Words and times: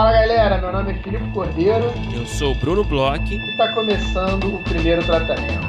Fala 0.00 0.12
galera, 0.12 0.56
meu 0.56 0.72
nome 0.72 0.92
é 0.92 0.94
Filipe 0.94 1.30
Cordeiro. 1.30 1.84
Eu 2.14 2.24
sou 2.24 2.52
o 2.52 2.54
Bruno 2.54 2.82
Bloch. 2.82 3.22
E 3.22 3.50
está 3.50 3.70
começando 3.74 4.54
o 4.54 4.64
primeiro 4.64 5.04
tratamento. 5.04 5.60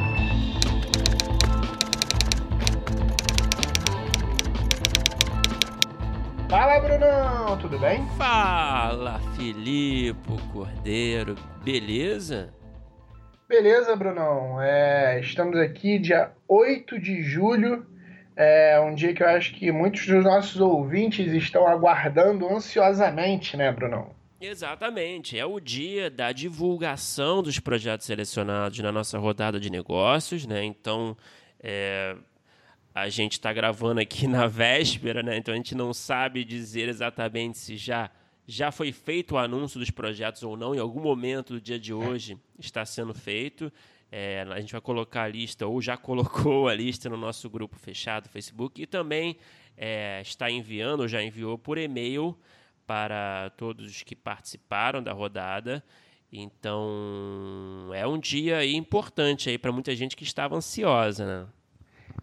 Fala 6.50 6.80
Brunão, 6.80 7.58
tudo 7.58 7.78
bem? 7.78 8.08
Fala 8.18 9.20
Filipe 9.36 10.38
Cordeiro, 10.54 11.36
beleza? 11.62 12.54
Beleza, 13.50 13.98
Brunão. 13.98 14.62
É, 14.62 15.20
estamos 15.20 15.60
aqui 15.60 16.00
dia 16.00 16.32
8 16.48 16.98
de 17.02 17.22
julho 17.22 17.86
é 18.38 18.80
um 18.80 18.96
dia 18.96 19.14
que 19.14 19.22
eu 19.22 19.28
acho 19.28 19.54
que 19.54 19.72
muitos 19.74 20.08
dos 20.08 20.24
nossos 20.24 20.62
ouvintes 20.62 21.34
estão 21.34 21.68
aguardando 21.68 22.48
ansiosamente, 22.48 23.58
né, 23.58 23.70
Brunão? 23.74 24.21
Exatamente, 24.44 25.38
é 25.38 25.46
o 25.46 25.60
dia 25.60 26.10
da 26.10 26.32
divulgação 26.32 27.44
dos 27.44 27.60
projetos 27.60 28.08
selecionados 28.08 28.80
na 28.80 28.92
nossa 28.92 29.20
rodada 29.20 29.60
de 29.60 29.70
negócios, 29.70 30.48
né? 30.48 30.64
Então, 30.64 31.16
é, 31.60 32.18
a 32.94 33.08
gente 33.08 33.34
está 33.34 33.54
gravando 33.54 34.02
aqui 34.02 34.26
na 34.28 34.48
véspera, 34.48 35.22
né? 35.22 35.38
Então 35.38 35.54
a 35.54 35.58
gente 35.58 35.76
não 35.76 35.94
sabe 35.94 36.44
dizer 36.44 36.90
exatamente 36.90 37.60
se 37.60 37.78
já 37.78 38.10
já 38.48 38.72
foi 38.72 38.92
feito 38.92 39.36
o 39.36 39.38
anúncio 39.38 39.80
dos 39.80 39.92
projetos 39.92 40.42
ou 40.42 40.58
não. 40.58 40.74
Em 40.74 40.80
algum 40.80 41.00
momento 41.00 41.54
do 41.54 41.62
dia 41.62 41.80
de 41.80 41.94
hoje 41.94 42.36
está 42.60 42.84
sendo 42.84 43.14
feito. 43.14 43.72
É, 44.12 44.42
a 44.50 44.60
gente 44.60 44.72
vai 44.72 44.82
colocar 44.82 45.24
a 45.24 45.28
lista, 45.28 45.68
ou 45.68 45.80
já 45.80 45.96
colocou 45.98 46.68
a 46.68 46.74
lista 46.74 47.08
no 47.08 47.16
nosso 47.16 47.48
grupo 47.48 47.78
fechado 47.78 48.24
do 48.24 48.30
Facebook, 48.30 48.82
e 48.82 48.88
também 48.88 49.38
é, 49.78 50.20
está 50.22 50.50
enviando, 50.50 51.02
ou 51.02 51.08
já 51.08 51.24
enviou 51.24 51.60
por 51.60 51.78
e-mail 51.78 52.36
para 52.86 53.52
todos 53.58 53.90
os 53.90 54.04
que 54.04 54.16
participaram 54.16 55.02
da 55.02 55.14
rodada. 55.14 55.84
Então, 56.32 57.90
é 57.94 58.08
um 58.08 58.18
dia 58.18 58.66
importante 58.66 59.50
aí 59.50 59.58
para 59.58 59.72
muita 59.72 59.94
gente 59.96 60.16
que 60.16 60.24
estava 60.24 60.56
ansiosa, 60.56 61.26
né? 61.26 61.48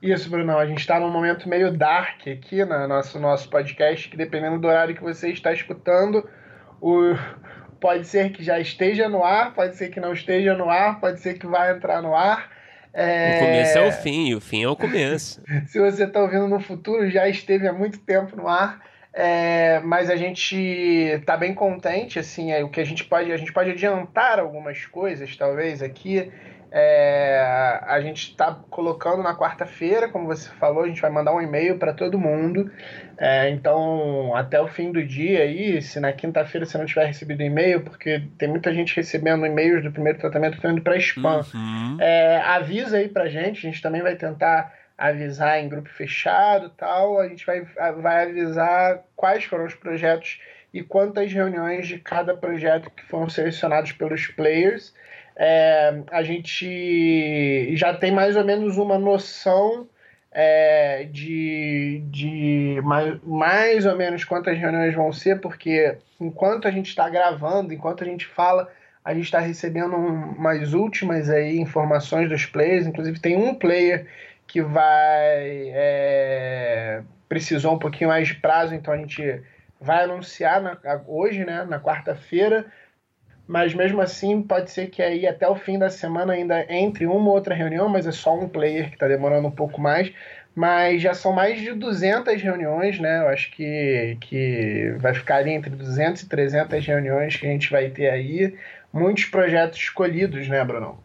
Isso, 0.00 0.30
Brunão. 0.30 0.58
A 0.58 0.66
gente 0.66 0.78
está 0.78 0.98
num 1.00 1.10
momento 1.10 1.48
meio 1.48 1.76
dark 1.76 2.26
aqui 2.28 2.64
no 2.64 2.88
nosso, 2.88 3.18
nosso 3.18 3.50
podcast, 3.50 4.08
que 4.08 4.16
dependendo 4.16 4.58
do 4.58 4.68
horário 4.68 4.94
que 4.94 5.02
você 5.02 5.30
está 5.30 5.52
escutando, 5.52 6.28
o, 6.80 7.14
pode 7.80 8.06
ser 8.06 8.30
que 8.30 8.42
já 8.42 8.58
esteja 8.58 9.08
no 9.08 9.24
ar, 9.24 9.54
pode 9.54 9.76
ser 9.76 9.88
que 9.88 10.00
não 10.00 10.12
esteja 10.12 10.54
no 10.54 10.70
ar, 10.70 11.00
pode 11.00 11.20
ser 11.20 11.34
que 11.34 11.46
vá 11.46 11.70
entrar 11.70 12.00
no 12.00 12.14
ar. 12.14 12.50
É... 12.94 13.36
O 13.36 13.38
começo 13.40 13.78
é 13.78 13.88
o 13.88 13.92
fim, 13.92 14.34
o 14.34 14.40
fim 14.40 14.62
é 14.62 14.68
o 14.68 14.76
começo. 14.76 15.42
Se 15.66 15.78
você 15.78 16.04
está 16.04 16.20
ouvindo 16.20 16.48
no 16.48 16.60
futuro, 16.60 17.10
já 17.10 17.28
esteve 17.28 17.66
há 17.66 17.72
muito 17.72 17.98
tempo 17.98 18.36
no 18.36 18.48
ar. 18.48 18.80
É, 19.20 19.80
mas 19.80 20.08
a 20.10 20.14
gente 20.14 20.54
está 20.54 21.36
bem 21.36 21.52
contente, 21.52 22.20
assim, 22.20 22.52
é, 22.52 22.62
o 22.62 22.68
que 22.68 22.80
a 22.80 22.84
gente 22.84 23.02
pode, 23.04 23.32
a 23.32 23.36
gente 23.36 23.52
pode 23.52 23.68
adiantar 23.68 24.38
algumas 24.38 24.86
coisas, 24.86 25.36
talvez, 25.36 25.82
aqui. 25.82 26.30
É, 26.70 27.80
a 27.84 28.00
gente 28.00 28.30
está 28.30 28.56
colocando 28.70 29.20
na 29.20 29.34
quarta-feira, 29.34 30.08
como 30.08 30.26
você 30.26 30.48
falou, 30.50 30.84
a 30.84 30.86
gente 30.86 31.02
vai 31.02 31.10
mandar 31.10 31.34
um 31.34 31.40
e-mail 31.40 31.78
para 31.78 31.92
todo 31.92 32.16
mundo. 32.16 32.70
É, 33.18 33.50
então, 33.50 34.36
até 34.36 34.60
o 34.60 34.68
fim 34.68 34.92
do 34.92 35.04
dia 35.04 35.40
aí, 35.40 35.82
se 35.82 35.98
na 35.98 36.12
quinta-feira 36.12 36.64
você 36.64 36.78
não 36.78 36.86
tiver 36.86 37.06
recebido 37.06 37.42
e-mail, 37.42 37.80
porque 37.80 38.22
tem 38.38 38.48
muita 38.48 38.72
gente 38.72 38.94
recebendo 38.94 39.44
e-mails 39.44 39.82
do 39.82 39.90
primeiro 39.90 40.20
tratamento 40.20 40.52
que 40.52 40.58
estão 40.58 40.70
indo 40.70 40.82
para 40.82 40.96
spam, 40.96 41.40
uhum. 41.52 41.96
é, 42.00 42.36
avisa 42.36 42.98
aí 42.98 43.08
para 43.08 43.28
gente, 43.28 43.66
a 43.66 43.70
gente 43.70 43.82
também 43.82 44.00
vai 44.00 44.14
tentar 44.14 44.72
avisar 44.98 45.60
em 45.60 45.68
grupo 45.68 45.88
fechado 45.88 46.68
tal, 46.70 47.20
a 47.20 47.28
gente 47.28 47.46
vai, 47.46 47.62
vai 47.62 48.24
avisar 48.24 49.04
quais 49.14 49.44
foram 49.44 49.64
os 49.64 49.74
projetos 49.74 50.40
e 50.74 50.82
quantas 50.82 51.32
reuniões 51.32 51.86
de 51.86 51.98
cada 51.98 52.36
projeto 52.36 52.90
que 52.90 53.04
foram 53.04 53.28
selecionados 53.30 53.92
pelos 53.92 54.26
players 54.26 54.92
é, 55.38 56.02
a 56.10 56.22
gente 56.24 57.74
já 57.76 57.94
tem 57.94 58.10
mais 58.10 58.34
ou 58.34 58.44
menos 58.44 58.76
uma 58.76 58.98
noção 58.98 59.88
é, 60.32 61.04
de, 61.04 62.02
de 62.10 62.80
mais, 62.82 63.20
mais 63.22 63.86
ou 63.86 63.96
menos 63.96 64.24
quantas 64.24 64.58
reuniões 64.58 64.92
vão 64.96 65.12
ser, 65.12 65.40
porque 65.40 65.96
enquanto 66.20 66.66
a 66.66 66.72
gente 66.72 66.88
está 66.88 67.08
gravando, 67.08 67.72
enquanto 67.72 68.02
a 68.02 68.06
gente 68.06 68.26
fala, 68.26 68.68
a 69.04 69.14
gente 69.14 69.26
está 69.26 69.38
recebendo 69.38 69.94
umas 69.94 70.72
últimas 70.74 71.30
aí 71.30 71.56
informações 71.56 72.28
dos 72.28 72.44
players. 72.44 72.86
Inclusive 72.86 73.20
tem 73.20 73.36
um 73.36 73.54
player 73.54 74.06
que 74.48 74.60
vai 74.60 75.70
é, 75.72 77.02
precisou 77.28 77.74
um 77.74 77.78
pouquinho 77.78 78.10
mais 78.10 78.26
de 78.26 78.34
prazo, 78.34 78.74
então 78.74 78.92
a 78.92 78.96
gente 78.96 79.40
vai 79.80 80.02
anunciar 80.02 80.60
na, 80.60 80.76
hoje, 81.06 81.44
né, 81.44 81.64
na 81.64 81.78
quarta-feira 81.78 82.66
mas 83.48 83.72
mesmo 83.72 84.02
assim 84.02 84.42
pode 84.42 84.70
ser 84.70 84.88
que 84.88 85.02
aí 85.02 85.26
até 85.26 85.48
o 85.48 85.56
fim 85.56 85.78
da 85.78 85.88
semana 85.88 86.34
ainda 86.34 86.66
entre 86.68 87.06
uma 87.06 87.30
ou 87.30 87.34
outra 87.34 87.54
reunião, 87.54 87.88
mas 87.88 88.06
é 88.06 88.12
só 88.12 88.38
um 88.38 88.46
player 88.46 88.90
que 88.90 88.94
está 88.94 89.08
demorando 89.08 89.48
um 89.48 89.50
pouco 89.50 89.80
mais. 89.80 90.12
Mas 90.54 91.00
já 91.00 91.14
são 91.14 91.32
mais 91.32 91.58
de 91.58 91.72
200 91.72 92.42
reuniões, 92.42 92.98
né? 93.00 93.20
Eu 93.20 93.28
acho 93.28 93.50
que, 93.52 94.18
que 94.20 94.94
vai 94.98 95.14
ficar 95.14 95.36
ali 95.36 95.52
entre 95.52 95.70
200 95.70 96.22
e 96.22 96.28
300 96.28 96.86
reuniões 96.86 97.36
que 97.36 97.46
a 97.46 97.50
gente 97.50 97.70
vai 97.70 97.88
ter 97.88 98.10
aí. 98.10 98.54
Muitos 98.92 99.24
projetos 99.26 99.78
escolhidos, 99.78 100.46
né, 100.48 100.62
Bruno? 100.62 101.02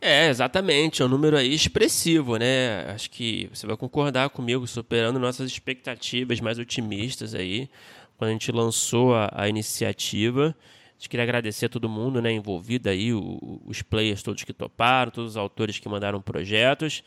É, 0.00 0.28
exatamente. 0.28 1.02
É 1.02 1.04
um 1.04 1.08
número 1.08 1.36
aí 1.36 1.52
expressivo, 1.52 2.36
né? 2.36 2.90
Acho 2.90 3.10
que 3.10 3.48
você 3.52 3.66
vai 3.66 3.76
concordar 3.76 4.30
comigo, 4.30 4.66
superando 4.66 5.18
nossas 5.18 5.50
expectativas 5.50 6.40
mais 6.40 6.58
otimistas 6.58 7.34
aí, 7.34 7.68
quando 8.16 8.30
a 8.30 8.32
gente 8.32 8.52
lançou 8.52 9.14
a, 9.14 9.30
a 9.32 9.48
iniciativa. 9.48 10.54
A 10.56 10.92
gente 10.98 11.08
queria 11.08 11.24
agradecer 11.24 11.66
a 11.66 11.68
todo 11.68 11.88
mundo 11.88 12.22
né, 12.22 12.32
envolvido 12.32 12.88
aí, 12.88 13.12
o, 13.12 13.60
os 13.64 13.82
players 13.82 14.22
todos 14.22 14.44
que 14.44 14.52
toparam, 14.52 15.10
todos 15.10 15.32
os 15.32 15.36
autores 15.36 15.78
que 15.78 15.88
mandaram 15.88 16.20
projetos. 16.20 17.02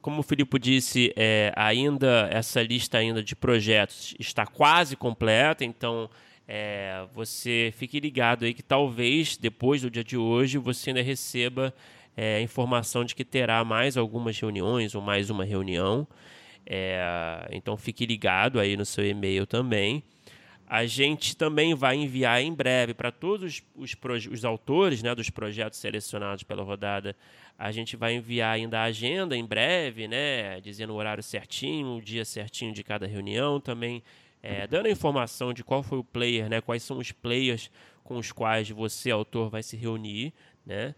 Como 0.00 0.20
o 0.20 0.22
Filipe 0.22 0.58
disse, 0.58 1.12
é, 1.16 1.52
ainda 1.56 2.28
essa 2.30 2.62
lista 2.62 2.98
ainda 2.98 3.22
de 3.22 3.34
projetos 3.34 4.14
está 4.18 4.46
quase 4.46 4.94
completa, 4.96 5.64
então 5.64 6.08
é, 6.46 7.04
você 7.14 7.72
fique 7.76 7.98
ligado 7.98 8.44
aí 8.44 8.54
que 8.54 8.62
talvez 8.62 9.36
depois 9.36 9.82
do 9.82 9.90
dia 9.90 10.04
de 10.04 10.16
hoje 10.16 10.56
você 10.56 10.90
ainda 10.90 11.02
receba 11.02 11.74
é, 12.20 12.42
informação 12.42 13.04
de 13.04 13.14
que 13.14 13.24
terá 13.24 13.64
mais 13.64 13.96
algumas 13.96 14.36
reuniões 14.36 14.92
ou 14.92 15.00
mais 15.00 15.30
uma 15.30 15.44
reunião. 15.44 16.04
É, 16.66 17.46
então 17.52 17.76
fique 17.76 18.04
ligado 18.04 18.58
aí 18.58 18.76
no 18.76 18.84
seu 18.84 19.06
e-mail 19.06 19.46
também. 19.46 20.02
A 20.66 20.84
gente 20.84 21.36
também 21.36 21.76
vai 21.76 21.94
enviar 21.94 22.42
em 22.42 22.52
breve 22.52 22.92
para 22.92 23.12
todos 23.12 23.62
os, 23.76 23.94
os, 23.94 24.26
os, 24.32 24.44
autores 24.44 25.00
né, 25.00 25.14
dos 25.14 25.30
projetos 25.30 25.78
selecionados 25.78 26.42
pela 26.42 26.64
rodada. 26.64 27.14
A 27.56 27.70
gente 27.70 27.96
vai 27.96 28.16
enviar 28.16 28.56
ainda 28.56 28.80
a 28.80 28.84
agenda 28.84 29.36
em 29.36 29.44
breve, 29.44 30.08
né, 30.08 30.60
dizendo 30.60 30.94
o 30.94 30.96
horário 30.96 31.22
certinho, 31.22 31.98
o 31.98 32.02
dia 32.02 32.24
certinho 32.24 32.72
de 32.72 32.82
cada 32.82 33.06
reunião, 33.06 33.60
também 33.60 34.02
é, 34.42 34.66
dando 34.66 34.88
informação 34.88 35.52
de 35.52 35.62
qual 35.62 35.84
foi 35.84 35.98
o 35.98 36.04
player, 36.04 36.50
né, 36.50 36.60
quais 36.60 36.82
são 36.82 36.98
os 36.98 37.12
players 37.12 37.70
com 38.02 38.16
os 38.16 38.32
quais 38.32 38.68
você, 38.70 39.12
autor, 39.12 39.48
vai 39.48 39.62
se 39.62 39.76
reunir, 39.76 40.32
né? 40.66 40.96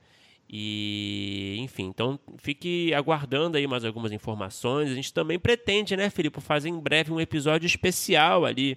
E, 0.52 1.56
enfim, 1.60 1.84
então 1.84 2.18
fique 2.38 2.92
aguardando 2.92 3.56
aí 3.56 3.68
mais 3.68 3.84
algumas 3.84 4.10
informações. 4.10 4.90
A 4.90 4.94
gente 4.94 5.14
também 5.14 5.38
pretende, 5.38 5.96
né, 5.96 6.10
Filipe, 6.10 6.40
fazer 6.40 6.68
em 6.68 6.80
breve 6.80 7.12
um 7.12 7.20
episódio 7.20 7.66
especial 7.66 8.44
ali 8.44 8.76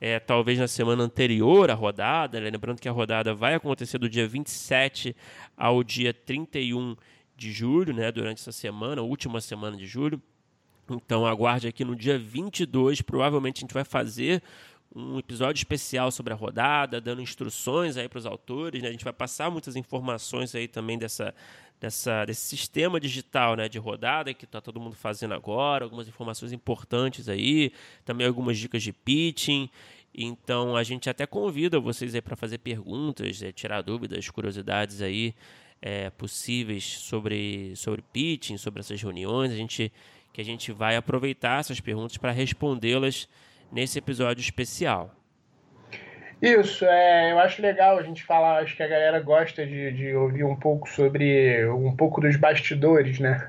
é, 0.00 0.20
talvez 0.20 0.58
na 0.58 0.68
semana 0.68 1.02
anterior 1.02 1.70
à 1.70 1.74
rodada, 1.74 2.40
né? 2.40 2.50
lembrando 2.50 2.80
que 2.80 2.88
a 2.88 2.92
rodada 2.92 3.34
vai 3.34 3.54
acontecer 3.54 3.98
do 3.98 4.08
dia 4.08 4.28
27 4.28 5.14
ao 5.56 5.82
dia 5.82 6.14
31 6.14 6.94
de 7.36 7.52
julho, 7.52 7.92
né? 7.92 8.12
durante 8.12 8.40
essa 8.40 8.52
semana, 8.52 9.02
última 9.02 9.40
semana 9.40 9.76
de 9.76 9.86
julho. 9.86 10.22
Então 10.88 11.26
aguarde 11.26 11.66
aqui 11.66 11.84
no 11.84 11.96
dia 11.96 12.16
22, 12.16 13.02
provavelmente 13.02 13.58
a 13.58 13.60
gente 13.62 13.74
vai 13.74 13.84
fazer 13.84 14.40
um 14.94 15.18
episódio 15.18 15.60
especial 15.60 16.10
sobre 16.10 16.32
a 16.32 16.36
rodada, 16.36 17.00
dando 17.00 17.20
instruções 17.20 17.96
aí 17.96 18.08
para 18.08 18.18
os 18.18 18.26
autores, 18.26 18.82
né? 18.82 18.88
A 18.88 18.92
gente 18.92 19.04
vai 19.04 19.12
passar 19.12 19.50
muitas 19.50 19.76
informações 19.76 20.54
aí 20.54 20.66
também 20.66 20.98
dessa, 20.98 21.34
dessa, 21.80 22.24
desse 22.24 22.42
sistema 22.42 22.98
digital 22.98 23.54
né, 23.54 23.68
de 23.68 23.78
rodada 23.78 24.32
que 24.34 24.44
está 24.44 24.60
todo 24.60 24.80
mundo 24.80 24.96
fazendo 24.96 25.34
agora, 25.34 25.84
algumas 25.84 26.08
informações 26.08 26.52
importantes 26.52 27.28
aí, 27.28 27.72
também 28.04 28.26
algumas 28.26 28.58
dicas 28.58 28.82
de 28.82 28.92
pitching. 28.92 29.68
Então 30.14 30.74
a 30.74 30.82
gente 30.82 31.08
até 31.08 31.26
convida 31.26 31.78
vocês 31.78 32.14
aí 32.14 32.22
para 32.22 32.34
fazer 32.34 32.58
perguntas, 32.58 33.42
é, 33.42 33.52
tirar 33.52 33.82
dúvidas, 33.82 34.28
curiosidades 34.30 35.00
aí 35.02 35.34
é, 35.80 36.10
possíveis 36.10 36.84
sobre, 36.84 37.76
sobre 37.76 38.02
pitching, 38.02 38.56
sobre 38.56 38.80
essas 38.80 39.00
reuniões. 39.00 39.52
A 39.52 39.56
gente, 39.56 39.92
que 40.32 40.40
a 40.40 40.44
gente 40.44 40.72
vai 40.72 40.96
aproveitar 40.96 41.60
essas 41.60 41.78
perguntas 41.78 42.16
para 42.16 42.32
respondê-las 42.32 43.28
nesse 43.72 43.98
episódio 43.98 44.40
especial. 44.40 45.14
Isso, 46.40 46.84
é, 46.84 47.32
eu 47.32 47.38
acho 47.40 47.60
legal 47.60 47.98
a 47.98 48.02
gente 48.02 48.22
falar, 48.22 48.62
acho 48.62 48.76
que 48.76 48.82
a 48.82 48.86
galera 48.86 49.20
gosta 49.20 49.66
de, 49.66 49.92
de 49.92 50.14
ouvir 50.14 50.44
um 50.44 50.54
pouco 50.54 50.88
sobre 50.88 51.68
um 51.68 51.96
pouco 51.96 52.20
dos 52.20 52.36
bastidores, 52.36 53.18
né? 53.18 53.48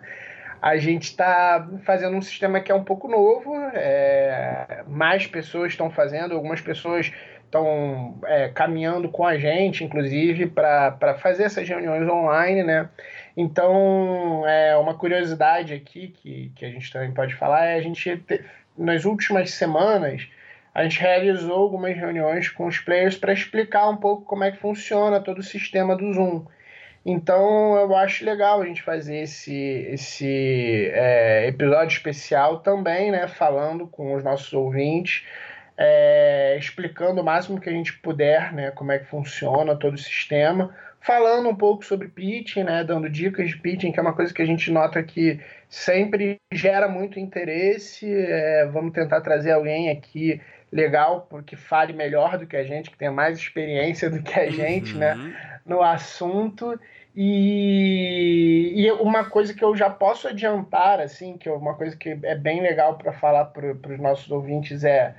A 0.61 0.75
gente 0.77 1.03
está 1.03 1.69
fazendo 1.85 2.17
um 2.17 2.21
sistema 2.21 2.59
que 2.59 2.71
é 2.71 2.75
um 2.75 2.83
pouco 2.83 3.07
novo, 3.07 3.55
é, 3.73 4.83
mais 4.87 5.25
pessoas 5.27 5.71
estão 5.71 5.89
fazendo, 5.89 6.33
algumas 6.33 6.59
pessoas 6.59 7.13
estão 7.45 8.19
é, 8.25 8.49
caminhando 8.49 9.09
com 9.09 9.25
a 9.25 9.37
gente, 9.37 9.83
inclusive, 9.83 10.47
para 10.47 11.15
fazer 11.19 11.43
essas 11.43 11.67
reuniões 11.67 12.07
online, 12.09 12.63
né? 12.63 12.89
Então, 13.37 14.43
é, 14.47 14.75
uma 14.77 14.95
curiosidade 14.95 15.73
aqui 15.73 16.09
que, 16.09 16.51
que 16.55 16.65
a 16.65 16.69
gente 16.69 16.91
também 16.91 17.11
pode 17.11 17.35
falar 17.35 17.65
é 17.65 17.75
a 17.75 17.81
gente, 17.81 18.17
te, 18.17 18.43
nas 18.77 19.05
últimas 19.05 19.51
semanas, 19.51 20.27
a 20.73 20.83
gente 20.83 20.99
realizou 20.99 21.55
algumas 21.55 21.95
reuniões 21.95 22.49
com 22.49 22.67
os 22.67 22.79
players 22.79 23.17
para 23.17 23.33
explicar 23.33 23.89
um 23.89 23.97
pouco 23.97 24.23
como 24.23 24.43
é 24.43 24.51
que 24.51 24.57
funciona 24.57 25.19
todo 25.19 25.39
o 25.39 25.43
sistema 25.43 25.95
do 25.95 26.13
Zoom. 26.13 26.45
Então 27.05 27.75
eu 27.77 27.95
acho 27.95 28.25
legal 28.25 28.61
a 28.61 28.65
gente 28.65 28.81
fazer 28.81 29.21
esse, 29.21 29.55
esse 29.89 30.91
é, 30.93 31.47
episódio 31.47 31.95
especial 31.95 32.59
também, 32.59 33.11
né? 33.11 33.27
Falando 33.27 33.87
com 33.87 34.13
os 34.13 34.23
nossos 34.23 34.51
ouvintes, 34.53 35.25
é, 35.77 36.57
explicando 36.59 37.21
o 37.21 37.23
máximo 37.23 37.59
que 37.59 37.69
a 37.69 37.73
gente 37.73 37.93
puder, 37.93 38.53
né? 38.53 38.71
Como 38.71 38.91
é 38.91 38.99
que 38.99 39.05
funciona 39.05 39.75
todo 39.75 39.93
o 39.95 39.97
sistema, 39.97 40.75
falando 41.09 41.49
um 41.49 41.55
pouco 41.55 41.83
sobre 41.83 42.07
pitching, 42.07 42.65
né? 42.65 42.83
Dando 42.83 43.09
dicas 43.09 43.49
de 43.49 43.57
pitching, 43.57 43.91
que 43.91 43.99
é 43.99 44.01
uma 44.03 44.13
coisa 44.13 44.31
que 44.31 44.43
a 44.43 44.45
gente 44.45 44.69
nota 44.71 45.01
que 45.01 45.39
sempre 45.67 46.39
gera 46.53 46.87
muito 46.87 47.19
interesse. 47.19 48.05
É, 48.07 48.69
vamos 48.71 48.93
tentar 48.93 49.19
trazer 49.21 49.53
alguém 49.53 49.89
aqui 49.89 50.39
legal, 50.71 51.25
porque 51.27 51.55
fale 51.55 51.93
melhor 51.93 52.37
do 52.37 52.45
que 52.45 52.55
a 52.55 52.63
gente, 52.63 52.91
que 52.91 52.97
tenha 52.97 53.11
mais 53.11 53.39
experiência 53.39 54.07
do 54.07 54.21
que 54.21 54.39
a 54.39 54.51
gente, 54.51 54.95
né? 54.95 55.15
uhum. 55.15 55.23
né? 55.23 55.59
no 55.65 55.81
assunto. 55.81 56.79
E, 57.15 58.73
e, 58.75 58.91
uma 58.91 59.25
coisa 59.25 59.51
que 59.51 59.63
eu 59.63 59.75
já 59.75 59.89
posso 59.89 60.27
adiantar, 60.27 60.99
assim, 60.99 61.39
que 61.39 61.49
é 61.49 61.51
uma 61.51 61.73
coisa 61.73 61.97
que 61.97 62.19
é 62.21 62.35
bem 62.35 62.61
legal 62.61 62.99
para 62.99 63.11
falar 63.13 63.45
para 63.45 63.71
os 63.71 63.99
nossos 63.99 64.29
ouvintes 64.29 64.83
é 64.83 65.15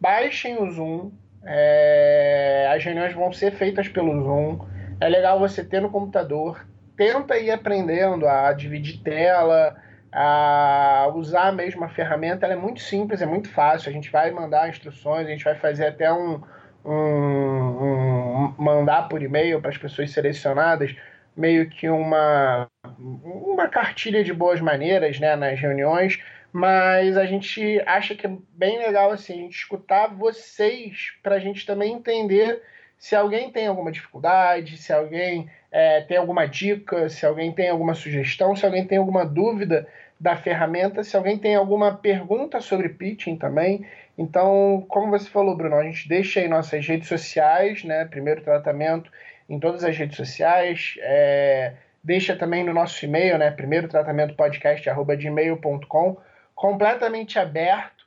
baixem 0.00 0.62
o 0.62 0.70
Zoom. 0.70 1.10
É, 1.44 2.70
as 2.72 2.84
reuniões 2.84 3.12
vão 3.12 3.32
ser 3.32 3.50
feitas 3.50 3.88
pelo 3.88 4.22
Zoom. 4.22 4.73
É 5.00 5.08
legal 5.08 5.38
você 5.38 5.64
ter 5.64 5.80
no 5.80 5.90
computador. 5.90 6.66
Tenta 6.96 7.38
ir 7.38 7.50
aprendendo 7.50 8.28
a 8.28 8.52
dividir 8.52 9.02
tela, 9.02 9.76
a 10.12 11.10
usar 11.14 11.48
a 11.48 11.52
mesma 11.52 11.88
ferramenta. 11.88 12.46
Ela 12.46 12.54
é 12.54 12.58
muito 12.58 12.80
simples, 12.80 13.20
é 13.20 13.26
muito 13.26 13.48
fácil. 13.50 13.90
A 13.90 13.92
gente 13.92 14.10
vai 14.10 14.30
mandar 14.30 14.68
instruções, 14.68 15.26
a 15.26 15.30
gente 15.30 15.44
vai 15.44 15.56
fazer 15.56 15.86
até 15.86 16.12
um, 16.12 16.40
um, 16.84 16.92
um 16.92 18.54
mandar 18.56 19.08
por 19.08 19.22
e-mail 19.22 19.60
para 19.60 19.70
as 19.70 19.78
pessoas 19.78 20.10
selecionadas 20.10 20.94
meio 21.36 21.68
que 21.68 21.88
uma, 21.88 22.68
uma 22.98 23.68
cartilha 23.68 24.22
de 24.22 24.32
boas 24.32 24.60
maneiras 24.60 25.18
né, 25.18 25.34
nas 25.36 25.58
reuniões, 25.58 26.22
mas 26.52 27.16
a 27.16 27.26
gente 27.26 27.82
acha 27.86 28.14
que 28.14 28.26
é 28.26 28.36
bem 28.52 28.78
legal 28.78 29.10
assim, 29.10 29.32
a 29.32 29.36
gente 29.42 29.56
escutar 29.56 30.06
vocês 30.06 31.12
para 31.22 31.36
a 31.36 31.40
gente 31.40 31.66
também 31.66 31.92
entender 31.92 32.62
se 32.98 33.14
alguém 33.14 33.50
tem 33.50 33.66
alguma 33.66 33.92
dificuldade, 33.92 34.76
se 34.76 34.92
alguém 34.92 35.50
é, 35.70 36.00
tem 36.02 36.16
alguma 36.16 36.46
dica, 36.46 37.08
se 37.08 37.26
alguém 37.26 37.52
tem 37.52 37.68
alguma 37.68 37.94
sugestão, 37.94 38.54
se 38.54 38.64
alguém 38.64 38.86
tem 38.86 38.98
alguma 38.98 39.24
dúvida 39.24 39.86
da 40.18 40.36
ferramenta, 40.36 41.02
se 41.02 41.16
alguém 41.16 41.36
tem 41.36 41.54
alguma 41.54 41.96
pergunta 41.96 42.60
sobre 42.60 42.88
pitching 42.88 43.36
também. 43.36 43.84
Então, 44.16 44.84
como 44.88 45.10
você 45.10 45.28
falou, 45.28 45.56
Bruno, 45.56 45.76
a 45.76 45.82
gente 45.82 46.08
deixa 46.08 46.40
aí 46.40 46.48
nossas 46.48 46.86
redes 46.86 47.08
sociais, 47.08 47.82
né? 47.84 48.04
Primeiro 48.04 48.40
tratamento 48.40 49.10
em 49.48 49.58
todas 49.58 49.84
as 49.84 49.96
redes 49.96 50.16
sociais. 50.16 50.94
É, 51.00 51.74
deixa 52.02 52.36
também 52.36 52.64
no 52.64 52.72
nosso 52.72 53.04
e-mail, 53.04 53.36
né? 53.36 53.50
Primeiro 53.50 53.88
tratamento 53.88 54.34
podcast@gmail.com, 54.36 56.16
completamente 56.54 57.38
aberto 57.38 58.04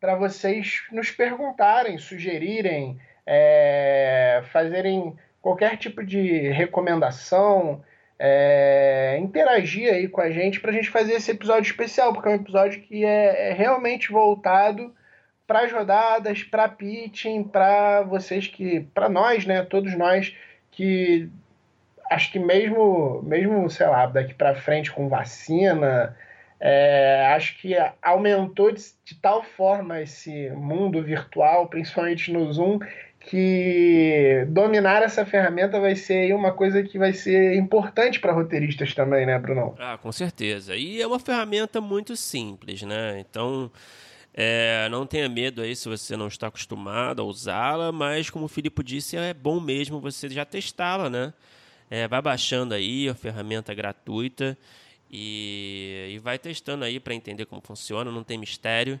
para 0.00 0.14
vocês 0.14 0.84
nos 0.92 1.10
perguntarem, 1.10 1.98
sugerirem, 1.98 3.00
é, 3.30 4.42
fazerem 4.50 5.14
qualquer 5.42 5.76
tipo 5.76 6.02
de 6.02 6.48
recomendação, 6.48 7.84
é, 8.18 9.18
interagir 9.20 9.92
aí 9.92 10.08
com 10.08 10.22
a 10.22 10.30
gente 10.30 10.58
para 10.58 10.70
a 10.70 10.74
gente 10.74 10.88
fazer 10.88 11.12
esse 11.12 11.30
episódio 11.30 11.70
especial, 11.70 12.14
porque 12.14 12.26
é 12.26 12.32
um 12.32 12.36
episódio 12.36 12.80
que 12.80 13.04
é, 13.04 13.50
é 13.50 13.52
realmente 13.52 14.10
voltado 14.10 14.94
para 15.46 15.60
as 15.60 15.70
rodadas, 15.72 16.42
para 16.42 16.68
pitching, 16.68 17.44
para 17.44 18.02
vocês 18.02 18.46
que, 18.46 18.80
para 18.94 19.10
nós, 19.10 19.44
né, 19.44 19.62
todos 19.62 19.96
nós 19.96 20.34
que 20.70 21.30
acho 22.10 22.32
que 22.32 22.38
mesmo, 22.38 23.22
mesmo 23.22 23.68
sei 23.68 23.86
lá, 23.88 24.06
daqui 24.06 24.32
para 24.32 24.54
frente 24.54 24.90
com 24.90 25.08
vacina, 25.08 26.16
é, 26.58 27.30
acho 27.34 27.58
que 27.58 27.74
aumentou 28.02 28.72
de, 28.72 28.82
de, 29.04 29.14
tal 29.20 29.42
forma 29.42 30.00
esse 30.00 30.50
mundo 30.50 31.02
virtual, 31.02 31.68
principalmente 31.68 32.32
no 32.32 32.50
Zoom, 32.52 32.78
que 33.28 34.46
dominar 34.48 35.02
essa 35.02 35.26
ferramenta 35.26 35.78
vai 35.78 35.94
ser 35.94 36.34
uma 36.34 36.50
coisa 36.50 36.82
que 36.82 36.98
vai 36.98 37.12
ser 37.12 37.56
importante 37.56 38.18
para 38.20 38.32
roteiristas 38.32 38.94
também, 38.94 39.26
né, 39.26 39.38
Bruno? 39.38 39.74
Ah, 39.78 39.98
com 39.98 40.10
certeza. 40.10 40.74
E 40.74 41.02
é 41.02 41.06
uma 41.06 41.18
ferramenta 41.18 41.78
muito 41.78 42.16
simples, 42.16 42.80
né? 42.80 43.20
Então, 43.20 43.70
é, 44.32 44.88
não 44.90 45.06
tenha 45.06 45.28
medo 45.28 45.60
aí 45.60 45.76
se 45.76 45.90
você 45.90 46.16
não 46.16 46.26
está 46.26 46.46
acostumado 46.46 47.20
a 47.20 47.24
usá-la, 47.24 47.92
mas 47.92 48.30
como 48.30 48.46
o 48.46 48.48
Filipe 48.48 48.82
disse, 48.82 49.14
é 49.14 49.34
bom 49.34 49.60
mesmo 49.60 50.00
você 50.00 50.26
já 50.30 50.46
testá-la, 50.46 51.10
né? 51.10 51.34
É, 51.90 52.08
vai 52.08 52.22
baixando 52.22 52.72
aí 52.72 53.10
a 53.10 53.14
ferramenta 53.14 53.74
gratuita 53.74 54.56
e, 55.10 56.12
e 56.14 56.18
vai 56.18 56.38
testando 56.38 56.82
aí 56.82 56.98
para 56.98 57.14
entender 57.14 57.44
como 57.44 57.60
funciona, 57.60 58.10
não 58.10 58.24
tem 58.24 58.38
mistério. 58.38 58.98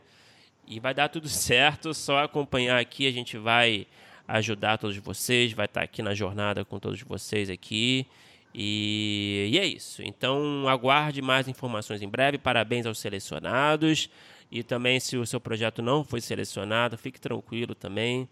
E 0.66 0.78
vai 0.78 0.92
dar 0.92 1.08
tudo 1.08 1.30
certo, 1.32 1.94
só 1.94 2.24
acompanhar 2.24 2.78
aqui, 2.78 3.06
a 3.06 3.10
gente 3.10 3.38
vai 3.38 3.86
ajudar 4.28 4.76
todos 4.76 4.96
vocês, 4.98 5.52
vai 5.52 5.64
estar 5.64 5.82
aqui 5.82 6.02
na 6.02 6.14
jornada 6.14 6.64
com 6.64 6.78
todos 6.78 7.00
vocês 7.00 7.48
aqui. 7.48 8.06
E, 8.54 9.48
e 9.52 9.58
é 9.58 9.66
isso. 9.66 10.02
Então 10.02 10.68
aguarde 10.68 11.22
mais 11.22 11.48
informações 11.48 12.02
em 12.02 12.08
breve. 12.08 12.36
Parabéns 12.36 12.84
aos 12.84 12.98
selecionados. 12.98 14.10
E 14.50 14.62
também, 14.62 14.98
se 15.00 15.16
o 15.16 15.26
seu 15.26 15.40
projeto 15.40 15.82
não 15.82 16.04
foi 16.04 16.20
selecionado, 16.20 16.96
fique 16.96 17.20
tranquilo 17.20 17.74
também. 17.74 18.28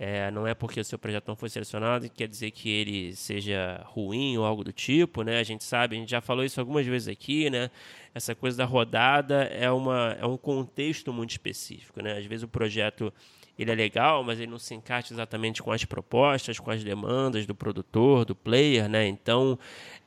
É, 0.00 0.30
não 0.30 0.46
é 0.46 0.54
porque 0.54 0.78
o 0.78 0.84
seu 0.84 0.96
projeto 0.96 1.26
não 1.26 1.34
foi 1.34 1.48
selecionado 1.48 2.08
que 2.08 2.18
quer 2.18 2.28
dizer 2.28 2.52
que 2.52 2.70
ele 2.70 3.16
seja 3.16 3.82
ruim 3.84 4.38
ou 4.38 4.44
algo 4.44 4.62
do 4.62 4.72
tipo, 4.72 5.22
né? 5.22 5.40
A 5.40 5.42
gente 5.42 5.64
sabe, 5.64 5.96
a 5.96 5.98
gente 5.98 6.10
já 6.10 6.20
falou 6.20 6.44
isso 6.44 6.60
algumas 6.60 6.86
vezes 6.86 7.08
aqui, 7.08 7.50
né? 7.50 7.68
Essa 8.14 8.32
coisa 8.32 8.56
da 8.56 8.64
rodada 8.64 9.44
é, 9.46 9.68
uma, 9.72 10.16
é 10.20 10.24
um 10.24 10.36
contexto 10.36 11.12
muito 11.12 11.30
específico, 11.30 12.00
né? 12.00 12.16
Às 12.16 12.26
vezes 12.26 12.44
o 12.44 12.48
projeto 12.48 13.12
ele 13.58 13.72
é 13.72 13.74
legal, 13.74 14.22
mas 14.22 14.38
ele 14.38 14.50
não 14.50 14.58
se 14.58 14.74
encaixa 14.74 15.12
exatamente 15.12 15.62
com 15.62 15.72
as 15.72 15.84
propostas, 15.84 16.58
com 16.58 16.70
as 16.70 16.84
demandas 16.84 17.46
do 17.46 17.54
produtor, 17.54 18.24
do 18.24 18.34
player, 18.34 18.88
né? 18.88 19.06
Então, 19.06 19.58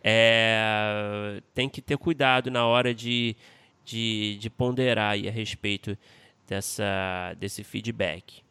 é, 0.03 1.41
tem 1.53 1.67
que 1.67 1.81
ter 1.81 1.97
cuidado 1.97 2.49
na 2.49 2.65
hora 2.65 2.93
de 2.93 3.35
de, 3.83 4.37
de 4.37 4.49
ponderar 4.49 5.13
a 5.13 5.31
respeito 5.31 5.97
dessa, 6.47 7.33
desse 7.37 7.63
feedback. 7.63 8.41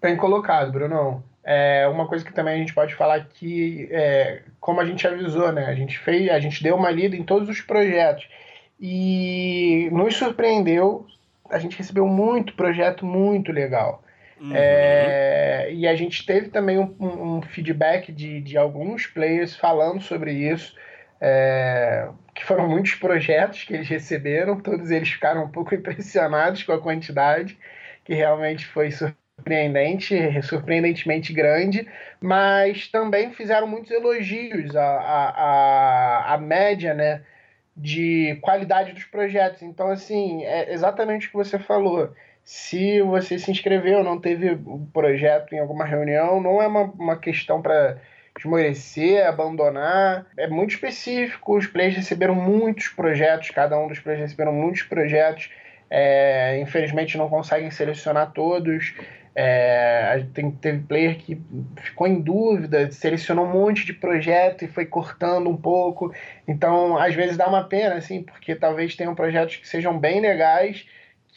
Bem 0.00 0.16
colocado, 0.16 0.72
Brunão. 0.72 1.22
É 1.42 1.86
uma 1.88 2.06
coisa 2.06 2.24
que 2.24 2.32
também 2.32 2.54
a 2.54 2.58
gente 2.58 2.74
pode 2.74 2.94
falar 2.94 3.24
que, 3.24 3.88
é, 3.90 4.42
como 4.58 4.80
a 4.80 4.84
gente 4.84 5.06
avisou, 5.06 5.52
né? 5.52 5.66
A 5.66 5.74
gente 5.74 5.98
fez, 5.98 6.30
a 6.30 6.38
gente 6.38 6.62
deu 6.62 6.76
uma 6.76 6.90
lida 6.90 7.16
em 7.16 7.22
todos 7.22 7.48
os 7.48 7.60
projetos 7.60 8.28
e 8.78 9.88
nos 9.92 10.16
surpreendeu. 10.16 11.06
A 11.50 11.58
gente 11.58 11.76
recebeu 11.76 12.06
muito 12.06 12.54
projeto 12.54 13.04
muito 13.04 13.52
legal. 13.52 14.02
Uhum. 14.40 14.52
É, 14.54 15.68
e 15.72 15.86
a 15.86 15.94
gente 15.94 16.24
teve 16.24 16.48
também 16.48 16.78
um, 16.78 16.94
um, 16.98 17.42
feedback 17.42 18.10
de, 18.10 18.40
de 18.40 18.56
alguns 18.56 19.06
players 19.06 19.54
falando 19.54 20.00
sobre 20.00 20.32
isso. 20.32 20.74
É, 21.20 22.08
que 22.34 22.46
foram 22.46 22.66
muitos 22.66 22.94
projetos 22.94 23.64
que 23.64 23.74
eles 23.74 23.86
receberam, 23.86 24.58
todos 24.58 24.90
eles 24.90 25.10
ficaram 25.10 25.44
um 25.44 25.48
pouco 25.48 25.74
impressionados 25.76 26.62
com 26.62 26.72
a 26.72 26.80
quantidade, 26.80 27.58
que 28.02 28.14
realmente 28.14 28.66
foi 28.66 28.90
surpreendente, 28.90 30.16
surpreendentemente 30.42 31.32
grande, 31.32 31.86
mas 32.20 32.88
também 32.88 33.32
fizeram 33.32 33.66
muitos 33.66 33.90
elogios 33.90 34.74
à, 34.74 34.86
à, 34.86 36.34
à, 36.34 36.38
média 36.38 36.94
né, 36.94 37.22
de 37.76 38.38
qualidade 38.42 38.92
dos 38.92 39.04
projetos. 39.04 39.62
Então, 39.62 39.90
assim, 39.90 40.44
é 40.44 40.72
exatamente 40.72 41.26
o 41.26 41.30
que 41.30 41.36
você 41.36 41.58
falou. 41.58 42.12
Se 42.42 43.00
você 43.02 43.38
se 43.38 43.50
inscreveu, 43.50 44.02
não 44.02 44.18
teve 44.20 44.50
um 44.50 44.86
projeto 44.86 45.54
em 45.54 45.58
alguma 45.58 45.84
reunião, 45.84 46.40
não 46.40 46.60
é 46.60 46.66
uma, 46.66 46.82
uma 46.82 47.16
questão 47.16 47.62
para 47.62 47.98
esmorecer, 48.38 49.26
abandonar. 49.26 50.26
É 50.36 50.48
muito 50.48 50.70
específico. 50.70 51.56
Os 51.56 51.66
players 51.66 51.96
receberam 51.96 52.34
muitos 52.34 52.88
projetos, 52.88 53.50
cada 53.50 53.78
um 53.78 53.88
dos 53.88 54.00
players 54.00 54.22
receberam 54.22 54.52
muitos 54.52 54.82
projetos. 54.82 55.50
É, 55.92 56.58
infelizmente 56.60 57.18
não 57.18 57.28
conseguem 57.28 57.70
selecionar 57.70 58.32
todos. 58.32 58.94
É, 59.34 60.26
tem, 60.34 60.50
teve 60.50 60.80
player 60.80 61.16
que 61.18 61.40
ficou 61.76 62.06
em 62.06 62.20
dúvida, 62.20 62.90
selecionou 62.90 63.46
um 63.46 63.52
monte 63.52 63.86
de 63.86 63.92
projeto 63.92 64.64
e 64.64 64.68
foi 64.68 64.86
cortando 64.86 65.48
um 65.48 65.56
pouco. 65.56 66.12
Então, 66.46 66.96
às 66.98 67.14
vezes 67.14 67.36
dá 67.36 67.48
uma 67.48 67.64
pena, 67.64 67.94
assim, 67.94 68.22
porque 68.22 68.54
talvez 68.54 68.96
tenham 68.96 69.14
projetos 69.14 69.56
que 69.56 69.68
sejam 69.68 69.98
bem 69.98 70.20
legais 70.20 70.86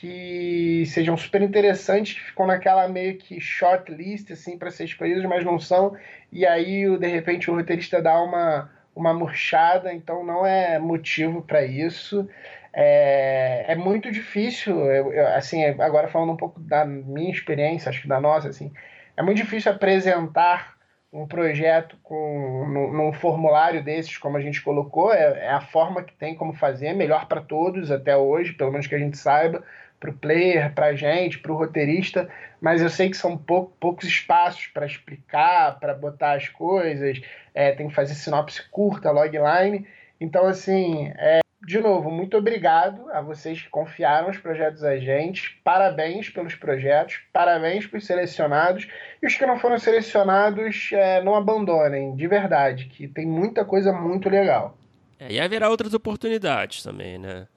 que 0.03 0.85
sejam 0.87 1.15
super 1.15 1.41
interessantes, 1.41 2.13
que 2.13 2.19
ficam 2.19 2.45
naquela 2.45 2.89
meio 2.89 3.17
que 3.17 3.39
shortlist 3.39 4.29
assim 4.31 4.57
para 4.57 4.69
ser 4.69 4.83
escolhidos, 4.83 5.23
mas 5.23 5.45
não 5.45 5.57
são. 5.57 5.95
E 6.29 6.45
aí, 6.45 6.97
de 6.97 7.07
repente, 7.07 7.49
o 7.49 7.55
roteirista 7.55 8.01
dá 8.01 8.21
uma, 8.21 8.69
uma 8.93 9.13
murchada, 9.13 9.93
então 9.93 10.25
não 10.25 10.45
é 10.45 10.77
motivo 10.77 11.41
para 11.41 11.63
isso. 11.65 12.27
É, 12.75 13.65
é 13.73 13.75
muito 13.75 14.11
difícil, 14.11 14.75
eu, 14.89 15.13
eu, 15.13 15.27
assim, 15.35 15.63
agora 15.63 16.07
falando 16.07 16.31
um 16.31 16.37
pouco 16.37 16.59
da 16.59 16.83
minha 16.83 17.31
experiência, 17.31 17.89
acho 17.89 18.01
que 18.01 18.07
da 18.07 18.19
nossa, 18.19 18.49
assim, 18.49 18.71
é 19.15 19.21
muito 19.21 19.37
difícil 19.37 19.71
apresentar 19.71 20.73
um 21.11 21.27
projeto 21.27 21.95
com 22.01 22.65
num, 22.67 22.91
num 22.91 23.13
formulário 23.13 23.83
desses, 23.83 24.17
como 24.17 24.35
a 24.35 24.41
gente 24.41 24.59
colocou, 24.63 25.13
é, 25.13 25.45
é, 25.45 25.49
a 25.51 25.61
forma 25.61 26.01
que 26.03 26.13
tem 26.15 26.33
como 26.33 26.53
fazer, 26.53 26.93
melhor 26.93 27.27
para 27.27 27.39
todos 27.39 27.91
até 27.91 28.17
hoje, 28.17 28.53
pelo 28.53 28.71
menos 28.71 28.87
que 28.87 28.95
a 28.95 28.99
gente 28.99 29.17
saiba, 29.17 29.63
para 29.99 30.09
o 30.09 30.13
player, 30.13 30.73
para 30.73 30.87
a 30.87 30.95
gente, 30.95 31.39
para 31.39 31.51
o 31.51 31.55
roteirista, 31.55 32.27
mas 32.59 32.81
eu 32.81 32.89
sei 32.89 33.09
que 33.09 33.15
são 33.15 33.37
pou, 33.37 33.71
poucos 33.79 34.05
espaços 34.05 34.67
para 34.67 34.85
explicar, 34.85 35.79
para 35.79 35.93
botar 35.93 36.33
as 36.33 36.49
coisas, 36.49 37.21
é, 37.53 37.71
tem 37.71 37.87
que 37.87 37.93
fazer 37.93 38.15
sinopse 38.15 38.67
curta, 38.69 39.11
logline, 39.11 39.87
então 40.19 40.47
assim, 40.47 41.13
é, 41.15 41.42
de 41.65 41.79
novo, 41.79 42.11
muito 42.11 42.35
obrigado 42.37 43.09
a 43.11 43.21
vocês 43.21 43.61
que 43.61 43.69
confiaram 43.69 44.29
os 44.29 44.37
projetos 44.37 44.83
a 44.83 44.97
gente. 44.97 45.59
Parabéns 45.63 46.29
pelos 46.29 46.55
projetos, 46.55 47.21
parabéns 47.31 47.87
para 47.87 47.97
os 47.97 48.05
selecionados. 48.05 48.87
E 49.21 49.25
os 49.25 49.35
que 49.35 49.45
não 49.45 49.57
foram 49.57 49.79
selecionados, 49.79 50.89
é, 50.91 51.23
não 51.23 51.35
abandonem, 51.35 52.15
de 52.15 52.27
verdade, 52.27 52.85
que 52.85 53.07
tem 53.07 53.25
muita 53.25 53.63
coisa 53.63 53.93
muito 53.93 54.29
legal. 54.29 54.77
É, 55.17 55.31
e 55.31 55.39
haverá 55.39 55.69
outras 55.69 55.93
oportunidades 55.93 56.83
também, 56.83 57.17
né? 57.17 57.47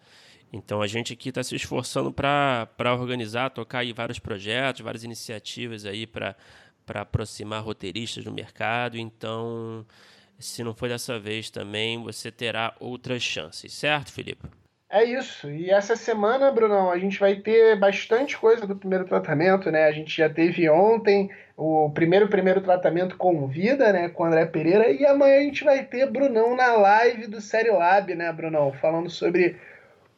Então 0.52 0.80
a 0.80 0.86
gente 0.86 1.12
aqui 1.12 1.30
está 1.30 1.42
se 1.42 1.56
esforçando 1.56 2.12
para 2.12 2.68
organizar, 2.98 3.50
tocar 3.50 3.80
aí 3.80 3.92
vários 3.92 4.20
projetos, 4.20 4.82
várias 4.82 5.02
iniciativas 5.02 5.84
aí 5.84 6.06
para 6.06 6.36
aproximar 6.94 7.62
roteiristas 7.62 8.24
no 8.24 8.32
mercado. 8.32 8.96
Então 8.96 9.84
se 10.38 10.62
não 10.62 10.74
foi 10.74 10.88
dessa 10.88 11.18
vez 11.18 11.50
também, 11.50 12.02
você 12.02 12.30
terá 12.30 12.74
outras 12.80 13.22
chances, 13.22 13.72
certo, 13.72 14.12
Felipe? 14.12 14.46
É 14.88 15.02
isso. 15.02 15.50
E 15.50 15.70
essa 15.70 15.96
semana, 15.96 16.50
Brunão, 16.50 16.90
a 16.90 16.98
gente 16.98 17.18
vai 17.18 17.36
ter 17.36 17.76
bastante 17.76 18.38
coisa 18.38 18.66
do 18.66 18.76
primeiro 18.76 19.04
tratamento, 19.04 19.70
né? 19.70 19.84
A 19.84 19.92
gente 19.92 20.16
já 20.16 20.28
teve 20.28 20.70
ontem 20.70 21.28
o 21.56 21.90
primeiro 21.90 22.28
primeiro 22.28 22.60
tratamento 22.60 23.16
com 23.16 23.46
vida, 23.48 23.92
né, 23.92 24.08
com 24.10 24.22
o 24.22 24.26
André 24.26 24.44
Pereira, 24.46 24.90
e 24.90 25.06
amanhã 25.06 25.38
a 25.38 25.42
gente 25.42 25.64
vai 25.64 25.82
ter 25.84 26.10
Brunão 26.10 26.54
na 26.54 26.76
live 26.76 27.26
do 27.26 27.40
Série 27.40 27.70
Lab, 27.70 28.14
né, 28.14 28.30
Brunão, 28.30 28.72
falando 28.74 29.08
sobre 29.08 29.56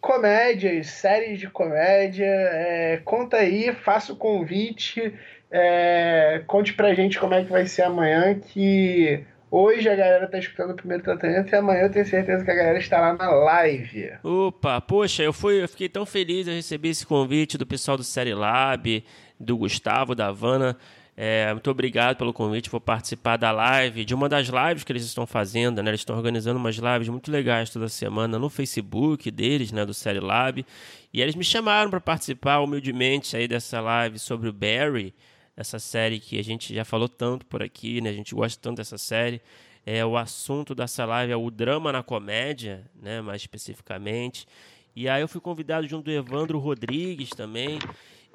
comédias, 0.00 0.88
séries 0.88 1.38
de 1.38 1.48
comédia. 1.48 2.26
É, 2.26 3.00
conta 3.04 3.38
aí, 3.38 3.72
faça 3.72 4.12
o 4.12 4.16
convite, 4.16 5.14
é, 5.50 6.42
conte 6.46 6.75
pra 6.75 6.94
gente 6.94 7.18
como 7.18 7.34
é 7.34 7.44
que 7.44 7.50
vai 7.50 7.66
ser 7.66 7.82
amanhã, 7.82 8.38
que 8.38 9.25
Hoje 9.50 9.88
a 9.88 9.97
galera 9.97 10.28
tá 10.28 10.38
escutando 10.38 10.73
o 10.73 10.75
primeiro 10.75 11.02
tratamento 11.02 11.50
e 11.50 11.57
amanhã 11.57 11.83
eu 11.83 11.90
tenho 11.90 12.05
certeza 12.05 12.45
que 12.45 12.50
a 12.50 12.55
galera 12.55 12.78
estará 12.78 13.14
na 13.14 13.31
live. 13.31 14.12
Opa, 14.23 14.81
poxa, 14.81 15.23
eu, 15.23 15.33
fui, 15.33 15.62
eu 15.62 15.69
fiquei 15.69 15.88
tão 15.88 16.05
feliz 16.05 16.45
de 16.45 16.52
receber 16.52 16.90
esse 16.90 17.07
convite 17.07 17.57
do 17.57 17.67
pessoal 17.67 17.97
do 17.97 18.05
Série 18.05 18.35
Lab, 18.35 19.02
do 19.40 19.57
Gustavo, 19.57 20.14
da 20.14 20.26
Havana. 20.26 20.76
É, 21.17 21.52
muito 21.52 21.69
obrigado 21.71 22.17
pelo 22.17 22.33
convite, 22.33 22.71
vou 22.71 22.81
participar 22.81 23.37
da 23.37 23.50
live, 23.50 24.05
de 24.05 24.14
uma 24.14 24.28
das 24.28 24.49
lives 24.49 24.85
que 24.85 24.93
eles 24.93 25.02
estão 25.02 25.26
fazendo, 25.26 25.83
né? 25.83 25.90
Eles 25.90 26.02
estão 26.02 26.14
organizando 26.14 26.61
umas 26.61 26.76
lives 26.76 27.09
muito 27.09 27.33
legais 27.33 27.71
toda 27.71 27.88
semana 27.88 28.38
no 28.38 28.49
Facebook 28.49 29.31
deles, 29.31 29.73
né? 29.73 29.85
Do 29.85 29.95
Série 29.95 30.21
Lab. 30.21 30.64
E 31.12 31.21
eles 31.23 31.35
me 31.35 31.43
chamaram 31.43 31.90
para 31.90 32.00
participar 32.00 32.61
humildemente 32.61 33.37
aí 33.37 33.49
dessa 33.49 33.81
live 33.81 34.19
sobre 34.19 34.49
o 34.49 34.52
Barry 34.52 35.12
essa 35.59 35.81
série 35.81 36.21
que 36.21 36.38
a 36.38 36.45
gente 36.45 36.73
já 36.73 36.85
falou 36.85 37.09
tanto 37.09 37.45
por 37.45 37.65
aqui, 37.65 38.00
né? 38.00 38.11
A 38.11 38.12
gente 38.12 38.33
gosta 38.33 38.62
tanto 38.62 38.77
dessa 38.77 38.97
série. 38.97 39.43
É, 39.85 40.05
o 40.07 40.17
assunto 40.17 40.73
dessa 40.73 41.05
live 41.05 41.33
é 41.33 41.37
o 41.37 41.50
drama 41.50 41.91
na 41.91 42.00
comédia, 42.00 42.88
né? 42.95 43.21
Mais 43.21 43.43
especificamente. 43.43 44.47
E 44.95 45.09
aí 45.09 45.21
eu 45.21 45.27
fui 45.27 45.41
convidado 45.41 45.85
junto 45.88 46.05
do 46.05 46.12
Evandro 46.12 46.61
Rodrigues 46.61 47.31
também. 47.31 47.81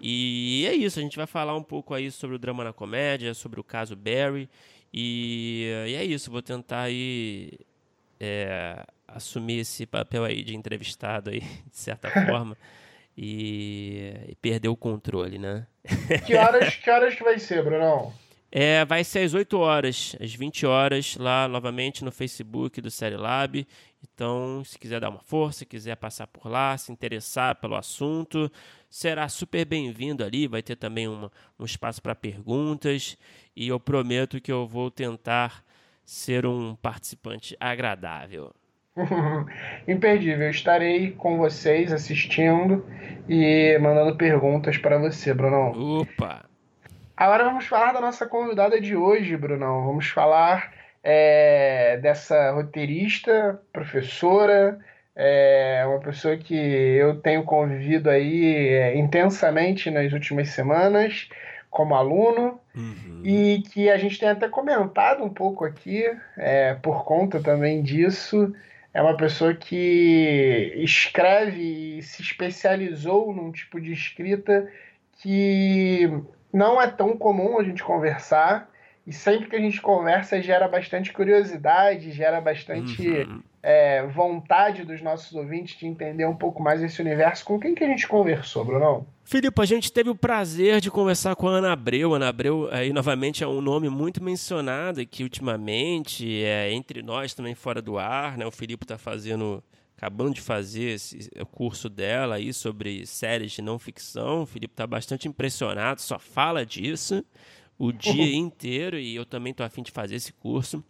E 0.02 0.66
é 0.68 0.76
isso, 0.76 1.00
a 1.00 1.02
gente 1.02 1.16
vai 1.16 1.26
falar 1.26 1.56
um 1.56 1.64
pouco 1.64 1.94
aí 1.94 2.12
sobre 2.12 2.36
o 2.36 2.40
drama 2.40 2.62
na 2.62 2.74
comédia, 2.74 3.34
sobre 3.34 3.58
o 3.58 3.64
caso 3.64 3.96
Barry. 3.96 4.50
E, 4.94 5.70
e 5.88 5.96
é 5.96 6.04
isso, 6.04 6.30
vou 6.30 6.42
tentar 6.42 6.82
aí 6.82 7.54
é, 8.20 8.86
assumir 9.08 9.60
esse 9.60 9.86
papel 9.86 10.26
aí 10.26 10.44
de 10.44 10.56
entrevistado 10.56 11.30
aí, 11.30 11.40
de 11.72 11.78
certa 11.78 12.10
forma 12.10 12.58
e, 13.18 14.14
e 14.28 14.36
perder 14.36 14.68
o 14.68 14.76
controle, 14.76 15.38
né? 15.38 15.66
Que 16.26 16.36
horas, 16.36 16.76
que 16.76 16.90
horas 16.90 17.16
que 17.16 17.24
vai 17.24 17.40
ser, 17.40 17.64
Brunão? 17.64 18.14
É, 18.56 18.86
vai 18.86 19.04
ser 19.04 19.22
às 19.22 19.34
8 19.34 19.58
horas, 19.58 20.16
às 20.22 20.32
20 20.32 20.68
horas, 20.68 21.18
lá 21.18 21.48
novamente 21.48 22.06
no 22.06 22.12
Facebook 22.12 22.80
do 22.82 22.92
Série 22.92 23.18
Lab. 23.18 23.68
Então, 24.04 24.64
se 24.64 24.78
quiser 24.78 25.00
dar 25.00 25.10
uma 25.10 25.22
força, 25.22 25.66
quiser 25.66 25.96
passar 25.96 26.28
por 26.28 26.48
lá, 26.48 26.78
se 26.78 26.92
interessar 26.92 27.56
pelo 27.56 27.76
assunto, 27.76 28.52
será 28.88 29.28
super 29.28 29.66
bem-vindo 29.66 30.24
ali. 30.24 30.46
Vai 30.46 30.62
ter 30.62 30.76
também 30.76 31.08
uma, 31.08 31.32
um 31.58 31.66
espaço 31.66 32.00
para 32.00 32.14
perguntas. 32.14 33.18
E 33.56 33.68
eu 33.70 33.80
prometo 33.80 34.40
que 34.40 34.52
eu 34.52 34.68
vou 34.68 34.92
tentar 34.92 35.66
ser 36.06 36.46
um 36.46 36.76
participante 36.76 37.58
agradável. 37.60 38.54
Imperdível. 39.88 40.50
Estarei 40.50 41.12
com 41.12 41.38
vocês 41.38 41.92
assistindo 41.92 42.86
e 43.28 43.78
mandando 43.80 44.16
perguntas 44.16 44.78
para 44.78 44.98
você, 44.98 45.34
Brunão. 45.34 45.72
Opa! 46.02 46.46
Agora 47.16 47.44
vamos 47.46 47.66
falar 47.66 47.94
da 47.94 48.02
nossa 48.02 48.26
convidada 48.26 48.80
de 48.82 48.96
hoje, 48.96 49.38
Brunão. 49.38 49.86
Vamos 49.86 50.08
falar 50.10 50.74
é, 51.04 51.98
dessa 51.98 52.52
roteirista, 52.52 53.62
professora, 53.72 54.80
é 55.16 55.84
uma 55.86 56.00
pessoa 56.00 56.36
que 56.36 56.56
eu 56.56 57.20
tenho 57.20 57.44
convivido 57.44 58.10
aí 58.10 58.70
é, 58.70 58.98
intensamente 58.98 59.92
nas 59.92 60.12
últimas 60.12 60.50
semanas 60.50 61.30
como 61.70 61.96
aluno 61.96 62.60
uhum. 62.76 63.22
e 63.24 63.64
que 63.72 63.90
a 63.90 63.98
gente 63.98 64.20
tem 64.20 64.30
até 64.30 64.48
comentado 64.48 65.24
um 65.24 65.30
pouco 65.30 65.66
aqui 65.66 66.04
é, 66.38 66.74
por 66.76 67.04
conta 67.04 67.40
também 67.40 67.84
disso 67.84 68.54
é 68.94 69.02
uma 69.02 69.18
pessoa 69.18 69.54
que 69.54 70.74
escreve 70.78 71.98
e 71.98 72.04
se 72.04 72.22
especializou 72.22 73.34
num 73.34 73.52
tipo 73.52 73.82
de 73.82 73.92
escrita 73.92 74.72
que 75.22 76.10
não 76.52 76.82
é 76.82 76.88
tão 76.88 77.18
comum 77.18 77.60
a 77.60 77.64
gente 77.64 77.84
conversar. 77.84 78.70
E 79.06 79.12
sempre 79.12 79.50
que 79.50 79.56
a 79.56 79.60
gente 79.60 79.82
conversa 79.82 80.42
gera 80.42 80.68
bastante 80.68 81.12
curiosidade, 81.12 82.12
gera 82.12 82.40
bastante 82.40 83.08
uhum 83.10 83.42
é, 83.64 84.06
vontade 84.08 84.84
dos 84.84 85.02
nossos 85.02 85.34
ouvintes 85.34 85.80
de 85.80 85.88
entender 85.88 86.26
um 86.26 86.36
pouco 86.36 86.62
mais 86.62 86.84
esse 86.84 87.02
universo. 87.02 87.46
Com 87.46 87.58
quem 87.58 87.74
que 87.74 87.82
a 87.82 87.88
gente 87.88 88.06
conversou, 88.06 88.66
Bruno? 88.66 89.08
Filipe, 89.24 89.62
a 89.62 89.66
gente 89.66 89.90
teve 89.90 90.10
o 90.10 90.16
prazer 90.16 90.82
de 90.82 90.92
conversar 90.92 91.34
com 91.38 91.48
a 91.48 91.54
Ana 91.54 91.72
Abreu. 91.72 92.14
Ana 92.14 92.28
Abreu, 92.28 92.68
aí 92.74 92.92
novamente 92.92 93.42
é 93.42 93.48
um 93.48 93.62
nome 93.62 93.88
muito 93.88 94.22
mencionado 94.22 95.00
aqui 95.00 95.24
ultimamente, 95.24 96.44
é 96.44 96.74
entre 96.74 97.02
nós 97.02 97.34
também 97.34 97.56
fora 97.56 97.82
do 97.82 97.98
ar, 97.98 98.38
né? 98.38 98.46
O 98.46 98.52
Filipe 98.52 98.84
está 98.84 98.98
fazendo, 98.98 99.64
acabando 99.96 100.34
de 100.34 100.42
fazer 100.42 100.96
esse 100.96 101.30
curso 101.54 101.90
dela 101.90 102.36
aí 102.36 102.52
sobre 102.52 103.06
séries 103.06 103.54
de 103.54 103.62
não 103.62 103.80
ficção. 103.80 104.42
O 104.42 104.46
Filipe 104.46 104.74
está 104.74 104.86
bastante 104.86 105.30
impressionado, 105.30 106.02
só 106.02 106.20
fala 106.20 106.66
disso 106.66 107.24
o 107.80 107.94
dia 107.94 108.36
inteiro 108.36 109.00
e 109.00 109.16
eu 109.16 109.26
também 109.26 109.52
estou 109.52 109.66
afim 109.66 109.82
de 109.82 109.92
fazer 109.92 110.16
esse 110.16 110.34
curso. 110.34 110.84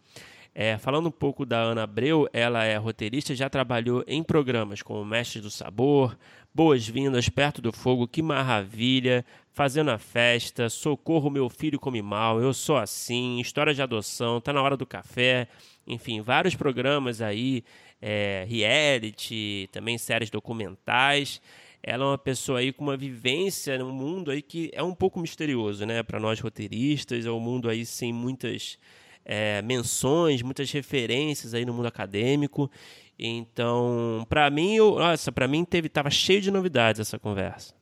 É, 0.56 0.78
falando 0.78 1.08
um 1.08 1.12
pouco 1.12 1.48
da 1.48 1.58
Ana 1.58 1.84
Abreu, 1.84 2.30
ela 2.32 2.64
é 2.64 2.78
roteirista, 2.78 3.34
já 3.34 3.50
trabalhou 3.50 4.04
em 4.06 4.22
programas 4.22 4.84
como 4.84 5.04
Mestres 5.04 5.42
do 5.42 5.50
Sabor, 5.50 6.16
Boas-Vindas, 6.54 7.28
Perto 7.28 7.60
do 7.60 7.74
Fogo, 7.74 8.08
Que 8.08 8.22
Maravilha, 8.22 9.26
Fazendo 9.52 9.90
a 9.90 9.98
Festa, 9.98 10.70
Socorro 10.70 11.32
Meu 11.32 11.50
Filho 11.50 11.80
Come 11.80 12.04
Mal, 12.04 12.40
Eu 12.40 12.54
Sou 12.54 12.78
Assim, 12.78 13.40
História 13.40 13.74
de 13.74 13.82
Adoção, 13.82 14.40
Tá 14.40 14.54
na 14.54 14.62
Hora 14.62 14.78
do 14.78 14.86
Café, 14.86 15.48
enfim, 15.88 16.22
vários 16.22 16.54
programas 16.54 17.20
aí, 17.20 17.64
é, 18.00 18.46
reality, 18.48 19.68
também 19.72 19.98
séries 19.98 20.30
documentais. 20.30 21.42
Ela 21.82 22.04
é 22.04 22.08
uma 22.10 22.18
pessoa 22.18 22.60
aí 22.60 22.72
com 22.72 22.84
uma 22.84 22.96
vivência 22.96 23.78
num 23.80 23.92
mundo 23.92 24.30
aí 24.30 24.42
que 24.44 24.70
é 24.72 24.84
um 24.84 24.94
pouco 24.94 25.20
misterioso, 25.20 25.84
né, 25.84 26.04
para 26.04 26.20
nós 26.20 26.40
roteiristas, 26.40 27.26
é 27.26 27.32
um 27.32 27.40
mundo 27.40 27.68
aí 27.68 27.86
sem 27.88 28.14
muitas 28.14 28.78
é, 29.26 29.62
menções, 29.62 30.42
muitas 30.42 30.72
referências 30.72 31.54
aí 31.54 31.66
no 31.66 31.74
mundo 31.74 31.88
acadêmico. 31.88 32.70
Então, 33.18 34.26
para 34.28 34.50
mim, 34.50 34.76
eu, 34.76 34.96
nossa, 34.96 35.32
para 35.32 35.48
mim 35.48 35.64
teve 35.64 35.88
tava 35.90 36.10
cheio 36.10 36.42
de 36.42 36.52
novidades 36.52 37.00
essa 37.00 37.20
conversa. 37.20 37.74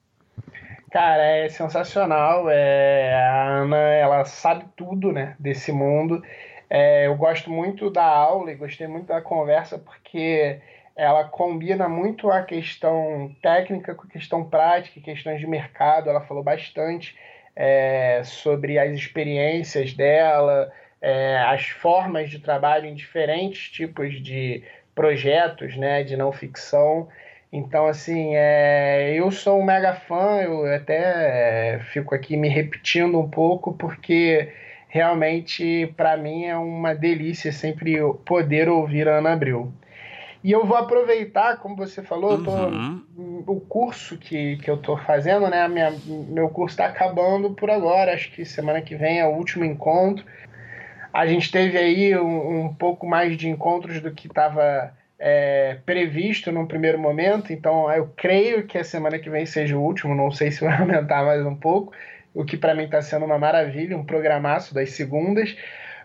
Cara, 0.92 1.24
é 1.24 1.48
sensacional. 1.48 2.50
É, 2.50 3.14
a 3.14 3.48
Ana, 3.62 3.78
ela 3.78 4.26
sabe 4.26 4.66
tudo, 4.76 5.12
né, 5.12 5.36
desse 5.40 5.72
mundo. 5.72 6.22
É, 6.70 7.08
eu 7.08 7.16
gosto 7.16 7.50
muito 7.50 7.90
da 7.90 8.06
aula 8.06 8.52
e 8.52 8.56
gostei 8.56 8.88
muito 8.88 9.08
da 9.08 9.22
conversa 9.22 9.78
porque 9.78 10.60
ela 10.96 11.24
combina 11.24 11.88
muito 11.88 12.30
a 12.30 12.44
questão 12.44 13.34
técnica 13.42 13.96
com 13.96 14.04
a 14.04 14.10
questão 14.10 14.44
prática, 14.44 15.00
questões 15.00 15.40
de 15.40 15.48
mercado. 15.48 16.10
Ela 16.10 16.22
falou 16.22 16.44
bastante 16.44 17.18
é, 17.56 18.22
sobre 18.24 18.78
as 18.78 18.92
experiências 18.92 19.94
dela, 19.94 20.72
é, 21.02 21.38
as 21.48 21.68
formas 21.68 22.30
de 22.30 22.40
trabalho 22.40 22.86
em 22.86 22.94
diferentes 22.94 23.70
tipos 23.70 24.22
de 24.22 24.64
projetos, 24.94 25.76
né, 25.76 26.04
de 26.04 26.16
não 26.16 26.32
ficção. 26.32 27.08
Então, 27.52 27.88
assim, 27.88 28.36
é, 28.36 29.14
eu 29.14 29.32
sou 29.32 29.60
um 29.60 29.64
mega 29.64 29.94
fã, 29.94 30.42
eu 30.42 30.66
até 30.74 31.76
é, 31.76 31.80
fico 31.92 32.16
aqui 32.16 32.38
me 32.38 32.48
repetindo 32.48 33.20
um 33.20 33.30
pouco, 33.30 33.74
porque 33.74 34.54
realmente, 34.88 35.94
para 35.98 36.16
mim, 36.16 36.46
é 36.46 36.56
uma 36.56 36.94
delícia 36.94 37.52
sempre 37.52 37.98
poder 38.26 38.70
ouvir 38.70 39.08
a 39.08 39.18
Ana 39.18 39.34
Abreu. 39.34 39.72
E 40.44 40.52
eu 40.52 40.66
vou 40.66 40.76
aproveitar, 40.76 41.58
como 41.58 41.76
você 41.76 42.02
falou, 42.02 42.38
uhum. 42.38 43.04
tô, 43.46 43.52
o 43.52 43.60
curso 43.60 44.18
que, 44.18 44.58
que 44.58 44.70
eu 44.70 44.76
estou 44.76 44.98
fazendo, 44.98 45.48
né? 45.48 45.68
Minha, 45.68 45.94
meu 46.06 46.50
curso 46.50 46.74
está 46.74 46.86
acabando 46.86 47.52
por 47.52 47.70
agora, 47.70 48.14
acho 48.14 48.32
que 48.32 48.44
semana 48.44 48.82
que 48.82 48.96
vem 48.96 49.20
é 49.20 49.28
o 49.28 49.36
último 49.36 49.64
encontro. 49.64 50.26
A 51.14 51.26
gente 51.28 51.52
teve 51.52 51.78
aí 51.78 52.18
um, 52.18 52.66
um 52.66 52.74
pouco 52.74 53.06
mais 53.06 53.36
de 53.38 53.50
encontros 53.50 54.00
do 54.00 54.12
que 54.12 54.28
estava 54.28 54.94
é, 55.20 55.78
previsto 55.86 56.52
num 56.52 56.66
primeiro 56.66 56.98
momento, 56.98 57.52
então 57.54 57.92
eu 57.92 58.12
creio 58.16 58.66
que 58.66 58.78
a 58.78 58.84
semana 58.84 59.20
que 59.20 59.30
vem 59.30 59.46
seja 59.46 59.78
o 59.78 59.82
último, 59.82 60.16
não 60.16 60.32
sei 60.32 60.52
se 60.52 60.62
vai 60.62 60.76
aumentar 60.82 61.24
mais 61.24 61.46
um 61.46 61.56
pouco, 61.56 61.94
o 62.34 62.46
que 62.46 62.58
para 62.58 62.74
mim 62.74 62.86
está 62.86 63.02
sendo 63.02 63.26
uma 63.26 63.38
maravilha, 63.38 63.98
um 63.98 64.06
programaço 64.06 64.74
das 64.74 64.92
segundas. 64.92 65.56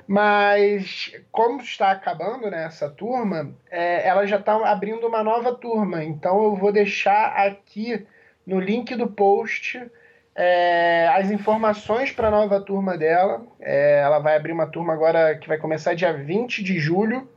Mas 0.08 1.12
como 1.32 1.60
está 1.60 1.90
acabando 1.90 2.48
né, 2.48 2.64
essa 2.64 2.88
turma, 2.88 3.52
é, 3.68 4.06
ela 4.06 4.24
já 4.24 4.36
está 4.36 4.54
abrindo 4.70 5.06
uma 5.06 5.22
nova 5.22 5.52
turma. 5.52 6.04
Então 6.04 6.44
eu 6.44 6.54
vou 6.54 6.70
deixar 6.70 7.34
aqui 7.34 8.06
no 8.46 8.60
link 8.60 8.94
do 8.94 9.08
post 9.08 9.82
é, 10.36 11.08
as 11.14 11.30
informações 11.30 12.12
para 12.12 12.28
a 12.28 12.30
nova 12.30 12.60
turma 12.60 12.96
dela. 12.96 13.44
É, 13.60 14.00
ela 14.00 14.18
vai 14.18 14.36
abrir 14.36 14.52
uma 14.52 14.66
turma 14.66 14.92
agora 14.92 15.36
que 15.36 15.48
vai 15.48 15.58
começar 15.58 15.94
dia 15.94 16.12
20 16.12 16.62
de 16.62 16.78
julho, 16.78 17.28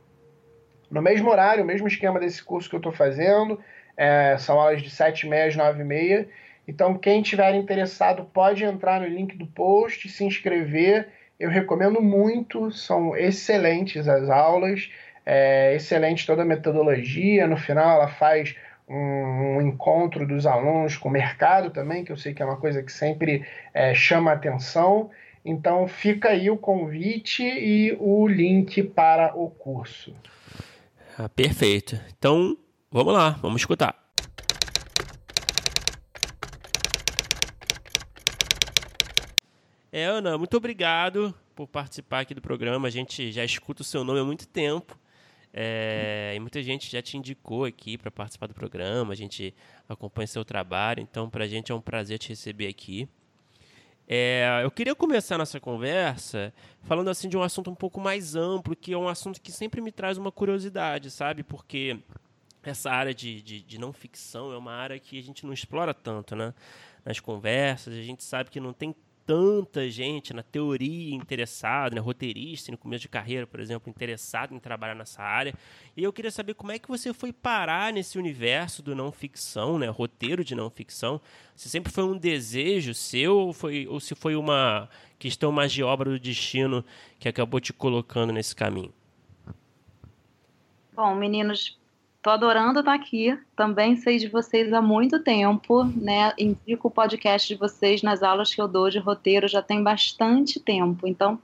no 0.90 1.00
mesmo 1.00 1.30
horário, 1.30 1.64
o 1.64 1.66
mesmo 1.66 1.88
esquema 1.88 2.20
desse 2.20 2.42
curso 2.42 2.68
que 2.68 2.74
eu 2.74 2.80
estou 2.80 2.92
fazendo. 2.92 3.58
É, 3.96 4.36
são 4.38 4.60
aulas 4.60 4.82
de 4.82 4.90
7h30 4.90 5.48
às 5.48 5.56
9h30. 5.56 6.28
Então, 6.68 6.96
quem 6.96 7.22
tiver 7.22 7.54
interessado 7.54 8.24
pode 8.32 8.64
entrar 8.64 9.00
no 9.00 9.06
link 9.06 9.36
do 9.36 9.46
post, 9.46 10.08
se 10.08 10.24
inscrever 10.24 11.08
eu 11.40 11.48
recomendo 11.48 12.02
muito, 12.02 12.70
são 12.70 13.16
excelentes 13.16 14.06
as 14.06 14.28
aulas, 14.28 14.90
é 15.24 15.74
excelente 15.74 16.26
toda 16.26 16.42
a 16.42 16.44
metodologia. 16.44 17.46
No 17.46 17.56
final, 17.56 17.96
ela 17.96 18.08
faz 18.08 18.54
um, 18.90 19.60
encontro 19.62 20.26
dos 20.26 20.46
alunos 20.46 20.96
com 20.96 21.08
o 21.08 21.12
mercado 21.12 21.70
também, 21.70 22.04
que 22.04 22.10
eu 22.10 22.16
sei 22.16 22.34
que 22.34 22.42
é 22.42 22.44
uma 22.44 22.56
coisa 22.56 22.82
que 22.82 22.92
sempre 22.92 23.46
é, 23.72 23.94
chama 23.94 24.32
atenção. 24.32 25.10
Então, 25.44 25.86
fica 25.86 26.30
aí 26.30 26.50
o 26.50 26.56
convite 26.56 27.42
e 27.42 27.96
o 27.98 28.26
link 28.26 28.82
para 28.82 29.34
o 29.34 29.48
curso. 29.48 30.14
Ah, 31.16 31.28
perfeito. 31.28 31.98
Então, 32.18 32.56
vamos 32.90 33.14
lá, 33.14 33.30
vamos 33.40 33.62
escutar. 33.62 33.96
É, 39.92 40.04
Ana, 40.04 40.36
muito 40.36 40.56
obrigado 40.56 41.34
por 41.54 41.66
participar 41.66 42.20
aqui 42.20 42.34
do 42.34 42.40
programa. 42.40 42.88
A 42.88 42.90
gente 42.90 43.30
já 43.32 43.44
escuta 43.44 43.82
o 43.82 43.84
seu 43.84 44.04
nome 44.04 44.20
há 44.20 44.24
muito 44.24 44.46
tempo. 44.46 44.99
É, 45.52 46.32
e 46.36 46.40
muita 46.40 46.62
gente 46.62 46.90
já 46.90 47.02
te 47.02 47.16
indicou 47.16 47.64
aqui 47.64 47.98
para 47.98 48.10
participar 48.10 48.46
do 48.46 48.54
programa, 48.54 49.12
a 49.12 49.16
gente 49.16 49.54
acompanha 49.88 50.26
seu 50.26 50.44
trabalho, 50.44 51.00
então 51.00 51.28
para 51.28 51.44
a 51.44 51.48
gente 51.48 51.72
é 51.72 51.74
um 51.74 51.80
prazer 51.80 52.18
te 52.18 52.28
receber 52.28 52.68
aqui. 52.68 53.08
É, 54.12 54.60
eu 54.64 54.70
queria 54.70 54.94
começar 54.94 55.38
nossa 55.38 55.60
conversa 55.60 56.52
falando 56.82 57.10
assim 57.10 57.28
de 57.28 57.36
um 57.36 57.42
assunto 57.42 57.70
um 57.70 57.74
pouco 57.76 58.00
mais 58.00 58.34
amplo, 58.34 58.74
que 58.74 58.92
é 58.92 58.98
um 58.98 59.08
assunto 59.08 59.40
que 59.40 59.52
sempre 59.52 59.80
me 59.80 59.92
traz 59.92 60.18
uma 60.18 60.32
curiosidade, 60.32 61.10
sabe? 61.10 61.44
Porque 61.44 61.96
essa 62.62 62.90
área 62.90 63.14
de, 63.14 63.40
de, 63.40 63.62
de 63.62 63.78
não 63.78 63.92
ficção 63.92 64.52
é 64.52 64.56
uma 64.56 64.72
área 64.72 64.98
que 64.98 65.18
a 65.18 65.22
gente 65.22 65.46
não 65.46 65.52
explora 65.52 65.94
tanto, 65.94 66.34
né? 66.34 66.52
Nas 67.04 67.20
conversas, 67.20 67.94
a 67.94 68.02
gente 68.02 68.24
sabe 68.24 68.50
que 68.50 68.58
não 68.58 68.72
tem 68.72 68.94
tanta 69.26 69.88
gente 69.88 70.34
na 70.34 70.42
teoria 70.42 71.14
interessada, 71.14 71.94
né, 71.94 72.00
roteirista 72.00 72.70
no 72.72 72.78
começo 72.78 73.02
de 73.02 73.08
carreira, 73.08 73.46
por 73.46 73.60
exemplo, 73.60 73.88
interessado 73.88 74.54
em 74.54 74.58
trabalhar 74.58 74.94
nessa 74.94 75.22
área. 75.22 75.54
E 75.96 76.02
eu 76.02 76.12
queria 76.12 76.30
saber 76.30 76.54
como 76.54 76.72
é 76.72 76.78
que 76.78 76.88
você 76.88 77.12
foi 77.14 77.32
parar 77.32 77.92
nesse 77.92 78.18
universo 78.18 78.82
do 78.82 78.94
não 78.94 79.10
ficção, 79.10 79.78
né, 79.78 79.88
roteiro 79.88 80.44
de 80.44 80.54
não 80.54 80.70
ficção. 80.70 81.20
Se 81.54 81.68
sempre 81.68 81.92
foi 81.92 82.04
um 82.04 82.16
desejo 82.16 82.94
seu 82.94 83.36
ou, 83.36 83.52
foi, 83.52 83.86
ou 83.86 84.00
se 84.00 84.14
foi 84.14 84.36
uma 84.36 84.88
questão 85.18 85.52
mais 85.52 85.72
de 85.72 85.82
obra 85.82 86.10
do 86.10 86.18
destino 86.18 86.84
que 87.18 87.28
acabou 87.28 87.60
te 87.60 87.72
colocando 87.72 88.32
nesse 88.32 88.54
caminho? 88.54 88.92
Bom, 90.94 91.14
meninos, 91.14 91.79
Tô 92.22 92.30
adorando 92.30 92.80
estar 92.80 92.94
aqui. 92.94 93.38
Também 93.56 93.96
sei 93.96 94.18
de 94.18 94.28
vocês 94.28 94.72
há 94.72 94.82
muito 94.82 95.18
tempo, 95.20 95.84
né? 95.84 96.32
Indico 96.38 96.88
o 96.88 96.90
podcast 96.90 97.48
de 97.48 97.58
vocês 97.58 98.02
nas 98.02 98.22
aulas 98.22 98.54
que 98.54 98.60
eu 98.60 98.68
dou 98.68 98.90
de 98.90 98.98
roteiro 98.98 99.48
já 99.48 99.62
tem 99.62 99.82
bastante 99.82 100.60
tempo. 100.60 101.06
Então, 101.06 101.38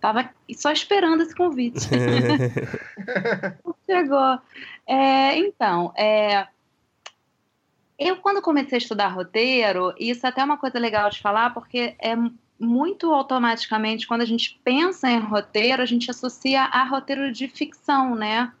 tava 0.00 0.30
só 0.56 0.72
esperando 0.72 1.22
esse 1.22 1.34
convite. 1.34 1.80
Chegou. 3.84 4.38
É, 4.86 5.38
então, 5.38 5.92
é, 5.94 6.46
eu 7.98 8.16
quando 8.16 8.42
comecei 8.42 8.76
a 8.76 8.78
estudar 8.78 9.08
roteiro, 9.08 9.94
isso 9.98 10.26
é 10.26 10.28
até 10.28 10.42
uma 10.42 10.56
coisa 10.56 10.78
legal 10.78 11.10
de 11.10 11.20
falar, 11.20 11.52
porque 11.52 11.94
é 12.00 12.16
muito 12.58 13.12
automaticamente, 13.12 14.06
quando 14.06 14.22
a 14.22 14.26
gente 14.26 14.58
pensa 14.64 15.10
em 15.10 15.18
roteiro, 15.18 15.82
a 15.82 15.86
gente 15.86 16.10
associa 16.10 16.62
a 16.62 16.84
roteiro 16.84 17.30
de 17.30 17.46
ficção, 17.46 18.14
né? 18.14 18.52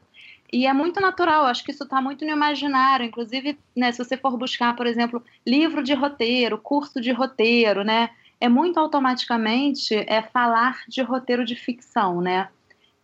E 0.54 0.68
é 0.68 0.72
muito 0.72 1.00
natural, 1.00 1.46
acho 1.46 1.64
que 1.64 1.72
isso 1.72 1.82
está 1.82 2.00
muito 2.00 2.24
no 2.24 2.30
imaginário. 2.30 3.04
Inclusive, 3.04 3.58
né, 3.74 3.90
se 3.90 3.98
você 3.98 4.16
for 4.16 4.36
buscar, 4.36 4.76
por 4.76 4.86
exemplo, 4.86 5.20
livro 5.44 5.82
de 5.82 5.92
roteiro, 5.94 6.56
curso 6.56 7.00
de 7.00 7.10
roteiro, 7.10 7.82
né? 7.82 8.10
É 8.40 8.48
muito 8.48 8.78
automaticamente 8.78 9.96
é 9.96 10.22
falar 10.22 10.84
de 10.86 11.02
roteiro 11.02 11.44
de 11.44 11.56
ficção, 11.56 12.20
né? 12.20 12.48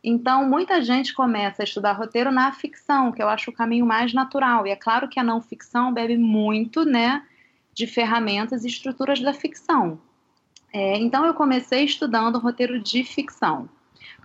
Então, 0.03 0.49
muita 0.49 0.81
gente 0.81 1.13
começa 1.13 1.61
a 1.61 1.65
estudar 1.65 1.95
roteiro 1.95 2.31
na 2.31 2.53
ficção, 2.53 3.11
que 3.11 3.21
eu 3.21 3.29
acho 3.29 3.51
o 3.51 3.55
caminho 3.55 3.85
mais 3.85 4.15
natural. 4.15 4.65
E 4.65 4.71
é 4.71 4.77
claro 4.77 5.09
que 5.09 5.19
a 5.19 5.25
não 5.25 5.41
ficção 5.41 5.93
bebe 5.93 6.17
muito, 6.17 6.85
né, 6.85 7.27
de 7.75 7.85
ferramentas 7.85 8.65
e 8.65 8.69
estruturas 8.69 9.21
da 9.21 9.33
ficção. 9.33 10.01
É, 10.73 10.97
então, 10.99 11.27
eu 11.27 11.35
comecei 11.35 11.83
estudando 11.83 12.39
roteiro 12.39 12.79
de 12.79 13.03
ficção. 13.03 13.69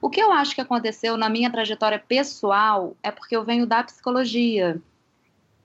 O 0.02 0.10
que 0.10 0.22
eu 0.22 0.32
acho 0.32 0.54
que 0.54 0.62
aconteceu 0.62 1.18
na 1.18 1.30
minha 1.30 1.52
trajetória 1.52 2.00
pessoal 2.00 2.96
é 3.02 3.12
porque 3.12 3.36
eu 3.36 3.44
venho 3.44 3.66
da 3.66 3.84
psicologia. 3.84 4.82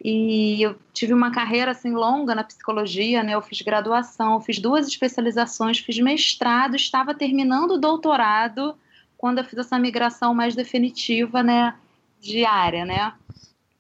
E 0.03 0.63
eu 0.63 0.77
tive 0.95 1.13
uma 1.13 1.31
carreira 1.31 1.73
assim 1.73 1.93
longa 1.93 2.35
na 2.35 2.43
psicologia, 2.43 3.23
né? 3.23 3.35
Eu 3.35 3.43
fiz 3.43 3.61
graduação, 3.61 4.41
fiz 4.41 4.59
duas 4.59 4.89
especializações, 4.89 5.79
fiz 5.79 5.99
mestrado, 5.99 6.75
estava 6.75 7.15
terminando 7.15 7.73
o 7.73 7.79
doutorado 7.79 8.75
quando 9.21 9.39
eu 9.39 9.45
fiz 9.45 9.59
essa 9.59 9.79
migração 9.79 10.35
mais 10.35 10.55
definitiva, 10.55 11.43
né, 11.43 11.75
de 12.19 12.47
área, 12.47 12.87
né? 12.87 13.13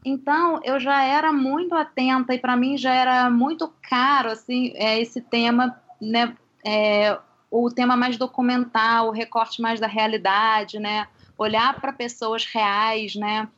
Então, 0.05 0.61
eu 0.63 0.79
já 0.79 1.03
era 1.03 1.33
muito 1.33 1.75
atenta 1.75 2.35
e 2.35 2.39
para 2.39 2.55
mim 2.57 2.77
já 2.77 2.93
era 2.93 3.31
muito 3.31 3.73
caro 3.83 4.31
assim, 4.31 4.73
é, 4.75 5.01
esse 5.01 5.23
tema, 5.23 5.81
né, 5.99 6.37
é, 6.63 7.19
o 7.51 7.69
tema 7.71 7.97
mais 7.97 8.17
documental, 8.17 9.09
o 9.09 9.13
recorte 9.13 9.61
mais 9.61 9.81
da 9.81 9.87
realidade, 9.87 10.79
né? 10.79 11.09
Olhar 11.37 11.81
para 11.81 11.93
pessoas 11.93 12.45
reais, 12.45 13.15
né? 13.17 13.49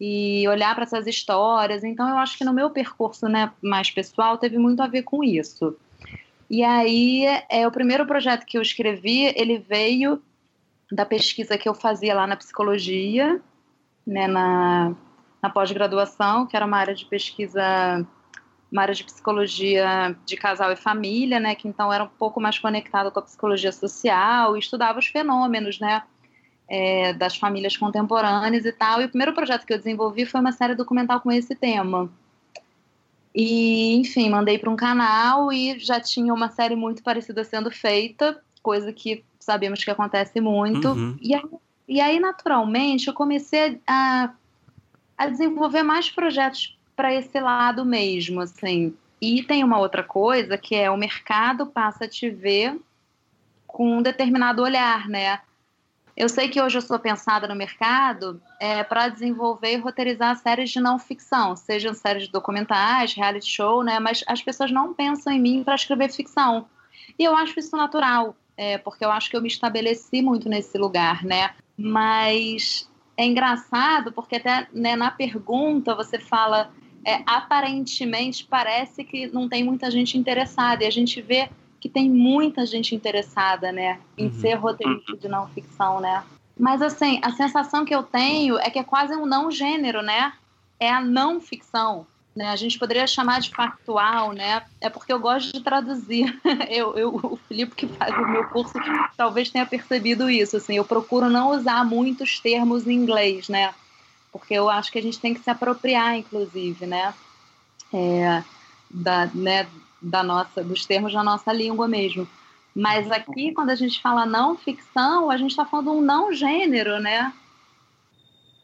E 0.00 0.46
olhar 0.48 0.74
para 0.74 0.84
essas 0.84 1.06
histórias. 1.06 1.84
Então, 1.84 2.08
eu 2.08 2.18
acho 2.18 2.36
que 2.36 2.44
no 2.44 2.52
meu 2.52 2.70
percurso 2.70 3.28
né, 3.28 3.52
mais 3.62 3.90
pessoal 3.90 4.36
teve 4.36 4.58
muito 4.58 4.82
a 4.82 4.86
ver 4.86 5.02
com 5.02 5.22
isso. 5.22 5.76
E 6.50 6.62
aí, 6.62 7.24
é, 7.48 7.66
o 7.66 7.70
primeiro 7.70 8.06
projeto 8.06 8.44
que 8.44 8.58
eu 8.58 8.62
escrevi, 8.62 9.32
ele 9.36 9.58
veio 9.58 10.20
da 10.90 11.04
pesquisa 11.04 11.58
que 11.58 11.68
eu 11.68 11.74
fazia 11.74 12.14
lá 12.14 12.26
na 12.26 12.36
psicologia, 12.36 13.40
né, 14.06 14.26
na, 14.26 14.94
na 15.42 15.50
pós-graduação, 15.50 16.46
que 16.46 16.56
era 16.56 16.66
uma 16.66 16.76
área 16.76 16.94
de 16.94 17.04
pesquisa 17.04 18.06
uma 18.70 18.82
área 18.82 18.94
de 18.94 19.04
psicologia 19.04 20.16
de 20.24 20.36
casal 20.36 20.72
e 20.72 20.76
família, 20.76 21.38
né, 21.38 21.54
que 21.54 21.68
então 21.68 21.92
era 21.92 22.04
um 22.04 22.08
pouco 22.08 22.40
mais 22.40 22.58
conectado 22.58 23.10
com 23.10 23.18
a 23.18 23.22
psicologia 23.22 23.72
social 23.72 24.56
e 24.56 24.60
estudava 24.60 24.98
os 24.98 25.06
fenômenos, 25.06 25.78
né, 25.78 26.02
é, 26.68 27.12
das 27.12 27.36
famílias 27.36 27.76
contemporâneas 27.76 28.64
e 28.64 28.72
tal. 28.72 29.00
E 29.00 29.04
o 29.04 29.08
primeiro 29.08 29.32
projeto 29.32 29.64
que 29.64 29.72
eu 29.72 29.78
desenvolvi 29.78 30.26
foi 30.26 30.40
uma 30.40 30.52
série 30.52 30.74
documental 30.74 31.20
com 31.20 31.30
esse 31.30 31.54
tema. 31.54 32.10
E, 33.34 33.96
enfim, 33.96 34.30
mandei 34.30 34.58
para 34.58 34.70
um 34.70 34.76
canal 34.76 35.52
e 35.52 35.78
já 35.78 36.00
tinha 36.00 36.32
uma 36.32 36.48
série 36.50 36.74
muito 36.74 37.02
parecida 37.02 37.44
sendo 37.44 37.70
feita, 37.70 38.42
coisa 38.62 38.92
que 38.92 39.24
sabemos 39.38 39.84
que 39.84 39.90
acontece 39.90 40.40
muito. 40.40 40.88
Uhum. 40.88 41.16
E, 41.20 41.34
aí, 41.34 41.42
e 41.86 42.00
aí, 42.00 42.18
naturalmente, 42.18 43.08
eu 43.08 43.14
comecei 43.14 43.80
a 43.86 44.32
a 45.16 45.28
desenvolver 45.28 45.82
mais 45.82 46.10
projetos 46.10 46.75
para 46.96 47.14
esse 47.14 47.38
lado 47.38 47.84
mesmo, 47.84 48.40
assim. 48.40 48.96
E 49.20 49.42
tem 49.42 49.62
uma 49.62 49.78
outra 49.78 50.02
coisa 50.02 50.58
que 50.58 50.74
é 50.74 50.90
o 50.90 50.96
mercado 50.96 51.66
passa 51.66 52.06
a 52.06 52.08
te 52.08 52.28
ver 52.30 52.80
com 53.66 53.98
um 53.98 54.02
determinado 54.02 54.62
olhar, 54.62 55.06
né? 55.08 55.40
Eu 56.16 56.30
sei 56.30 56.48
que 56.48 56.60
hoje 56.60 56.78
eu 56.78 56.82
sou 56.82 56.98
pensada 56.98 57.46
no 57.46 57.54
mercado 57.54 58.40
é, 58.58 58.82
para 58.82 59.08
desenvolver 59.08 59.74
e 59.74 59.76
roteirizar 59.76 60.34
séries 60.36 60.70
de 60.70 60.80
não 60.80 60.98
ficção, 60.98 61.54
sejam 61.54 61.92
séries 61.92 62.24
de 62.24 62.32
documentais, 62.32 63.12
reality 63.12 63.46
show, 63.46 63.84
né? 63.84 64.00
Mas 64.00 64.24
as 64.26 64.40
pessoas 64.40 64.72
não 64.72 64.94
pensam 64.94 65.30
em 65.30 65.40
mim 65.40 65.62
para 65.62 65.74
escrever 65.74 66.10
ficção. 66.10 66.66
E 67.18 67.24
eu 67.24 67.36
acho 67.36 67.58
isso 67.58 67.76
natural, 67.76 68.34
é, 68.56 68.78
porque 68.78 69.04
eu 69.04 69.10
acho 69.10 69.28
que 69.28 69.36
eu 69.36 69.42
me 69.42 69.48
estabeleci 69.48 70.22
muito 70.22 70.48
nesse 70.48 70.78
lugar, 70.78 71.22
né? 71.22 71.54
Mas 71.76 72.88
é 73.14 73.26
engraçado 73.26 74.10
porque 74.10 74.36
até 74.36 74.68
né, 74.72 74.96
na 74.96 75.10
pergunta 75.10 75.94
você 75.94 76.18
fala 76.18 76.70
é, 77.06 77.22
aparentemente 77.24 78.44
parece 78.44 79.04
que 79.04 79.28
não 79.28 79.48
tem 79.48 79.62
muita 79.62 79.88
gente 79.92 80.18
interessada 80.18 80.82
e 80.82 80.86
a 80.88 80.90
gente 80.90 81.22
vê 81.22 81.48
que 81.80 81.88
tem 81.88 82.10
muita 82.10 82.66
gente 82.66 82.96
interessada, 82.96 83.70
né, 83.70 84.00
em 84.18 84.26
uhum. 84.26 84.32
ser 84.32 84.54
roteirista 84.54 85.16
de 85.16 85.28
não 85.28 85.46
ficção, 85.48 86.00
né? 86.00 86.24
Mas 86.58 86.82
assim, 86.82 87.20
a 87.22 87.30
sensação 87.30 87.84
que 87.84 87.94
eu 87.94 88.02
tenho 88.02 88.58
é 88.58 88.70
que 88.70 88.78
é 88.78 88.82
quase 88.82 89.14
um 89.14 89.24
não 89.24 89.50
gênero, 89.50 90.02
né? 90.02 90.32
É 90.80 90.90
a 90.90 91.00
não 91.00 91.40
ficção. 91.40 92.06
Né? 92.34 92.48
A 92.48 92.56
gente 92.56 92.78
poderia 92.78 93.06
chamar 93.06 93.40
de 93.40 93.50
factual, 93.50 94.32
né? 94.32 94.62
É 94.80 94.90
porque 94.90 95.12
eu 95.12 95.20
gosto 95.20 95.52
de 95.52 95.60
traduzir. 95.60 96.38
Eu, 96.68 96.96
eu, 96.96 97.14
o 97.14 97.36
Filipe 97.36 97.74
que 97.74 97.86
faz 97.86 98.14
o 98.14 98.26
meu 98.26 98.44
curso 98.48 98.74
talvez 99.16 99.48
tenha 99.48 99.64
percebido 99.64 100.28
isso. 100.28 100.56
Assim, 100.56 100.76
eu 100.76 100.84
procuro 100.84 101.30
não 101.30 101.50
usar 101.52 101.84
muitos 101.84 102.40
termos 102.40 102.86
em 102.86 102.92
inglês, 102.92 103.48
né? 103.48 103.72
Porque 104.38 104.54
eu 104.54 104.68
acho 104.68 104.90
que 104.90 104.98
a 104.98 105.02
gente 105.02 105.20
tem 105.20 105.34
que 105.34 105.40
se 105.40 105.50
apropriar, 105.50 106.16
inclusive, 106.16 106.86
né? 106.86 107.14
É, 107.92 108.42
da, 108.90 109.26
né, 109.26 109.66
da 110.00 110.22
nossa, 110.22 110.62
dos 110.62 110.84
termos 110.84 111.12
da 111.12 111.22
nossa 111.22 111.52
língua 111.52 111.88
mesmo. 111.88 112.28
Mas 112.74 113.10
aqui, 113.10 113.52
quando 113.52 113.70
a 113.70 113.74
gente 113.74 114.02
fala 114.02 114.26
não 114.26 114.56
ficção, 114.56 115.30
a 115.30 115.36
gente 115.36 115.50
está 115.50 115.64
falando 115.64 115.92
um 115.92 116.00
não 116.00 116.32
gênero, 116.32 117.00
né? 117.00 117.32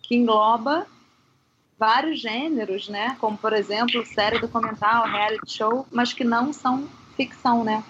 Que 0.03 0.17
engloba 0.17 0.87
vários 1.79 2.21
gêneros, 2.21 2.89
né? 2.89 3.17
Como, 3.19 3.37
por 3.39 3.53
exemplo, 3.53 4.05
série 4.05 4.39
documental, 4.39 5.07
reality 5.07 5.57
show, 5.57 5.87
mas 5.91 6.13
que 6.13 6.25
não 6.25 6.53
são 6.53 6.87
ficção, 7.17 7.65
né? 7.65 7.83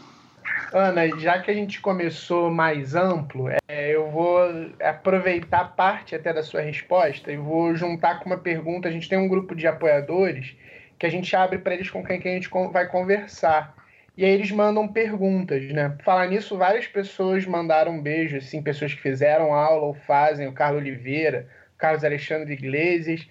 Ana, 0.73 1.07
já 1.19 1.39
que 1.39 1.51
a 1.51 1.55
gente 1.55 1.81
começou 1.81 2.51
mais 2.51 2.95
amplo, 2.95 3.49
é, 3.69 3.91
eu 3.91 4.11
vou 4.11 4.39
aproveitar 4.81 5.77
parte 5.77 6.15
até 6.15 6.33
da 6.33 6.43
sua 6.43 6.63
resposta 6.63 7.31
e 7.31 7.37
vou 7.37 7.77
juntar 7.77 8.21
com 8.21 8.27
uma 8.27 8.39
pergunta. 8.39 8.89
A 8.89 8.91
gente 8.91 9.09
tem 9.09 9.19
um 9.19 9.29
grupo 9.29 9.55
de 9.55 9.67
apoiadores 9.67 10.57
que 10.99 11.05
a 11.05 11.11
gente 11.11 11.37
abre 11.37 11.59
para 11.59 11.75
eles 11.75 11.91
com 11.91 12.03
quem 12.03 12.19
que 12.19 12.29
a 12.29 12.33
gente 12.33 12.49
vai 12.73 12.87
conversar. 12.89 13.75
E 14.17 14.25
aí 14.25 14.31
eles 14.31 14.51
mandam 14.51 14.89
perguntas, 14.89 15.63
né? 15.73 15.95
Falar 16.05 16.27
nisso, 16.29 16.57
várias 16.57 16.87
pessoas 16.87 17.45
mandaram 17.45 17.93
um 17.93 18.03
beijo, 18.03 18.39
assim, 18.39 18.63
pessoas 18.63 18.95
que 18.95 19.01
fizeram 19.01 19.53
aula 19.53 19.87
ou 19.87 19.95
fazem, 19.95 20.47
o 20.47 20.53
Carlos 20.53 20.81
Oliveira, 20.81 21.49
o 21.75 21.79
Carlos 21.79 22.05
Alexandre 22.05 22.53
Iglesias. 22.53 23.29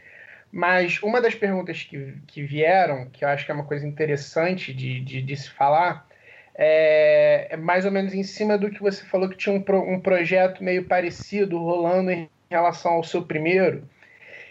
Mas 0.51 1.01
uma 1.01 1.19
das 1.19 1.33
perguntas 1.33 1.83
que, 1.83 2.13
que 2.27 2.43
vieram, 2.43 3.09
que 3.09 3.25
eu 3.25 3.29
acho 3.29 3.45
que 3.45 3.51
é 3.51 3.55
uma 3.55 3.63
coisa 3.63 3.87
interessante 3.87 4.73
de, 4.73 4.99
de, 4.99 5.21
de 5.21 5.37
se 5.37 5.49
falar, 5.49 6.07
é, 6.63 7.47
é, 7.49 7.57
mais 7.57 7.85
ou 7.85 7.91
menos 7.91 8.13
em 8.13 8.21
cima 8.21 8.55
do 8.55 8.69
que 8.69 8.79
você 8.79 9.03
falou 9.03 9.27
que 9.27 9.35
tinha 9.35 9.55
um, 9.55 9.59
pro, 9.59 9.81
um 9.81 9.99
projeto 9.99 10.63
meio 10.63 10.85
parecido 10.85 11.57
rolando 11.57 12.11
em 12.11 12.29
relação 12.51 12.91
ao 12.91 13.03
seu 13.03 13.23
primeiro, 13.23 13.89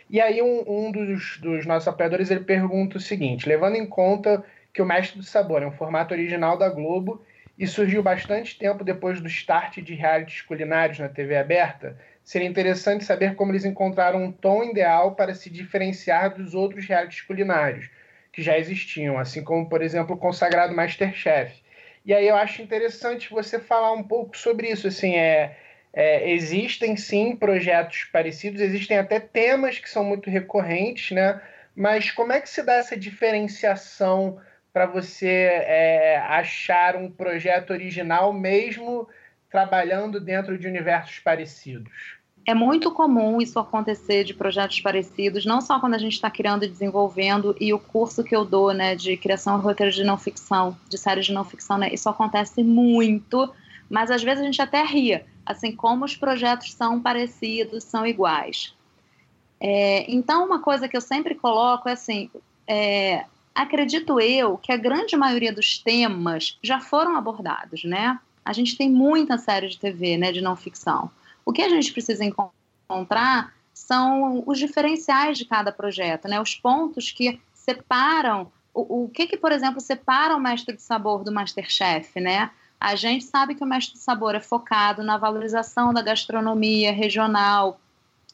e 0.08 0.20
aí 0.20 0.42
um, 0.42 0.64
um 0.66 0.90
dos, 0.90 1.38
dos, 1.38 1.64
nossos 1.64 1.86
apoiadores 1.86 2.28
ele 2.28 2.40
pergunta 2.40 2.96
o 2.96 3.00
seguinte, 3.00 3.48
levando 3.48 3.76
em 3.76 3.86
conta 3.86 4.44
que 4.72 4.82
o 4.82 4.84
Mestre 4.84 5.18
do 5.18 5.24
Sabor 5.24 5.62
é 5.62 5.66
um 5.68 5.70
formato 5.70 6.12
original 6.12 6.58
da 6.58 6.68
Globo 6.68 7.24
e 7.56 7.64
surgiu 7.64 8.02
bastante 8.02 8.58
tempo 8.58 8.82
depois 8.82 9.20
do 9.20 9.28
start 9.28 9.78
de 9.78 9.94
realities 9.94 10.42
culinários 10.42 10.98
na 10.98 11.08
TV 11.08 11.36
aberta, 11.36 11.96
seria 12.24 12.48
interessante 12.48 13.04
saber 13.04 13.36
como 13.36 13.52
eles 13.52 13.64
encontraram 13.64 14.24
um 14.24 14.32
tom 14.32 14.64
ideal 14.64 15.14
para 15.14 15.32
se 15.32 15.48
diferenciar 15.48 16.34
dos 16.34 16.54
outros 16.54 16.84
realities 16.86 17.20
culinários 17.20 17.88
que 18.32 18.42
já 18.42 18.58
existiam, 18.58 19.16
assim 19.16 19.44
como, 19.44 19.68
por 19.68 19.80
exemplo, 19.80 20.16
o 20.16 20.18
consagrado 20.18 20.74
Masterchef. 20.74 21.69
E 22.04 22.14
aí 22.14 22.26
eu 22.26 22.36
acho 22.36 22.62
interessante 22.62 23.30
você 23.30 23.58
falar 23.58 23.92
um 23.92 24.02
pouco 24.02 24.36
sobre 24.36 24.70
isso, 24.70 24.88
assim, 24.88 25.16
é 25.16 25.56
é, 25.92 26.30
existem 26.30 26.96
sim 26.96 27.34
projetos 27.34 28.04
parecidos, 28.04 28.60
existem 28.60 28.98
até 28.98 29.18
temas 29.18 29.78
que 29.78 29.90
são 29.90 30.04
muito 30.04 30.30
recorrentes, 30.30 31.10
né? 31.10 31.40
Mas 31.74 32.10
como 32.10 32.32
é 32.32 32.40
que 32.40 32.48
se 32.48 32.62
dá 32.62 32.74
essa 32.74 32.96
diferenciação 32.96 34.40
para 34.72 34.86
você 34.86 35.28
é, 35.28 36.18
achar 36.18 36.94
um 36.96 37.10
projeto 37.10 37.70
original 37.70 38.32
mesmo 38.32 39.08
trabalhando 39.50 40.20
dentro 40.20 40.56
de 40.56 40.68
universos 40.68 41.18
parecidos? 41.18 42.19
É 42.50 42.54
muito 42.54 42.90
comum 42.90 43.40
isso 43.40 43.60
acontecer 43.60 44.24
de 44.24 44.34
projetos 44.34 44.80
parecidos, 44.80 45.46
não 45.46 45.60
só 45.60 45.78
quando 45.78 45.94
a 45.94 45.98
gente 45.98 46.14
está 46.14 46.28
criando 46.28 46.64
e 46.64 46.68
desenvolvendo, 46.68 47.54
e 47.60 47.72
o 47.72 47.78
curso 47.78 48.24
que 48.24 48.34
eu 48.34 48.44
dou 48.44 48.74
né, 48.74 48.96
de 48.96 49.16
criação 49.16 49.56
e 49.56 49.62
roteiro 49.62 49.92
de 49.92 50.02
não 50.02 50.18
ficção, 50.18 50.76
de 50.88 50.98
séries 50.98 51.26
de 51.26 51.32
não 51.32 51.44
ficção, 51.44 51.78
né, 51.78 51.94
isso 51.94 52.08
acontece 52.08 52.64
muito, 52.64 53.48
mas 53.88 54.10
às 54.10 54.24
vezes 54.24 54.40
a 54.42 54.44
gente 54.44 54.60
até 54.60 54.82
ria, 54.82 55.24
assim 55.46 55.70
como 55.70 56.04
os 56.04 56.16
projetos 56.16 56.72
são 56.72 57.00
parecidos, 57.00 57.84
são 57.84 58.04
iguais. 58.04 58.74
É, 59.60 60.04
então, 60.12 60.44
uma 60.44 60.58
coisa 60.58 60.88
que 60.88 60.96
eu 60.96 61.00
sempre 61.00 61.36
coloco 61.36 61.88
é 61.88 61.92
assim: 61.92 62.28
é, 62.66 63.26
acredito 63.54 64.18
eu 64.18 64.58
que 64.58 64.72
a 64.72 64.76
grande 64.76 65.16
maioria 65.16 65.52
dos 65.52 65.78
temas 65.78 66.58
já 66.60 66.80
foram 66.80 67.14
abordados, 67.16 67.84
né? 67.84 68.18
A 68.44 68.52
gente 68.52 68.76
tem 68.76 68.90
muita 68.90 69.38
série 69.38 69.68
de 69.68 69.78
TV, 69.78 70.16
né, 70.16 70.32
de 70.32 70.40
não 70.40 70.56
ficção. 70.56 71.12
O 71.44 71.52
que 71.52 71.62
a 71.62 71.68
gente 71.68 71.92
precisa 71.92 72.24
encontrar 72.24 73.54
são 73.72 74.42
os 74.46 74.58
diferenciais 74.58 75.38
de 75.38 75.44
cada 75.44 75.72
projeto, 75.72 76.28
né? 76.28 76.40
Os 76.40 76.54
pontos 76.54 77.10
que 77.10 77.40
separam 77.54 78.50
o, 78.72 79.04
o 79.04 79.08
que 79.08 79.26
que, 79.26 79.36
por 79.36 79.52
exemplo, 79.52 79.80
separa 79.80 80.36
o 80.36 80.40
mestre 80.40 80.76
de 80.76 80.82
sabor 80.82 81.24
do 81.24 81.32
Masterchef, 81.32 82.20
né? 82.20 82.50
A 82.80 82.94
gente 82.94 83.24
sabe 83.24 83.54
que 83.54 83.62
o 83.62 83.66
Mestre 83.66 83.92
do 83.92 83.98
Sabor 83.98 84.34
é 84.34 84.40
focado 84.40 85.02
na 85.02 85.18
valorização 85.18 85.92
da 85.92 86.00
gastronomia 86.00 86.90
regional 86.90 87.78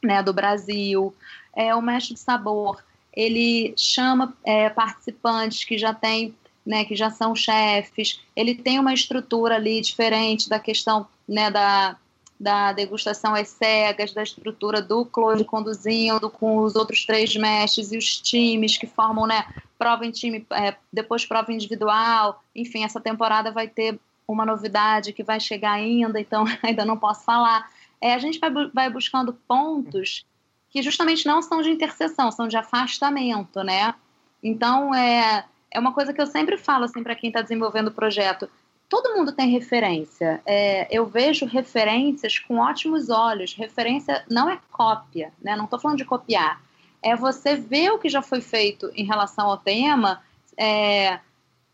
né, 0.00 0.22
do 0.22 0.32
Brasil. 0.32 1.12
É, 1.52 1.74
o 1.74 1.82
Mestre 1.82 2.14
do 2.14 2.20
Sabor 2.20 2.80
ele 3.12 3.74
chama 3.76 4.36
é, 4.44 4.70
participantes 4.70 5.64
que 5.64 5.76
já 5.76 5.92
têm 5.92 6.32
né, 6.64 6.84
que 6.84 6.96
já 6.96 7.10
são 7.10 7.34
chefes, 7.34 8.20
ele 8.34 8.52
tem 8.52 8.80
uma 8.80 8.92
estrutura 8.92 9.54
ali 9.54 9.80
diferente 9.80 10.48
da 10.48 10.58
questão 10.58 11.06
né, 11.28 11.48
da, 11.48 11.96
da 12.38 12.72
degustação 12.72 13.34
às 13.34 13.48
cegas, 13.48 14.12
da 14.12 14.22
estrutura 14.22 14.82
do 14.82 15.04
Claude 15.06 15.44
conduzindo 15.44 16.28
com 16.28 16.58
os 16.58 16.76
outros 16.76 17.06
três 17.06 17.34
mestres 17.34 17.92
e 17.92 17.96
os 17.96 18.20
times 18.20 18.76
que 18.76 18.86
formam 18.86 19.26
né, 19.26 19.46
prova 19.78 20.04
em 20.04 20.10
time, 20.10 20.46
é, 20.50 20.76
depois 20.92 21.24
prova 21.24 21.52
individual. 21.52 22.42
Enfim, 22.54 22.84
essa 22.84 23.00
temporada 23.00 23.50
vai 23.50 23.68
ter 23.68 23.98
uma 24.28 24.44
novidade 24.44 25.12
que 25.12 25.22
vai 25.22 25.40
chegar 25.40 25.72
ainda, 25.72 26.20
então 26.20 26.44
ainda 26.62 26.84
não 26.84 26.96
posso 26.96 27.24
falar. 27.24 27.70
É, 28.00 28.14
a 28.14 28.18
gente 28.18 28.38
vai, 28.38 28.50
vai 28.72 28.90
buscando 28.90 29.32
pontos 29.48 30.26
que 30.68 30.82
justamente 30.82 31.26
não 31.26 31.40
são 31.40 31.62
de 31.62 31.70
interseção, 31.70 32.30
são 32.30 32.46
de 32.46 32.56
afastamento, 32.56 33.62
né? 33.62 33.94
Então, 34.42 34.94
é, 34.94 35.44
é 35.70 35.80
uma 35.80 35.92
coisa 35.92 36.12
que 36.12 36.20
eu 36.20 36.26
sempre 36.26 36.58
falo 36.58 36.84
assim, 36.84 37.02
para 37.02 37.14
quem 37.14 37.28
está 37.28 37.40
desenvolvendo 37.40 37.88
o 37.88 37.92
projeto. 37.92 38.48
Todo 38.88 39.14
mundo 39.14 39.32
tem 39.32 39.50
referência. 39.50 40.40
É, 40.46 40.86
eu 40.96 41.06
vejo 41.06 41.44
referências 41.44 42.38
com 42.38 42.58
ótimos 42.58 43.10
olhos. 43.10 43.54
Referência 43.54 44.24
não 44.30 44.48
é 44.48 44.58
cópia, 44.70 45.32
né? 45.42 45.56
Não 45.56 45.64
estou 45.64 45.78
falando 45.78 45.98
de 45.98 46.04
copiar. 46.04 46.62
É 47.02 47.16
você 47.16 47.56
ver 47.56 47.90
o 47.90 47.98
que 47.98 48.08
já 48.08 48.22
foi 48.22 48.40
feito 48.40 48.90
em 48.94 49.04
relação 49.04 49.46
ao 49.46 49.58
tema, 49.58 50.22
é, 50.56 51.18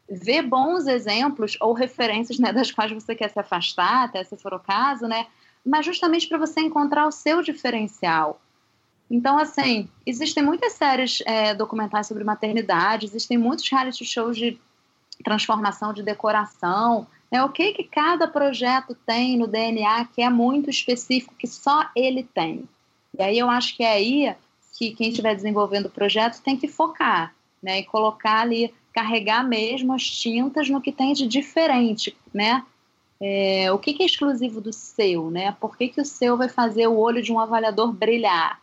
ver 0.08 0.42
bons 0.42 0.86
exemplos 0.86 1.56
ou 1.60 1.72
referências 1.72 2.38
né, 2.38 2.52
das 2.52 2.70
quais 2.70 2.90
você 2.90 3.14
quer 3.14 3.30
se 3.30 3.38
afastar, 3.38 4.04
até 4.04 4.24
se 4.24 4.36
for 4.36 4.54
o 4.54 4.60
caso, 4.60 5.06
né? 5.06 5.26
Mas 5.64 5.84
justamente 5.84 6.26
para 6.26 6.38
você 6.38 6.60
encontrar 6.60 7.06
o 7.06 7.12
seu 7.12 7.42
diferencial. 7.42 8.40
Então, 9.10 9.38
assim, 9.38 9.88
existem 10.06 10.42
muitas 10.42 10.72
séries 10.72 11.22
é, 11.26 11.54
documentais 11.54 12.06
sobre 12.06 12.24
maternidade, 12.24 13.04
existem 13.04 13.36
muitos 13.36 13.68
reality 13.68 14.04
shows 14.04 14.36
de 14.36 14.58
transformação 15.22 15.92
de 15.92 16.02
decoração. 16.02 17.06
Né? 17.30 17.42
O 17.42 17.48
que, 17.48 17.72
que 17.72 17.84
cada 17.84 18.28
projeto 18.28 18.96
tem 19.06 19.38
no 19.38 19.46
DNA 19.46 20.06
que 20.06 20.22
é 20.22 20.28
muito 20.28 20.68
específico, 20.68 21.34
que 21.38 21.46
só 21.46 21.88
ele 21.96 22.22
tem. 22.22 22.64
E 23.18 23.22
aí 23.22 23.38
eu 23.38 23.48
acho 23.48 23.76
que 23.76 23.82
é 23.82 23.92
aí 23.92 24.34
que 24.78 24.94
quem 24.94 25.08
estiver 25.08 25.34
desenvolvendo 25.34 25.86
o 25.86 25.90
projeto 25.90 26.42
tem 26.42 26.56
que 26.56 26.68
focar, 26.68 27.34
né? 27.62 27.80
E 27.80 27.84
colocar 27.84 28.40
ali 28.40 28.72
carregar 28.92 29.42
mesmo 29.42 29.94
as 29.94 30.04
tintas 30.04 30.68
no 30.68 30.80
que 30.80 30.92
tem 30.92 31.12
de 31.12 31.26
diferente, 31.26 32.16
né? 32.32 32.64
É, 33.20 33.70
o 33.72 33.78
que, 33.78 33.94
que, 33.94 34.02
é 34.02 34.06
exclusivo 34.06 34.60
do 34.60 34.72
seu, 34.72 35.30
né? 35.30 35.56
Por 35.60 35.76
que, 35.76 35.88
que 35.88 36.00
o 36.00 36.04
seu 36.04 36.36
vai 36.36 36.48
fazer 36.48 36.88
o 36.88 36.98
olho 36.98 37.22
de 37.22 37.32
um 37.32 37.38
avaliador 37.38 37.92
brilhar? 37.92 38.62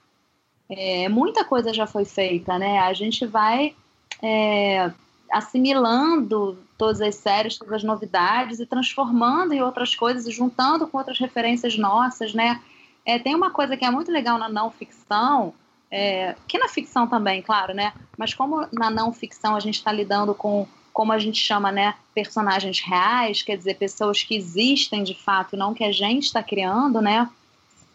é, 0.69 1.09
muita 1.09 1.43
coisa 1.43 1.73
já 1.73 1.87
foi 1.87 2.05
feita, 2.05 2.59
né? 2.59 2.79
A 2.79 2.93
gente 2.93 3.25
vai 3.25 3.75
é, 4.21 4.91
assimilando 5.31 6.57
todas 6.77 7.01
as 7.01 7.15
séries, 7.15 7.57
todas 7.57 7.73
as 7.73 7.83
novidades 7.83 8.59
e 8.59 8.65
transformando 8.65 9.53
em 9.53 9.61
outras 9.61 9.95
coisas 9.95 10.27
e 10.27 10.31
juntando 10.31 10.87
com 10.87 10.97
outras 10.97 11.19
referências 11.19 11.77
nossas, 11.77 12.33
né? 12.33 12.61
É, 13.05 13.17
tem 13.17 13.35
uma 13.35 13.51
coisa 13.51 13.75
que 13.75 13.85
é 13.85 13.91
muito 13.91 14.11
legal 14.11 14.37
na 14.37 14.49
não 14.49 14.69
ficção, 14.69 15.53
é, 15.91 16.35
que 16.47 16.57
na 16.57 16.67
ficção 16.67 17.07
também, 17.07 17.41
claro, 17.41 17.73
né? 17.73 17.93
Mas 18.17 18.33
como 18.33 18.67
na 18.71 18.89
não 18.89 19.11
ficção 19.11 19.55
a 19.55 19.59
gente 19.59 19.75
está 19.75 19.91
lidando 19.91 20.33
com, 20.33 20.67
como 20.93 21.11
a 21.11 21.19
gente 21.19 21.39
chama, 21.39 21.71
né, 21.71 21.95
personagens 22.13 22.79
reais, 22.79 23.41
quer 23.41 23.57
dizer, 23.57 23.75
pessoas 23.75 24.23
que 24.23 24.35
existem 24.35 25.03
de 25.03 25.15
fato, 25.15 25.57
não 25.57 25.73
que 25.73 25.83
a 25.83 25.91
gente 25.91 26.25
está 26.25 26.43
criando, 26.43 27.01
né? 27.01 27.29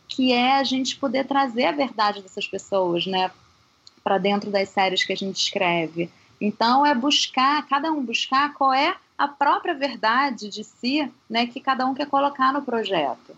Que 0.09 0.33
é 0.33 0.59
a 0.59 0.65
gente 0.65 0.97
poder 0.97 1.25
trazer 1.27 1.67
a 1.67 1.73
verdade 1.73 2.21
dessas 2.21 2.47
pessoas, 2.47 3.07
né, 3.07 3.31
para 4.03 4.19
dentro 4.19 4.51
das 4.51 4.69
séries 4.69 5.05
que 5.05 5.13
a 5.13 5.17
gente 5.17 5.37
escreve. 5.37 6.11
Então 6.41 6.85
é 6.85 6.95
buscar, 6.95 7.67
cada 7.69 7.91
um 7.93 8.05
buscar 8.05 8.53
qual 8.55 8.73
é 8.73 8.95
a 9.17 9.29
própria 9.29 9.75
verdade 9.75 10.49
de 10.49 10.65
si, 10.65 11.11
né, 11.31 11.47
que 11.47 11.61
cada 11.61 11.87
um 11.87 11.95
quer 11.95 12.07
colocar 12.07 12.53
no 12.53 12.63
projeto. 12.63 13.37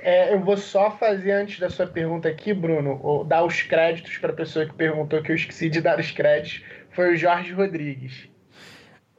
É, 0.00 0.34
eu 0.34 0.40
vou 0.40 0.56
só 0.56 0.90
fazer 0.90 1.32
antes 1.32 1.58
da 1.58 1.70
sua 1.70 1.86
pergunta 1.86 2.28
aqui, 2.28 2.52
Bruno, 2.52 3.24
dar 3.24 3.44
os 3.44 3.62
créditos 3.62 4.18
para 4.18 4.32
a 4.32 4.36
pessoa 4.36 4.66
que 4.66 4.74
perguntou 4.74 5.22
que 5.22 5.30
eu 5.30 5.36
esqueci 5.36 5.70
de 5.70 5.80
dar 5.80 5.98
os 5.98 6.10
créditos. 6.10 6.62
Foi 6.90 7.14
o 7.14 7.16
Jorge 7.16 7.52
Rodrigues. 7.52 8.28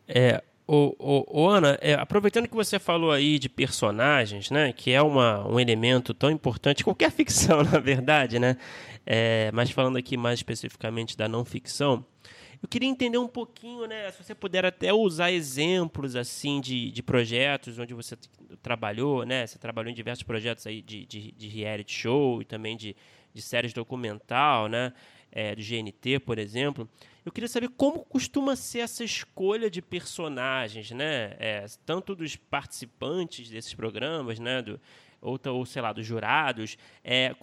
É, 0.07 0.43
o, 0.67 0.95
o, 0.99 1.41
o 1.43 1.47
Ana, 1.47 1.77
é, 1.81 1.93
aproveitando 1.93 2.47
que 2.47 2.55
você 2.55 2.79
falou 2.79 3.11
aí 3.11 3.39
de 3.39 3.47
personagens, 3.47 4.49
né, 4.49 4.73
que 4.73 4.91
é 4.91 5.01
uma, 5.01 5.47
um 5.47 5.59
elemento 5.59 6.13
tão 6.13 6.29
importante, 6.29 6.83
qualquer 6.83 7.11
ficção, 7.11 7.61
na 7.71 7.79
verdade, 7.79 8.39
né, 8.39 8.57
é, 9.05 9.51
mas 9.53 9.69
falando 9.71 9.97
aqui 9.97 10.17
mais 10.17 10.39
especificamente 10.39 11.15
da 11.15 11.27
não 11.27 11.45
ficção, 11.45 12.05
eu 12.65 12.67
queria 12.67 12.89
entender 12.89 13.19
um 13.19 13.28
pouquinho, 13.28 13.86
né, 13.86 14.12
se 14.12 14.23
você 14.23 14.34
puder 14.34 14.65
até 14.65 14.91
usar 14.91 15.32
exemplos 15.32 16.15
assim 16.15 16.60
de, 16.60 16.89
de 16.89 17.04
projetos 17.04 17.78
onde 17.78 17.93
você 17.93 18.17
trabalhou, 18.62 19.23
né? 19.23 19.45
Você 19.45 19.60
trabalhou 19.60 19.91
em 19.91 19.93
diversos 19.93 20.23
projetos 20.23 20.65
aí 20.65 20.82
de, 20.82 21.06
de, 21.06 21.32
de 21.32 21.47
reality 21.47 21.93
show 21.93 22.41
e 22.41 22.45
também 22.45 22.75
de, 22.75 22.95
de 23.32 23.41
séries 23.41 23.71
documental, 23.71 24.67
né? 24.67 24.93
É, 25.32 25.56
do 25.56 25.62
GNT, 25.62 26.19
por 26.25 26.39
exemplo. 26.39 26.89
Eu 27.23 27.32
queria 27.32 27.47
saber 27.47 27.69
como 27.69 28.04
costuma 28.06 28.56
ser 28.56 28.80
essa 28.80 29.04
escolha 29.04 29.69
de 29.69 29.82
personagens, 29.82 30.89
né? 30.89 31.36
É, 31.38 31.65
tanto 31.86 32.15
dos 32.15 32.36
participantes 32.36 33.47
desses 33.47 33.75
programas, 33.75 34.39
né? 34.39 34.63
Do, 34.63 34.80
ou, 35.25 35.39
ou 35.45 35.65
sei 35.65 35.81
lá, 35.81 35.91
dos 35.91 36.05
jurados. 36.05 36.77
É, 37.03 37.35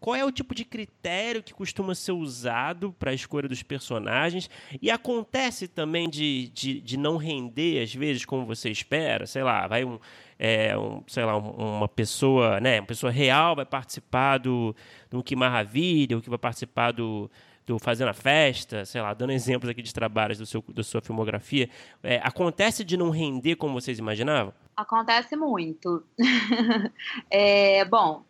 qual 0.00 0.16
é 0.16 0.24
o 0.24 0.32
tipo 0.32 0.54
de 0.54 0.64
critério 0.64 1.42
que 1.42 1.54
costuma 1.54 1.94
ser 1.94 2.12
usado 2.12 2.92
para 2.98 3.12
a 3.12 3.14
escolha 3.14 3.48
dos 3.48 3.62
personagens? 3.62 4.50
E 4.82 4.90
acontece 4.90 5.68
também 5.68 6.10
de, 6.10 6.48
de, 6.48 6.80
de, 6.80 6.96
não 6.96 7.16
render, 7.16 7.82
às 7.82 7.94
vezes, 7.94 8.24
como 8.24 8.44
você 8.44 8.68
espera? 8.70 9.26
Sei 9.26 9.42
lá, 9.42 9.66
vai 9.66 9.84
um. 9.84 9.98
É, 10.40 10.78
um, 10.78 11.02
sei 11.08 11.24
lá, 11.24 11.36
uma 11.36 11.88
pessoa, 11.88 12.60
né, 12.60 12.78
uma 12.78 12.86
pessoa 12.86 13.10
real 13.10 13.56
vai 13.56 13.64
participar 13.64 14.38
do, 14.38 14.72
do 15.10 15.20
Que 15.20 15.34
Maravilha, 15.34 16.14
ou 16.14 16.22
que 16.22 16.30
vai 16.30 16.38
participar 16.38 16.92
do, 16.92 17.28
do 17.68 17.78
Fazendo 17.78 18.08
a 18.08 18.14
Festa, 18.14 18.86
sei 18.86 19.02
lá, 19.02 19.12
dando 19.12 19.30
exemplos 19.30 19.68
aqui 19.68 19.82
de 19.82 19.92
trabalhos 19.92 20.38
do 20.38 20.46
seu, 20.46 20.64
da 20.68 20.82
sua 20.82 21.02
filmografia, 21.02 21.68
é, 22.02 22.18
acontece 22.24 22.82
de 22.82 22.96
não 22.96 23.10
render 23.10 23.56
como 23.56 23.78
vocês 23.78 23.98
imaginavam? 23.98 24.54
Acontece 24.74 25.36
muito. 25.36 26.02
é, 27.30 27.84
bom, 27.84 28.22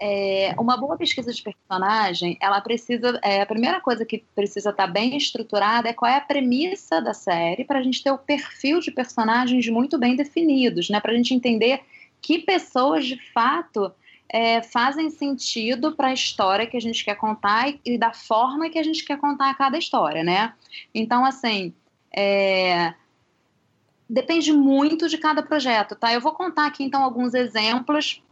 é, 0.00 0.54
uma 0.58 0.76
boa 0.76 0.96
pesquisa 0.96 1.32
de 1.32 1.42
personagem, 1.42 2.38
ela 2.40 2.60
precisa. 2.60 3.18
É, 3.22 3.42
a 3.42 3.46
primeira 3.46 3.80
coisa 3.80 4.04
que 4.04 4.24
precisa 4.32 4.70
estar 4.70 4.86
bem 4.86 5.16
estruturada 5.16 5.88
é 5.88 5.92
qual 5.92 6.10
é 6.10 6.16
a 6.16 6.20
premissa 6.20 7.02
da 7.02 7.12
série, 7.12 7.64
para 7.64 7.80
a 7.80 7.82
gente 7.82 8.02
ter 8.02 8.12
o 8.12 8.18
perfil 8.18 8.78
de 8.78 8.92
personagens 8.92 9.68
muito 9.68 9.98
bem 9.98 10.14
definidos, 10.14 10.88
né? 10.88 11.00
Para 11.00 11.12
a 11.12 11.16
gente 11.16 11.34
entender 11.34 11.80
que 12.22 12.38
pessoas 12.38 13.04
de 13.04 13.20
fato 13.32 13.92
é, 14.34 14.60
fazem 14.60 15.10
sentido 15.10 15.94
para 15.94 16.08
a 16.08 16.12
história 16.12 16.66
que 16.66 16.76
a 16.76 16.80
gente 16.80 17.04
quer 17.04 17.14
contar 17.14 17.68
e, 17.68 17.80
e, 17.84 17.96
da 17.96 18.12
forma 18.12 18.68
que 18.68 18.80
a 18.80 18.82
gente 18.82 19.04
quer 19.04 19.16
contar 19.16 19.54
cada 19.54 19.78
história, 19.78 20.24
né? 20.24 20.52
Então, 20.92 21.24
assim. 21.24 21.72
É, 22.16 22.94
depende 24.10 24.52
muito 24.52 25.08
de 25.08 25.18
cada 25.18 25.40
projeto, 25.40 25.94
tá? 25.94 26.12
Eu 26.12 26.20
vou 26.20 26.32
contar 26.32 26.66
aqui 26.66 26.82
então 26.82 27.02
alguns 27.02 27.32
exemplos 27.32 28.22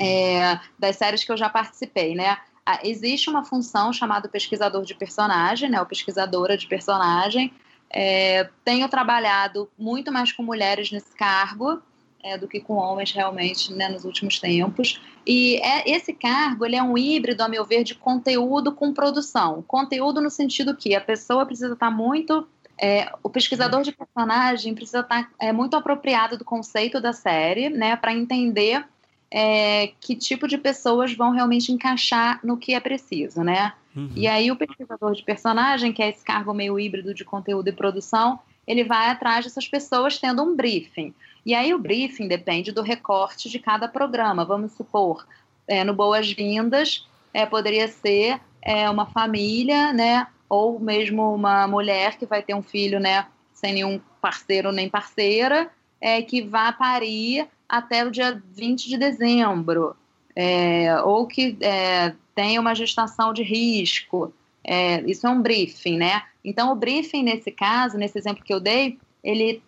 é, 0.00 0.58
das 0.78 0.96
séries 0.96 1.24
que 1.24 1.30
eu 1.30 1.36
já 1.36 1.50
participei, 1.50 2.14
né? 2.14 2.38
Ah, 2.64 2.80
existe 2.82 3.28
uma 3.28 3.44
função 3.44 3.92
chamada 3.92 4.28
pesquisador 4.28 4.82
de 4.82 4.94
personagem, 4.94 5.68
né? 5.68 5.80
O 5.80 5.86
pesquisadora 5.86 6.56
de 6.56 6.66
personagem. 6.66 7.52
É, 7.90 8.48
tenho 8.64 8.88
trabalhado 8.88 9.70
muito 9.78 10.10
mais 10.10 10.32
com 10.32 10.42
mulheres 10.42 10.90
nesse 10.90 11.14
cargo 11.14 11.82
é, 12.24 12.38
do 12.38 12.48
que 12.48 12.58
com 12.58 12.74
homens 12.74 13.12
realmente 13.12 13.72
né, 13.72 13.88
nos 13.88 14.04
últimos 14.04 14.40
tempos. 14.40 15.00
E 15.26 15.56
é, 15.56 15.90
esse 15.90 16.12
cargo 16.12 16.64
ele 16.64 16.74
é 16.74 16.82
um 16.82 16.96
híbrido, 16.96 17.42
a 17.42 17.48
meu 17.48 17.64
ver, 17.64 17.84
de 17.84 17.94
conteúdo 17.94 18.72
com 18.72 18.94
produção. 18.94 19.62
Conteúdo 19.68 20.20
no 20.20 20.30
sentido 20.30 20.74
que 20.74 20.94
a 20.94 21.00
pessoa 21.00 21.44
precisa 21.44 21.74
estar 21.74 21.90
muito 21.90 22.46
é, 22.80 23.12
o 23.22 23.30
pesquisador 23.30 23.82
de 23.82 23.92
personagem 23.92 24.74
precisa 24.74 25.00
estar 25.00 25.30
é, 25.38 25.52
muito 25.52 25.76
apropriado 25.76 26.36
do 26.36 26.44
conceito 26.44 27.00
da 27.00 27.12
série, 27.12 27.68
né, 27.68 27.94
para 27.94 28.12
entender 28.12 28.84
é, 29.30 29.92
que 30.00 30.16
tipo 30.16 30.48
de 30.48 30.58
pessoas 30.58 31.14
vão 31.14 31.30
realmente 31.30 31.70
encaixar 31.70 32.40
no 32.42 32.56
que 32.56 32.74
é 32.74 32.80
preciso, 32.80 33.42
né? 33.42 33.72
Uhum. 33.94 34.10
E 34.16 34.26
aí 34.26 34.50
o 34.50 34.56
pesquisador 34.56 35.12
de 35.14 35.22
personagem, 35.22 35.92
que 35.92 36.02
é 36.02 36.08
esse 36.08 36.24
cargo 36.24 36.52
meio 36.52 36.78
híbrido 36.78 37.14
de 37.14 37.24
conteúdo 37.24 37.68
e 37.68 37.72
produção, 37.72 38.40
ele 38.66 38.82
vai 38.82 39.08
atrás 39.08 39.44
dessas 39.44 39.68
pessoas 39.68 40.18
tendo 40.18 40.42
um 40.42 40.56
briefing. 40.56 41.14
E 41.44 41.54
aí 41.54 41.74
o 41.74 41.78
briefing 41.78 42.28
depende 42.28 42.72
do 42.72 42.82
recorte 42.82 43.50
de 43.50 43.58
cada 43.58 43.86
programa. 43.86 44.44
Vamos 44.44 44.72
supor, 44.72 45.26
é, 45.68 45.84
no 45.84 45.94
Boas-Vindas, 45.94 47.06
é, 47.32 47.44
poderia 47.44 47.88
ser 47.88 48.40
é, 48.62 48.88
uma 48.88 49.06
família, 49.06 49.92
né? 49.92 50.26
ou 50.48 50.78
mesmo 50.78 51.34
uma 51.34 51.66
mulher 51.66 52.16
que 52.16 52.26
vai 52.26 52.42
ter 52.42 52.54
um 52.54 52.62
filho, 52.62 53.00
né, 53.00 53.26
sem 53.52 53.74
nenhum 53.74 54.00
parceiro 54.20 54.72
nem 54.72 54.88
parceira, 54.88 55.70
é, 56.00 56.22
que 56.22 56.42
vá 56.42 56.72
parir 56.72 57.48
até 57.68 58.04
o 58.04 58.10
dia 58.10 58.42
20 58.52 58.88
de 58.88 58.96
dezembro, 58.96 59.96
é, 60.36 61.00
ou 61.02 61.26
que 61.26 61.56
é, 61.60 62.14
tenha 62.34 62.60
uma 62.60 62.74
gestação 62.74 63.32
de 63.32 63.42
risco. 63.42 64.32
É, 64.62 65.00
isso 65.02 65.26
é 65.26 65.30
um 65.30 65.42
briefing, 65.42 65.96
né? 65.96 66.22
Então, 66.44 66.72
o 66.72 66.74
briefing, 66.74 67.22
nesse 67.22 67.50
caso, 67.50 67.96
nesse 67.96 68.18
exemplo 68.18 68.44
que 68.44 68.52
eu 68.52 68.60
dei, 68.60 68.98
ele 69.22 69.62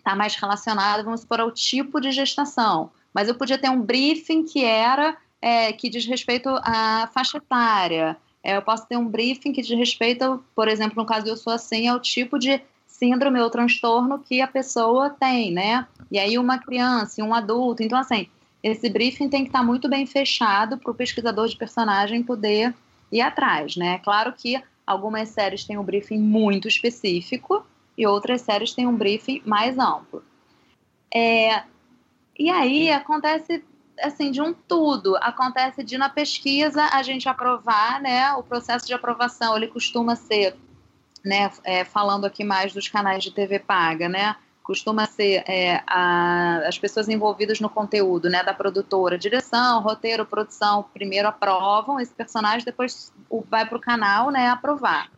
está 0.00 0.16
mais 0.16 0.34
relacionado, 0.34 1.04
vamos 1.04 1.20
supor, 1.20 1.40
ao 1.40 1.50
tipo 1.50 2.00
de 2.00 2.10
gestação. 2.10 2.90
Mas 3.14 3.28
eu 3.28 3.34
podia 3.34 3.58
ter 3.58 3.70
um 3.70 3.80
briefing 3.80 4.44
que 4.44 4.64
era 4.64 5.16
é, 5.40 5.72
que 5.72 5.88
diz 5.88 6.06
respeito 6.06 6.48
à 6.62 7.08
faixa 7.12 7.38
etária, 7.38 8.16
é, 8.42 8.56
eu 8.56 8.62
posso 8.62 8.86
ter 8.86 8.96
um 8.96 9.06
briefing 9.06 9.52
que 9.52 9.62
diz 9.62 9.76
respeito, 9.76 10.42
por 10.54 10.68
exemplo, 10.68 10.96
no 10.96 11.06
caso 11.06 11.26
eu 11.26 11.36
sou 11.36 11.52
assim, 11.52 11.88
ao 11.88 12.00
tipo 12.00 12.38
de 12.38 12.60
síndrome 12.86 13.40
ou 13.40 13.50
transtorno 13.50 14.18
que 14.18 14.40
a 14.40 14.46
pessoa 14.46 15.10
tem, 15.10 15.52
né? 15.52 15.86
E 16.10 16.18
aí 16.18 16.38
uma 16.38 16.58
criança 16.58 17.22
um 17.22 17.34
adulto. 17.34 17.82
Então, 17.82 17.98
assim, 17.98 18.26
esse 18.62 18.88
briefing 18.88 19.28
tem 19.28 19.42
que 19.42 19.48
estar 19.48 19.62
muito 19.62 19.88
bem 19.88 20.06
fechado 20.06 20.78
para 20.78 20.90
o 20.90 20.94
pesquisador 20.94 21.48
de 21.48 21.56
personagem 21.56 22.22
poder 22.22 22.74
ir 23.12 23.20
atrás, 23.20 23.76
né? 23.76 23.98
Claro 23.98 24.32
que 24.32 24.60
algumas 24.86 25.28
séries 25.28 25.64
têm 25.64 25.78
um 25.78 25.84
briefing 25.84 26.18
muito 26.18 26.66
específico 26.66 27.64
e 27.96 28.06
outras 28.06 28.42
séries 28.42 28.72
têm 28.72 28.86
um 28.86 28.96
briefing 28.96 29.42
mais 29.44 29.78
amplo. 29.78 30.22
É, 31.12 31.64
e 32.38 32.48
aí 32.48 32.90
acontece 32.90 33.62
assim, 34.02 34.30
de 34.30 34.40
um 34.40 34.52
tudo. 34.52 35.16
Acontece 35.16 35.82
de 35.82 35.98
na 35.98 36.08
pesquisa 36.08 36.88
a 36.92 37.02
gente 37.02 37.28
aprovar, 37.28 38.00
né? 38.00 38.32
O 38.32 38.42
processo 38.42 38.86
de 38.86 38.94
aprovação, 38.94 39.56
ele 39.56 39.68
costuma 39.68 40.16
ser, 40.16 40.56
né? 41.24 41.50
É, 41.64 41.84
falando 41.84 42.24
aqui 42.24 42.44
mais 42.44 42.72
dos 42.72 42.88
canais 42.88 43.22
de 43.22 43.30
TV 43.30 43.58
paga, 43.58 44.08
né? 44.08 44.36
Costuma 44.62 45.06
ser 45.06 45.42
é, 45.48 45.82
a, 45.86 46.62
as 46.66 46.78
pessoas 46.78 47.08
envolvidas 47.08 47.60
no 47.60 47.68
conteúdo, 47.68 48.28
né? 48.30 48.42
Da 48.42 48.54
produtora, 48.54 49.18
direção, 49.18 49.80
roteiro, 49.80 50.24
produção, 50.24 50.84
primeiro 50.94 51.28
aprovam 51.28 52.00
esse 52.00 52.14
personagem, 52.14 52.64
depois 52.64 53.12
vai 53.48 53.66
para 53.66 53.76
o 53.76 53.80
canal, 53.80 54.30
né? 54.30 54.48
Aprovar. 54.48 55.10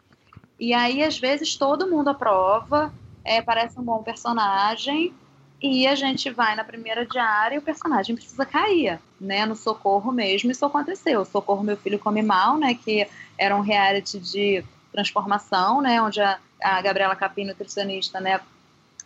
E 0.62 0.72
aí, 0.72 1.02
às 1.02 1.18
vezes, 1.18 1.56
todo 1.56 1.90
mundo 1.90 2.10
aprova, 2.10 2.94
é, 3.24 3.42
parece 3.42 3.80
um 3.80 3.82
bom 3.82 4.00
personagem, 4.00 5.12
e 5.60 5.88
a 5.88 5.96
gente 5.96 6.30
vai 6.30 6.54
na 6.54 6.62
primeira 6.62 7.04
diária 7.04 7.56
e 7.56 7.58
o 7.58 7.62
personagem 7.62 8.14
precisa 8.14 8.46
cair, 8.46 9.00
né? 9.20 9.44
No 9.44 9.56
socorro 9.56 10.12
mesmo, 10.12 10.52
isso 10.52 10.64
aconteceu. 10.64 11.24
Socorro 11.24 11.64
Meu 11.64 11.76
Filho 11.76 11.98
Come 11.98 12.22
Mal, 12.22 12.58
né? 12.58 12.74
Que 12.74 13.08
era 13.36 13.56
um 13.56 13.60
reality 13.60 14.20
de 14.20 14.64
transformação, 14.92 15.82
né? 15.82 16.00
Onde 16.00 16.20
a, 16.20 16.38
a 16.62 16.80
Gabriela 16.80 17.16
Capim, 17.16 17.44
nutricionista, 17.44 18.20
né? 18.20 18.40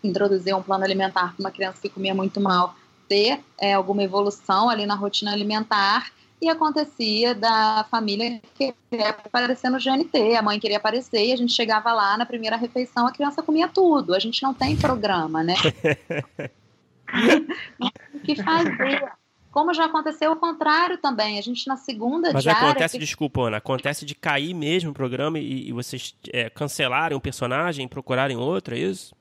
Introduziu 0.04 0.58
um 0.58 0.62
plano 0.62 0.84
alimentar 0.84 1.32
para 1.34 1.40
uma 1.40 1.50
criança 1.50 1.78
que 1.80 1.88
comia 1.88 2.14
muito 2.14 2.38
mal 2.38 2.74
ter 3.08 3.40
é, 3.58 3.72
alguma 3.72 4.02
evolução 4.02 4.68
ali 4.68 4.84
na 4.84 4.94
rotina 4.94 5.32
alimentar. 5.32 6.12
E 6.40 6.48
acontecia 6.48 7.34
da 7.34 7.86
família 7.90 8.40
querer 8.54 9.16
aparecer 9.24 9.70
no 9.70 9.78
GNT, 9.78 10.36
a 10.36 10.42
mãe 10.42 10.60
queria 10.60 10.76
aparecer 10.76 11.24
e 11.24 11.32
a 11.32 11.36
gente 11.36 11.52
chegava 11.52 11.92
lá 11.92 12.16
na 12.16 12.26
primeira 12.26 12.56
refeição, 12.56 13.06
a 13.06 13.12
criança 13.12 13.42
comia 13.42 13.68
tudo. 13.68 14.14
A 14.14 14.18
gente 14.18 14.42
não 14.42 14.52
tem 14.52 14.76
programa, 14.76 15.42
né? 15.42 15.54
o 18.14 18.20
que 18.20 18.42
fazer? 18.42 19.10
Como 19.50 19.72
já 19.72 19.86
aconteceu 19.86 20.32
o 20.32 20.36
contrário 20.36 20.98
também. 20.98 21.38
A 21.38 21.42
gente 21.42 21.66
na 21.66 21.78
segunda 21.78 22.30
Mas 22.32 22.42
diária... 22.42 22.68
acontece, 22.68 22.98
que... 22.98 23.04
desculpa, 23.04 23.46
Ana, 23.46 23.56
acontece 23.56 24.04
de 24.04 24.14
cair 24.14 24.52
mesmo 24.52 24.90
o 24.90 24.94
programa 24.94 25.38
e, 25.38 25.68
e 25.68 25.72
vocês 25.72 26.14
é, 26.30 26.50
cancelarem 26.50 27.16
um 27.16 27.20
personagem 27.20 27.86
e 27.86 27.88
procurarem 27.88 28.36
outro, 28.36 28.74
é 28.74 28.78
isso? 28.78 29.14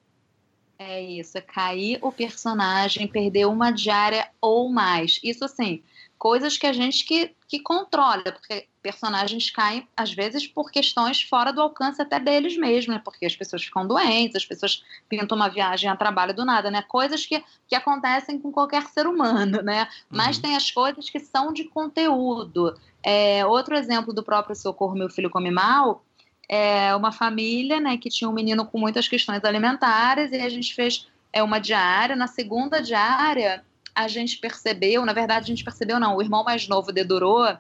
É 0.78 1.02
isso, 1.02 1.38
é 1.38 1.42
cair 1.42 2.00
o 2.02 2.12
personagem, 2.12 3.08
perder 3.08 3.46
uma 3.46 3.72
diária 3.72 4.28
ou 4.42 4.70
mais. 4.70 5.22
Isso 5.24 5.46
assim, 5.46 5.82
coisas 6.18 6.58
que 6.58 6.66
a 6.66 6.74
gente 6.74 7.06
que, 7.06 7.36
que 7.48 7.60
controla, 7.60 8.24
porque 8.24 8.68
personagens 8.82 9.50
caem, 9.50 9.88
às 9.96 10.14
vezes, 10.14 10.48
por 10.48 10.72
questões 10.72 11.22
fora 11.22 11.52
do 11.52 11.62
alcance 11.62 12.02
até 12.02 12.20
deles 12.20 12.58
mesmos, 12.58 12.96
né? 12.96 13.02
Porque 13.04 13.26
as 13.26 13.36
pessoas 13.36 13.64
ficam 13.64 13.88
doentes, 13.88 14.36
as 14.36 14.46
pessoas 14.46 14.84
pintam 15.10 15.36
uma 15.36 15.50
viagem 15.50 15.90
a 15.90 15.96
trabalho 15.96 16.34
do 16.34 16.46
nada, 16.46 16.70
né? 16.72 16.82
Coisas 16.84 17.26
que, 17.26 17.44
que 17.68 17.76
acontecem 17.76 18.40
com 18.40 18.52
qualquer 18.52 18.84
ser 18.84 19.08
humano, 19.08 19.62
né? 19.62 19.84
Uhum. 19.84 19.88
Mas 20.18 20.38
tem 20.38 20.56
as 20.56 20.70
coisas 20.72 21.10
que 21.10 21.20
são 21.20 21.52
de 21.52 21.66
conteúdo. 21.66 22.78
É, 23.04 23.46
outro 23.46 23.76
exemplo 23.76 24.14
do 24.14 24.24
próprio 24.24 24.56
Socorro 24.56 24.96
Meu 24.96 25.10
Filho 25.10 25.30
Come 25.30 25.52
Mal 25.52 26.04
é 26.48 26.96
uma 26.96 27.12
família, 27.12 27.80
né, 27.80 27.98
que 27.98 28.10
tinha 28.10 28.30
um 28.30 28.34
menino 28.34 28.66
com 28.66 28.78
muitas 28.78 29.08
questões 29.08 29.44
alimentares 29.44 30.32
e 30.32 30.36
a 30.36 30.50
gente 30.50 30.74
fez 30.74 31.08
é, 31.34 31.42
uma 31.44 31.60
diária. 31.60 32.16
Na 32.16 32.28
segunda 32.28 32.82
diária, 32.82 33.64
a 33.96 34.08
gente 34.08 34.38
percebeu, 34.38 35.06
na 35.06 35.14
verdade 35.14 35.46
a 35.46 35.48
gente 35.48 35.64
percebeu 35.64 36.00
não, 36.00 36.18
o 36.18 36.22
irmão 36.22 36.44
mais 36.44 36.68
novo 36.68 36.92
dedurou 36.92 37.58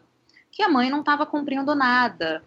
que 0.52 0.62
a 0.62 0.70
mãe 0.70 0.90
não 0.90 1.00
estava 1.00 1.26
cumprindo 1.26 1.74
nada. 1.74 2.44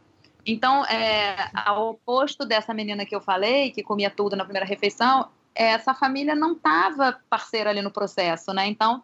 Então, 0.46 0.84
é, 0.86 1.50
ao 1.54 1.90
oposto 1.90 2.46
dessa 2.46 2.72
menina 2.72 3.04
que 3.04 3.14
eu 3.14 3.20
falei, 3.20 3.70
que 3.70 3.82
comia 3.82 4.08
tudo 4.08 4.34
na 4.34 4.44
primeira 4.44 4.66
refeição, 4.66 5.28
essa 5.54 5.92
família 5.92 6.34
não 6.34 6.52
estava 6.52 7.18
parceira 7.28 7.68
ali 7.68 7.82
no 7.82 7.90
processo, 7.90 8.52
né? 8.54 8.66
Então, 8.66 9.02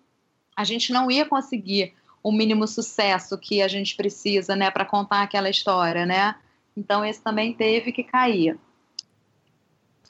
a 0.57 0.65
gente 0.65 0.93
não 0.93 1.11
ia 1.11 1.27
conseguir 1.27 1.93
o 2.23 2.33
mínimo 2.33 2.67
sucesso 2.67 3.37
que 3.37 3.61
a 3.61 3.69
gente 3.69 3.95
precisa, 3.95 4.57
né, 4.57 4.71
para 4.71 4.87
contar 4.87 5.23
aquela 5.23 5.51
história, 5.51 6.07
né? 6.07 6.35
Então, 6.75 7.05
esse 7.05 7.21
também 7.21 7.53
teve 7.53 7.93
que 7.93 8.03
cair. 8.03 8.59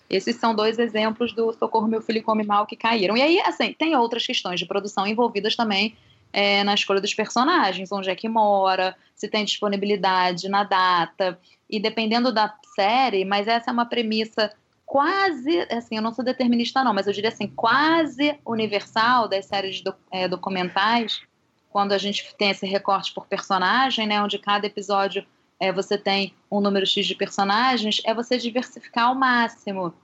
Esses 0.09 0.37
são 0.37 0.55
dois 0.55 0.79
exemplos 0.79 1.33
do 1.33 1.53
Socorro 1.53 1.89
Meu 1.89 2.03
Filho 2.03 2.23
Come 2.23 2.45
Mal 2.45 2.67
que 2.67 2.77
caíram. 2.77 3.17
E 3.17 3.23
aí, 3.23 3.41
assim, 3.41 3.73
tem 3.73 3.97
outras 3.97 4.27
questões 4.27 4.61
de 4.61 4.67
produção 4.67 5.07
envolvidas 5.07 5.57
também 5.57 5.97
é, 6.33 6.63
na 6.65 6.75
escolha 6.75 7.01
dos 7.01 7.15
personagens, 7.15 7.91
onde 7.93 8.11
é 8.11 8.15
que 8.15 8.29
mora, 8.29 8.97
se 9.15 9.29
tem 9.29 9.45
disponibilidade 9.45 10.49
na 10.49 10.65
data. 10.65 11.39
E 11.71 11.81
dependendo 11.81 12.33
da 12.33 12.55
série, 12.75 13.25
mas 13.25 13.49
essa 13.49 13.71
é 13.71 13.73
uma 13.73 13.87
premissa 13.87 14.53
quase, 14.85 15.61
assim, 15.71 15.97
eu 15.97 16.03
não 16.03 16.13
sou 16.13 16.25
determinista 16.25 16.85
não, 16.85 16.93
mas 16.93 17.07
eu 17.07 17.13
diria 17.13 17.31
assim, 17.31 17.47
quase 17.47 18.39
universal 18.45 19.29
das 19.29 19.47
séries 19.47 19.81
do, 19.81 19.95
é, 20.11 20.29
documentais, 20.29 21.23
quando 21.71 21.93
a 21.93 21.99
gente 21.99 22.35
tem 22.37 22.51
esse 22.51 22.67
recorte 22.67 23.13
por 23.13 23.27
personagem, 23.27 24.07
né, 24.07 24.23
onde 24.23 24.39
cada 24.39 24.67
episódio 24.67 25.25
é, 25.61 25.73
você 25.73 25.97
tem 25.97 26.35
um 26.51 26.61
número 26.61 26.87
X 26.87 27.07
de 27.07 27.15
personagens, 27.15 28.01
é 28.05 28.13
você 28.13 28.37
diversificar 28.39 29.09
ao 29.09 29.15
máximo. 29.15 29.95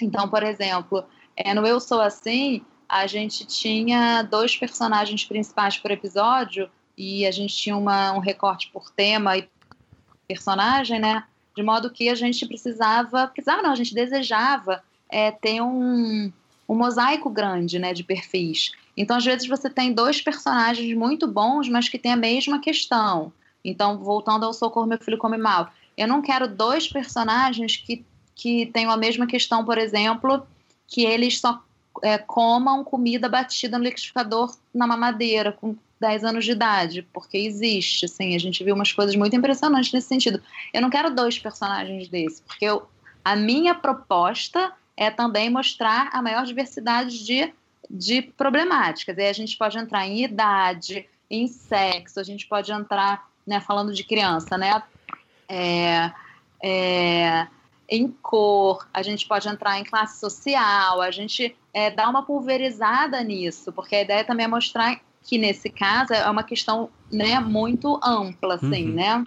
Então, 0.00 0.28
por 0.28 0.42
exemplo, 0.42 1.04
é, 1.36 1.52
no 1.54 1.66
Eu 1.66 1.80
Sou 1.80 2.00
Assim, 2.00 2.62
a 2.88 3.06
gente 3.06 3.46
tinha 3.46 4.22
dois 4.22 4.56
personagens 4.56 5.24
principais 5.24 5.78
por 5.78 5.90
episódio 5.90 6.70
e 6.96 7.26
a 7.26 7.30
gente 7.30 7.54
tinha 7.54 7.76
uma, 7.76 8.12
um 8.12 8.18
recorte 8.18 8.70
por 8.70 8.90
tema 8.90 9.36
e 9.36 9.48
personagem, 10.28 11.00
né? 11.00 11.24
De 11.54 11.62
modo 11.62 11.90
que 11.90 12.08
a 12.08 12.14
gente 12.14 12.46
precisava, 12.46 13.26
precisava 13.26 13.62
não, 13.62 13.72
a 13.72 13.74
gente 13.74 13.94
desejava 13.94 14.82
é, 15.08 15.30
ter 15.30 15.60
um, 15.60 16.32
um 16.68 16.74
mosaico 16.74 17.28
grande, 17.28 17.78
né, 17.78 17.92
de 17.92 18.02
perfis. 18.02 18.72
Então, 18.96 19.16
às 19.16 19.24
vezes, 19.24 19.46
você 19.46 19.68
tem 19.68 19.92
dois 19.92 20.20
personagens 20.20 20.96
muito 20.96 21.26
bons, 21.26 21.68
mas 21.68 21.88
que 21.88 21.98
têm 21.98 22.12
a 22.12 22.16
mesma 22.16 22.60
questão. 22.60 23.32
Então, 23.64 23.98
voltando 23.98 24.44
ao 24.44 24.52
Socorro 24.52 24.86
Meu 24.86 24.98
Filho 24.98 25.18
Come 25.18 25.38
Mal, 25.38 25.70
eu 25.96 26.08
não 26.08 26.22
quero 26.22 26.48
dois 26.48 26.88
personagens 26.88 27.76
que, 27.76 28.04
que 28.34 28.66
tenham 28.66 28.90
a 28.90 28.96
mesma 28.96 29.26
questão, 29.26 29.64
por 29.64 29.78
exemplo, 29.78 30.46
que 30.86 31.04
eles 31.04 31.38
só 31.40 31.62
é, 32.02 32.18
comam 32.18 32.82
comida 32.82 33.28
batida 33.28 33.78
no 33.78 33.84
liquidificador 33.84 34.54
na 34.74 34.86
mamadeira 34.86 35.52
com 35.52 35.76
10 36.00 36.24
anos 36.24 36.44
de 36.44 36.50
idade, 36.50 37.02
porque 37.12 37.38
existe, 37.38 38.06
assim, 38.06 38.34
a 38.34 38.38
gente 38.38 38.64
viu 38.64 38.74
umas 38.74 38.92
coisas 38.92 39.14
muito 39.14 39.36
impressionantes 39.36 39.92
nesse 39.92 40.08
sentido. 40.08 40.42
Eu 40.72 40.82
não 40.82 40.90
quero 40.90 41.14
dois 41.14 41.38
personagens 41.38 42.08
desse, 42.08 42.42
porque 42.42 42.64
eu, 42.64 42.88
a 43.24 43.36
minha 43.36 43.74
proposta 43.74 44.72
é 44.96 45.10
também 45.10 45.48
mostrar 45.48 46.10
a 46.12 46.20
maior 46.20 46.44
diversidade 46.44 47.24
de, 47.24 47.52
de 47.88 48.22
problemáticas. 48.22 49.16
E 49.16 49.22
a 49.22 49.32
gente 49.32 49.56
pode 49.56 49.78
entrar 49.78 50.06
em 50.06 50.24
idade, 50.24 51.06
em 51.30 51.46
sexo, 51.46 52.18
a 52.18 52.24
gente 52.24 52.46
pode 52.46 52.72
entrar 52.72 53.30
né, 53.46 53.60
falando 53.60 53.92
de 53.92 54.04
criança, 54.04 54.56
né? 54.56 54.82
É, 55.48 56.12
é, 56.62 57.46
em 57.88 58.08
cor, 58.08 58.86
a 58.92 59.02
gente 59.02 59.26
pode 59.26 59.48
entrar 59.48 59.78
em 59.78 59.84
classe 59.84 60.18
social, 60.18 61.00
a 61.00 61.10
gente 61.10 61.54
é, 61.74 61.90
dá 61.90 62.08
uma 62.08 62.22
pulverizada 62.22 63.22
nisso, 63.22 63.72
porque 63.72 63.96
a 63.96 64.02
ideia 64.02 64.24
também 64.24 64.44
é 64.44 64.48
mostrar 64.48 65.00
que 65.22 65.38
nesse 65.38 65.68
caso 65.70 66.12
é 66.14 66.28
uma 66.28 66.42
questão 66.42 66.88
né, 67.10 67.38
muito 67.38 68.00
ampla, 68.02 68.54
assim, 68.54 68.88
uhum. 68.88 68.94
né? 68.94 69.24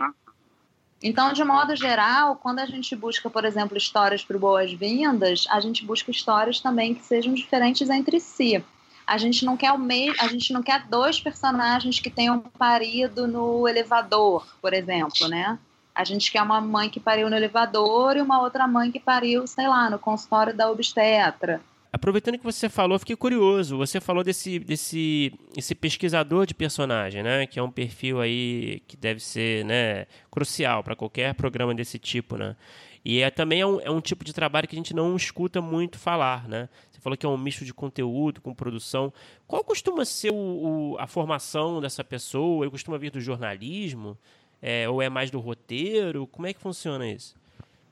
Então, 1.03 1.31
de 1.33 1.43
modo 1.43 1.75
geral, 1.75 2.37
quando 2.37 2.59
a 2.59 2.65
gente 2.65 2.95
busca, 2.95 3.29
por 3.29 3.45
exemplo, 3.45 3.77
histórias 3.77 4.23
para 4.23 4.39
boas-vindas, 4.39 5.45
a 5.49 5.59
gente 5.59 5.85
busca 5.85 6.09
histórias 6.09 6.59
também 6.59 6.95
que 6.95 7.05
sejam 7.05 7.33
diferentes 7.33 7.89
entre 7.89 8.19
si. 8.19 8.63
A 9.05 9.17
gente 9.17 9.45
não 9.45 9.55
quer 9.55 9.71
o 9.71 9.77
mesmo, 9.77 10.15
a 10.19 10.27
gente 10.27 10.51
não 10.51 10.63
quer 10.63 10.87
dois 10.87 11.19
personagens 11.19 11.99
que 11.99 12.09
tenham 12.09 12.39
parido 12.39 13.27
no 13.27 13.67
elevador, 13.67 14.47
por 14.61 14.73
exemplo, 14.73 15.27
né? 15.27 15.59
A 15.93 16.03
gente 16.03 16.31
quer 16.31 16.41
uma 16.41 16.59
mãe 16.59 16.89
que 16.89 16.99
pariu 16.99 17.29
no 17.29 17.35
elevador 17.35 18.17
e 18.17 18.21
uma 18.21 18.41
outra 18.41 18.67
mãe 18.67 18.91
que 18.91 18.99
pariu, 18.99 19.47
sei 19.47 19.67
lá, 19.67 19.89
no 19.89 19.97
consultório 19.97 20.53
da 20.53 20.69
obstetra. 20.69 21.61
Aproveitando 21.95 22.37
que 22.37 22.43
você 22.43 22.67
falou, 22.67 22.99
fiquei 22.99 23.15
curioso. 23.15 23.77
Você 23.77 24.01
falou 24.01 24.21
desse, 24.21 24.59
desse 24.59 25.33
esse 25.55 25.73
pesquisador 25.73 26.45
de 26.45 26.53
personagem, 26.53 27.23
né? 27.23 27.47
Que 27.47 27.57
é 27.57 27.63
um 27.63 27.71
perfil 27.71 28.19
aí 28.19 28.81
que 28.85 28.97
deve 28.97 29.21
ser 29.21 29.63
né, 29.63 30.05
crucial 30.29 30.83
para 30.83 30.93
qualquer 30.93 31.33
programa 31.33 31.73
desse 31.73 31.97
tipo, 31.97 32.35
né? 32.35 32.57
E 33.05 33.21
é, 33.21 33.29
também 33.29 33.61
é 33.61 33.65
um, 33.65 33.79
é 33.79 33.89
um 33.89 34.01
tipo 34.01 34.25
de 34.25 34.33
trabalho 34.33 34.67
que 34.67 34.75
a 34.75 34.79
gente 34.79 34.93
não 34.93 35.15
escuta 35.15 35.61
muito 35.61 35.97
falar, 35.97 36.49
né? 36.49 36.67
Falou 37.05 37.15
que 37.15 37.23
é 37.23 37.29
um 37.29 37.37
misto 37.37 37.63
de 37.63 37.71
conteúdo 37.71 38.41
com 38.41 38.51
produção. 38.51 39.13
Qual 39.45 39.63
costuma 39.63 40.03
ser 40.05 40.31
o, 40.31 40.93
o, 40.93 40.97
a 40.97 41.05
formação 41.05 41.79
dessa 41.79 42.03
pessoa? 42.03 42.65
Ele 42.65 42.71
costuma 42.71 42.97
vir 42.97 43.11
do 43.11 43.21
jornalismo? 43.21 44.17
É, 44.59 44.89
ou 44.89 44.99
é 45.03 45.07
mais 45.07 45.29
do 45.29 45.39
roteiro? 45.39 46.25
Como 46.25 46.47
é 46.47 46.53
que 46.53 46.59
funciona 46.59 47.07
isso? 47.07 47.35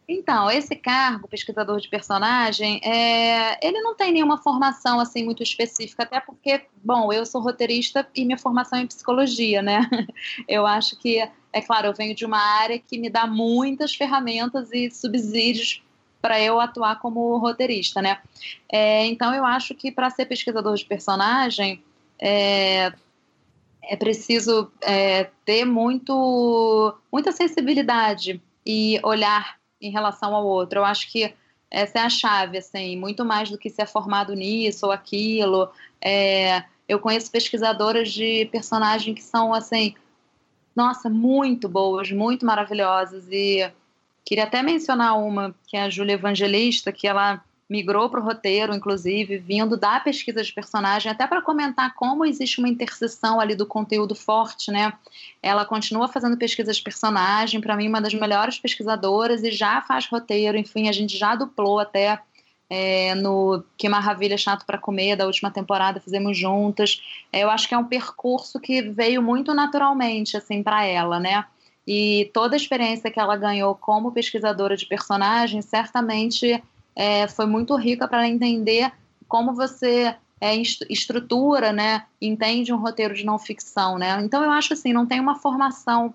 Então, 0.08 0.49
esse 0.49 0.76
cargo, 0.76 1.28
pesquisador 1.28 1.80
de 1.80 1.88
personagem, 1.89 2.82
é, 2.84 3.63
ele 3.63 3.82
não 3.82 3.93
tem 3.93 4.12
nenhuma 4.12 4.39
formação 4.39 4.99
assim 4.99 5.23
muito 5.23 5.43
específica, 5.43 6.02
até 6.02 6.19
porque, 6.19 6.63
bom, 6.84 7.13
eu 7.13 7.23
sou 7.23 7.39
roteirista 7.39 8.08
e 8.15 8.26
minha 8.26 8.39
formação 8.39 8.80
é 8.80 8.82
em 8.82 8.88
psicologia, 8.88 9.62
né? 9.62 9.88
Eu 10.49 10.65
acho 10.65 10.97
que, 10.97 11.19
é 11.19 11.62
claro, 11.62 11.86
eu 11.86 11.93
venho 11.93 12.15
de 12.15 12.26
uma 12.26 12.39
área 12.39 12.80
que 12.80 12.97
me 12.97 13.12
dá 13.12 13.28
muitas 13.28 13.93
ferramentas 13.93 14.71
e 14.71 14.89
subsídios 14.89 15.83
para 16.24 16.40
eu 16.40 16.58
atuar 16.58 17.02
como 17.02 17.38
roteirista, 17.38 18.02
né? 18.02 18.22
É, 18.72 19.06
então, 19.08 19.36
eu 19.36 19.44
acho 19.44 19.76
que 19.76 19.92
para 19.92 20.10
ser 20.10 20.26
pesquisador 20.26 20.74
de 20.74 20.86
personagem, 20.86 21.84
é, 22.18 22.94
é 23.84 23.98
preciso 23.98 24.71
é, 24.82 25.30
ter 25.44 25.65
muito, 25.65 26.98
muita 27.12 27.34
sensibilidade 27.34 28.42
e 28.65 29.02
olhar 29.04 29.58
em 29.82 29.92
relação 29.92 30.34
ao 30.34 30.46
outro. 30.46 30.80
Eu 30.80 30.86
acho 30.86 31.12
que 31.12 31.34
essa 31.69 32.00
é 32.00 32.02
a 32.04 32.10
chave, 32.10 32.58
assim, 32.58 32.96
muito 32.96 33.26
mais 33.26 33.50
do 33.50 33.58
que 33.58 33.69
ser 33.69 33.86
formado 33.86 34.34
nisso 34.34 34.86
ou 34.86 34.94
aquilo. 34.94 35.69
É, 36.02 36.63
eu 36.88 37.00
conheço 37.00 37.30
pesquisadoras 37.30 38.13
de 38.13 38.46
personagem 38.46 39.13
que 39.13 39.24
são, 39.24 39.54
assim, 39.54 39.94
nossa, 40.74 41.10
muito 41.10 41.67
boas, 41.67 42.10
muito 42.13 42.46
maravilhosas. 42.46 43.28
E 43.30 43.69
queria 44.26 44.46
até 44.46 44.62
mencionar 44.62 45.17
uma, 45.17 45.56
que 45.67 45.78
é 45.78 45.84
a 45.84 45.90
Júlia 45.90 46.13
Evangelista, 46.13 46.92
que 46.92 47.08
ela 47.08 47.44
migrou 47.69 48.10
para 48.10 48.19
o 48.19 48.24
roteiro, 48.24 48.76
inclusive, 48.76 49.38
vindo 49.38 49.76
da 49.78 50.00
pesquisa 50.00 50.44
de 50.44 50.54
personagem, 50.54 51.12
até 51.12 51.26
para 51.26 51.42
comentar 51.42 51.94
como 51.96 52.26
existe 52.26 52.60
uma 52.60 52.69
interseção 52.69 53.40
ali 53.40 53.56
do 53.56 53.65
conteúdo 53.65 54.13
forte, 54.13 54.69
né? 54.69 54.94
Ela 55.42 55.65
continua 55.65 56.08
fazendo 56.08 56.38
pesquisa 56.38 56.71
de 56.71 56.82
personagem, 56.82 57.62
para 57.62 57.76
mim, 57.76 57.88
uma 57.88 58.02
das 58.02 58.13
melhores 58.13 58.60
pesquisadoras, 58.60 59.44
e 59.44 59.52
já 59.52 59.82
faz 59.82 60.06
roteiro, 60.06 60.58
enfim, 60.58 60.88
a 60.88 60.92
gente 60.92 61.17
já 61.17 61.36
duplou 61.36 61.80
até 61.80 62.19
é, 62.69 63.15
no 63.15 63.63
Que 63.78 63.88
Maravilha 63.88 64.38
Chato 64.38 64.65
para 64.65 64.78
Comer, 64.78 65.15
da 65.15 65.26
última 65.26 65.50
temporada, 65.50 66.00
fizemos 66.00 66.38
juntas. 66.38 67.02
É, 67.32 67.44
eu 67.44 67.50
acho 67.50 67.67
que 67.67 67.74
é 67.74 67.78
um 67.78 67.86
percurso 67.86 68.60
que 68.60 68.82
veio 68.82 69.21
muito 69.21 69.54
naturalmente, 69.54 70.36
assim, 70.38 70.62
para 70.62 70.84
ela, 70.86 71.19
né? 71.19 71.46
E 71.86 72.31
toda 72.34 72.56
a 72.56 72.58
experiência 72.58 73.12
que 73.12 73.19
ela 73.19 73.36
ganhou 73.36 73.75
como 73.75 74.12
pesquisadora 74.12 74.77
de 74.77 74.86
personagens, 74.86 75.65
certamente 75.65 76.63
é, 76.96 77.27
foi 77.27 77.46
muito 77.46 77.75
rica 77.75 78.08
para 78.08 78.27
entender 78.27 78.92
como 79.27 79.54
você 79.54 80.15
é, 80.40 80.56
estrutura, 80.90 81.71
né, 81.71 82.06
entende 82.21 82.73
um 82.73 82.77
roteiro 82.77 83.13
de 83.13 83.25
não 83.25 83.40
ficção, 83.40 83.98
né? 83.98 84.21
Então 84.21 84.44
eu 84.44 84.52
acho 84.52 84.73
assim, 84.73 84.94
não 84.94 85.06
tem 85.06 85.19
uma 85.19 85.36
formação 85.36 86.13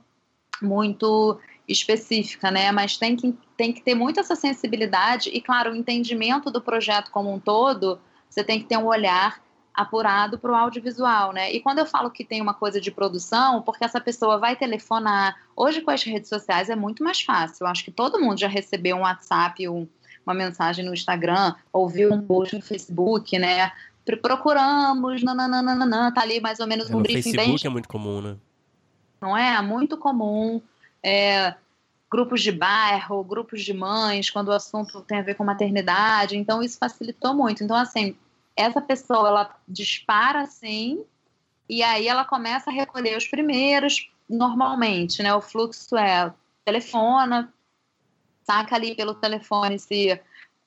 muito 0.62 1.38
específica, 1.66 2.50
né? 2.50 2.72
Mas 2.72 2.96
tem 2.96 3.16
que, 3.16 3.34
tem 3.56 3.72
que 3.72 3.82
ter 3.82 3.94
muito 3.94 4.20
essa 4.20 4.34
sensibilidade 4.34 5.30
e, 5.30 5.40
claro, 5.40 5.72
o 5.72 5.76
entendimento 5.76 6.50
do 6.50 6.60
projeto 6.60 7.10
como 7.10 7.32
um 7.32 7.38
todo, 7.38 7.98
você 8.28 8.42
tem 8.42 8.58
que 8.58 8.66
ter 8.66 8.78
um 8.78 8.86
olhar 8.86 9.40
apurado 9.78 10.36
para 10.40 10.50
o 10.50 10.56
audiovisual, 10.56 11.32
né? 11.32 11.52
E 11.52 11.60
quando 11.60 11.78
eu 11.78 11.86
falo 11.86 12.10
que 12.10 12.24
tem 12.24 12.42
uma 12.42 12.52
coisa 12.52 12.80
de 12.80 12.90
produção, 12.90 13.62
porque 13.62 13.84
essa 13.84 14.00
pessoa 14.00 14.36
vai 14.36 14.56
telefonar. 14.56 15.36
Hoje, 15.54 15.80
com 15.80 15.92
as 15.92 16.02
redes 16.02 16.28
sociais, 16.28 16.68
é 16.68 16.74
muito 16.74 17.04
mais 17.04 17.20
fácil. 17.20 17.62
Eu 17.62 17.68
acho 17.68 17.84
que 17.84 17.92
todo 17.92 18.18
mundo 18.18 18.40
já 18.40 18.48
recebeu 18.48 18.96
um 18.96 19.02
WhatsApp, 19.02 19.68
um, 19.68 19.86
uma 20.26 20.34
mensagem 20.34 20.84
no 20.84 20.92
Instagram, 20.92 21.54
ouviu 21.72 22.12
um 22.12 22.20
post 22.20 22.56
no 22.56 22.60
Facebook, 22.60 23.38
né? 23.38 23.70
Procuramos, 24.20 25.22
nananana, 25.22 26.12
tá 26.12 26.22
ali 26.22 26.40
mais 26.40 26.58
ou 26.58 26.66
menos 26.66 26.90
é, 26.90 26.96
um 26.96 27.00
briefing 27.00 27.22
Facebook 27.22 27.62
bem... 27.62 27.70
é 27.70 27.72
muito 27.72 27.88
comum, 27.88 28.20
né? 28.20 28.36
Não 29.20 29.36
é? 29.36 29.62
Muito 29.62 29.96
comum 29.96 30.60
é, 31.04 31.54
grupos 32.10 32.42
de 32.42 32.50
bairro, 32.50 33.22
grupos 33.22 33.62
de 33.62 33.72
mães, 33.72 34.28
quando 34.28 34.48
o 34.48 34.52
assunto 34.52 35.02
tem 35.02 35.18
a 35.18 35.22
ver 35.22 35.34
com 35.34 35.44
maternidade. 35.44 36.36
Então, 36.36 36.64
isso 36.64 36.78
facilitou 36.78 37.32
muito. 37.32 37.62
Então, 37.62 37.76
assim, 37.76 38.16
essa 38.58 38.80
pessoa, 38.80 39.28
ela 39.28 39.56
dispara 39.68 40.42
assim, 40.42 41.04
e 41.68 41.82
aí 41.82 42.08
ela 42.08 42.24
começa 42.24 42.70
a 42.70 42.72
recolher 42.72 43.16
os 43.16 43.28
primeiros, 43.28 44.10
normalmente, 44.28 45.22
né? 45.22 45.32
O 45.32 45.40
fluxo 45.40 45.96
é 45.96 46.32
telefona, 46.64 47.52
saca 48.42 48.74
ali 48.74 48.96
pelo 48.96 49.14
telefone 49.14 49.78
se 49.78 50.20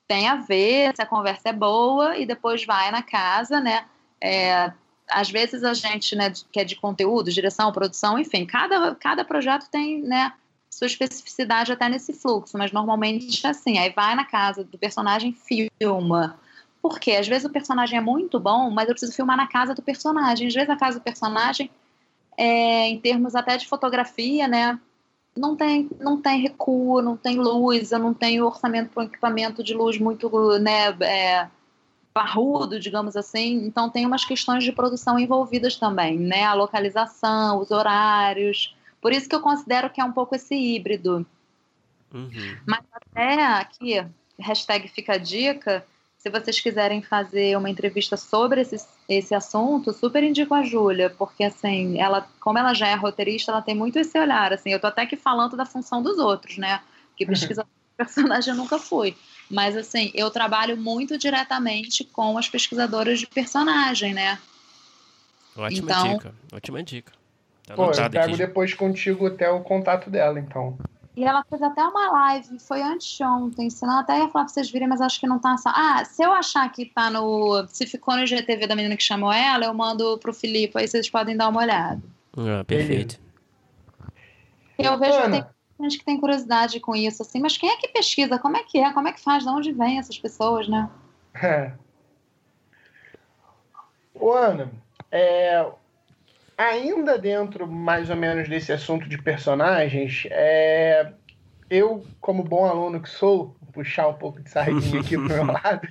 tem 0.08 0.28
a 0.28 0.36
ver, 0.36 0.96
se 0.96 1.02
a 1.02 1.06
conversa 1.06 1.50
é 1.50 1.54
boa, 1.54 2.18
e 2.18 2.26
depois 2.26 2.66
vai 2.66 2.92
na 2.92 3.04
casa, 3.04 3.60
né? 3.60 3.86
É, 4.22 4.72
às 5.10 5.30
vezes 5.30 5.64
a 5.64 5.74
gente, 5.74 6.16
né, 6.16 6.32
que 6.52 6.60
é 6.60 6.64
de 6.64 6.76
conteúdo, 6.78 7.32
direção, 7.32 7.72
produção, 7.72 8.18
enfim, 8.18 8.46
cada, 8.46 8.96
cada 8.96 9.26
projeto 9.26 9.70
tem, 9.70 10.02
né, 10.02 10.34
sua 10.70 10.88
especificidade 10.88 11.72
até 11.72 11.90
nesse 11.90 12.14
fluxo, 12.14 12.58
mas 12.58 12.72
normalmente 12.72 13.46
é 13.46 13.50
assim, 13.50 13.78
aí 13.78 13.90
vai 13.90 14.16
na 14.16 14.24
casa 14.24 14.64
do 14.64 14.78
personagem, 14.78 15.34
filma. 15.34 16.40
Por 16.82 17.00
quê? 17.00 17.12
Às 17.12 17.28
vezes 17.28 17.46
o 17.46 17.50
personagem 17.50 17.98
é 17.98 18.02
muito 18.02 18.40
bom, 18.40 18.70
mas 18.72 18.88
eu 18.88 18.96
preciso 18.96 19.14
filmar 19.14 19.38
na 19.38 19.48
casa 19.48 19.76
do 19.76 19.82
personagem. 19.82 20.48
Às 20.48 20.54
vezes 20.54 20.70
a 20.70 20.76
casa 20.76 21.00
do 21.00 21.04
personagem, 21.04 21.70
é, 22.38 22.88
em 22.88 23.00
termos 23.00 23.36
até 23.36 23.58
de 23.58 23.68
fotografia, 23.68 24.48
né, 24.48 24.80
não 25.38 25.56
tem, 25.56 25.90
não 26.00 26.20
tem 26.22 26.42
recuo, 26.42 27.02
não 27.02 27.16
tem 27.16 27.38
luz, 27.38 27.92
eu 27.92 28.00
não 28.00 28.14
tenho 28.14 28.46
orçamento 28.46 28.90
para 28.90 29.04
um 29.04 29.06
equipamento 29.06 29.64
de 29.64 29.74
luz 29.74 29.98
muito, 30.00 30.30
né, 30.60 30.90
é, 31.02 31.48
parrudo, 32.14 32.80
digamos 32.80 33.16
assim. 33.16 33.66
Então 33.66 33.90
tem 33.90 34.06
umas 34.06 34.26
questões 34.26 34.64
de 34.64 34.72
produção 34.72 35.20
envolvidas 35.20 35.76
também, 35.76 36.20
né? 36.20 36.44
A 36.44 36.54
localização, 36.54 37.60
os 37.60 37.72
horários. 37.72 38.76
Por 39.00 39.12
isso 39.14 39.28
que 39.28 39.36
eu 39.36 39.42
considero 39.42 39.90
que 39.90 40.02
é 40.02 40.04
um 40.04 40.12
pouco 40.12 40.36
esse 40.36 40.56
híbrido. 40.56 41.26
Uhum. 42.14 42.58
Mas 42.68 42.84
até 42.92 43.46
aqui, 43.46 44.06
hashtag 44.38 44.88
fica 44.90 45.14
a 45.14 45.18
dica, 45.18 45.86
se 46.22 46.30
vocês 46.30 46.60
quiserem 46.60 47.02
fazer 47.02 47.58
uma 47.58 47.68
entrevista 47.68 48.16
sobre 48.16 48.62
esse, 48.62 48.76
esse 49.10 49.34
assunto, 49.34 49.92
super 49.92 50.24
indico 50.24 50.54
a 50.54 50.62
Júlia, 50.62 51.10
porque 51.10 51.44
assim, 51.44 52.00
ela, 52.00 52.30
como 52.40 52.60
ela 52.60 52.76
já 52.76 52.88
é 52.88 52.94
roteirista, 52.94 53.52
ela 53.52 53.62
tem 53.62 53.74
muito 53.74 53.98
esse 53.98 54.20
olhar, 54.20 54.54
assim, 54.54 54.70
eu 54.70 54.80
tô 54.80 54.86
até 54.86 55.02
aqui 55.02 55.18
falando 55.18 55.58
da 55.58 55.66
função 55.66 56.04
dos 56.04 56.20
outros, 56.20 56.60
né? 56.60 56.82
Que 57.18 57.26
pesquisa 57.26 57.66
personagem 57.98 58.54
eu 58.54 58.58
nunca 58.58 58.78
fui. 58.78 59.18
Mas, 59.50 59.76
assim, 59.76 60.12
eu 60.14 60.30
trabalho 60.30 60.78
muito 60.78 61.18
diretamente 61.18 62.04
com 62.04 62.38
as 62.38 62.48
pesquisadoras 62.48 63.20
de 63.20 63.26
personagem, 63.26 64.14
né? 64.14 64.38
Ótima 65.58 65.92
então, 65.92 66.14
dica, 66.14 66.36
ótima 66.54 66.84
dica. 66.84 67.12
Tá 67.66 67.74
Pô, 67.74 67.86
eu 67.86 68.10
pego 68.10 68.34
aqui. 68.34 68.38
depois 68.38 68.74
contigo 68.76 69.26
até 69.26 69.50
o 69.50 69.62
contato 69.62 70.10
dela, 70.10 70.40
então. 70.40 70.78
E 71.22 71.24
ela 71.24 71.46
fez 71.48 71.62
até 71.62 71.84
uma 71.84 72.10
live, 72.14 72.58
foi 72.58 72.82
antes 72.82 73.16
de 73.16 73.24
ontem, 73.24 73.70
senão 73.70 74.00
até 74.00 74.18
ia 74.18 74.28
falar 74.30 74.46
pra 74.46 74.48
vocês 74.48 74.72
virem, 74.72 74.88
mas 74.88 75.02
acho 75.02 75.20
que 75.20 75.28
não 75.28 75.38
tá. 75.38 75.54
Ah, 75.68 76.04
se 76.04 76.24
eu 76.24 76.34
achar 76.34 76.68
que 76.72 76.84
tá 76.84 77.12
no. 77.12 77.64
Se 77.68 77.86
ficou 77.86 78.18
no 78.18 78.26
GTV 78.26 78.66
da 78.66 78.76
menina 78.76 78.98
que 78.98 79.04
chamou 79.04 79.32
ela, 79.32 79.66
eu 79.66 79.74
mando 79.76 80.18
pro 80.18 80.34
Filipe, 80.34 80.80
aí 80.80 80.88
vocês 80.88 81.08
podem 81.12 81.38
dar 81.38 81.50
uma 81.50 81.62
olhada. 81.62 82.02
Ah, 82.36 82.64
perfeito. 82.64 83.20
Eu 84.80 84.98
vejo 84.98 85.22
que 85.22 85.30
tem 85.30 85.46
gente 85.84 86.00
que 86.00 86.06
tem 86.06 86.20
curiosidade 86.20 86.80
com 86.80 86.96
isso, 86.96 87.22
assim, 87.22 87.40
mas 87.40 87.56
quem 87.56 87.70
é 87.70 87.78
que 87.78 87.90
pesquisa? 87.90 88.40
Como 88.40 88.58
é 88.58 88.64
que 88.64 88.80
é? 88.80 88.92
Como 88.92 89.08
é 89.08 89.14
que 89.14 89.22
faz? 89.22 89.44
De 89.44 89.50
onde 89.50 89.72
vêm 89.72 90.00
essas 90.00 90.18
pessoas, 90.18 90.68
né? 90.68 90.90
É. 91.36 91.72
Ô, 94.16 94.34
Ana, 94.34 94.72
é, 95.12 95.72
ainda 96.70 97.18
dentro 97.18 97.68
mais 97.68 98.10
ou 98.10 98.16
menos 98.16 98.48
desse 98.48 98.72
assunto 98.72 99.08
de 99.08 99.18
personagens, 99.18 100.28
é, 100.30 101.12
eu, 101.70 102.06
como 102.20 102.44
bom 102.44 102.66
aluno 102.66 103.02
que 103.02 103.10
sou, 103.10 103.56
vou 103.62 103.72
puxar 103.74 104.08
um 104.08 104.14
pouco 104.14 104.42
de 104.42 104.50
sardinha 104.50 105.00
aqui 105.02 105.16
pro 105.16 105.28
meu 105.28 105.46
lado, 105.52 105.88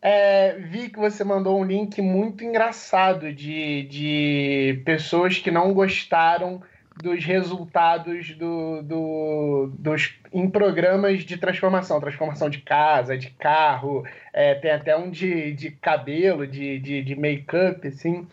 é, 0.00 0.58
vi 0.58 0.88
que 0.88 0.98
você 0.98 1.22
mandou 1.22 1.60
um 1.60 1.64
link 1.64 2.00
muito 2.00 2.42
engraçado 2.42 3.32
de, 3.32 3.84
de 3.84 4.82
pessoas 4.84 5.38
que 5.38 5.50
não 5.50 5.74
gostaram 5.74 6.62
dos 7.00 7.24
resultados 7.24 8.34
do, 8.36 8.82
do, 8.82 9.72
dos, 9.78 10.14
em 10.32 10.48
programas 10.48 11.24
de 11.24 11.36
transformação, 11.36 12.00
transformação 12.00 12.48
de 12.48 12.58
casa, 12.58 13.16
de 13.16 13.30
carro, 13.30 14.04
é, 14.32 14.54
tem 14.54 14.70
até 14.70 14.96
um 14.96 15.10
de, 15.10 15.52
de 15.52 15.70
cabelo, 15.70 16.46
de, 16.46 16.78
de, 16.78 17.02
de 17.02 17.16
make-up, 17.16 17.86
assim. 17.86 18.26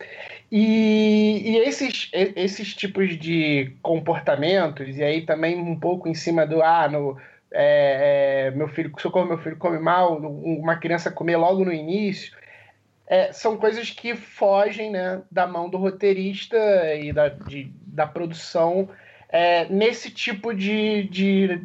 E, 0.50 1.42
e 1.44 1.56
esses, 1.58 2.10
esses 2.12 2.74
tipos 2.74 3.18
de 3.18 3.72
comportamentos, 3.82 4.96
e 4.96 5.02
aí 5.02 5.22
também 5.22 5.58
um 5.58 5.78
pouco 5.78 6.08
em 6.08 6.14
cima 6.14 6.46
do, 6.46 6.62
ah, 6.62 6.88
no, 6.88 7.18
é, 7.52 8.48
é, 8.48 8.50
meu 8.50 8.68
filho, 8.68 8.92
socorro, 8.98 9.26
meu 9.26 9.38
filho 9.38 9.56
come 9.56 9.78
mal, 9.78 10.18
uma 10.18 10.76
criança 10.76 11.10
comer 11.10 11.36
logo 11.36 11.64
no 11.64 11.72
início, 11.72 12.36
é, 13.06 13.32
são 13.32 13.56
coisas 13.56 13.90
que 13.90 14.14
fogem 14.14 14.90
né, 14.90 15.22
da 15.30 15.46
mão 15.46 15.70
do 15.70 15.78
roteirista 15.78 16.56
e 16.94 17.10
da, 17.10 17.30
de, 17.30 17.72
da 17.98 18.06
produção 18.06 18.88
é, 19.28 19.66
nesse 19.66 20.10
tipo 20.10 20.54
de, 20.54 21.02
de 21.08 21.60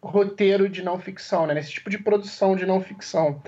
roteiro 0.00 0.68
de 0.68 0.82
não 0.82 0.98
ficção, 0.98 1.46
né, 1.46 1.54
nesse 1.54 1.72
tipo 1.72 1.90
de 1.90 1.98
produção 1.98 2.54
de 2.54 2.64
não 2.64 2.80
ficção. 2.80 3.42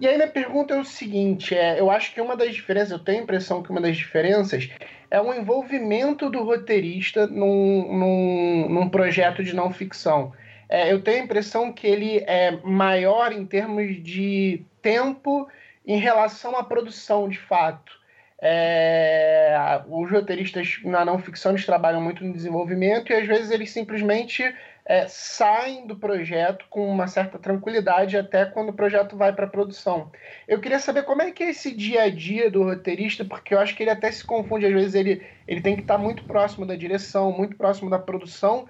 E 0.00 0.08
aí 0.08 0.16
minha 0.16 0.26
pergunta 0.26 0.74
é 0.74 0.80
o 0.80 0.84
seguinte, 0.84 1.54
é, 1.54 1.78
eu 1.78 1.90
acho 1.90 2.14
que 2.14 2.20
uma 2.22 2.34
das 2.34 2.54
diferenças, 2.54 2.90
eu 2.90 2.98
tenho 2.98 3.20
a 3.20 3.22
impressão 3.22 3.62
que 3.62 3.70
uma 3.70 3.82
das 3.82 3.96
diferenças 3.98 4.70
é 5.10 5.20
o 5.20 5.34
envolvimento 5.34 6.30
do 6.30 6.42
roteirista 6.42 7.26
num, 7.26 7.98
num, 7.98 8.68
num 8.70 8.88
projeto 8.88 9.44
de 9.44 9.54
não 9.54 9.70
ficção. 9.70 10.32
É, 10.66 10.90
eu 10.90 11.02
tenho 11.02 11.20
a 11.20 11.24
impressão 11.24 11.70
que 11.70 11.86
ele 11.86 12.24
é 12.26 12.58
maior 12.64 13.32
em 13.32 13.44
termos 13.44 14.02
de 14.02 14.64
tempo 14.80 15.46
em 15.86 15.98
relação 15.98 16.56
à 16.56 16.64
produção, 16.64 17.28
de 17.28 17.38
fato. 17.38 17.99
É, 18.42 19.82
os 19.86 20.10
roteiristas 20.10 20.80
na 20.82 21.04
não 21.04 21.18
ficção 21.18 21.52
eles 21.52 21.66
trabalham 21.66 22.00
muito 22.00 22.24
no 22.24 22.32
desenvolvimento 22.32 23.12
e 23.12 23.14
às 23.14 23.26
vezes 23.26 23.50
eles 23.50 23.70
simplesmente 23.70 24.42
é, 24.86 25.06
saem 25.06 25.86
do 25.86 25.94
projeto 25.94 26.64
com 26.70 26.88
uma 26.88 27.06
certa 27.06 27.38
tranquilidade 27.38 28.16
até 28.16 28.46
quando 28.46 28.70
o 28.70 28.72
projeto 28.72 29.16
vai 29.16 29.32
para 29.32 29.46
produção. 29.46 30.10
Eu 30.48 30.58
queria 30.58 30.78
saber 30.78 31.02
como 31.02 31.22
é 31.22 31.30
que 31.30 31.42
é 31.42 31.50
esse 31.50 31.70
dia 31.70 32.02
a 32.04 32.10
dia 32.10 32.50
do 32.50 32.64
roteirista, 32.64 33.24
porque 33.24 33.52
eu 33.52 33.58
acho 33.60 33.76
que 33.76 33.82
ele 33.82 33.90
até 33.90 34.10
se 34.10 34.24
confunde, 34.24 34.66
às 34.66 34.72
vezes 34.72 34.94
ele, 34.94 35.22
ele 35.46 35.60
tem 35.60 35.76
que 35.76 35.82
estar 35.82 35.98
muito 35.98 36.24
próximo 36.24 36.64
da 36.64 36.74
direção, 36.74 37.30
muito 37.30 37.56
próximo 37.56 37.90
da 37.90 37.98
produção 37.98 38.66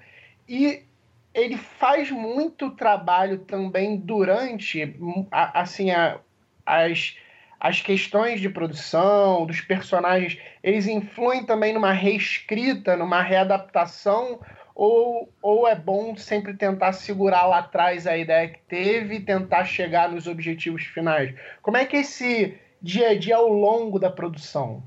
e 0.47 0.83
ele 1.33 1.57
faz 1.57 2.11
muito 2.11 2.71
trabalho 2.71 3.39
também 3.39 3.97
durante 3.97 4.95
assim 5.31 5.91
a, 5.91 6.19
as, 6.65 7.17
as 7.61 7.79
questões 7.79 8.41
de 8.41 8.49
produção, 8.49 9.45
dos 9.45 9.61
personagens, 9.61 10.35
eles 10.63 10.87
influem 10.87 11.45
também 11.45 11.71
numa 11.71 11.91
reescrita, 11.91 12.97
numa 12.97 13.21
readaptação, 13.21 14.39
ou, 14.73 15.31
ou 15.43 15.67
é 15.67 15.75
bom 15.75 16.15
sempre 16.17 16.55
tentar 16.55 16.91
segurar 16.93 17.45
lá 17.45 17.59
atrás 17.59 18.07
a 18.07 18.17
ideia 18.17 18.49
que 18.49 18.59
teve 18.67 19.17
e 19.17 19.19
tentar 19.19 19.65
chegar 19.65 20.09
nos 20.09 20.25
objetivos 20.25 20.85
finais? 20.85 21.35
Como 21.61 21.77
é 21.77 21.85
que 21.85 21.97
é 21.97 21.99
esse 21.99 22.57
dia 22.81 23.09
a 23.09 23.15
dia 23.17 23.35
ao 23.35 23.47
longo 23.47 23.99
da 23.99 24.09
produção? 24.09 24.81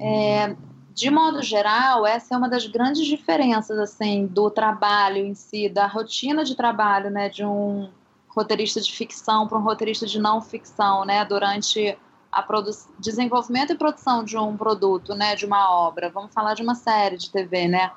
É, 0.00 0.56
de 0.94 1.10
modo 1.10 1.42
geral, 1.42 2.06
essa 2.06 2.34
é 2.34 2.38
uma 2.38 2.48
das 2.48 2.66
grandes 2.66 3.04
diferenças 3.04 3.78
assim 3.78 4.26
do 4.26 4.50
trabalho 4.50 5.18
em 5.18 5.34
si, 5.34 5.68
da 5.68 5.86
rotina 5.86 6.42
de 6.42 6.56
trabalho, 6.56 7.10
né, 7.10 7.28
de 7.28 7.44
um 7.44 7.90
roteirista 8.34 8.80
de 8.80 8.92
ficção 8.92 9.46
para 9.46 9.58
um 9.58 9.62
roteirista 9.62 10.06
de 10.06 10.18
não 10.18 10.40
ficção, 10.40 11.04
né? 11.04 11.24
Durante 11.24 11.96
a 12.30 12.44
desenvolvimento 12.98 13.72
e 13.72 13.76
produção 13.76 14.24
de 14.24 14.36
um 14.38 14.56
produto, 14.56 15.14
né? 15.14 15.36
De 15.36 15.44
uma 15.44 15.70
obra. 15.70 16.10
Vamos 16.10 16.32
falar 16.32 16.54
de 16.54 16.62
uma 16.62 16.74
série 16.74 17.16
de 17.16 17.30
TV, 17.30 17.68
né? 17.68 17.92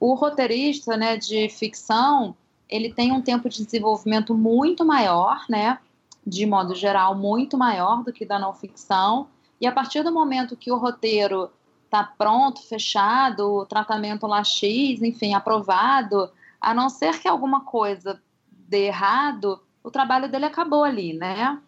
O 0.00 0.14
roteirista, 0.14 0.96
né? 0.96 1.16
De 1.16 1.48
ficção, 1.48 2.34
ele 2.68 2.92
tem 2.92 3.12
um 3.12 3.20
tempo 3.20 3.48
de 3.48 3.64
desenvolvimento 3.64 4.34
muito 4.34 4.84
maior, 4.84 5.44
né? 5.48 5.78
De 6.26 6.46
modo 6.46 6.74
geral, 6.74 7.14
muito 7.14 7.58
maior 7.58 8.02
do 8.02 8.12
que 8.12 8.24
da 8.24 8.38
não 8.38 8.54
ficção. 8.54 9.28
E 9.60 9.66
a 9.66 9.72
partir 9.72 10.02
do 10.02 10.12
momento 10.12 10.56
que 10.56 10.72
o 10.72 10.78
roteiro 10.78 11.50
está 11.84 12.02
pronto, 12.02 12.66
fechado, 12.66 13.52
o 13.52 13.66
tratamento 13.66 14.26
lá 14.26 14.42
X, 14.42 15.02
enfim, 15.02 15.34
aprovado, 15.34 16.30
a 16.60 16.72
não 16.72 16.88
ser 16.88 17.20
que 17.20 17.28
alguma 17.28 17.60
coisa 17.60 18.20
dê 18.50 18.86
errado, 18.86 19.60
o 19.84 19.90
trabalho 19.90 20.28
dele 20.28 20.46
acabou 20.46 20.82
ali, 20.82 21.12
né? 21.12 21.60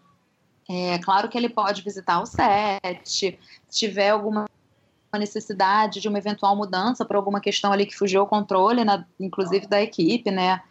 É 0.69 0.99
claro 0.99 1.29
que 1.29 1.39
ele 1.39 1.51
pode 1.51 1.83
visitar 1.83 2.21
o 2.21 2.27
set, 2.27 3.01
se 3.05 3.39
tiver 3.71 4.11
alguma 4.11 4.47
necessidade 5.17 6.01
de 6.01 6.09
uma 6.09 6.19
eventual 6.19 6.57
mudança 6.57 7.05
para 7.05 7.17
alguma 7.17 7.41
questão 7.41 7.73
ali 7.73 7.87
que 7.87 7.97
fugiu 7.97 8.23
ao 8.23 8.27
controle, 8.27 8.85
na, 8.85 9.07
inclusive 9.21 9.67
da 9.67 9.81
equipe, 9.81 10.31
né? 10.31 10.63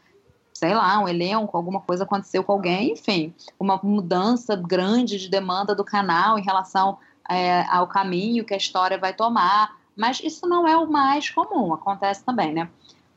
Sei 0.54 0.74
lá, 0.74 1.00
um 1.00 1.08
elenco, 1.08 1.56
alguma 1.56 1.82
coisa 1.82 2.04
aconteceu 2.04 2.44
com 2.44 2.52
alguém, 2.52 2.92
enfim, 2.92 3.34
uma 3.60 3.80
mudança 3.82 4.56
grande 4.56 5.18
de 5.20 5.30
demanda 5.30 5.76
do 5.76 5.84
canal 5.84 6.38
em 6.40 6.44
relação 6.44 6.98
é, 7.30 7.62
ao 7.70 7.88
caminho 7.88 8.46
que 8.46 8.54
a 8.54 8.58
história 8.58 8.98
vai 8.98 9.14
tomar. 9.14 9.78
Mas 9.96 10.20
isso 10.20 10.48
não 10.48 10.68
é 10.68 10.76
o 10.78 10.90
mais 10.90 11.30
comum, 11.30 11.74
acontece 11.74 12.24
também, 12.24 12.54
né? 12.54 12.70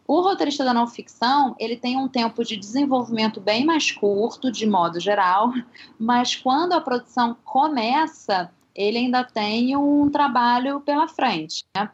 O 0.09 0.22
roteirista 0.22 0.64
da 0.64 0.72
não 0.72 0.86
ficção, 0.86 1.54
ele 1.59 1.76
tem 1.76 1.98
um 1.98 2.09
tempo 2.09 2.42
de 2.42 2.56
desenvolvimento 2.56 3.42
bem 3.42 3.66
mais 3.66 3.92
curto, 3.92 4.50
de 4.50 4.66
modo 4.66 4.98
geral, 4.98 5.52
mas 6.00 6.34
quando 6.34 6.72
a 6.72 6.80
produção 6.80 7.36
começa, 7.44 8.50
ele 8.74 8.96
ainda 8.96 9.22
tem 9.22 9.76
um 9.76 10.09
trabalho 10.09 10.80
pela 10.80 11.06
frente, 11.06 11.62
né? 11.76 11.90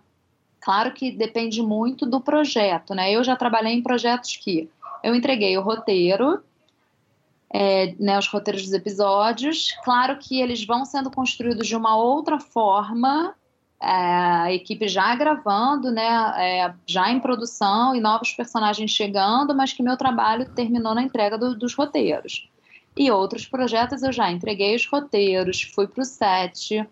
Claro 0.61 0.95
que 0.95 1.11
depende 1.11 1.61
muito 1.61 2.07
do 2.07 2.21
projeto, 2.21 2.95
né? 2.95 3.11
Eu 3.11 3.25
já 3.25 3.35
trabalhei 3.35 3.75
em 3.75 3.83
projetos 3.83 4.37
que 4.37 4.71
eu 5.03 5.13
entreguei 5.13 5.59
o 5.59 5.63
roteiro, 5.63 6.41
é, 7.53 7.95
né, 7.99 8.17
os 8.17 8.29
roteiros 8.29 8.63
dos 8.63 8.73
episódios. 8.73 9.73
Claro 9.85 10.17
que 10.19 10.41
eles 10.41 10.65
vão 10.65 10.85
sendo 10.85 11.11
construídos 11.11 11.67
de 11.67 11.77
uma 11.77 11.97
outra 11.97 12.39
forma 12.39 13.35
a 13.85 14.53
equipe 14.53 14.89
já 14.89 15.15
gravando, 15.15 15.91
né, 15.91 16.33
é, 16.37 16.75
já 16.87 17.11
em 17.11 17.21
produção 17.21 17.95
e 17.95 18.01
novos 18.01 18.33
personagens 18.33 18.91
chegando, 18.91 19.55
mas 19.55 19.73
que 19.73 19.83
meu 19.83 19.97
trabalho 19.97 20.49
terminou 20.55 20.95
na 20.95 21.03
entrega 21.03 21.37
do, 21.37 21.55
dos 21.55 21.75
roteiros. 21.75 22.49
E 22.97 23.11
outros 23.11 23.47
projetos 23.47 24.03
eu 24.03 24.13
já 24.13 24.31
entreguei 24.31 24.75
os 24.75 24.87
roteiros, 24.87 25.63
fui 25.63 25.87
para 25.87 26.03
o 26.03 26.05
set, 26.05 26.89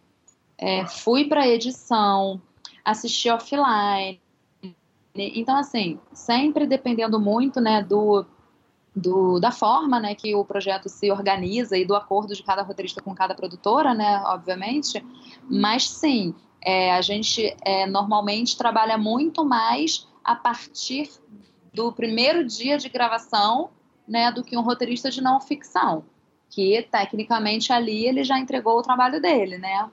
é, 0.59 0.87
fui 0.87 1.25
para 1.25 1.49
edição, 1.49 2.41
assisti 2.85 3.31
offline. 3.31 4.21
Então, 5.15 5.57
assim, 5.57 5.99
sempre 6.13 6.67
dependendo 6.67 7.21
muito 7.21 7.61
né, 7.61 7.83
do, 7.83 8.25
do, 8.95 9.39
da 9.39 9.51
forma 9.51 9.99
né, 10.01 10.15
que 10.15 10.35
o 10.35 10.45
projeto 10.45 10.89
se 10.89 11.11
organiza 11.11 11.77
e 11.77 11.85
do 11.85 11.95
acordo 11.95 12.35
de 12.35 12.43
cada 12.43 12.63
roteirista 12.63 13.01
com 13.01 13.15
cada 13.15 13.35
produtora, 13.35 13.95
né, 13.95 14.23
obviamente. 14.27 15.05
Mas 15.49 15.89
sim, 15.89 16.35
é, 16.65 16.93
a 16.93 17.01
gente 17.03 17.55
é, 17.65 17.87
normalmente 17.87 18.57
trabalha 18.57 18.97
muito 18.97 19.45
mais 19.45 20.07
a 20.25 20.35
partir 20.35 21.11
do 21.73 21.93
primeiro 21.93 22.45
dia 22.45 22.79
de 22.79 22.89
gravação 22.89 23.71
né, 24.07 24.31
do 24.31 24.45
que 24.45 24.57
um 24.57 24.63
roteirista 24.63 25.11
de 25.11 25.21
não 25.21 25.41
ficção, 25.41 26.05
que 26.51 26.87
tecnicamente 26.91 27.73
ali 27.73 28.07
ele 28.07 28.25
já 28.25 28.39
entregou 28.39 28.79
o 28.79 28.83
trabalho 28.83 29.21
dele, 29.21 29.59
né? 29.59 29.89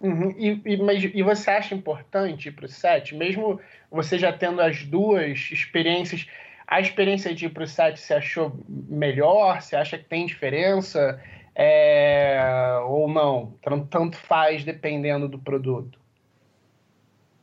Uhum. 0.00 0.34
E, 0.38 0.60
e, 0.64 0.76
mas, 0.76 1.02
e 1.02 1.22
você 1.22 1.50
acha 1.50 1.74
importante 1.74 2.50
para 2.50 2.66
o 2.66 2.68
set, 2.68 3.14
mesmo 3.14 3.58
você 3.90 4.18
já 4.18 4.32
tendo 4.32 4.60
as 4.60 4.84
duas 4.84 5.50
experiências, 5.50 6.26
a 6.66 6.80
experiência 6.80 7.34
de 7.34 7.46
ir 7.46 7.50
para 7.50 7.64
o 7.64 7.66
set 7.66 7.98
você 7.98 8.14
achou 8.14 8.52
melhor? 8.68 9.62
Você 9.62 9.74
acha 9.74 9.96
que 9.96 10.04
tem 10.04 10.26
diferença? 10.26 11.20
É, 11.58 12.78
ou 12.86 13.08
não? 13.08 13.54
Tanto 13.90 14.18
faz 14.18 14.62
dependendo 14.62 15.26
do 15.26 15.38
produto? 15.38 15.98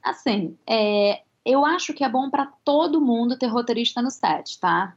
Assim, 0.03 0.55
é, 0.67 1.21
eu 1.43 1.65
acho 1.65 1.93
que 1.93 2.03
é 2.03 2.09
bom 2.09 2.29
para 2.29 2.45
todo 2.63 3.01
mundo 3.01 3.37
ter 3.37 3.47
roteirista 3.47 4.01
no 4.03 4.11
set, 4.11 4.59
tá? 4.59 4.93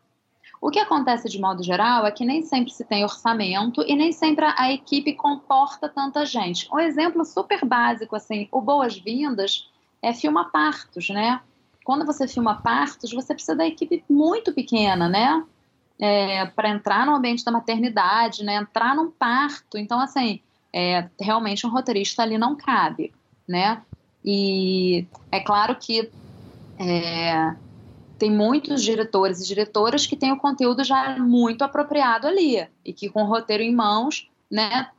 O 0.60 0.70
que 0.70 0.78
acontece 0.78 1.28
de 1.28 1.40
modo 1.40 1.62
geral 1.62 2.04
é 2.04 2.10
que 2.10 2.24
nem 2.24 2.42
sempre 2.42 2.72
se 2.72 2.84
tem 2.84 3.04
orçamento 3.04 3.82
e 3.86 3.94
nem 3.94 4.12
sempre 4.12 4.44
a 4.44 4.72
equipe 4.72 5.14
comporta 5.14 5.88
tanta 5.88 6.26
gente. 6.26 6.68
Um 6.72 6.78
exemplo 6.78 7.24
super 7.24 7.64
básico, 7.64 8.16
assim, 8.16 8.48
o 8.52 8.60
Boas-Vindas 8.60 9.70
é 10.02 10.12
filma 10.12 10.50
partos, 10.50 11.08
né? 11.08 11.40
Quando 11.84 12.04
você 12.04 12.26
filma 12.28 12.60
partos, 12.60 13.12
você 13.12 13.32
precisa 13.32 13.56
da 13.56 13.66
equipe 13.66 14.04
muito 14.10 14.52
pequena, 14.52 15.08
né? 15.08 15.42
É, 15.98 16.46
para 16.46 16.68
entrar 16.68 17.06
no 17.06 17.14
ambiente 17.14 17.44
da 17.44 17.52
maternidade, 17.52 18.44
né, 18.44 18.56
entrar 18.56 18.94
num 18.94 19.10
parto. 19.10 19.78
Então, 19.78 19.98
assim, 20.00 20.40
é, 20.72 21.08
realmente 21.20 21.66
um 21.66 21.70
roteirista 21.70 22.22
ali 22.22 22.36
não 22.36 22.54
cabe, 22.54 23.12
né? 23.48 23.82
E 24.24 25.06
é 25.30 25.40
claro 25.40 25.76
que 25.76 26.10
é, 26.78 27.54
tem 28.18 28.30
muitos 28.30 28.82
diretores 28.82 29.40
e 29.40 29.46
diretoras 29.46 30.06
que 30.06 30.16
têm 30.16 30.32
o 30.32 30.38
conteúdo 30.38 30.82
já 30.84 31.18
muito 31.18 31.62
apropriado 31.62 32.26
ali 32.26 32.66
e 32.84 32.92
que 32.92 33.08
com 33.08 33.22
o 33.22 33.26
roteiro 33.26 33.62
em 33.62 33.74
mãos, 33.74 34.28
né, 34.50 34.90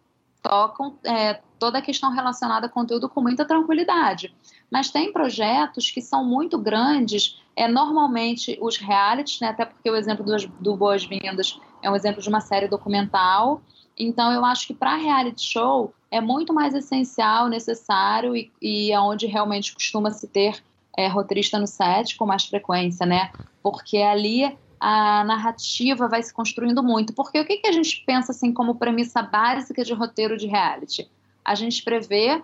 tocam 0.42 0.98
é, 1.04 1.40
toda 1.60 1.80
a 1.80 1.82
questão 1.82 2.12
relacionada 2.12 2.68
ao 2.68 2.72
conteúdo 2.72 3.10
com 3.10 3.22
muita 3.22 3.46
tranquilidade. 3.46 4.34
Mas 4.72 4.90
tem 4.92 5.14
projetos 5.14 5.90
que 5.90 6.02
são 6.02 6.26
muito 6.26 6.58
grandes, 6.58 7.42
é 7.56 7.68
normalmente 7.68 8.58
os 8.62 8.78
realities, 8.78 9.40
né, 9.40 9.48
até 9.48 9.66
porque 9.66 9.90
o 9.90 9.96
exemplo 9.96 10.26
do, 10.26 10.36
do 10.60 10.76
Boas-Vindas 10.76 11.60
é 11.82 11.90
um 11.90 11.96
exemplo 11.96 12.22
de 12.22 12.30
uma 12.30 12.42
série 12.42 12.68
documental. 12.68 13.62
Então, 13.98 14.32
eu 14.32 14.46
acho 14.46 14.68
que 14.68 14.74
para 14.74 14.96
reality 14.96 15.44
show 15.44 15.94
é 16.12 16.22
muito 16.22 16.54
mais 16.54 16.74
essencial, 16.74 17.48
necessário 17.48 18.36
e, 18.36 18.52
e 18.62 18.92
é 18.92 19.00
onde 19.00 19.26
realmente 19.26 19.74
costuma 19.74 20.12
se 20.12 20.28
ter 20.28 20.62
é, 20.98 21.08
roteirista 21.08 21.58
no 21.60 21.68
set 21.68 22.16
com 22.18 22.26
mais 22.26 22.46
frequência, 22.46 23.06
né? 23.06 23.32
Porque 23.62 23.98
ali 23.98 24.58
a 24.80 25.24
narrativa 25.24 26.08
vai 26.08 26.22
se 26.22 26.34
construindo 26.34 26.84
muito. 26.84 27.14
Porque 27.14 27.40
o 27.40 27.46
que, 27.46 27.58
que 27.58 27.68
a 27.68 27.72
gente 27.72 28.04
pensa 28.06 28.32
assim 28.32 28.54
como 28.54 28.76
premissa 28.76 29.22
básica 29.22 29.84
de 29.84 29.94
roteiro 29.94 30.38
de 30.38 30.48
reality? 30.48 31.10
A 31.44 31.56
gente 31.56 31.84
prevê 31.84 32.42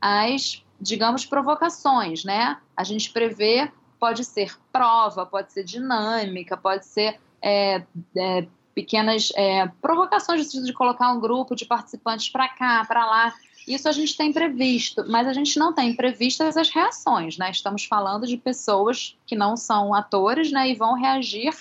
as, 0.00 0.61
digamos, 0.82 1.24
provocações, 1.24 2.24
né? 2.24 2.58
A 2.76 2.82
gente 2.82 3.10
prevê, 3.10 3.70
pode 4.00 4.24
ser 4.24 4.58
prova, 4.72 5.24
pode 5.24 5.52
ser 5.52 5.62
dinâmica, 5.62 6.56
pode 6.56 6.84
ser 6.84 7.20
é, 7.40 7.84
é, 8.16 8.46
pequenas 8.74 9.32
é, 9.36 9.68
provocações 9.80 10.50
de 10.50 10.72
colocar 10.72 11.12
um 11.12 11.20
grupo 11.20 11.54
de 11.54 11.64
participantes 11.64 12.28
para 12.28 12.48
cá, 12.48 12.84
para 12.84 13.06
lá. 13.06 13.32
Isso 13.66 13.88
a 13.88 13.92
gente 13.92 14.16
tem 14.16 14.32
previsto, 14.32 15.04
mas 15.08 15.28
a 15.28 15.32
gente 15.32 15.56
não 15.56 15.72
tem 15.72 15.94
previstas 15.94 16.56
as 16.56 16.68
reações, 16.68 17.38
né? 17.38 17.52
Estamos 17.52 17.84
falando 17.84 18.26
de 18.26 18.36
pessoas 18.36 19.16
que 19.24 19.36
não 19.36 19.56
são 19.56 19.94
atores, 19.94 20.50
né, 20.50 20.68
e 20.68 20.74
vão 20.74 20.94
reagir 20.94 21.54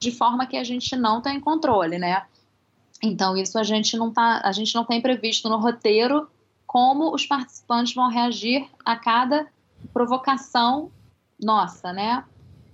de 0.00 0.10
forma 0.10 0.46
que 0.46 0.56
a 0.56 0.64
gente 0.64 0.96
não 0.96 1.22
tem 1.22 1.38
controle, 1.38 1.96
né? 1.96 2.26
Então 3.00 3.36
isso 3.36 3.56
a 3.56 3.62
gente 3.62 3.96
não 3.96 4.12
tá, 4.12 4.40
a 4.42 4.50
gente 4.50 4.74
não 4.74 4.84
tem 4.84 5.00
previsto 5.00 5.48
no 5.48 5.58
roteiro 5.58 6.28
como 6.74 7.14
os 7.14 7.24
participantes 7.24 7.94
vão 7.94 8.08
reagir 8.08 8.68
a 8.84 8.96
cada 8.96 9.46
provocação 9.92 10.90
nossa, 11.40 11.92
né? 11.92 12.24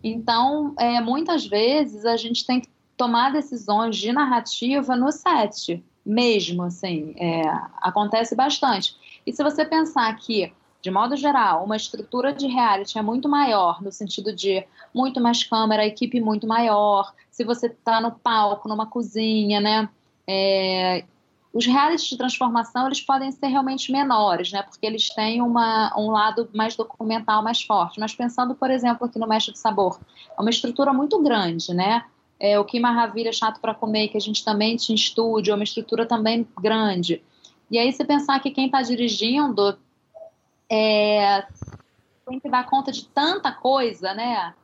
Então, 0.03 0.75
é, 0.79 1.03
muitas 1.03 1.47
vezes 1.47 2.07
a 2.07 2.17
gente 2.17 2.47
tem 2.47 2.63
que 2.63 2.69
tomar 2.97 3.31
decisões 3.31 3.99
de 3.99 4.11
narrativa 4.11 4.97
no 4.97 5.13
set, 5.13 5.85
mesmo, 6.05 6.63
assim, 6.63 7.15
é, 7.19 7.43
acontece 7.83 8.35
bastante. 8.35 8.97
E 9.27 9.35
se 9.35 9.43
você 9.43 9.67
pensar 9.67 10.17
que 10.17 10.51
de 10.81 10.91
modo 10.91 11.15
geral, 11.15 11.63
uma 11.63 11.77
estrutura 11.77 12.33
de 12.33 12.47
reality 12.47 12.99
é 12.99 13.03
muito 13.03 13.29
maior, 13.29 13.83
no 13.83 13.93
sentido 13.93 14.35
de 14.35 14.67
muito 14.95 15.21
mais 15.21 15.45
câmera, 15.45 15.85
equipe 15.85 16.23
muito 16.23 16.47
maior. 16.47 17.13
Se 17.31 17.45
você 17.45 17.67
está 17.67 18.01
no 18.01 18.13
palco, 18.13 18.67
numa 18.67 18.87
cozinha, 18.87 19.61
né? 19.61 19.91
É, 20.27 21.05
os 21.53 21.67
realities 21.67 22.09
de 22.09 22.17
transformação 22.17 22.87
eles 22.87 23.01
podem 23.01 23.31
ser 23.33 23.49
realmente 23.49 23.91
menores, 23.91 24.53
né? 24.53 24.63
Porque 24.63 24.87
eles 24.87 25.09
têm 25.11 25.43
uma, 25.43 25.93
um 25.99 26.11
lado 26.11 26.49
mais 26.55 26.77
documental 26.77 27.43
mais 27.43 27.61
forte. 27.63 27.99
Mas 27.99 28.15
pensando, 28.15 28.55
por 28.55 28.71
exemplo, 28.71 29.07
aqui 29.07 29.19
no 29.19 29.27
Mestre 29.27 29.53
do 29.53 29.59
Sabor, 29.59 29.99
é 30.39 30.41
uma 30.41 30.51
estrutura 30.51 30.93
muito 30.93 31.21
grande, 31.21 31.75
né? 31.75 32.05
É, 32.39 32.59
o 32.59 32.65
Que 32.65 32.79
Maravilha 32.79 33.33
Chato 33.33 33.61
para 33.61 33.75
Comer, 33.75 34.09
que 34.09 34.17
a 34.17 34.21
gente 34.21 34.45
também 34.45 34.77
tinha 34.77 34.95
estúdio, 34.95 35.53
é 35.53 35.55
uma 35.55 35.65
estrutura 35.65 36.07
também 36.07 36.47
grande. 36.61 37.23
E 37.71 37.79
aí, 37.79 37.93
se 37.93 38.05
pensar 38.05 38.41
que 38.41 38.51
quem 38.51 38.67
está 38.67 38.81
dirigindo 38.83 39.77
é, 40.71 41.45
tem 42.27 42.39
que 42.39 42.49
dar 42.49 42.65
conta 42.65 42.93
de 42.93 43.05
tanta 43.07 43.51
coisa, 43.51 44.15
né? 44.15 44.55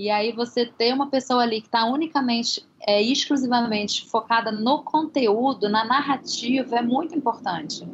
E 0.00 0.08
aí 0.08 0.32
você 0.32 0.64
ter 0.64 0.94
uma 0.94 1.10
pessoa 1.10 1.42
ali 1.42 1.60
que 1.60 1.66
está 1.66 1.84
unicamente, 1.84 2.66
é, 2.86 3.02
exclusivamente 3.02 4.08
focada 4.08 4.50
no 4.50 4.82
conteúdo, 4.82 5.68
na 5.68 5.84
narrativa, 5.84 6.76
é 6.76 6.80
muito 6.80 7.14
importante. 7.14 7.86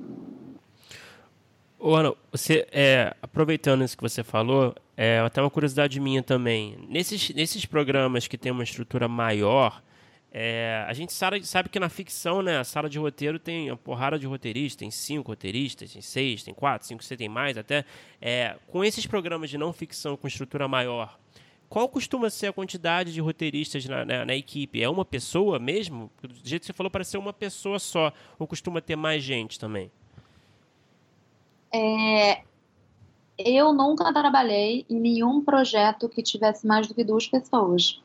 Ô, 1.77 1.97
Ana, 1.97 2.15
você, 2.31 2.65
é, 2.71 3.13
aproveitando 3.21 3.83
isso 3.83 3.97
que 3.97 4.05
você 4.05 4.23
falou, 4.23 4.73
é, 4.97 5.19
até 5.19 5.41
uma 5.41 5.51
curiosidade 5.51 5.99
minha 5.99 6.23
também. 6.23 6.79
Nesses, 6.89 7.31
nesses 7.31 7.67
programas 7.67 8.29
que 8.29 8.39
tem 8.39 8.53
uma 8.53 8.63
estrutura 8.63 9.09
maior, 9.09 9.83
é, 10.31 10.85
a 10.87 10.93
gente 10.93 11.13
sabe, 11.13 11.45
sabe, 11.45 11.69
que 11.69 11.81
na 11.81 11.89
ficção, 11.89 12.41
né, 12.41 12.57
a 12.59 12.63
sala 12.63 12.89
de 12.89 13.01
roteiro 13.01 13.41
tem 13.41 13.69
uma 13.69 13.77
porrada 13.77 14.17
de 14.17 14.27
roteiristas, 14.29 14.77
tem 14.77 14.93
cinco 14.93 15.33
roteiristas, 15.33 15.93
tem 15.93 16.03
seis, 16.03 16.45
tem 16.45 16.55
quatro, 16.55 16.87
cinco, 16.87 17.03
você 17.03 17.17
tem 17.17 17.29
mais 17.29 17.59
até. 17.59 17.85
É, 18.21 18.55
com 18.69 18.85
esses 18.85 19.09
programas 19.09 19.51
de 19.51 19.59
não 19.59 19.73
ficção 19.73 20.17
com 20.17 20.29
estrutura 20.29 20.69
maior, 20.69 21.19
qual 21.69 21.89
costuma 21.89 22.31
ser 22.31 22.49
a 22.49 22.53
quantidade 22.53 23.13
de 23.13 23.21
roteiristas 23.21 23.85
na, 23.87 24.05
na, 24.05 24.25
na, 24.25 24.35
equipe? 24.35 24.83
É 24.83 24.89
uma 24.89 25.05
pessoa 25.05 25.59
mesmo? 25.59 26.11
Do 26.23 26.49
jeito 26.49 26.63
que 26.63 26.67
você 26.67 26.73
falou, 26.73 26.91
parece 26.91 27.13
ser 27.13 27.19
uma 27.19 27.33
pessoa 27.33 27.79
só. 27.79 28.13
Ou 28.39 28.47
costuma 28.47 28.81
ter 28.81 28.97
mais 28.97 29.23
gente 29.23 29.59
também? 29.59 29.91
É, 31.73 32.43
eu 33.39 33.73
nunca 33.73 34.13
trabalhei 34.13 34.87
em 34.89 34.99
nenhum 34.99 35.45
projeto 35.45 36.09
que 36.09 36.23
tivesse 36.23 36.67
mais 36.67 36.87
do 36.87 36.95
que 36.95 37.05
duas 37.05 37.27
pessoas. 37.27 38.01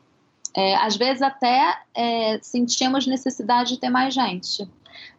É, 0.54 0.76
às 0.76 0.98
vezes 0.98 1.22
até 1.22 1.82
é, 1.96 2.40
sentimos 2.42 3.08
necessidade 3.08 3.70
de 3.70 3.80
ter 3.80 3.90
mais 3.90 4.14
gente, 4.14 4.68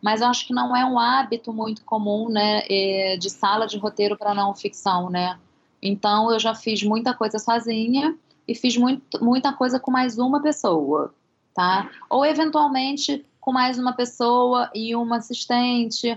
mas 0.03 0.21
eu 0.21 0.27
acho 0.27 0.47
que 0.47 0.53
não 0.53 0.77
é 0.77 0.85
um 0.85 0.99
hábito 0.99 1.53
muito 1.55 1.83
comum, 1.85 2.29
né, 2.29 2.63
é, 2.69 3.17
de 3.17 3.31
sala 3.31 3.67
de 3.67 3.79
roteiro 3.79 4.15
para 4.19 4.35
não 4.35 4.55
ficção, 4.55 5.09
né. 5.09 5.39
Então 5.81 6.31
eu 6.31 6.39
já 6.39 6.55
fiz 6.55 6.83
muita 6.83 7.15
coisa 7.15 7.39
sozinha 7.39 8.15
e 8.47 8.55
fiz 8.55 8.77
muito, 8.77 9.23
muita 9.25 9.53
coisa 9.53 9.79
com 9.79 9.91
mais 9.91 10.19
uma 10.19 10.43
pessoa, 10.43 11.15
tá? 11.55 11.91
Ou 12.11 12.25
eventualmente 12.25 13.25
com 13.41 13.53
mais 13.53 13.79
uma 13.79 13.93
pessoa 13.93 14.71
e 14.75 14.95
uma 14.95 15.17
assistente, 15.17 16.17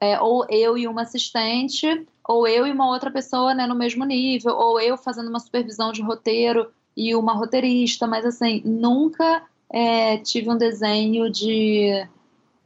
é, 0.00 0.20
ou 0.20 0.46
eu 0.48 0.76
e 0.76 0.88
uma 0.88 1.02
assistente, 1.02 2.06
ou 2.26 2.48
eu 2.48 2.66
e 2.66 2.72
uma 2.72 2.88
outra 2.88 3.10
pessoa 3.10 3.54
né, 3.54 3.66
no 3.66 3.74
mesmo 3.74 4.04
nível, 4.04 4.54
ou 4.54 4.80
eu 4.80 4.96
fazendo 4.96 5.28
uma 5.28 5.38
supervisão 5.38 5.92
de 5.92 6.02
roteiro 6.02 6.70
e 6.96 7.14
uma 7.14 7.32
roteirista, 7.32 8.06
mas 8.06 8.24
assim, 8.24 8.62
nunca 8.64 9.42
é, 9.70 10.18
tive 10.18 10.50
um 10.50 10.56
desenho 10.56 11.30
de, 11.30 12.06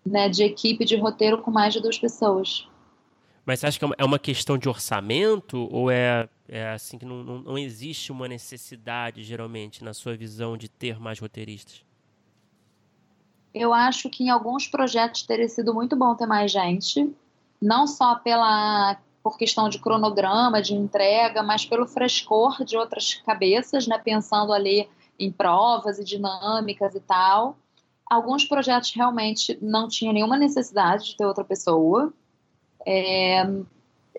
né, 0.05 0.29
de 0.29 0.45
equipe 0.45 0.85
de 0.85 0.97
roteiro 0.97 1.39
com 1.39 1.51
mais 1.51 1.73
de 1.73 1.81
duas 1.81 1.99
pessoas. 1.99 2.67
Mas 3.45 3.61
você 3.61 3.67
acha 3.67 3.79
que 3.79 3.95
é 3.97 4.05
uma 4.05 4.19
questão 4.19 4.59
de 4.59 4.69
orçamento 4.69 5.69
ou 5.71 5.91
é, 5.91 6.29
é 6.49 6.71
assim 6.71 6.99
que 6.99 7.05
não, 7.05 7.23
não, 7.23 7.39
não 7.43 7.59
existe 7.59 8.11
uma 8.11 8.27
necessidade, 8.27 9.23
geralmente, 9.23 9.85
na 9.85 9.93
sua 9.93 10.17
visão, 10.17 10.57
de 10.57 10.69
ter 10.69 10.99
mais 10.99 11.19
roteiristas? 11.19 11.85
Eu 13.53 13.73
acho 13.73 14.09
que 14.09 14.25
em 14.25 14.31
alguns 14.31 14.67
projetos 14.67 15.23
teria 15.23 15.49
sido 15.49 15.75
muito 15.75 15.95
bom 15.97 16.15
ter 16.15 16.27
mais 16.27 16.51
gente, 16.51 17.15
não 17.61 17.87
só 17.87 18.17
pela 18.17 18.99
por 19.23 19.37
questão 19.37 19.69
de 19.69 19.79
cronograma, 19.79 20.63
de 20.63 20.75
entrega, 20.75 21.43
mas 21.43 21.67
pelo 21.67 21.87
frescor 21.87 22.65
de 22.65 22.79
outras 22.79 23.15
cabeças, 23.27 23.87
né, 23.87 23.99
pensando 23.99 24.53
ali 24.53 24.89
em 25.19 25.31
provas 25.31 25.99
e 25.99 26.05
dinâmicas 26.05 26.95
e 26.95 27.01
tal. 27.01 27.57
Alguns 28.09 28.45
projetos 28.45 28.93
realmente 28.95 29.59
não 29.61 29.87
tinha 29.87 30.13
nenhuma 30.13 30.39
necessidade 30.39 31.05
de 31.05 31.17
ter 31.17 31.27
outra 31.27 31.45
pessoa. 31.45 32.13
É, 32.87 33.43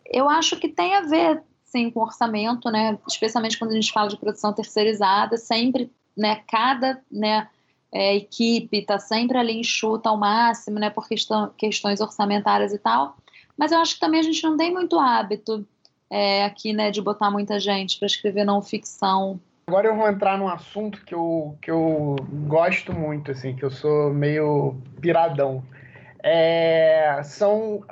eu 0.06 0.30
acho 0.30 0.58
que 0.58 0.68
tem 0.68 0.94
a 0.96 1.02
ver, 1.02 1.42
sim, 1.72 1.90
com 1.90 2.02
orçamento, 2.02 2.70
né, 2.70 2.98
especialmente 3.08 3.58
quando 3.58 3.72
a 3.72 3.76
gente 3.76 3.92
fala 3.92 4.10
de 4.10 4.18
produção 4.18 4.52
terceirizada, 4.54 5.38
sempre, 5.38 5.92
né, 6.18 6.42
cada, 6.48 7.02
né, 7.12 7.48
é, 7.92 8.16
equipe 8.16 8.78
está 8.78 9.00
sempre 9.00 9.38
ali 9.38 9.60
enxuta 9.60 10.10
ao 10.10 10.18
máximo, 10.18 10.80
né, 10.80 10.90
por 10.90 11.08
questão, 11.08 11.52
questões 11.58 12.02
orçamentárias 12.02 12.74
e 12.74 12.80
tal. 12.80 13.16
Mas 13.58 13.72
eu 13.72 13.80
acho 13.80 13.96
que 13.96 14.00
também 14.00 14.20
a 14.20 14.24
gente 14.24 14.44
não 14.44 14.58
tem 14.58 14.72
muito 14.72 15.00
hábito 15.00 15.66
é, 16.10 16.46
aqui, 16.46 16.74
né, 16.74 16.92
de 16.92 17.02
botar 17.02 17.30
muita 17.30 17.60
gente 17.60 17.98
para 17.98 18.08
escrever 18.08 18.44
não 18.44 18.62
ficção. 18.62 19.40
Agora 19.68 19.88
eu 19.88 19.96
vou 19.96 20.08
entrar 20.10 20.38
num 20.38 20.48
assunto 20.48 21.04
que 21.06 21.14
eu, 21.14 21.56
que 21.62 21.70
eu 21.70 22.16
gosto 22.48 22.92
muito, 22.92 23.32
assim, 23.32 23.56
que 23.56 23.64
eu 23.64 23.70
sou 23.70 24.12
meio 24.12 24.76
piradão. 25.00 25.64
É, 26.22 27.22
são 27.24 27.84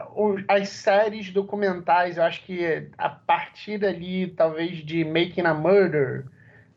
as 0.47 0.69
séries 0.69 1.31
documentais, 1.31 2.17
eu 2.17 2.23
acho 2.23 2.43
que 2.43 2.89
a 2.97 3.07
partir 3.07 3.83
ali, 3.85 4.27
talvez 4.27 4.77
de 4.83 5.05
Making 5.05 5.45
a 5.45 5.53
Murder, 5.53 6.25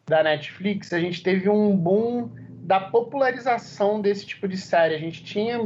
da 0.06 0.22
Netflix, 0.22 0.92
a 0.92 1.00
gente 1.00 1.22
teve 1.22 1.48
um 1.48 1.76
boom 1.76 2.30
da 2.48 2.80
popularização 2.80 4.00
desse 4.00 4.26
tipo 4.26 4.46
de 4.46 4.56
série. 4.56 4.94
A 4.94 4.98
gente 4.98 5.24
tinha 5.24 5.58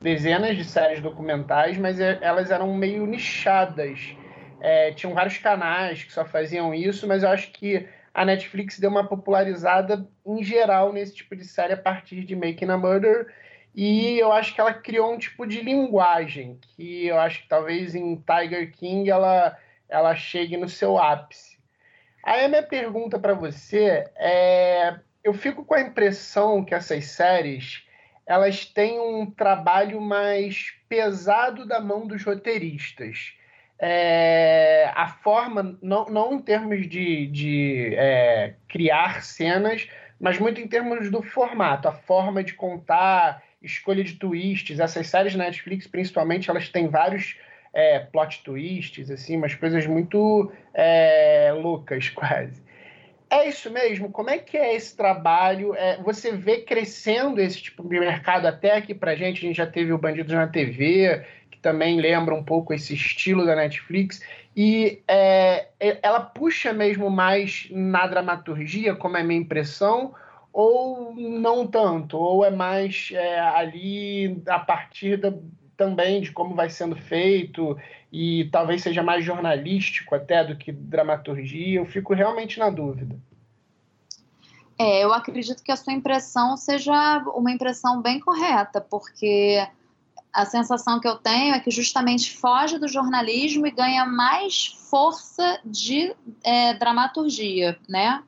dezenas 0.00 0.56
de 0.56 0.64
séries 0.64 1.00
documentais, 1.00 1.78
mas 1.78 1.98
é, 1.98 2.18
elas 2.20 2.50
eram 2.50 2.74
meio 2.74 3.06
nichadas. 3.06 4.14
É, 4.60 4.92
tinham 4.92 5.14
vários 5.14 5.38
canais 5.38 6.02
que 6.02 6.12
só 6.12 6.24
faziam 6.24 6.74
isso, 6.74 7.06
mas 7.06 7.22
eu 7.22 7.28
acho 7.28 7.52
que 7.52 7.86
a 8.12 8.24
Netflix 8.24 8.78
deu 8.78 8.90
uma 8.90 9.06
popularizada 9.06 10.06
em 10.26 10.42
geral 10.42 10.92
nesse 10.92 11.14
tipo 11.14 11.36
de 11.36 11.44
série 11.44 11.72
a 11.72 11.76
partir 11.76 12.24
de 12.24 12.34
Making 12.34 12.70
a 12.70 12.76
Murder. 12.76 13.26
E 13.76 14.18
eu 14.18 14.32
acho 14.32 14.54
que 14.54 14.60
ela 14.60 14.72
criou 14.72 15.12
um 15.12 15.18
tipo 15.18 15.46
de 15.46 15.60
linguagem 15.60 16.58
que 16.62 17.06
eu 17.06 17.20
acho 17.20 17.42
que 17.42 17.48
talvez 17.48 17.94
em 17.94 18.16
Tiger 18.16 18.72
King 18.72 19.10
ela, 19.10 19.54
ela 19.86 20.14
chegue 20.14 20.56
no 20.56 20.66
seu 20.66 20.96
ápice. 20.96 21.58
Aí 22.24 22.46
a 22.46 22.48
minha 22.48 22.62
pergunta 22.62 23.18
para 23.18 23.34
você 23.34 24.10
é: 24.16 24.98
eu 25.22 25.34
fico 25.34 25.62
com 25.62 25.74
a 25.74 25.82
impressão 25.82 26.64
que 26.64 26.74
essas 26.74 27.04
séries 27.04 27.84
elas 28.26 28.64
têm 28.64 28.98
um 28.98 29.30
trabalho 29.30 30.00
mais 30.00 30.72
pesado 30.88 31.66
da 31.66 31.78
mão 31.78 32.06
dos 32.06 32.24
roteiristas. 32.24 33.34
É, 33.78 34.90
a 34.94 35.06
forma, 35.06 35.78
não, 35.82 36.06
não 36.06 36.32
em 36.32 36.40
termos 36.40 36.88
de, 36.88 37.26
de 37.26 37.94
é, 37.94 38.54
criar 38.66 39.22
cenas, 39.22 39.86
mas 40.18 40.38
muito 40.38 40.60
em 40.60 40.66
termos 40.66 41.10
do 41.10 41.22
formato, 41.22 41.86
a 41.86 41.92
forma 41.92 42.42
de 42.42 42.54
contar, 42.54 43.42
escolha 43.62 44.04
de 44.04 44.14
twists. 44.14 44.78
Essas 44.78 45.06
séries 45.08 45.34
Netflix, 45.34 45.86
principalmente, 45.86 46.50
elas 46.50 46.68
têm 46.68 46.88
vários 46.88 47.36
é, 47.72 48.00
plot 48.00 48.42
twists, 48.42 49.10
assim, 49.10 49.36
umas 49.36 49.54
coisas 49.54 49.86
muito 49.86 50.50
é, 50.72 51.52
loucas, 51.52 52.08
quase. 52.14 52.64
É 53.28 53.48
isso 53.48 53.70
mesmo? 53.70 54.10
Como 54.10 54.30
é 54.30 54.38
que 54.38 54.56
é 54.56 54.74
esse 54.74 54.96
trabalho? 54.96 55.74
É, 55.74 56.00
você 56.00 56.32
vê 56.32 56.58
crescendo 56.58 57.40
esse 57.40 57.60
tipo 57.60 57.82
de 57.86 57.98
mercado 57.98 58.46
até 58.46 58.76
aqui 58.76 58.94
pra 58.94 59.16
gente? 59.16 59.38
A 59.38 59.48
gente 59.48 59.56
já 59.56 59.66
teve 59.66 59.92
o 59.92 59.98
Bandidos 59.98 60.32
na 60.32 60.46
TV, 60.46 61.24
que 61.50 61.58
também 61.58 62.00
lembra 62.00 62.34
um 62.34 62.44
pouco 62.44 62.72
esse 62.72 62.94
estilo 62.94 63.44
da 63.44 63.56
Netflix. 63.56 64.22
E 64.56 65.02
é, 65.08 65.66
ela 66.02 66.20
puxa 66.20 66.72
mesmo 66.72 67.10
mais 67.10 67.68
na 67.70 68.06
dramaturgia, 68.06 68.94
como 68.94 69.16
é 69.16 69.20
a 69.20 69.24
minha 69.24 69.40
impressão, 69.40 70.14
ou 70.56 71.14
não 71.14 71.66
tanto? 71.66 72.16
Ou 72.16 72.42
é 72.42 72.50
mais 72.50 73.10
é, 73.12 73.38
ali 73.38 74.42
a 74.48 74.58
partir 74.58 75.18
da, 75.18 75.30
também 75.76 76.22
de 76.22 76.32
como 76.32 76.54
vai 76.54 76.70
sendo 76.70 76.96
feito 76.96 77.76
e 78.10 78.48
talvez 78.50 78.80
seja 78.80 79.02
mais 79.02 79.22
jornalístico 79.22 80.14
até 80.14 80.42
do 80.42 80.56
que 80.56 80.72
dramaturgia. 80.72 81.78
Eu 81.78 81.84
fico 81.84 82.14
realmente 82.14 82.58
na 82.58 82.70
dúvida. 82.70 83.18
É, 84.78 85.04
eu 85.04 85.12
acredito 85.12 85.62
que 85.62 85.70
a 85.70 85.76
sua 85.76 85.92
impressão 85.92 86.56
seja 86.56 87.22
uma 87.34 87.52
impressão 87.52 88.00
bem 88.00 88.18
correta, 88.18 88.80
porque 88.80 89.62
a 90.32 90.46
sensação 90.46 90.98
que 90.98 91.08
eu 91.08 91.16
tenho 91.16 91.54
é 91.54 91.60
que 91.60 91.70
justamente 91.70 92.34
foge 92.34 92.78
do 92.78 92.88
jornalismo 92.88 93.66
e 93.66 93.70
ganha 93.70 94.06
mais 94.06 94.68
força 94.88 95.60
de 95.62 96.16
é, 96.42 96.72
dramaturgia, 96.72 97.78
né? 97.86 98.22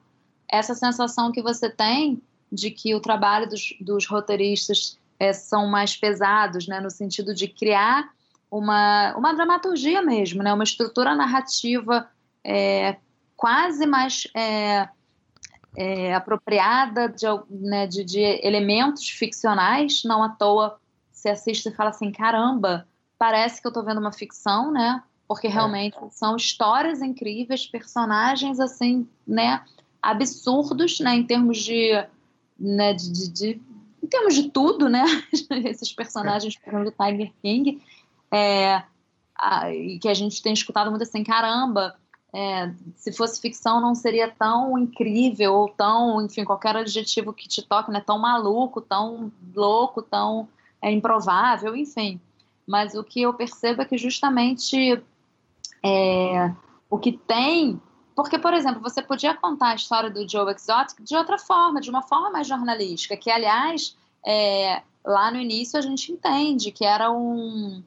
Essa 0.51 0.75
sensação 0.75 1.31
que 1.33 1.43
você 1.43 1.69
tem 1.69 2.23
de 2.51 2.71
que 2.71 2.95
o 2.95 3.01
trabalho 3.01 3.49
dos, 3.49 3.75
dos 3.81 4.07
roteiristas 4.07 4.99
é, 5.19 5.33
são 5.33 5.67
mais 5.67 5.97
pesados, 5.97 6.67
né, 6.67 6.81
no 6.81 6.91
sentido 6.91 7.35
de 7.35 7.49
criar 7.49 8.11
uma, 8.51 9.15
uma 9.17 9.35
dramaturgia 9.35 10.01
mesmo, 10.01 10.43
né, 10.43 10.53
uma 10.53 10.65
estrutura 10.65 11.15
narrativa 11.15 12.09
é, 12.43 12.97
quase 13.37 13.87
mais 13.87 14.27
é, 14.35 14.89
é, 15.77 16.15
apropriada 16.15 17.09
de, 17.09 17.27
né, 17.51 17.87
de, 17.87 18.05
de, 18.05 18.21
elementos 18.21 19.09
ficcionais, 19.09 20.03
não 20.05 20.23
à 20.23 20.31
toa 20.31 20.79
se 21.13 21.29
assiste 21.29 21.69
e 21.69 21.75
fala 21.75 21.91
assim, 21.91 22.11
caramba, 22.11 22.87
parece 23.19 23.61
que 23.61 23.67
eu 23.67 23.71
estou 23.71 23.85
vendo 23.85 24.01
uma 24.01 24.13
ficção, 24.13 24.73
né, 24.73 25.03
porque 25.27 25.47
é. 25.47 25.51
realmente 25.51 25.97
são 26.11 26.37
histórias 26.37 27.03
incríveis, 27.03 27.67
personagens 27.67 28.59
assim, 28.59 29.07
né, 29.27 29.63
absurdos, 30.11 31.01
né, 31.01 31.15
em 31.15 31.25
termos 31.25 31.59
de, 31.59 31.93
né, 32.59 32.93
de, 32.95 33.13
de, 33.13 33.29
de 33.29 33.63
em 34.03 34.07
termos 34.07 34.35
de 34.35 34.51
tudo, 34.51 34.89
né? 34.89 35.05
Esses 35.67 35.93
personagens, 35.93 36.57
exemplo, 36.67 36.85
do 36.85 36.93
Tiger 36.93 37.33
King, 37.43 37.83
é, 38.31 38.83
a, 39.35 39.73
e 39.73 39.99
que 39.99 40.09
a 40.09 40.15
gente 40.15 40.43
tem 40.43 40.53
escutado 40.53 40.91
muito 40.91 41.03
assim, 41.03 41.25
caramba, 41.25 41.97
é, 42.33 42.73
se 42.95 43.13
fosse 43.13 43.41
ficção 43.41 43.81
não 43.81 43.95
seria 43.95 44.31
tão 44.31 44.79
incrível 44.79 45.55
ou 45.55 45.69
tão, 45.69 46.25
enfim, 46.25 46.45
qualquer 46.45 46.77
adjetivo 46.77 47.33
que 47.33 47.49
te 47.49 47.63
toque, 47.63 47.91
né? 47.91 48.01
Tão 48.01 48.19
maluco, 48.19 48.81
tão 48.81 49.33
louco, 49.55 50.03
tão 50.03 50.49
é, 50.81 50.91
improvável, 50.91 51.75
enfim. 51.75 52.21
Mas 52.67 52.95
o 52.95 53.03
que 53.03 53.23
eu 53.23 53.33
percebo 53.33 53.83
é 53.83 53.85
que 53.85 53.97
justamente 53.97 55.03
é, 55.83 56.55
o 56.91 56.99
que 56.99 57.13
tem 57.13 57.81
porque, 58.19 58.37
por 58.37 58.53
exemplo, 58.53 58.81
você 58.81 59.01
podia 59.01 59.33
contar 59.33 59.69
a 59.69 59.75
história 59.77 60.11
do 60.11 60.29
Joe 60.29 60.53
Exotic 60.53 61.05
de 61.05 61.15
outra 61.15 61.39
forma, 61.39 61.81
de 61.81 61.89
uma 61.89 62.03
forma 62.03 62.31
mais 62.31 62.49
jornalística, 62.49 63.17
que, 63.17 63.31
aliás, 63.31 63.97
é, 64.27 64.83
lá 65.05 65.31
no 65.31 65.39
início 65.39 65.79
a 65.79 65.81
gente 65.81 66.11
entende 66.11 66.73
que 66.73 66.85
era 66.85 67.13
um 67.13 67.81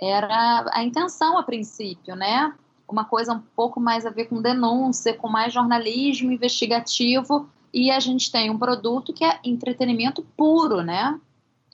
era 0.00 0.70
a 0.72 0.84
intenção 0.84 1.36
a 1.36 1.42
princípio, 1.42 2.14
né? 2.14 2.54
Uma 2.88 3.06
coisa 3.06 3.32
um 3.32 3.42
pouco 3.56 3.80
mais 3.80 4.06
a 4.06 4.10
ver 4.10 4.26
com 4.26 4.40
denúncia, 4.40 5.14
com 5.14 5.28
mais 5.28 5.52
jornalismo 5.52 6.30
investigativo, 6.30 7.50
e 7.74 7.90
a 7.90 7.98
gente 7.98 8.30
tem 8.30 8.48
um 8.48 8.58
produto 8.58 9.12
que 9.12 9.24
é 9.24 9.40
entretenimento 9.42 10.24
puro, 10.36 10.80
né? 10.80 11.18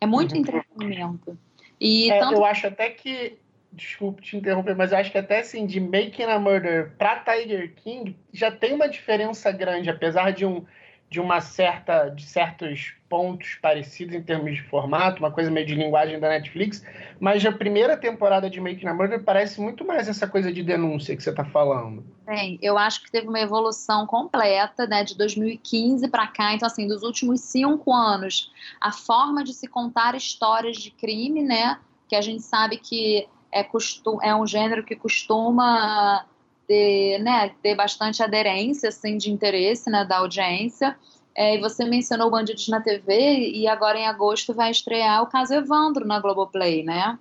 É 0.01 0.07
muito 0.07 0.33
uhum. 0.33 0.41
entretenimento. 0.41 1.39
E 1.79 2.11
é, 2.11 2.19
tanto... 2.19 2.37
Eu 2.37 2.45
acho 2.47 2.69
até 2.69 2.89
que 2.89 3.37
desculpe 3.73 4.23
te 4.23 4.37
interromper, 4.37 4.77
mas 4.77 4.93
eu 4.93 4.99
acho 4.99 5.11
que 5.11 5.19
até 5.19 5.41
assim, 5.41 5.67
de 5.67 5.81
Making 5.81 6.25
a 6.25 6.39
Murder 6.39 6.93
para 6.99 7.21
Tiger 7.21 7.75
King, 7.75 8.17
já 8.33 8.51
tem 8.51 8.75
uma 8.75 8.89
diferença 8.89 9.51
grande, 9.51 9.89
apesar 9.91 10.33
de 10.33 10.45
um 10.45 10.65
de 11.13 11.21
uma 11.21 11.43
certa 11.43 12.09
de 12.09 12.23
certos 12.23 12.95
pontos 13.07 13.59
parecidos 13.61 14.15
em 14.15 14.23
termos 14.23 14.55
de 14.55 14.63
formato, 14.63 15.19
uma 15.19 15.31
coisa 15.31 15.51
meio 15.51 15.67
de 15.67 15.75
linguagem 15.75 16.19
da 16.19 16.31
Netflix, 16.31 16.83
mas 17.21 17.45
a 17.45 17.53
primeira 17.53 17.99
temporada 17.99 18.49
de 18.49 18.59
Making 18.59 18.87
a 18.87 18.95
Murder 18.95 19.23
parece 19.23 19.61
muito 19.61 19.85
mais 19.85 20.09
essa 20.09 20.27
coisa 20.27 20.51
de 20.51 20.63
denúncia 20.63 21.15
que 21.15 21.23
você 21.23 21.29
está 21.29 21.45
falando. 21.45 22.03
Sim, 22.27 22.59
eu 22.63 22.79
acho 22.79 23.03
que 23.05 23.11
teve 23.11 23.29
uma 23.29 23.41
evolução 23.41 24.07
completa, 24.07 24.87
né, 24.87 25.05
de 25.05 25.15
2015 25.15 26.09
para 26.09 26.27
cá, 26.29 26.55
então 26.55 26.67
assim, 26.67 26.87
dos 26.87 27.03
últimos 27.03 27.43
cinco 27.43 27.93
anos, 27.93 28.51
a 28.81 28.91
forma 28.91 29.45
de 29.45 29.53
se 29.53 29.69
contar 29.69 30.15
histórias 30.15 30.79
de 30.79 30.91
crime, 30.93 31.43
né, 31.43 31.79
que 32.09 32.17
a 32.17 32.23
gente 32.23 32.43
sabe 32.43 32.79
que 32.79 33.29
é, 33.53 33.63
costum, 33.63 34.19
é 34.23 34.35
um 34.35 34.47
gênero 34.47 34.83
que 34.83 34.97
costuma 34.97 36.25
ter, 36.67 37.19
né, 37.19 37.51
ter 37.63 37.75
bastante 37.75 38.23
aderência 38.23 38.89
assim, 38.89 39.19
de 39.19 39.31
interesse 39.31 39.91
né, 39.91 40.05
da 40.05 40.19
audiência. 40.19 40.97
É, 41.35 41.57
e 41.57 41.61
você 41.61 41.85
mencionou 41.85 42.31
Bandidos 42.31 42.69
na 42.69 42.81
TV 42.81 43.51
e 43.51 43.69
agora 43.69 43.99
em 43.99 44.07
agosto 44.07 44.53
vai 44.55 44.71
estrear 44.71 45.23
o 45.23 45.27
caso 45.27 45.55
Evandro 45.55 46.07
na 46.07 46.21
Globoplay, 46.21 46.83
né? 46.83 47.19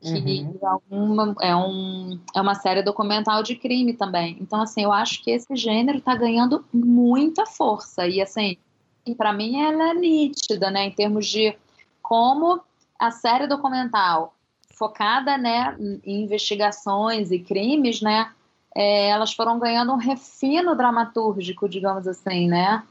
Que 0.00 0.08
uhum. 0.08 0.58
é, 0.62 0.94
uma, 0.94 1.36
é, 1.40 1.56
um, 1.56 2.20
é 2.34 2.40
uma 2.40 2.54
série 2.54 2.82
documental 2.82 3.42
de 3.42 3.56
crime 3.56 3.92
também. 3.92 4.36
Então, 4.40 4.60
assim, 4.60 4.82
eu 4.82 4.92
acho 4.92 5.22
que 5.22 5.30
esse 5.30 5.54
gênero 5.56 5.98
está 5.98 6.14
ganhando 6.14 6.64
muita 6.72 7.46
força. 7.46 8.06
E, 8.06 8.20
assim, 8.20 8.56
para 9.16 9.32
mim 9.32 9.60
ela 9.60 9.90
é 9.90 9.94
nítida, 9.94 10.70
né? 10.70 10.86
Em 10.86 10.90
termos 10.92 11.26
de 11.26 11.56
como 12.00 12.60
a 12.98 13.10
série 13.10 13.46
documental 13.46 14.34
focada 14.72 15.38
né, 15.38 15.76
em 16.04 16.22
investigações 16.22 17.30
e 17.30 17.38
crimes, 17.38 18.00
né, 18.00 18.30
é, 18.74 19.08
elas 19.08 19.32
foram 19.32 19.58
ganhando 19.58 19.92
um 19.92 19.96
refino 19.96 20.74
dramatúrgico, 20.74 21.68
digamos 21.68 22.08
assim, 22.08 22.48
né? 22.48 22.82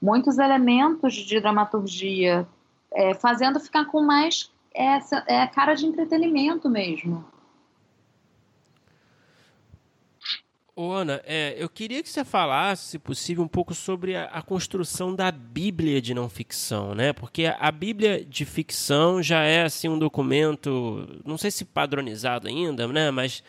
Muitos 0.00 0.38
elementos 0.38 1.14
de 1.14 1.40
dramaturgia, 1.40 2.46
é, 2.92 3.14
fazendo 3.14 3.60
ficar 3.60 3.86
com 3.86 4.02
mais 4.02 4.50
é, 4.74 5.46
cara 5.48 5.74
de 5.74 5.86
entretenimento 5.86 6.68
mesmo. 6.68 7.24
Ô, 10.82 10.92
Ana, 10.92 11.20
é, 11.26 11.54
eu 11.58 11.68
queria 11.68 12.02
que 12.02 12.08
você 12.08 12.24
falasse, 12.24 12.92
se 12.92 12.98
possível, 12.98 13.44
um 13.44 13.48
pouco 13.48 13.74
sobre 13.74 14.16
a, 14.16 14.24
a, 14.24 14.40
construção 14.40 15.14
da 15.14 15.30
Bíblia 15.30 16.00
de 16.00 16.14
não 16.14 16.26
ficção, 16.26 16.94
né? 16.94 17.12
Porque 17.12 17.44
a, 17.44 17.70
Bíblia 17.70 18.24
de 18.24 18.46
ficção 18.46 19.22
já 19.22 19.42
é 19.42 19.64
assim 19.64 19.90
um 19.90 19.98
documento, 19.98 21.06
não 21.22 21.36
sei 21.36 21.50
se 21.50 21.66
padronizado 21.66 22.48
ainda, 22.48 22.88
né? 22.88 23.10
Mas 23.10 23.44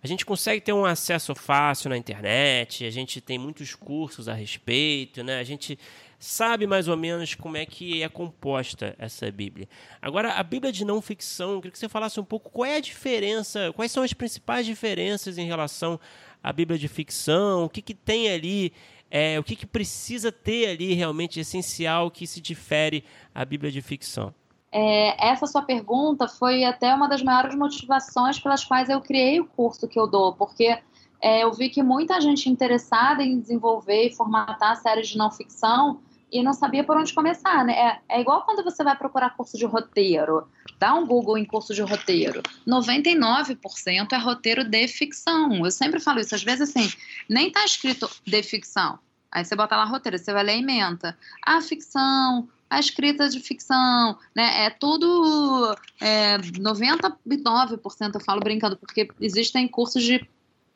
a 0.00 0.06
gente 0.06 0.24
consegue 0.24 0.60
ter 0.60 0.72
um 0.72 0.84
acesso 0.84 1.34
fácil 1.34 1.90
na 1.90 1.96
internet, 1.96 2.84
a 2.84 2.90
gente 2.90 3.20
tem 3.20 3.36
muitos 3.36 3.74
cursos 3.74 4.28
a 4.28 4.32
respeito, 4.32 5.24
né? 5.24 5.40
A 5.40 5.44
gente 5.44 5.76
sabe 6.20 6.68
mais 6.68 6.86
ou 6.86 6.96
menos 6.96 7.34
como 7.34 7.56
é 7.56 7.66
que 7.66 8.00
é 8.00 8.08
composta 8.08 8.94
essa 8.96 9.28
Bíblia. 9.32 9.68
Agora, 10.00 10.34
a 10.34 10.42
Bíblia 10.44 10.72
de 10.72 10.84
não 10.84 11.02
ficção, 11.02 11.54
eu 11.54 11.56
queria 11.60 11.72
que 11.72 11.78
você 11.80 11.88
falasse 11.88 12.20
um 12.20 12.24
pouco 12.24 12.48
qual 12.48 12.64
é 12.64 12.76
a 12.76 12.80
diferença, 12.80 13.72
quais 13.74 13.90
são 13.90 14.04
as 14.04 14.12
principais 14.12 14.64
diferenças 14.64 15.36
em 15.36 15.46
relação 15.46 15.98
a 16.46 16.52
Bíblia 16.52 16.78
de 16.78 16.86
ficção, 16.86 17.64
o 17.64 17.68
que, 17.68 17.82
que 17.82 17.92
tem 17.92 18.30
ali, 18.30 18.72
é, 19.10 19.36
o 19.36 19.42
que, 19.42 19.56
que 19.56 19.66
precisa 19.66 20.30
ter 20.30 20.68
ali 20.68 20.94
realmente 20.94 21.40
essencial 21.40 22.08
que 22.08 22.24
se 22.24 22.40
difere 22.40 23.02
a 23.34 23.44
Bíblia 23.44 23.68
de 23.68 23.82
ficção? 23.82 24.32
É, 24.70 25.28
essa 25.28 25.44
sua 25.48 25.62
pergunta 25.62 26.28
foi 26.28 26.62
até 26.62 26.94
uma 26.94 27.08
das 27.08 27.20
maiores 27.20 27.56
motivações 27.56 28.38
pelas 28.38 28.64
quais 28.64 28.88
eu 28.88 29.00
criei 29.00 29.40
o 29.40 29.44
curso 29.44 29.88
que 29.88 29.98
eu 29.98 30.06
dou, 30.06 30.34
porque 30.34 30.78
é, 31.20 31.42
eu 31.42 31.52
vi 31.52 31.68
que 31.68 31.82
muita 31.82 32.20
gente 32.20 32.48
interessada 32.48 33.24
em 33.24 33.40
desenvolver 33.40 34.06
e 34.06 34.14
formatar 34.14 34.76
séries 34.76 35.08
de 35.08 35.18
não 35.18 35.32
ficção 35.32 35.98
e 36.30 36.42
não 36.42 36.52
sabia 36.52 36.82
por 36.82 36.96
onde 36.96 37.12
começar, 37.12 37.64
né? 37.64 37.72
É, 37.72 38.00
é, 38.16 38.20
igual 38.20 38.44
quando 38.44 38.64
você 38.64 38.82
vai 38.82 38.96
procurar 38.96 39.36
curso 39.36 39.56
de 39.56 39.64
roteiro. 39.64 40.48
Dá 40.78 40.94
um 40.94 41.06
Google 41.06 41.38
em 41.38 41.44
curso 41.44 41.72
de 41.72 41.82
roteiro. 41.82 42.42
99% 42.66 44.12
é 44.12 44.16
roteiro 44.18 44.64
de 44.64 44.88
ficção. 44.88 45.64
Eu 45.64 45.70
sempre 45.70 46.00
falo 46.00 46.20
isso. 46.20 46.34
Às 46.34 46.42
vezes, 46.42 46.68
assim, 46.68 46.92
nem 47.28 47.50
tá 47.50 47.64
escrito 47.64 48.10
de 48.26 48.42
ficção. 48.42 48.98
Aí 49.30 49.44
você 49.44 49.54
bota 49.54 49.76
lá 49.76 49.84
roteiro, 49.84 50.18
você 50.18 50.32
vai 50.32 50.42
ler 50.42 50.56
e 50.56 50.60
emenda. 50.60 51.16
A 51.44 51.60
ficção, 51.60 52.48
a 52.68 52.80
escrita 52.80 53.28
de 53.28 53.40
ficção, 53.40 54.18
né? 54.34 54.66
É 54.66 54.70
tudo 54.70 55.76
é, 56.00 56.38
99% 56.38 58.14
eu 58.14 58.20
falo 58.20 58.40
brincando, 58.40 58.76
porque 58.76 59.08
existem 59.20 59.68
cursos 59.68 60.02
de 60.02 60.26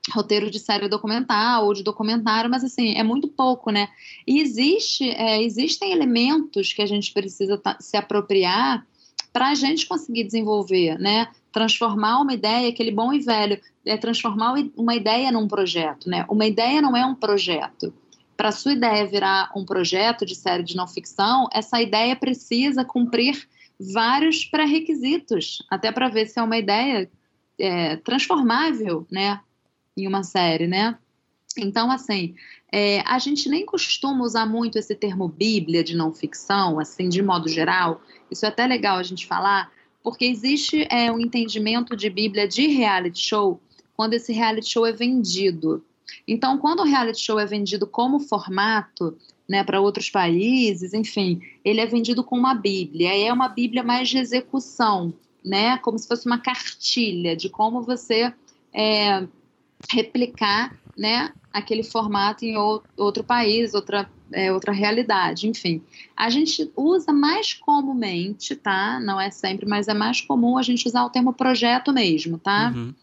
roteiro 0.08 0.50
de 0.50 0.58
série 0.58 0.88
documental 0.88 1.66
ou 1.66 1.74
de 1.74 1.82
documentário, 1.82 2.50
mas 2.50 2.64
assim, 2.64 2.94
é 2.94 3.02
muito 3.02 3.28
pouco, 3.28 3.70
né? 3.70 3.88
E 4.26 4.40
existe, 4.40 5.08
é, 5.10 5.42
existem 5.42 5.92
elementos 5.92 6.72
que 6.72 6.82
a 6.82 6.86
gente 6.86 7.12
precisa 7.12 7.60
se 7.78 7.96
apropriar 7.96 8.86
para 9.32 9.50
a 9.50 9.54
gente 9.54 9.86
conseguir 9.86 10.24
desenvolver, 10.24 10.98
né? 10.98 11.28
Transformar 11.52 12.20
uma 12.20 12.32
ideia, 12.32 12.68
aquele 12.68 12.90
bom 12.90 13.12
e 13.12 13.20
velho, 13.20 13.60
é 13.84 13.96
transformar 13.96 14.54
uma 14.76 14.94
ideia 14.94 15.30
num 15.30 15.46
projeto, 15.46 16.08
né? 16.08 16.24
Uma 16.28 16.46
ideia 16.46 16.80
não 16.80 16.96
é 16.96 17.04
um 17.04 17.14
projeto. 17.14 17.92
Para 18.36 18.52
sua 18.52 18.72
ideia 18.72 19.06
virar 19.06 19.52
um 19.54 19.64
projeto 19.64 20.24
de 20.24 20.34
série 20.34 20.62
de 20.62 20.74
não 20.74 20.86
ficção, 20.86 21.46
essa 21.52 21.80
ideia 21.80 22.16
precisa 22.16 22.84
cumprir 22.84 23.46
vários 23.78 24.44
pré-requisitos, 24.44 25.62
até 25.70 25.92
para 25.92 26.08
ver 26.08 26.26
se 26.26 26.38
é 26.38 26.42
uma 26.42 26.56
ideia 26.56 27.10
é, 27.58 27.96
transformável, 27.96 29.06
né? 29.10 29.40
Em 29.96 30.06
uma 30.06 30.22
série, 30.22 30.66
né? 30.66 30.96
Então, 31.56 31.90
assim, 31.90 32.34
é, 32.72 33.00
a 33.00 33.18
gente 33.18 33.48
nem 33.48 33.66
costuma 33.66 34.24
usar 34.24 34.46
muito 34.46 34.78
esse 34.78 34.94
termo 34.94 35.28
Bíblia 35.28 35.82
de 35.82 35.96
não 35.96 36.12
ficção, 36.12 36.78
assim, 36.78 37.08
de 37.08 37.22
modo 37.22 37.48
geral. 37.48 38.00
Isso 38.30 38.46
é 38.46 38.48
até 38.48 38.66
legal 38.66 38.98
a 38.98 39.02
gente 39.02 39.26
falar, 39.26 39.72
porque 40.02 40.24
existe 40.24 40.86
é, 40.90 41.10
um 41.10 41.18
entendimento 41.18 41.96
de 41.96 42.08
Bíblia 42.08 42.46
de 42.46 42.68
reality 42.68 43.20
show 43.20 43.60
quando 43.96 44.14
esse 44.14 44.32
reality 44.32 44.70
show 44.70 44.86
é 44.86 44.92
vendido. 44.92 45.84
Então, 46.26 46.56
quando 46.56 46.80
o 46.80 46.84
reality 46.84 47.20
show 47.20 47.38
é 47.38 47.44
vendido 47.44 47.86
como 47.86 48.18
formato, 48.20 49.16
né, 49.48 49.64
para 49.64 49.80
outros 49.80 50.08
países, 50.08 50.94
enfim, 50.94 51.40
ele 51.64 51.80
é 51.80 51.86
vendido 51.86 52.22
com 52.22 52.38
uma 52.38 52.54
Bíblia. 52.54 53.14
É 53.14 53.32
uma 53.32 53.48
Bíblia 53.48 53.82
mais 53.82 54.08
de 54.08 54.16
execução, 54.16 55.12
né, 55.44 55.76
como 55.78 55.98
se 55.98 56.06
fosse 56.06 56.24
uma 56.24 56.38
cartilha 56.38 57.36
de 57.36 57.50
como 57.50 57.82
você 57.82 58.32
é, 58.72 59.26
replicar 59.88 60.76
né, 60.96 61.32
aquele 61.52 61.82
formato 61.82 62.44
em 62.44 62.56
outro 62.96 63.24
país, 63.24 63.74
outra, 63.74 64.10
é, 64.32 64.52
outra 64.52 64.72
realidade, 64.72 65.48
enfim. 65.48 65.82
A 66.16 66.28
gente 66.28 66.70
usa 66.76 67.12
mais 67.12 67.54
comumente, 67.54 68.54
tá? 68.54 69.00
Não 69.00 69.20
é 69.20 69.30
sempre, 69.30 69.66
mas 69.66 69.88
é 69.88 69.94
mais 69.94 70.20
comum 70.20 70.58
a 70.58 70.62
gente 70.62 70.86
usar 70.86 71.04
o 71.04 71.10
termo 71.10 71.32
projeto 71.32 71.92
mesmo, 71.92 72.38
tá? 72.38 72.72
Uhum. 72.74 72.94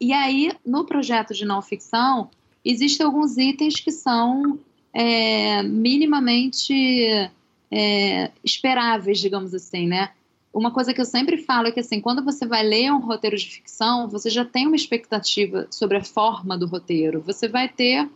E 0.00 0.12
aí, 0.12 0.52
no 0.64 0.84
projeto 0.84 1.32
de 1.32 1.44
não 1.44 1.62
ficção, 1.62 2.30
existem 2.64 3.06
alguns 3.06 3.38
itens 3.38 3.80
que 3.80 3.90
são 3.90 4.58
é, 4.92 5.62
minimamente 5.62 6.74
é, 7.70 8.30
esperáveis, 8.44 9.18
digamos 9.18 9.54
assim, 9.54 9.86
né? 9.86 10.10
Uma 10.56 10.70
coisa 10.70 10.94
que 10.94 11.00
eu 11.00 11.04
sempre 11.04 11.36
falo 11.36 11.68
é 11.68 11.70
que 11.70 11.80
assim, 11.80 12.00
quando 12.00 12.24
você 12.24 12.46
vai 12.46 12.62
ler 12.62 12.90
um 12.90 12.98
roteiro 12.98 13.36
de 13.36 13.46
ficção, 13.46 14.08
você 14.08 14.30
já 14.30 14.44
tem 14.44 14.66
uma 14.66 14.76
expectativa 14.76 15.66
sobre 15.70 15.98
a 15.98 16.04
forma 16.04 16.56
do 16.56 16.66
roteiro. 16.66 17.20
Você 17.20 17.46
vai 17.46 17.68
ter 17.68 18.08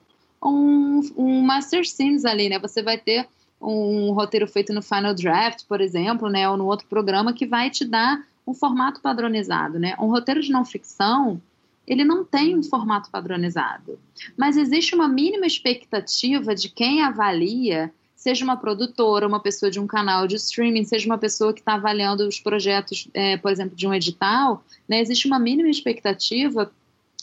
um, 0.43 1.01
um 1.17 1.43
master 1.43 1.87
scenes 1.87 2.25
ali, 2.25 2.49
né? 2.49 2.59
Você 2.59 2.83
vai 2.83 2.97
ter 2.97 3.29
um 3.61 4.13
roteiro 4.13 4.49
feito 4.49 4.73
no 4.73 4.81
Final 4.81 5.13
Draft, 5.13 5.67
por 5.69 5.83
exemplo, 5.83 6.31
né, 6.31 6.49
ou 6.49 6.57
no 6.57 6.65
outro 6.65 6.87
programa 6.87 7.35
que 7.35 7.45
vai 7.45 7.69
te 7.69 7.85
dar 7.85 8.25
um 8.47 8.55
formato 8.55 9.03
padronizado, 9.03 9.79
né? 9.79 9.95
Um 10.01 10.07
roteiro 10.07 10.41
de 10.41 10.51
não 10.51 10.65
ficção, 10.65 11.41
ele 11.87 12.05
não 12.05 12.25
tem 12.25 12.57
um 12.57 12.63
formato 12.63 13.11
padronizado. 13.11 13.99
Mas 14.35 14.57
existe 14.57 14.95
uma 14.95 15.07
mínima 15.07 15.47
expectativa 15.47 16.55
de 16.55 16.71
quem 16.71 17.03
avalia, 17.03 17.93
seja 18.21 18.45
uma 18.45 18.57
produtora, 18.59 19.27
uma 19.27 19.41
pessoa 19.41 19.71
de 19.71 19.81
um 19.81 19.87
canal 19.87 20.27
de 20.27 20.37
streaming, 20.37 20.85
seja 20.85 21.07
uma 21.07 21.17
pessoa 21.17 21.55
que 21.55 21.61
está 21.61 21.75
avaliando 21.75 22.29
os 22.29 22.39
projetos, 22.39 23.09
é, 23.15 23.39
por 23.39 23.51
exemplo, 23.51 23.75
de 23.75 23.87
um 23.89 23.95
edital, 23.95 24.63
né, 24.87 25.01
existe 25.01 25.27
uma 25.27 25.39
mínima 25.39 25.71
expectativa 25.71 26.71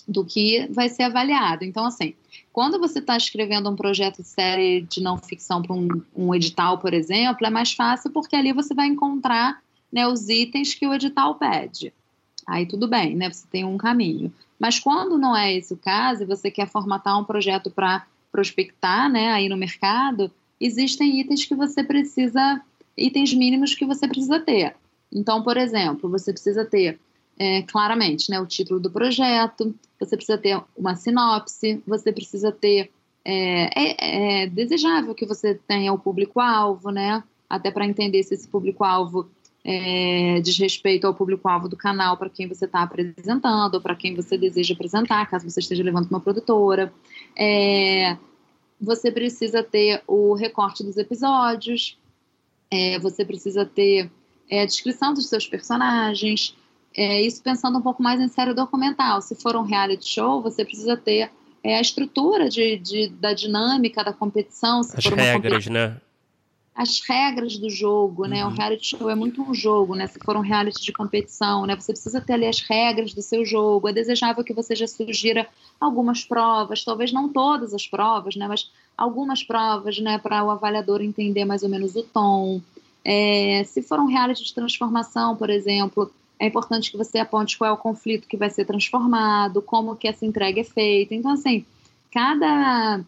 do 0.08 0.26
que 0.26 0.68
vai 0.72 0.90
ser 0.90 1.04
avaliado. 1.04 1.64
Então, 1.64 1.86
assim, 1.86 2.16
quando 2.52 2.80
você 2.80 2.98
está 2.98 3.16
escrevendo 3.16 3.70
um 3.70 3.76
projeto 3.76 4.24
de 4.24 4.28
série 4.28 4.82
de 4.82 5.00
não 5.00 5.20
ficção 5.20 5.62
para 5.62 5.76
um, 5.76 5.88
um, 6.16 6.34
edital, 6.34 6.80
por 6.80 6.96
exemplo, 6.96 7.46
é 7.46 7.50
mais 7.52 7.74
fácil 7.74 8.10
porque 8.10 8.36
ali 8.36 8.52
você 8.52 8.74
vai 8.74 8.88
encontrar 8.88 9.62
né, 9.92 10.08
os 10.08 10.30
itens 10.30 10.74
que 10.74 10.88
o 10.88 10.94
edital 10.96 11.36
pede. 11.36 11.94
Aí 12.48 12.66
tudo 12.66 12.88
bem, 12.88 13.16
né? 13.16 13.32
Você 13.32 13.46
tem 13.52 13.64
um 13.64 13.78
caminho. 13.78 14.34
Mas 14.58 14.80
quando 14.80 15.16
não 15.20 15.38
é 15.38 15.54
esse 15.54 15.76
o 15.76 15.78
caso, 15.78 16.24
e 16.24 16.26
você 16.26 16.50
quer 16.50 16.68
formatar 16.68 17.20
um 17.20 17.24
projeto 17.24 17.70
para 17.70 18.08
prospectar, 18.32 19.12
né, 19.12 19.32
aí 19.32 19.48
no 19.48 19.58
mercado, 19.58 20.32
existem 20.60 21.20
itens 21.20 21.46
que 21.46 21.56
você 21.56 21.84
precisa, 21.84 22.62
itens 22.98 23.34
mínimos 23.34 23.76
que 23.76 23.86
você 23.86 24.08
precisa 24.08 24.40
ter. 24.40 24.76
Então, 25.12 25.42
por 25.44 25.58
exemplo, 25.58 26.10
você 26.10 26.32
precisa 26.32 26.66
ter 26.66 27.00
é, 27.40 27.62
claramente 27.64 28.30
né, 28.30 28.40
o 28.40 28.46
título 28.46 28.80
do 28.80 28.92
projeto, 28.92 29.74
você 30.00 30.16
precisa 30.16 30.38
ter 30.38 30.60
uma 30.76 30.96
sinopse, 30.96 31.82
você 31.86 32.12
precisa 32.12 32.52
ter. 32.52 32.92
É, 33.30 33.70
é, 33.76 34.44
é 34.44 34.48
desejável 34.48 35.14
que 35.14 35.26
você 35.26 35.54
tenha 35.54 35.92
o 35.92 36.00
público-alvo, 36.00 36.92
né? 36.92 37.22
Até 37.50 37.70
para 37.70 37.86
entender 37.86 38.24
se 38.24 38.34
esse 38.34 38.48
público-alvo 38.48 39.30
é, 39.66 40.40
diz 40.40 40.58
respeito 40.58 41.06
ao 41.06 41.14
público-alvo 41.14 41.68
do 41.68 41.76
canal 41.76 42.16
para 42.16 42.30
quem 42.30 42.48
você 42.48 42.64
está 42.64 42.84
apresentando, 42.84 43.74
ou 43.74 43.82
para 43.82 43.98
quem 43.98 44.16
você 44.16 44.38
deseja 44.38 44.74
apresentar, 44.74 45.30
caso 45.30 45.50
você 45.50 45.60
esteja 45.60 45.84
levando 45.84 46.10
uma 46.10 46.22
produtora. 46.22 46.94
É, 47.38 48.18
você 48.80 49.12
precisa 49.12 49.64
ter 49.64 50.02
o 50.08 50.34
recorte 50.34 50.84
dos 50.84 50.98
episódios, 50.98 51.98
é, 52.72 53.00
você 53.00 53.26
precisa 53.26 53.66
ter 53.66 54.10
é, 54.50 54.62
a 54.62 54.66
descrição 54.66 55.14
dos 55.14 55.28
seus 55.28 55.48
personagens, 55.48 56.56
é, 56.96 57.22
isso 57.22 57.44
pensando 57.44 57.78
um 57.78 57.82
pouco 57.82 58.02
mais 58.02 58.20
em 58.20 58.28
série 58.28 58.54
documental. 58.54 59.22
Se 59.22 59.36
for 59.36 59.56
um 59.56 59.62
reality 59.62 60.08
show, 60.08 60.42
você 60.42 60.66
precisa 60.66 60.98
ter 60.98 61.30
é, 61.64 61.78
a 61.78 61.82
estrutura 61.82 62.50
de, 62.50 62.78
de, 62.78 63.10
da 63.10 63.34
dinâmica 63.34 64.04
da 64.04 64.14
competição. 64.14 64.82
As 64.82 65.06
regras, 65.06 65.68
né? 65.68 65.98
As 66.78 67.02
regras 67.02 67.58
do 67.58 67.72
jogo, 67.72 68.28
né? 68.28 68.46
Uhum. 68.46 68.52
O 68.52 68.56
reality 68.56 68.96
show 68.96 69.10
é 69.10 69.16
muito 69.16 69.42
um 69.42 69.52
jogo, 69.52 69.96
né? 69.96 70.06
Se 70.06 70.20
for 70.20 70.38
um 70.38 70.42
reality 70.42 70.80
de 70.80 70.94
competição, 70.94 71.66
né? 71.66 71.76
Você 71.76 71.92
precisa 71.92 72.22
ter 72.22 72.34
ali 72.34 72.46
as 72.46 72.62
regras 72.62 73.16
do 73.16 73.22
seu 73.24 73.44
jogo. 73.44 73.88
É 73.88 73.94
desejável 73.94 74.44
que 74.44 74.54
você 74.54 74.76
já 74.76 74.86
sugira 74.86 75.48
algumas 75.82 76.24
provas, 76.24 76.84
talvez 76.84 77.12
não 77.12 77.30
todas 77.30 77.74
as 77.74 77.88
provas, 77.88 78.36
né? 78.36 78.48
Mas 78.48 78.70
algumas 78.96 79.44
provas, 79.44 79.98
né? 79.98 80.20
Para 80.20 80.44
o 80.44 80.52
avaliador 80.52 81.02
entender 81.02 81.46
mais 81.46 81.64
ou 81.64 81.70
menos 81.70 81.96
o 81.96 82.04
tom. 82.04 82.62
É, 83.04 83.64
se 83.66 83.82
for 83.82 84.00
um 84.00 84.06
reality 84.06 84.44
de 84.44 84.54
transformação, 84.54 85.36
por 85.36 85.50
exemplo, 85.50 86.12
é 86.40 86.46
importante 86.46 86.92
que 86.92 86.98
você 86.98 87.18
aponte 87.18 87.58
qual 87.58 87.72
é 87.72 87.74
o 87.74 87.78
conflito 87.78 88.28
que 88.28 88.38
vai 88.38 88.52
ser 88.52 88.66
transformado, 88.66 89.64
como 89.64 89.96
que 89.96 90.08
essa 90.08 90.28
entrega 90.28 90.62
é 90.62 90.64
feita. 90.64 91.16
Então, 91.16 91.32
assim, 91.32 91.66
cada 92.12 93.02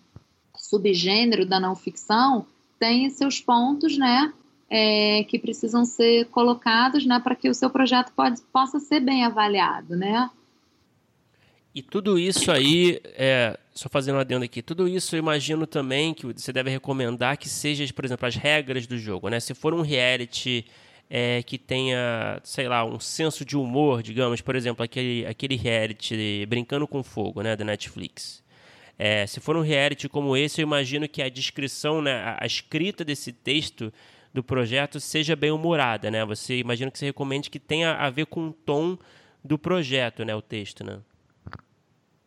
subgênero 0.57 1.45
da 1.45 1.59
não 1.59 1.75
ficção 1.75 2.47
tem 2.79 3.09
seus 3.09 3.41
pontos, 3.41 3.97
né, 3.97 4.33
é, 4.69 5.23
que 5.25 5.37
precisam 5.37 5.83
ser 5.83 6.25
colocados, 6.25 7.05
né, 7.05 7.19
para 7.19 7.35
que 7.35 7.49
o 7.49 7.53
seu 7.53 7.69
projeto 7.69 8.11
pode, 8.15 8.41
possa 8.53 8.79
ser 8.79 8.99
bem 8.99 9.25
avaliado, 9.25 9.95
né. 9.95 10.29
E 11.73 11.83
tudo 11.83 12.17
isso 12.17 12.51
aí, 12.51 12.99
é, 13.05 13.57
só 13.73 13.87
fazendo 13.87 14.15
um 14.15 14.19
adendo 14.19 14.43
aqui, 14.43 14.61
tudo 14.61 14.87
isso 14.87 15.15
eu 15.15 15.19
imagino 15.19 15.67
também 15.67 16.13
que 16.13 16.25
você 16.25 16.51
deve 16.51 16.69
recomendar 16.69 17.37
que 17.37 17.47
seja, 17.47 17.85
por 17.93 18.03
exemplo, 18.03 18.27
as 18.27 18.35
regras 18.35 18.87
do 18.87 18.97
jogo, 18.97 19.29
né? 19.29 19.39
Se 19.39 19.53
for 19.53 19.73
um 19.73 19.81
reality 19.81 20.65
é, 21.09 21.43
que 21.43 21.57
tenha, 21.57 22.39
sei 22.43 22.67
lá, 22.67 22.83
um 22.83 22.99
senso 22.99 23.45
de 23.45 23.55
humor, 23.55 24.01
digamos, 24.01 24.41
por 24.41 24.55
exemplo, 24.55 24.83
aquele, 24.83 25.25
aquele 25.25 25.55
reality 25.55 26.45
Brincando 26.47 26.87
com 26.87 27.03
Fogo, 27.03 27.41
né, 27.41 27.55
da 27.55 27.63
Netflix. 27.63 28.43
É, 29.01 29.25
se 29.25 29.39
for 29.39 29.55
um 29.55 29.61
reality 29.61 30.09
como 30.09 30.35
esse, 30.35 30.61
eu 30.61 30.63
imagino 30.63 31.07
que 31.07 31.21
a 31.21 31.29
descrição, 31.29 32.01
né, 32.01 32.35
a, 32.37 32.45
escrita 32.45 33.05
desse 33.05 33.31
texto 33.31 33.93
do 34.33 34.43
projeto 34.43 34.99
seja 34.99 35.37
bem 35.37 35.51
humorada, 35.51 36.11
né? 36.11 36.25
Você 36.25 36.57
imagina 36.59 36.91
que 36.91 36.99
você 36.99 37.05
recomende 37.05 37.49
que 37.49 37.59
tenha 37.59 37.93
a 37.93 38.09
ver 38.09 38.25
com 38.25 38.49
o 38.49 38.53
tom 38.53 38.97
do 39.41 39.57
projeto, 39.57 40.25
né, 40.25 40.35
o 40.35 40.41
texto, 40.41 40.83
né? 40.83 40.99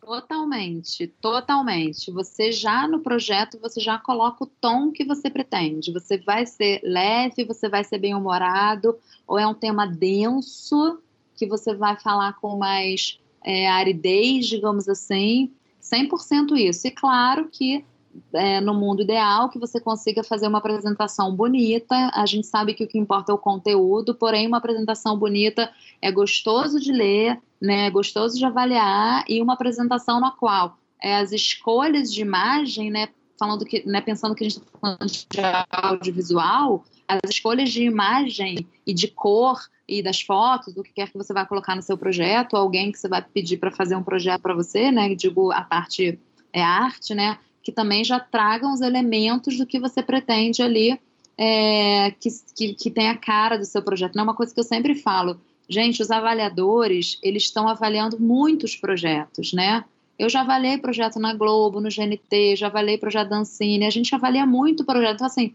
Totalmente, 0.00 1.06
totalmente. 1.20 2.10
Você 2.10 2.50
já 2.50 2.88
no 2.88 3.00
projeto, 3.00 3.58
você 3.60 3.78
já 3.78 3.98
coloca 3.98 4.44
o 4.44 4.46
tom 4.46 4.90
que 4.90 5.04
você 5.04 5.28
pretende. 5.28 5.92
Você 5.92 6.16
vai 6.16 6.46
ser 6.46 6.80
leve, 6.82 7.44
você 7.44 7.68
vai 7.68 7.84
ser 7.84 7.98
bem-humorado, 7.98 8.98
ou 9.26 9.38
é 9.38 9.46
um 9.46 9.54
tema 9.54 9.86
denso, 9.86 10.98
que 11.36 11.46
você 11.46 11.74
vai 11.74 12.00
falar 12.00 12.32
com 12.40 12.56
mais 12.56 13.20
é, 13.44 13.68
aridez, 13.68 14.46
digamos 14.46 14.88
assim. 14.88 15.52
100% 15.92 16.56
isso. 16.56 16.86
E 16.86 16.90
claro 16.90 17.48
que 17.50 17.84
é, 18.32 18.60
no 18.60 18.74
mundo 18.74 19.02
ideal 19.02 19.48
que 19.48 19.58
você 19.58 19.80
consiga 19.80 20.22
fazer 20.22 20.46
uma 20.46 20.58
apresentação 20.58 21.34
bonita. 21.34 22.10
A 22.14 22.26
gente 22.26 22.46
sabe 22.46 22.74
que 22.74 22.84
o 22.84 22.88
que 22.88 22.98
importa 22.98 23.32
é 23.32 23.34
o 23.34 23.38
conteúdo, 23.38 24.14
porém, 24.14 24.46
uma 24.46 24.58
apresentação 24.58 25.16
bonita 25.16 25.70
é 26.00 26.10
gostoso 26.10 26.78
de 26.78 26.92
ler, 26.92 27.40
né, 27.60 27.86
é 27.86 27.90
gostoso 27.90 28.36
de 28.38 28.44
avaliar, 28.44 29.24
e 29.28 29.40
uma 29.40 29.54
apresentação 29.54 30.20
na 30.20 30.30
qual 30.30 30.76
é, 31.02 31.16
as 31.16 31.32
escolhas 31.32 32.12
de 32.12 32.20
imagem, 32.20 32.90
né, 32.90 33.08
falando 33.38 33.64
que, 33.64 33.86
né, 33.86 34.00
pensando 34.00 34.34
que 34.34 34.44
a 34.44 34.48
gente 34.48 34.58
está 34.58 34.78
falando 34.78 35.06
de 35.06 35.26
audiovisual, 35.70 36.84
as 37.14 37.30
escolhas 37.30 37.70
de 37.70 37.84
imagem 37.84 38.66
e 38.86 38.92
de 38.94 39.08
cor 39.08 39.60
e 39.88 40.02
das 40.02 40.20
fotos, 40.20 40.72
do 40.72 40.82
que 40.82 40.92
quer 40.92 41.10
que 41.10 41.18
você 41.18 41.32
vai 41.32 41.46
colocar 41.46 41.76
no 41.76 41.82
seu 41.82 41.98
projeto, 41.98 42.56
alguém 42.56 42.90
que 42.90 42.98
você 42.98 43.08
vai 43.08 43.22
pedir 43.22 43.58
para 43.58 43.70
fazer 43.70 43.96
um 43.96 44.02
projeto 44.02 44.40
para 44.40 44.54
você, 44.54 44.90
né, 44.90 45.14
digo 45.14 45.52
a 45.52 45.62
parte 45.62 46.18
é 46.52 46.62
arte, 46.62 47.14
né, 47.14 47.38
que 47.62 47.72
também 47.72 48.04
já 48.04 48.18
tragam 48.18 48.72
os 48.72 48.80
elementos 48.80 49.56
do 49.56 49.66
que 49.66 49.78
você 49.78 50.02
pretende 50.02 50.62
ali, 50.62 50.98
é, 51.36 52.10
que, 52.12 52.28
que, 52.56 52.74
que 52.74 52.90
tem 52.90 53.08
a 53.08 53.16
cara 53.16 53.56
do 53.56 53.64
seu 53.64 53.82
projeto. 53.82 54.14
Não 54.14 54.22
é 54.22 54.24
uma 54.24 54.34
coisa 54.34 54.52
que 54.52 54.60
eu 54.60 54.64
sempre 54.64 54.94
falo. 54.94 55.40
Gente, 55.68 56.02
os 56.02 56.10
avaliadores, 56.10 57.18
eles 57.22 57.44
estão 57.44 57.68
avaliando 57.68 58.20
muitos 58.20 58.76
projetos, 58.76 59.52
né? 59.52 59.84
Eu 60.18 60.28
já 60.28 60.42
avaliei 60.42 60.78
projeto 60.78 61.18
na 61.18 61.34
Globo, 61.34 61.80
no 61.80 61.88
GNT, 61.88 62.56
já 62.56 62.66
avaliei 62.66 62.98
projeto 62.98 63.30
da 63.30 63.38
Ancine, 63.38 63.86
a 63.86 63.90
gente 63.90 64.14
avalia 64.14 64.44
muito 64.44 64.84
projeto. 64.84 65.14
Então, 65.14 65.26
assim, 65.26 65.54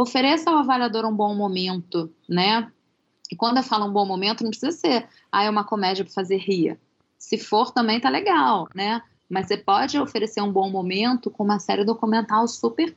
ofereça 0.00 0.50
ao 0.50 0.58
avaliador 0.58 1.04
um 1.04 1.14
bom 1.14 1.34
momento, 1.34 2.12
né? 2.28 2.70
E 3.30 3.36
quando 3.36 3.58
eu 3.58 3.62
falo 3.62 3.86
um 3.86 3.92
bom 3.92 4.06
momento, 4.06 4.42
não 4.42 4.50
precisa 4.50 4.72
ser, 4.72 5.08
ah, 5.30 5.42
é 5.42 5.50
uma 5.50 5.64
comédia 5.64 6.04
para 6.04 6.14
fazer 6.14 6.36
rir. 6.36 6.78
Se 7.18 7.36
for, 7.36 7.72
também 7.72 8.00
tá 8.00 8.08
legal, 8.08 8.68
né? 8.74 9.02
Mas 9.28 9.46
você 9.46 9.56
pode 9.56 9.98
oferecer 9.98 10.40
um 10.40 10.52
bom 10.52 10.70
momento 10.70 11.30
com 11.30 11.44
uma 11.44 11.58
série 11.58 11.84
documental 11.84 12.46
super 12.48 12.96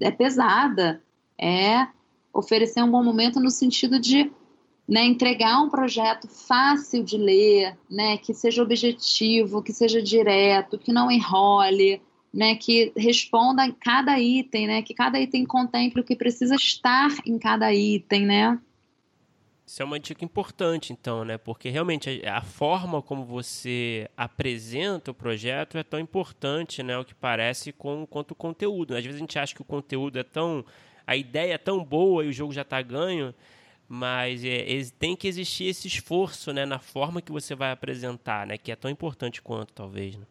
é 0.00 0.10
pesada. 0.10 1.02
É 1.38 1.86
oferecer 2.32 2.82
um 2.82 2.90
bom 2.90 3.02
momento 3.02 3.38
no 3.40 3.50
sentido 3.50 4.00
de 4.00 4.30
né, 4.88 5.04
entregar 5.04 5.60
um 5.60 5.68
projeto 5.68 6.26
fácil 6.26 7.04
de 7.04 7.18
ler, 7.18 7.76
né, 7.90 8.16
que 8.16 8.32
seja 8.32 8.62
objetivo, 8.62 9.62
que 9.62 9.72
seja 9.72 10.00
direto, 10.00 10.78
que 10.78 10.92
não 10.92 11.10
enrole, 11.10 12.00
né, 12.32 12.56
que 12.56 12.92
responda 12.96 13.64
a 13.64 13.72
cada 13.72 14.18
item, 14.20 14.66
né, 14.66 14.82
que 14.82 14.94
cada 14.94 15.18
item 15.20 15.44
contemple 15.44 16.00
o 16.00 16.04
que 16.04 16.16
precisa 16.16 16.54
estar 16.54 17.10
em 17.26 17.38
cada 17.38 17.72
item, 17.72 18.26
né. 18.26 18.58
Isso 19.68 19.82
é 19.82 19.84
uma 19.84 20.00
dica 20.00 20.24
importante, 20.24 20.94
então, 20.94 21.26
né? 21.26 21.36
Porque 21.36 21.68
realmente 21.68 22.22
a, 22.24 22.38
a, 22.38 22.40
forma 22.40 23.02
como 23.02 23.22
você 23.22 24.08
apresenta 24.16 25.10
o 25.10 25.14
projeto 25.14 25.76
é 25.76 25.82
tão 25.82 26.00
importante, 26.00 26.82
né? 26.82 26.96
O 26.96 27.04
que 27.04 27.14
parece 27.14 27.70
com, 27.70 28.06
quanto 28.06 28.30
o 28.30 28.34
conteúdo. 28.34 28.96
Às 28.96 29.04
vezes 29.04 29.16
a 29.16 29.20
gente 29.20 29.38
acha 29.38 29.54
que 29.54 29.60
o 29.60 29.66
conteúdo 29.66 30.18
é 30.18 30.22
tão. 30.22 30.64
a 31.06 31.14
ideia 31.16 31.52
é 31.52 31.58
tão 31.58 31.84
boa 31.84 32.24
e 32.24 32.28
o 32.28 32.32
jogo 32.32 32.50
já 32.50 32.62
está 32.62 32.80
ganho, 32.80 33.34
mas 33.86 34.42
é, 34.42 34.64
tem 34.98 35.14
que 35.14 35.28
existir 35.28 35.64
esse 35.64 35.86
esforço, 35.86 36.50
né? 36.50 36.64
Na 36.64 36.78
forma 36.78 37.20
que 37.20 37.30
você 37.30 37.54
vai 37.54 37.70
apresentar, 37.70 38.46
né? 38.46 38.56
Que 38.56 38.72
é 38.72 38.76
tão 38.76 38.90
importante 38.90 39.42
quanto, 39.42 39.74
talvez. 39.74 40.16
Né? 40.16 40.24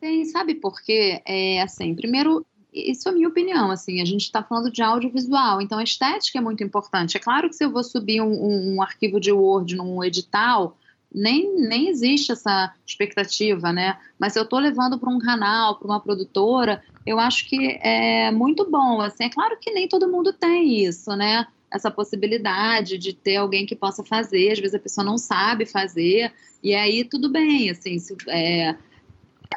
Tem, 0.00 0.24
sabe 0.24 0.54
por 0.54 0.80
quê? 0.80 1.20
É, 1.26 1.60
assim, 1.60 1.94
primeiro, 1.94 2.46
isso 2.72 3.08
é 3.08 3.12
a 3.12 3.14
minha 3.14 3.28
opinião, 3.28 3.70
assim, 3.70 4.00
a 4.00 4.04
gente 4.04 4.22
está 4.22 4.42
falando 4.42 4.70
de 4.70 4.82
audiovisual, 4.82 5.60
então 5.60 5.78
a 5.78 5.84
estética 5.84 6.38
é 6.38 6.40
muito 6.40 6.64
importante. 6.64 7.16
É 7.16 7.20
claro 7.20 7.48
que 7.48 7.56
se 7.56 7.64
eu 7.64 7.70
vou 7.70 7.84
subir 7.84 8.20
um, 8.22 8.32
um, 8.32 8.74
um 8.76 8.82
arquivo 8.82 9.20
de 9.20 9.30
Word 9.30 9.76
num 9.76 10.02
edital, 10.02 10.78
nem, 11.12 11.54
nem 11.56 11.88
existe 11.88 12.32
essa 12.32 12.72
expectativa, 12.86 13.72
né? 13.72 13.98
Mas 14.18 14.32
se 14.32 14.38
eu 14.38 14.44
estou 14.44 14.58
levando 14.58 14.98
para 14.98 15.10
um 15.10 15.18
canal, 15.18 15.78
para 15.78 15.88
uma 15.88 16.00
produtora, 16.00 16.82
eu 17.04 17.18
acho 17.18 17.48
que 17.48 17.78
é 17.82 18.30
muito 18.30 18.70
bom, 18.70 19.00
assim, 19.00 19.24
é 19.24 19.30
claro 19.30 19.58
que 19.60 19.72
nem 19.72 19.88
todo 19.88 20.08
mundo 20.08 20.32
tem 20.32 20.84
isso, 20.84 21.14
né? 21.16 21.46
essa 21.72 21.90
possibilidade 21.90 22.98
de 22.98 23.12
ter 23.12 23.36
alguém 23.36 23.64
que 23.64 23.76
possa 23.76 24.02
fazer. 24.02 24.50
Às 24.50 24.58
vezes 24.58 24.74
a 24.74 24.78
pessoa 24.80 25.04
não 25.04 25.16
sabe 25.16 25.64
fazer, 25.64 26.32
e 26.62 26.74
aí 26.74 27.04
tudo 27.04 27.30
bem, 27.30 27.70
assim, 27.70 27.98
se, 27.98 28.16
é, 28.28 28.74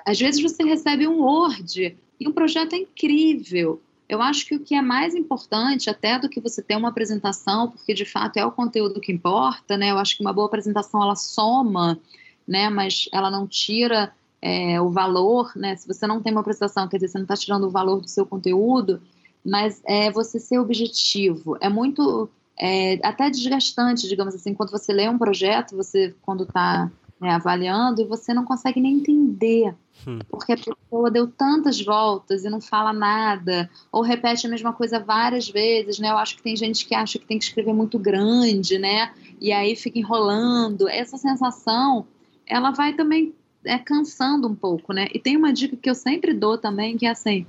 às 0.06 0.20
vezes 0.20 0.42
você 0.42 0.64
recebe 0.64 1.08
um 1.08 1.22
Word 1.22 1.98
e 2.20 2.28
um 2.28 2.32
projeto 2.32 2.74
é 2.74 2.78
incrível. 2.78 3.82
Eu 4.08 4.22
acho 4.22 4.46
que 4.46 4.56
o 4.56 4.60
que 4.60 4.76
é 4.76 4.82
mais 4.82 5.16
importante, 5.16 5.90
até 5.90 6.20
do 6.20 6.30
que 6.30 6.40
você 6.40 6.62
ter 6.62 6.76
uma 6.76 6.90
apresentação, 6.90 7.72
porque 7.72 7.94
de 7.94 8.06
fato 8.06 8.38
é 8.38 8.46
o 8.46 8.52
conteúdo 8.52 9.00
que 9.00 9.12
importa, 9.12 9.78
né? 9.78 9.92
Eu 9.92 9.98
acho 9.98 10.18
que 10.18 10.24
uma 10.24 10.34
boa 10.34 10.48
apresentação 10.48 11.02
ela 11.02 11.16
soma, 11.16 12.00
né? 12.48 12.70
Mas 12.70 13.08
ela 13.12 13.32
não 13.32 13.48
tira 13.48 14.14
é, 14.42 14.80
o 14.82 14.90
valor, 14.90 15.52
né? 15.56 15.76
Se 15.76 15.88
você 15.88 16.06
não 16.06 16.22
tem 16.22 16.32
uma 16.32 16.42
apresentação, 16.42 16.88
quer 16.88 16.98
dizer, 16.98 17.08
você 17.08 17.18
não 17.18 17.24
está 17.24 17.38
tirando 17.38 17.64
o 17.64 17.72
valor 17.72 18.02
do 18.02 18.08
seu 18.08 18.26
conteúdo, 18.26 19.02
mas 19.44 19.82
é 19.86 20.12
você 20.12 20.40
ser 20.40 20.60
objetivo. 20.60 21.58
É 21.62 21.70
muito 21.70 22.30
é, 22.60 23.00
até 23.04 23.30
desgastante, 23.30 24.08
digamos 24.08 24.36
assim, 24.36 24.54
quando 24.54 24.70
você 24.70 24.94
lê 24.94 25.08
um 25.10 25.18
projeto, 25.18 25.76
você 25.76 26.14
quando 26.22 26.44
está 26.44 26.92
né, 27.24 27.32
avaliando 27.32 28.02
e 28.02 28.06
você 28.06 28.34
não 28.34 28.44
consegue 28.44 28.82
nem 28.82 28.98
entender 28.98 29.74
hum. 30.06 30.20
porque 30.30 30.52
a 30.52 30.58
pessoa 30.58 31.10
deu 31.10 31.26
tantas 31.26 31.82
voltas 31.82 32.44
e 32.44 32.50
não 32.50 32.60
fala 32.60 32.92
nada 32.92 33.70
ou 33.90 34.02
repete 34.02 34.46
a 34.46 34.50
mesma 34.50 34.74
coisa 34.74 35.00
várias 35.00 35.48
vezes, 35.48 36.00
né? 36.00 36.10
Eu 36.10 36.18
acho 36.18 36.36
que 36.36 36.44
tem 36.44 36.54
gente 36.54 36.86
que 36.86 36.94
acha 36.94 37.18
que 37.18 37.26
tem 37.26 37.40
que 37.40 37.46
escrever 37.46 37.74
muito 37.74 37.98
grande, 37.98 38.78
né? 38.78 39.14
E 39.40 39.54
aí 39.54 39.74
fica 39.74 39.98
enrolando. 39.98 40.90
Essa 40.90 41.18
sensação, 41.18 42.06
ela 42.46 42.72
vai 42.72 42.92
também 42.92 43.34
é 43.64 43.78
cansando 43.78 44.46
um 44.46 44.56
pouco, 44.56 44.92
né? 44.92 45.08
E 45.14 45.18
tem 45.18 45.38
uma 45.38 45.54
dica 45.54 45.78
que 45.78 45.90
eu 45.90 45.96
sempre 45.96 46.34
dou 46.34 46.58
também 46.58 46.98
que 46.98 47.06
é 47.06 47.12
assim, 47.12 47.48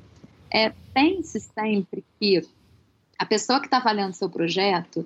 é, 0.52 0.72
pense 0.94 1.40
sempre 1.40 2.04
que 2.20 2.46
a 3.18 3.26
pessoa 3.26 3.58
que 3.58 3.66
está 3.66 3.78
avaliando 3.78 4.14
seu 4.14 4.30
projeto, 4.30 5.04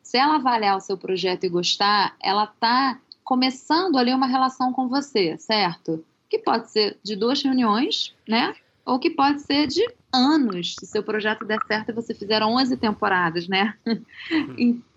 se 0.00 0.16
ela 0.16 0.36
avaliar 0.36 0.76
o 0.76 0.80
seu 0.80 0.96
projeto 0.96 1.42
e 1.42 1.48
gostar, 1.48 2.14
ela 2.22 2.44
está 2.44 3.00
começando 3.24 3.96
ali 3.96 4.12
uma 4.12 4.26
relação 4.26 4.72
com 4.72 4.86
você, 4.86 5.36
certo? 5.38 6.04
Que 6.28 6.38
pode 6.38 6.70
ser 6.70 6.98
de 7.02 7.16
duas 7.16 7.42
reuniões, 7.42 8.14
né? 8.28 8.54
Ou 8.84 8.98
que 8.98 9.10
pode 9.10 9.40
ser 9.40 9.66
de 9.66 9.82
anos, 10.12 10.76
se 10.78 10.86
seu 10.86 11.02
projeto 11.02 11.44
der 11.44 11.58
certo 11.66 11.88
e 11.88 11.94
você 11.94 12.14
fizer 12.14 12.42
11 12.42 12.76
temporadas, 12.76 13.48
né? 13.48 13.74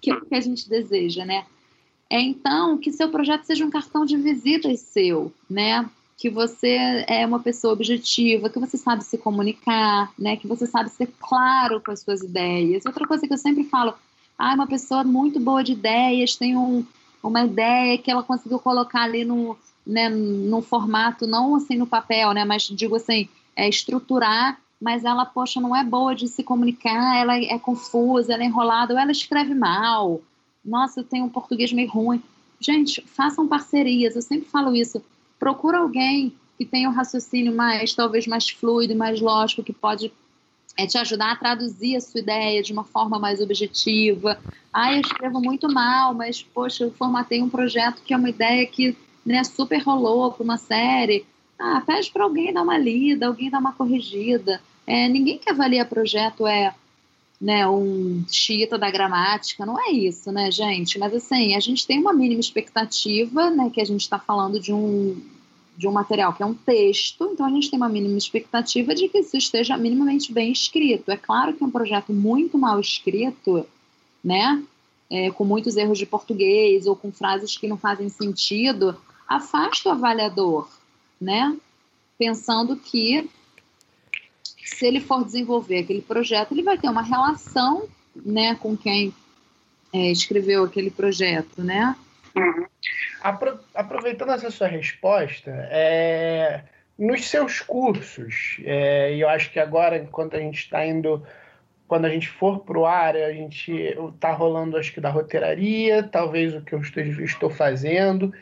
que 0.02 0.12
é 0.12 0.14
o 0.14 0.26
que 0.26 0.36
a 0.36 0.42
gente 0.42 0.70
deseja, 0.70 1.26
né? 1.26 1.46
É 2.10 2.20
então 2.20 2.78
que 2.78 2.92
seu 2.92 3.10
projeto 3.10 3.44
seja 3.46 3.66
um 3.66 3.70
cartão 3.70 4.06
de 4.06 4.18
visitas 4.18 4.82
seu, 4.82 5.34
né? 5.50 5.90
que 6.18 6.32
você 6.32 7.06
é 7.08 7.26
uma 7.26 7.40
pessoa 7.40 7.74
objetiva, 7.74 8.50
que 8.50 8.60
você 8.60 8.76
sabe 8.76 9.04
se 9.04 9.20
comunicar, 9.20 10.12
né? 10.18 10.36
Que 10.36 10.48
você 10.48 10.66
sabe 10.66 10.90
ser 10.90 11.08
claro 11.20 11.80
com 11.80 11.92
as 11.92 12.00
suas 12.00 12.24
ideias. 12.24 12.84
Outra 12.88 13.08
coisa 13.08 13.28
que 13.28 13.34
eu 13.34 13.38
sempre 13.38 13.64
falo, 13.66 13.94
ah, 14.36 14.56
uma 14.56 14.66
pessoa 14.66 15.04
muito 15.04 15.40
boa 15.40 15.64
de 15.64 15.74
ideias, 15.74 16.36
tem 16.36 16.58
um, 16.58 16.84
uma 17.28 17.46
ideia 17.46 17.98
que 17.98 18.12
ela 18.12 18.24
conseguiu 18.24 18.60
colocar 18.60 19.04
ali 19.04 19.24
no, 19.24 19.58
né, 19.86 20.10
no 20.10 20.62
formato, 20.62 21.28
não 21.28 21.56
assim 21.56 21.78
no 21.78 21.88
papel, 21.88 22.34
né? 22.34 22.46
Mas 22.46 22.64
digo 22.64 22.96
assim, 22.96 23.28
é 23.56 23.68
estruturar, 23.68 24.60
mas 24.80 25.06
ela, 25.06 25.26
poxa, 25.26 25.60
não 25.60 25.76
é 25.76 25.84
boa 25.84 26.14
de 26.14 26.28
se 26.28 26.44
comunicar, 26.44 27.18
ela 27.18 27.38
é 27.38 27.58
confusa, 27.60 28.34
ela 28.34 28.44
é 28.44 28.46
enrolada, 28.46 28.94
ou 28.94 29.00
ela 29.00 29.12
escreve 29.12 29.54
mal. 29.54 30.22
Nossa, 30.64 31.04
tenho 31.04 31.26
um 31.26 31.30
português 31.30 31.72
meio 31.72 31.90
ruim. 31.90 32.22
Gente, 32.60 33.02
façam 33.08 33.48
parcerias, 33.48 34.16
eu 34.16 34.22
sempre 34.22 34.50
falo 34.50 34.76
isso 34.76 35.02
procura 35.40 35.80
alguém 35.80 36.34
que 36.58 36.66
tenha 36.66 36.90
um 36.90 36.94
raciocínio 36.94 37.56
mais, 37.56 37.94
talvez 37.94 38.26
mais 38.26 38.50
fluido, 38.50 38.96
mais 38.96 39.22
lógico, 39.22 39.64
que 39.64 39.74
pode 39.74 40.12
é, 40.78 40.86
te 40.86 40.98
ajudar 40.98 41.32
a 41.32 41.36
traduzir 41.36 41.96
a 41.96 42.02
sua 42.02 42.22
ideia 42.22 42.62
de 42.62 42.72
uma 42.72 42.84
forma 42.84 43.18
mais 43.18 43.42
objetiva. 43.42 44.40
Ah, 44.72 44.94
eu 44.94 45.02
escrevo 45.02 45.42
muito 45.42 45.68
mal, 45.68 46.14
mas, 46.14 46.44
poxa, 46.44 46.84
eu 46.84 46.92
formatei 46.92 47.42
um 47.42 47.50
projeto 47.50 48.02
que 48.04 48.14
é 48.14 48.18
uma 48.18 48.30
ideia 48.30 48.66
que 48.68 48.96
né, 49.26 49.44
super 49.44 49.80
rolou 49.80 50.32
para 50.32 50.44
uma 50.44 50.58
série. 50.58 51.26
Ah, 51.58 51.82
pede 51.86 52.12
para 52.12 52.24
alguém 52.24 52.54
dar 52.54 52.62
uma 52.62 52.78
lida, 52.78 53.26
alguém 53.26 53.50
dar 53.50 53.60
uma 53.60 53.74
corrigida. 53.74 54.62
É, 54.86 55.10
ninguém 55.10 55.40
que 55.40 55.50
avalia 55.50 55.84
projeto 55.84 56.46
é 56.46 56.74
né, 57.42 57.68
um 57.68 58.24
chita 58.28 58.78
da 58.78 58.90
gramática, 58.90 59.66
não 59.66 59.80
é 59.80 59.92
isso, 59.92 60.32
né, 60.32 60.50
gente? 60.52 60.98
Mas 60.98 61.14
assim, 61.14 61.56
a 61.56 61.60
gente 61.60 61.86
tem 61.86 62.00
uma 62.00 62.14
mínima 62.14 62.40
expectativa, 62.40 63.50
né, 63.50 63.70
que 63.72 63.82
a 63.82 63.86
gente 63.86 64.02
está 64.02 64.18
falando 64.18 64.60
de 64.60 64.74
um, 64.74 65.22
de 65.78 65.88
um 65.88 65.92
material 65.92 66.34
que 66.34 66.42
é 66.42 66.46
um 66.46 66.56
texto, 66.56 67.30
então 67.32 67.46
a 67.46 67.50
gente 67.52 67.70
tem 67.70 67.78
uma 67.78 67.88
mínima 67.88 68.18
expectativa 68.18 68.96
de 68.96 69.08
que 69.08 69.20
isso 69.20 69.38
esteja 69.38 69.78
minimamente 69.78 70.34
bem 70.34 70.52
escrito. 70.52 71.12
É 71.12 71.18
claro 71.18 71.54
que 71.54 71.64
um 71.64 71.70
projeto 71.70 72.12
muito 72.12 72.58
mal 72.58 72.80
escrito, 72.80 73.64
né, 74.24 74.64
é, 75.08 75.30
com 75.30 75.46
muitos 75.46 75.78
erros 75.78 76.00
de 76.00 76.08
português 76.08 76.88
ou 76.88 76.96
com 76.96 77.12
frases 77.12 77.56
que 77.56 77.68
não 77.68 77.78
fazem 77.78 78.10
sentido, 78.10 78.98
afasta 79.28 79.90
o 79.90 79.92
avaliador, 79.92 80.68
né, 81.22 81.56
pensando 82.18 82.76
que 82.76 83.30
se 84.66 84.86
ele 84.86 85.00
for 85.00 85.24
desenvolver 85.24 85.80
aquele 85.80 86.02
projeto, 86.02 86.54
ele 86.54 86.64
vai 86.64 86.78
ter 86.78 86.90
uma 86.90 87.04
relação 87.04 87.88
né, 88.16 88.56
com 88.56 88.76
quem 88.76 89.14
é, 89.94 90.12
escreveu 90.12 90.64
aquele 90.64 90.90
projeto, 90.90 91.64
né? 91.64 91.96
Uhum. 92.36 92.66
Apro 93.28 93.60
aproveitando 93.76 94.32
essa 94.32 94.50
sua 94.50 94.68
resposta, 94.68 95.52
é, 95.70 96.62
nos 96.98 97.30
seus 97.30 97.60
cursos, 97.60 98.58
é, 98.64 99.14
e 99.14 99.20
eu 99.20 99.28
acho 99.28 99.52
que 99.52 99.60
agora, 99.60 99.98
enquanto 99.98 100.38
a 100.38 100.40
gente 100.40 100.60
está 100.60 100.86
indo, 100.86 101.22
quando 101.90 102.06
a 102.06 102.10
gente 102.10 102.30
for 102.30 102.60
para 102.60 102.80
o 102.80 102.86
ar, 102.86 103.18
a 103.18 103.34
gente 103.34 103.70
está 104.16 104.32
rolando, 104.32 104.78
acho 104.78 104.94
que 104.94 105.02
da 105.02 105.10
roteiraria, 105.10 106.04
talvez 106.04 106.56
o 106.56 106.62
que 106.62 106.74
eu 106.74 106.80
estou, 106.80 107.50
fazendo, 107.50 108.34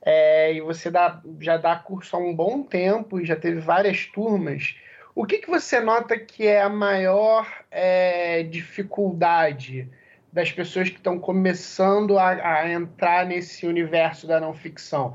é, 0.00 0.54
e 0.54 0.62
você 0.62 0.90
dá, 0.90 1.20
já 1.38 1.58
dá 1.58 1.76
curso 1.76 2.16
há 2.16 2.18
um 2.18 2.34
bom 2.34 2.62
tempo 2.62 3.20
e 3.20 3.26
já 3.26 3.36
teve 3.36 3.60
várias 3.60 4.06
turmas. 4.06 4.74
O 5.14 5.26
que, 5.26 5.36
que 5.36 5.50
você 5.50 5.80
nota 5.80 6.18
que 6.18 6.46
é 6.46 6.62
a 6.62 6.68
maior 6.70 7.46
é, 7.70 8.42
dificuldade 8.44 9.86
das 10.32 10.52
pessoas 10.52 10.88
que 10.88 10.96
estão 10.96 11.18
começando 11.18 12.18
a, 12.18 12.28
a, 12.28 12.72
entrar 12.72 13.26
nesse 13.26 13.66
universo 13.66 14.26
da 14.26 14.40
não 14.40 14.54
ficção? 14.54 15.14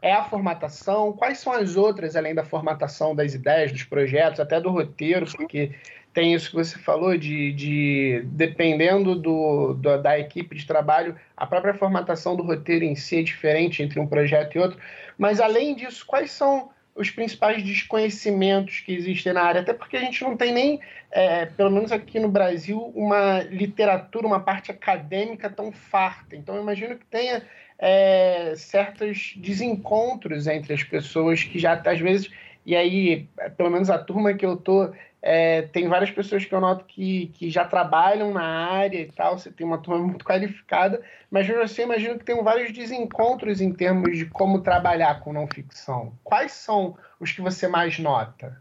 É 0.00 0.12
a 0.12 0.24
formatação? 0.24 1.12
Quais 1.12 1.38
são 1.38 1.52
as 1.52 1.76
outras, 1.76 2.16
além 2.16 2.34
da 2.34 2.44
formatação 2.44 3.14
das 3.14 3.34
ideias, 3.34 3.70
dos 3.70 3.84
projetos, 3.84 4.40
até 4.40 4.60
do 4.60 4.70
roteiro? 4.70 5.26
Porque 5.36 5.72
tem 6.12 6.34
isso 6.34 6.50
que 6.50 6.56
você 6.56 6.78
falou 6.78 7.16
de, 7.16 7.52
de 7.52 8.22
dependendo 8.26 9.14
do, 9.14 9.74
do, 9.74 10.02
da 10.02 10.18
equipe 10.18 10.56
de 10.56 10.66
trabalho, 10.66 11.16
a 11.36 11.46
própria 11.46 11.72
formatação 11.72 12.36
do 12.36 12.42
roteiro 12.42 12.84
em 12.84 12.94
si 12.94 13.20
é 13.20 13.22
diferente 13.22 13.82
entre 13.82 13.98
um 13.98 14.06
projeto 14.06 14.56
e 14.56 14.58
outro. 14.58 14.78
Mas 15.16 15.40
além 15.40 15.74
disso, 15.74 16.04
quais 16.04 16.30
são 16.30 16.71
os 16.94 17.10
principais 17.10 17.62
desconhecimentos 17.62 18.80
que 18.80 18.92
existem 18.94 19.32
na 19.32 19.42
área, 19.42 19.60
até 19.62 19.72
porque 19.72 19.96
a 19.96 20.00
gente 20.00 20.22
não 20.22 20.36
tem 20.36 20.52
nem, 20.52 20.80
é, 21.10 21.46
pelo 21.46 21.70
menos 21.70 21.90
aqui 21.90 22.20
no 22.20 22.28
Brasil, 22.28 22.92
uma 22.94 23.40
literatura, 23.44 24.26
uma 24.26 24.40
parte 24.40 24.70
acadêmica 24.70 25.48
tão 25.48 25.72
farta. 25.72 26.36
Então, 26.36 26.54
eu 26.54 26.62
imagino 26.62 26.96
que 26.96 27.06
tenha 27.06 27.42
é, 27.78 28.54
certos 28.56 29.34
desencontros 29.36 30.46
entre 30.46 30.74
as 30.74 30.82
pessoas 30.82 31.42
que 31.42 31.58
já, 31.58 31.72
às 31.72 32.00
vezes, 32.00 32.30
e 32.64 32.76
aí, 32.76 33.26
pelo 33.56 33.70
menos 33.70 33.90
a 33.90 33.98
turma 33.98 34.34
que 34.34 34.44
eu 34.44 34.56
tô, 34.56 34.92
é, 35.22 35.62
tem 35.62 35.88
várias 35.88 36.10
pessoas 36.10 36.44
que 36.44 36.52
eu 36.52 36.60
noto 36.60 36.84
que, 36.84 37.28
que 37.28 37.48
já 37.48 37.64
trabalham 37.64 38.32
na 38.32 38.42
área 38.42 38.98
e 38.98 39.12
tal, 39.12 39.38
você 39.38 39.52
tem 39.52 39.64
uma 39.64 39.78
turma 39.78 40.04
muito 40.04 40.24
qualificada, 40.24 41.00
mas 41.30 41.48
eu 41.48 41.62
assim, 41.62 41.82
imagino 41.82 42.18
que 42.18 42.24
tem 42.24 42.42
vários 42.42 42.72
desencontros 42.72 43.60
em 43.60 43.72
termos 43.72 44.18
de 44.18 44.26
como 44.26 44.60
trabalhar 44.60 45.20
com 45.20 45.32
não 45.32 45.46
ficção. 45.46 46.12
Quais 46.24 46.50
são 46.52 46.96
os 47.20 47.30
que 47.30 47.40
você 47.40 47.68
mais 47.68 48.00
nota? 48.00 48.60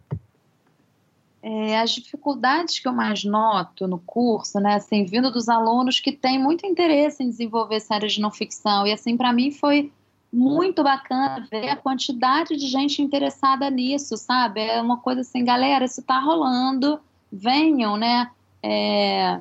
É, 1.42 1.80
as 1.80 1.90
dificuldades 1.90 2.78
que 2.80 2.88
eu 2.88 2.94
mais 2.94 3.24
noto 3.24 3.88
no 3.88 3.98
curso, 3.98 4.60
né, 4.60 4.76
assim, 4.76 5.04
vindo 5.06 5.32
dos 5.32 5.50
alunos 5.50 6.00
que 6.00 6.12
têm 6.12 6.38
muito 6.38 6.68
interesse 6.68 7.24
em 7.24 7.30
desenvolver 7.30 7.80
séries 7.80 8.14
de 8.14 8.22
não 8.22 8.30
ficção, 8.30 8.86
e 8.86 8.94
assim, 8.94 9.18
para 9.18 9.34
mim 9.34 9.50
foi 9.50 9.92
muito 10.32 10.82
bacana 10.84 11.46
ver 11.52 11.70
a 11.70 11.76
quantidade 11.76 12.56
de 12.56 12.68
gente 12.68 13.02
interessada 13.02 13.70
nisso, 13.70 14.16
sabe? 14.16 14.62
É 14.62 14.82
uma 14.82 14.98
coisa 14.98 15.22
assim, 15.22 15.44
galera, 15.44 15.86
isso 15.86 16.02
tá 16.02 16.20
rolando, 16.20 17.00
venham, 17.32 17.98
né? 17.98 18.32
É, 18.64 19.40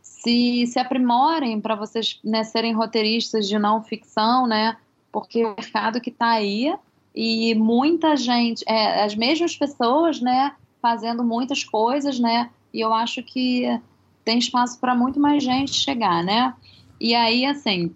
se, 0.00 0.66
se 0.66 0.78
aprimorem 0.78 1.60
para 1.60 1.74
vocês 1.74 2.18
né, 2.24 2.42
serem 2.44 2.72
roteiristas 2.72 3.46
de 3.46 3.58
não 3.58 3.82
ficção, 3.82 4.46
né? 4.46 4.76
Porque 5.12 5.44
o 5.44 5.54
mercado 5.54 6.00
que 6.00 6.10
está 6.10 6.30
aí 6.30 6.74
e 7.14 7.54
muita 7.54 8.16
gente, 8.16 8.64
é, 8.66 9.04
as 9.04 9.14
mesmas 9.14 9.56
pessoas, 9.56 10.20
né? 10.20 10.54
Fazendo 10.80 11.22
muitas 11.22 11.62
coisas, 11.62 12.18
né? 12.18 12.50
E 12.72 12.80
eu 12.80 12.92
acho 12.92 13.22
que 13.22 13.64
tem 14.24 14.38
espaço 14.38 14.78
para 14.78 14.94
muito 14.94 15.20
mais 15.20 15.42
gente 15.42 15.72
chegar, 15.72 16.24
né? 16.24 16.54
E 17.00 17.14
aí, 17.14 17.44
assim, 17.44 17.94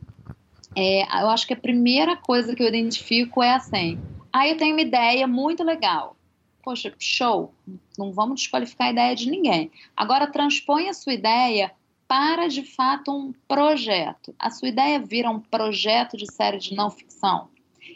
é, 0.76 1.02
eu 1.22 1.28
acho 1.28 1.46
que 1.46 1.52
a 1.52 1.56
primeira 1.56 2.16
coisa 2.16 2.54
que 2.54 2.62
eu 2.62 2.68
identifico 2.68 3.42
é 3.42 3.54
assim: 3.54 3.98
aí 4.32 4.48
ah, 4.50 4.52
eu 4.52 4.56
tenho 4.56 4.74
uma 4.74 4.80
ideia 4.80 5.26
muito 5.26 5.64
legal. 5.64 6.16
Poxa, 6.62 6.92
show, 6.98 7.54
não 7.98 8.12
vamos 8.12 8.40
desqualificar 8.40 8.88
a 8.88 8.90
ideia 8.92 9.16
de 9.16 9.30
ninguém. 9.30 9.70
Agora, 9.96 10.26
transpõe 10.26 10.88
a 10.88 10.94
sua 10.94 11.14
ideia 11.14 11.72
para 12.06 12.48
de 12.48 12.62
fato 12.62 13.10
um 13.10 13.32
projeto. 13.48 14.34
A 14.38 14.50
sua 14.50 14.68
ideia 14.68 14.98
vira 15.00 15.30
um 15.30 15.40
projeto 15.40 16.16
de 16.16 16.30
série 16.30 16.58
de 16.58 16.74
não 16.74 16.90
ficção. 16.90 17.48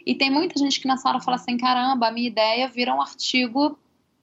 E 0.07 0.14
tem 0.14 0.31
muita 0.31 0.59
gente 0.59 0.81
que 0.81 0.89
nessa 0.89 1.09
hora 1.09 1.20
fala 1.20 1.37
assim: 1.37 1.57
caramba, 1.57 2.09
a 2.09 2.12
minha 2.12 2.29
ideia 2.29 2.68
vira 2.68 2.95
um 2.95 3.03
artigo 3.03 3.79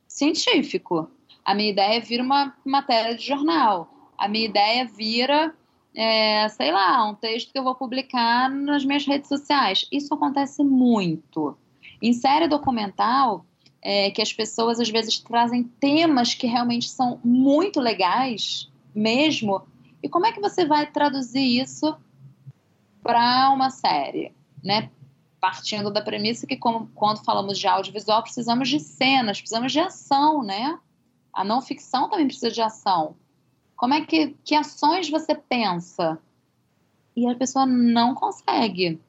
científico, 0.08 1.10
a 1.44 1.54
minha 1.54 1.70
ideia 1.70 2.00
vira 2.02 2.24
uma 2.24 2.56
matéria 2.66 3.16
de 3.16 3.26
jornal, 3.26 4.12
a 4.18 4.28
minha 4.28 4.46
ideia 4.46 4.86
vira, 4.86 5.56
é, 5.96 6.48
sei 6.50 6.72
lá, 6.72 7.06
um 7.10 7.16
texto 7.16 7.52
que 7.52 7.60
eu 7.60 7.64
vou 7.64 7.76
publicar 7.76 8.50
nas 8.50 8.86
minhas 8.86 9.06
redes 9.06 9.28
sociais. 9.28 9.88
Isso 9.92 10.14
acontece 10.14 10.64
muito. 10.64 11.58
Em 12.02 12.14
série 12.14 12.48
documental, 12.48 13.46
é, 13.82 14.12
que 14.12 14.22
as 14.22 14.32
pessoas 14.32 14.80
às 14.80 14.90
vezes 14.90 15.20
trazem 15.20 15.64
temas 15.64 16.34
que 16.34 16.48
realmente 16.48 16.90
são 16.90 17.20
muito 17.24 17.80
legais, 17.80 18.72
mesmo. 18.94 19.62
E 20.02 20.08
como 20.08 20.26
é 20.26 20.32
que 20.32 20.40
você 20.40 20.66
vai 20.66 20.90
traduzir 20.90 21.62
isso 21.62 21.96
para 23.04 23.50
uma 23.52 23.70
série, 23.70 24.34
né? 24.64 24.90
Partindo 25.40 25.90
da 25.90 26.02
premissa 26.02 26.46
que, 26.46 26.56
como, 26.56 26.88
quando 26.94 27.24
falamos 27.24 27.58
de 27.58 27.68
audiovisual, 27.68 28.22
precisamos 28.22 28.70
de 28.70 28.80
cenas, 28.80 29.40
precisamos 29.40 29.72
de 29.72 29.80
ação, 29.80 30.44
né? 30.44 30.78
A 31.34 31.44
não 31.44 31.62
ficção 31.62 32.10
também 32.10 32.28
precisa 32.28 32.52
de 32.52 32.62
ação. 32.62 33.16
Como 33.82 33.96
é 33.96 34.02
que, 34.02 34.36
que 34.46 34.54
ações 34.54 35.10
você 35.10 35.34
pensa? 35.34 36.20
E 37.16 37.28
a 37.28 37.34
pessoa 37.34 37.66
não 37.66 38.14
consegue 38.14 39.02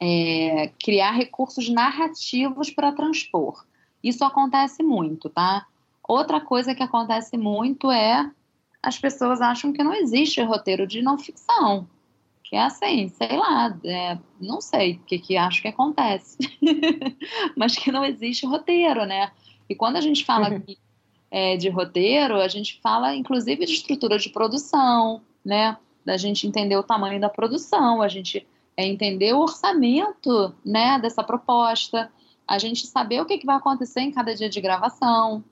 é, 0.00 0.72
criar 0.82 1.12
recursos 1.12 1.68
narrativos 1.68 2.70
para 2.70 2.90
transpor. 2.90 3.64
Isso 4.02 4.24
acontece 4.24 4.82
muito, 4.82 5.30
tá? 5.30 5.64
Outra 6.02 6.40
coisa 6.40 6.74
que 6.74 6.82
acontece 6.82 7.38
muito 7.38 7.88
é 7.88 8.28
as 8.82 8.98
pessoas 8.98 9.40
acham 9.40 9.72
que 9.72 9.84
não 9.84 9.94
existe 9.94 10.42
roteiro 10.42 10.88
de 10.88 11.02
não 11.02 11.16
ficção. 11.16 11.88
Que 12.42 12.56
é 12.56 12.62
assim, 12.62 13.10
sei 13.10 13.36
lá, 13.36 13.78
é, 13.84 14.18
não 14.40 14.60
sei 14.60 14.94
o 14.94 14.98
que, 15.04 15.20
que 15.20 15.36
acho 15.36 15.62
que 15.62 15.68
acontece. 15.68 16.36
Mas 17.56 17.76
que 17.76 17.92
não 17.92 18.04
existe 18.04 18.44
roteiro, 18.44 19.06
né? 19.06 19.30
E 19.68 19.74
quando 19.76 19.98
a 19.98 20.00
gente 20.00 20.24
fala 20.24 20.48
aqui, 20.48 20.76
é, 21.30 21.56
de 21.56 21.68
roteiro, 21.68 22.36
a 22.36 22.48
gente 22.48 22.80
fala 22.82 23.14
inclusive 23.14 23.64
de 23.64 23.72
estrutura 23.72 24.18
de 24.18 24.28
produção, 24.30 25.22
né? 25.44 25.76
Da 26.04 26.16
gente 26.16 26.46
entender 26.46 26.76
o 26.76 26.82
tamanho 26.82 27.20
da 27.20 27.28
produção, 27.28 28.02
a 28.02 28.08
gente 28.08 28.46
é 28.76 28.86
entender 28.86 29.34
o 29.34 29.40
orçamento 29.40 30.54
né, 30.64 30.98
dessa 30.98 31.22
proposta, 31.22 32.10
a 32.48 32.58
gente 32.58 32.86
saber 32.86 33.20
o 33.20 33.26
que, 33.26 33.38
que 33.38 33.46
vai 33.46 33.56
acontecer 33.56 34.00
em 34.00 34.10
cada 34.10 34.34
dia 34.34 34.48
de 34.48 34.60
gravação, 34.60 35.44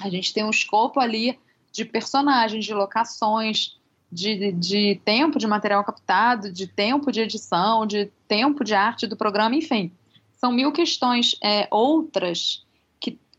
a 0.00 0.08
gente 0.08 0.32
tem 0.32 0.44
um 0.44 0.50
escopo 0.50 1.00
ali 1.00 1.38
de 1.72 1.84
personagens, 1.84 2.64
de 2.64 2.74
locações, 2.74 3.76
de, 4.10 4.52
de 4.52 5.00
tempo 5.04 5.38
de 5.38 5.46
material 5.46 5.84
captado, 5.84 6.52
de 6.52 6.66
tempo 6.66 7.12
de 7.12 7.20
edição, 7.20 7.86
de 7.86 8.06
tempo 8.26 8.64
de 8.64 8.74
arte 8.74 9.06
do 9.06 9.16
programa, 9.16 9.54
enfim. 9.54 9.92
São 10.32 10.50
mil 10.50 10.72
questões 10.72 11.36
é, 11.42 11.68
outras 11.70 12.64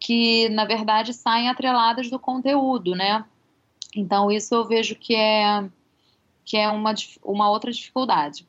que, 0.02 0.49
na 0.49 0.66
verdade, 0.66 1.14
saem 1.14 1.47
atreladas 1.47 2.10
do 2.10 2.18
conteúdo, 2.18 2.95
né? 2.95 3.24
Então, 3.95 4.32
isso 4.32 4.56
eu 4.56 4.68
vejo 4.68 4.95
que 4.95 5.16
é, 5.16 5.70
que 6.43 6.58
é 6.58 6.68
uma, 6.70 6.95
uma 7.24 7.52
outra 7.52 7.72
dificuldade. 7.72 8.45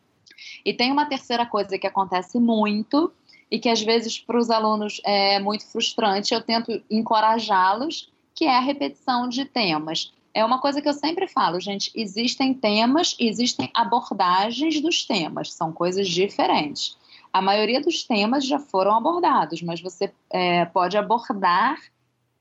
E 0.64 0.72
tem 0.72 0.90
uma 0.90 1.04
terceira 1.04 1.44
coisa 1.44 1.78
que 1.78 1.86
acontece 1.86 2.40
muito 2.40 3.12
e 3.50 3.58
que 3.58 3.68
às 3.68 3.82
vezes 3.82 4.18
para 4.18 4.38
os 4.38 4.50
alunos 4.50 5.00
é 5.04 5.38
muito 5.38 5.66
frustrante, 5.66 6.32
eu 6.32 6.40
tento 6.40 6.82
encorajá-los, 6.90 8.10
que 8.34 8.46
é 8.46 8.56
a 8.56 8.60
repetição 8.60 9.28
de 9.28 9.44
temas. 9.44 10.10
É 10.32 10.42
uma 10.42 10.58
coisa 10.58 10.80
que 10.80 10.88
eu 10.88 10.94
sempre 10.94 11.28
falo, 11.28 11.60
gente, 11.60 11.92
existem 11.94 12.54
temas 12.54 13.14
existem 13.20 13.70
abordagens 13.74 14.80
dos 14.80 15.04
temas, 15.04 15.52
são 15.52 15.70
coisas 15.70 16.08
diferentes. 16.08 16.96
A 17.32 17.40
maioria 17.40 17.80
dos 17.80 18.04
temas 18.04 18.46
já 18.46 18.58
foram 18.58 18.94
abordados, 18.94 19.62
mas 19.62 19.80
você 19.80 20.12
é, 20.30 20.64
pode 20.66 20.96
abordar 20.96 21.78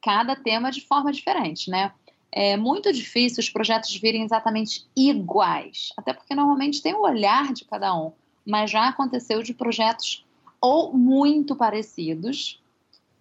cada 0.03 0.35
tema 0.35 0.71
de 0.71 0.81
forma 0.81 1.11
diferente, 1.11 1.69
né? 1.69 1.93
é 2.31 2.55
muito 2.55 2.93
difícil 2.93 3.41
os 3.41 3.49
projetos 3.49 3.93
virem 3.97 4.23
exatamente 4.23 4.85
iguais, 4.95 5.91
até 5.97 6.13
porque 6.13 6.33
normalmente 6.33 6.81
tem 6.81 6.93
o 6.93 7.01
olhar 7.01 7.51
de 7.51 7.65
cada 7.65 7.93
um, 7.93 8.13
mas 8.45 8.71
já 8.71 8.87
aconteceu 8.87 9.43
de 9.43 9.53
projetos 9.53 10.25
ou 10.61 10.93
muito 10.93 11.55
parecidos 11.55 12.61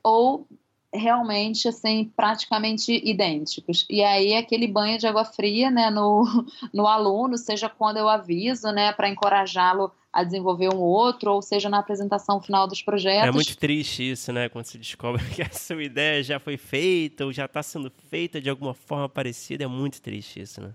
ou 0.03 0.47
realmente 0.93 1.69
assim 1.69 2.11
praticamente 2.17 2.93
idênticos 3.05 3.87
e 3.89 4.03
aí 4.03 4.35
aquele 4.35 4.67
banho 4.67 4.99
de 4.99 5.07
água 5.07 5.25
fria 5.25 5.71
né 5.71 5.89
no, 5.89 6.25
no 6.75 6.87
aluno 6.87 7.39
seja 7.39 7.69
quando 7.69 7.99
eu 7.99 8.09
aviso 8.09 8.73
né 8.73 8.93
para 8.93 9.09
encorajá-lo 9.09 9.93
a 10.13 10.25
desenvolver 10.25 10.75
um 10.75 10.79
outro, 10.79 11.33
ou 11.33 11.41
seja, 11.41 11.69
na 11.69 11.79
apresentação 11.79 12.41
final 12.41 12.67
dos 12.67 12.83
projetos. 12.83 13.29
É 13.29 13.31
muito 13.31 13.57
triste 13.57 14.11
isso, 14.11 14.33
né? 14.33 14.49
Quando 14.49 14.65
se 14.65 14.77
descobre 14.77 15.23
que 15.35 15.43
a 15.43 15.51
sua 15.51 15.83
ideia 15.83 16.23
já 16.23 16.41
foi 16.41 16.57
feita 16.57 17.25
ou 17.25 17.33
já 17.33 17.45
está 17.45 17.63
sendo 17.63 17.93
feita 18.09 18.41
de 18.41 18.51
alguma 18.51 18.75
forma 18.75 19.09
parecida, 19.09 19.65
é 19.65 19.69
muito 19.69 20.03
triste 20.03 20.41
isso, 20.41 20.61
né? 20.61 20.75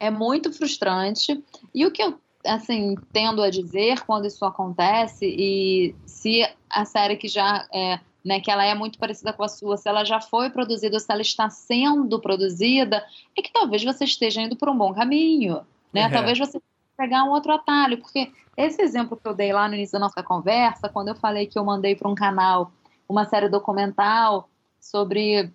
É 0.00 0.10
muito 0.10 0.52
frustrante. 0.52 1.42
E 1.74 1.86
o 1.86 1.92
que 1.92 2.02
eu, 2.02 2.18
assim, 2.44 2.96
tendo 3.12 3.42
a 3.42 3.50
dizer 3.50 4.00
quando 4.00 4.26
isso 4.26 4.44
acontece, 4.44 5.26
e 5.26 5.94
se 6.06 6.42
a 6.70 6.84
série 6.86 7.16
que 7.16 7.28
já 7.28 7.68
é, 7.72 8.00
né, 8.24 8.40
que 8.40 8.50
ela 8.50 8.64
é 8.64 8.74
muito 8.74 8.98
parecida 8.98 9.32
com 9.32 9.44
a 9.44 9.48
sua, 9.48 9.76
se 9.76 9.88
ela 9.88 10.04
já 10.04 10.20
foi 10.20 10.48
produzida 10.48 10.96
ou 10.96 11.00
se 11.00 11.12
ela 11.12 11.20
está 11.20 11.50
sendo 11.50 12.18
produzida, 12.18 13.04
é 13.36 13.42
que 13.42 13.52
talvez 13.52 13.84
você 13.84 14.04
esteja 14.04 14.40
indo 14.40 14.56
por 14.56 14.70
um 14.70 14.76
bom 14.76 14.94
caminho, 14.94 15.60
né? 15.92 16.02
É. 16.02 16.08
Talvez 16.08 16.38
você 16.38 16.60
pegar 16.96 17.24
um 17.24 17.30
outro 17.30 17.52
atalho, 17.52 17.98
porque 17.98 18.32
esse 18.56 18.82
exemplo 18.82 19.16
que 19.16 19.26
eu 19.26 19.34
dei 19.34 19.52
lá 19.52 19.68
no 19.68 19.74
início 19.74 19.94
da 19.94 19.98
nossa 19.98 20.22
conversa, 20.22 20.88
quando 20.88 21.08
eu 21.08 21.14
falei 21.14 21.46
que 21.46 21.58
eu 21.58 21.64
mandei 21.64 21.94
para 21.94 22.10
um 22.10 22.14
canal 22.14 22.72
uma 23.08 23.24
série 23.24 23.48
documental 23.48 24.48
sobre 24.80 25.50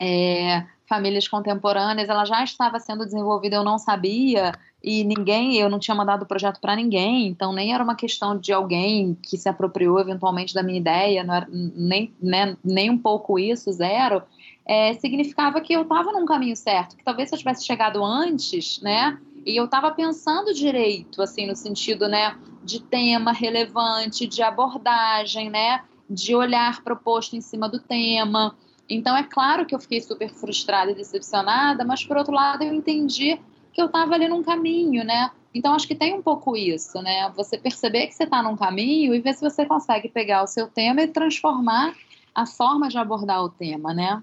é, 0.00 0.64
famílias 0.88 1.28
contemporâneas, 1.28 2.08
ela 2.08 2.24
já 2.24 2.42
estava 2.42 2.80
sendo 2.80 3.04
desenvolvida, 3.04 3.56
eu 3.56 3.64
não 3.64 3.78
sabia, 3.78 4.52
e 4.82 5.04
ninguém, 5.04 5.56
eu 5.56 5.68
não 5.68 5.78
tinha 5.78 5.94
mandado 5.94 6.22
o 6.22 6.26
projeto 6.26 6.58
para 6.60 6.74
ninguém, 6.74 7.26
então 7.26 7.52
nem 7.52 7.72
era 7.72 7.84
uma 7.84 7.94
questão 7.94 8.36
de 8.36 8.52
alguém 8.52 9.14
que 9.22 9.36
se 9.36 9.48
apropriou 9.48 10.00
eventualmente 10.00 10.54
da 10.54 10.62
minha 10.62 10.78
ideia, 10.78 11.20
era, 11.20 11.46
nem, 11.50 12.12
né, 12.20 12.56
nem 12.64 12.90
um 12.90 12.98
pouco 12.98 13.38
isso, 13.38 13.70
zero. 13.70 14.22
É, 14.66 14.94
significava 14.94 15.60
que 15.60 15.72
eu 15.72 15.82
estava 15.82 16.12
num 16.12 16.24
caminho 16.24 16.56
certo, 16.56 16.96
que 16.96 17.04
talvez 17.04 17.28
se 17.28 17.34
eu 17.34 17.38
tivesse 17.38 17.64
chegado 17.64 18.02
antes, 18.04 18.80
né, 18.80 19.18
e 19.44 19.56
eu 19.56 19.64
estava 19.64 19.90
pensando 19.90 20.52
direito, 20.52 21.22
assim, 21.22 21.46
no 21.46 21.56
sentido, 21.56 22.08
né, 22.08 22.36
de 22.62 22.82
tema 22.82 23.32
relevante, 23.32 24.26
de 24.26 24.42
abordagem, 24.42 25.50
né, 25.50 25.82
de 26.08 26.34
olhar 26.34 26.82
proposto 26.82 27.36
em 27.36 27.40
cima 27.40 27.68
do 27.68 27.78
tema. 27.78 28.56
Então, 28.88 29.16
é 29.16 29.22
claro 29.22 29.64
que 29.64 29.74
eu 29.74 29.80
fiquei 29.80 30.00
super 30.00 30.28
frustrada 30.28 30.90
e 30.90 30.94
decepcionada, 30.94 31.84
mas, 31.84 32.04
por 32.04 32.16
outro 32.16 32.34
lado, 32.34 32.62
eu 32.62 32.74
entendi 32.74 33.40
que 33.72 33.80
eu 33.80 33.86
estava 33.86 34.14
ali 34.14 34.28
num 34.28 34.42
caminho, 34.42 35.04
né? 35.04 35.30
Então, 35.54 35.74
acho 35.74 35.86
que 35.86 35.94
tem 35.94 36.12
um 36.12 36.22
pouco 36.22 36.56
isso, 36.56 37.00
né? 37.00 37.30
Você 37.36 37.56
perceber 37.56 38.08
que 38.08 38.14
você 38.14 38.24
está 38.24 38.42
num 38.42 38.56
caminho 38.56 39.14
e 39.14 39.20
ver 39.20 39.34
se 39.34 39.40
você 39.40 39.64
consegue 39.64 40.08
pegar 40.08 40.42
o 40.42 40.46
seu 40.46 40.66
tema 40.66 41.02
e 41.02 41.08
transformar 41.08 41.94
a 42.34 42.46
forma 42.46 42.88
de 42.88 42.98
abordar 42.98 43.42
o 43.42 43.48
tema, 43.48 43.94
né? 43.94 44.22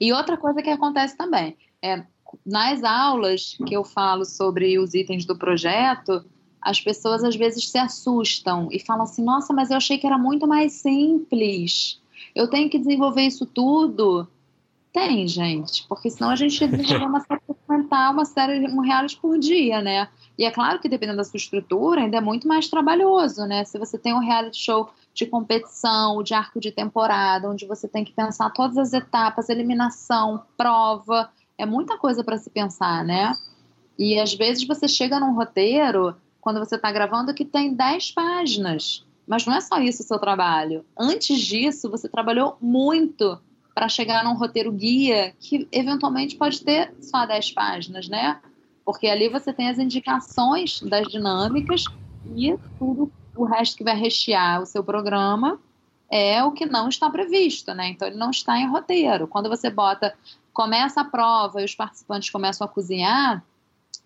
E 0.00 0.12
outra 0.12 0.36
coisa 0.36 0.62
que 0.62 0.70
acontece 0.70 1.16
também 1.16 1.56
é 1.82 2.04
nas 2.44 2.82
aulas 2.82 3.56
que 3.66 3.74
eu 3.74 3.84
falo 3.84 4.24
sobre 4.24 4.78
os 4.78 4.94
itens 4.94 5.24
do 5.24 5.36
projeto, 5.36 6.24
as 6.60 6.80
pessoas 6.80 7.22
às 7.22 7.36
vezes 7.36 7.68
se 7.68 7.78
assustam 7.78 8.68
e 8.72 8.78
falam 8.78 9.02
assim: 9.02 9.22
nossa, 9.22 9.52
mas 9.52 9.70
eu 9.70 9.76
achei 9.76 9.98
que 9.98 10.06
era 10.06 10.18
muito 10.18 10.46
mais 10.46 10.72
simples. 10.72 12.00
Eu 12.34 12.48
tenho 12.48 12.70
que 12.70 12.78
desenvolver 12.78 13.22
isso 13.22 13.44
tudo. 13.46 14.26
Tem, 14.92 15.26
gente, 15.26 15.86
porque 15.88 16.08
senão 16.08 16.30
a 16.30 16.36
gente 16.36 16.66
desenvolver 16.66 17.06
uma 17.06 17.20
série 17.20 17.40
documental, 17.48 18.12
uma 18.12 18.24
série, 18.24 18.66
um 18.68 18.80
reality 18.80 19.16
por 19.16 19.38
dia, 19.38 19.82
né? 19.82 20.08
E 20.38 20.44
é 20.44 20.50
claro 20.50 20.78
que 20.80 20.88
dependendo 20.88 21.18
da 21.18 21.24
sua 21.24 21.36
estrutura, 21.36 22.00
ainda 22.00 22.16
é 22.16 22.20
muito 22.20 22.46
mais 22.46 22.68
trabalhoso, 22.68 23.44
né? 23.44 23.64
Se 23.64 23.76
você 23.78 23.98
tem 23.98 24.14
um 24.14 24.20
reality 24.20 24.56
show 24.56 24.88
de 25.12 25.26
competição, 25.26 26.22
de 26.22 26.32
arco 26.32 26.60
de 26.60 26.72
temporada, 26.72 27.48
onde 27.48 27.66
você 27.66 27.88
tem 27.88 28.04
que 28.04 28.12
pensar 28.12 28.50
todas 28.50 28.78
as 28.78 28.92
etapas, 28.92 29.48
eliminação, 29.48 30.42
prova, 30.56 31.28
é 31.58 31.66
muita 31.66 31.96
coisa 31.98 32.22
para 32.24 32.38
se 32.38 32.50
pensar, 32.50 33.04
né? 33.04 33.32
E 33.98 34.18
às 34.18 34.34
vezes 34.34 34.66
você 34.66 34.88
chega 34.88 35.20
num 35.20 35.34
roteiro, 35.34 36.16
quando 36.40 36.58
você 36.58 36.76
está 36.76 36.90
gravando, 36.90 37.34
que 37.34 37.44
tem 37.44 37.74
10 37.74 38.10
páginas. 38.12 39.04
Mas 39.26 39.46
não 39.46 39.54
é 39.54 39.60
só 39.60 39.78
isso 39.78 40.02
o 40.02 40.06
seu 40.06 40.18
trabalho. 40.18 40.84
Antes 40.98 41.40
disso, 41.40 41.90
você 41.90 42.08
trabalhou 42.08 42.58
muito 42.60 43.40
para 43.74 43.88
chegar 43.88 44.22
num 44.22 44.34
roteiro 44.34 44.70
guia 44.70 45.34
que 45.40 45.66
eventualmente 45.72 46.36
pode 46.36 46.62
ter 46.62 46.94
só 47.00 47.24
10 47.26 47.52
páginas, 47.52 48.08
né? 48.08 48.40
Porque 48.84 49.06
ali 49.06 49.28
você 49.28 49.52
tem 49.52 49.68
as 49.68 49.78
indicações 49.78 50.80
das 50.82 51.08
dinâmicas 51.08 51.84
e 52.36 52.56
tudo 52.78 53.10
o 53.34 53.44
resto 53.44 53.76
que 53.76 53.84
vai 53.84 53.96
rechear 53.96 54.62
o 54.62 54.66
seu 54.66 54.84
programa 54.84 55.58
é 56.10 56.44
o 56.44 56.52
que 56.52 56.66
não 56.66 56.88
está 56.88 57.10
previsto, 57.10 57.74
né? 57.74 57.88
Então 57.88 58.06
ele 58.06 58.16
não 58.16 58.30
está 58.30 58.58
em 58.58 58.68
roteiro. 58.68 59.26
Quando 59.26 59.48
você 59.48 59.70
bota 59.70 60.14
começa 60.54 61.02
a 61.02 61.04
prova 61.04 61.60
e 61.60 61.64
os 61.64 61.74
participantes 61.74 62.30
começam 62.30 62.64
a 62.64 62.68
cozinhar, 62.68 63.44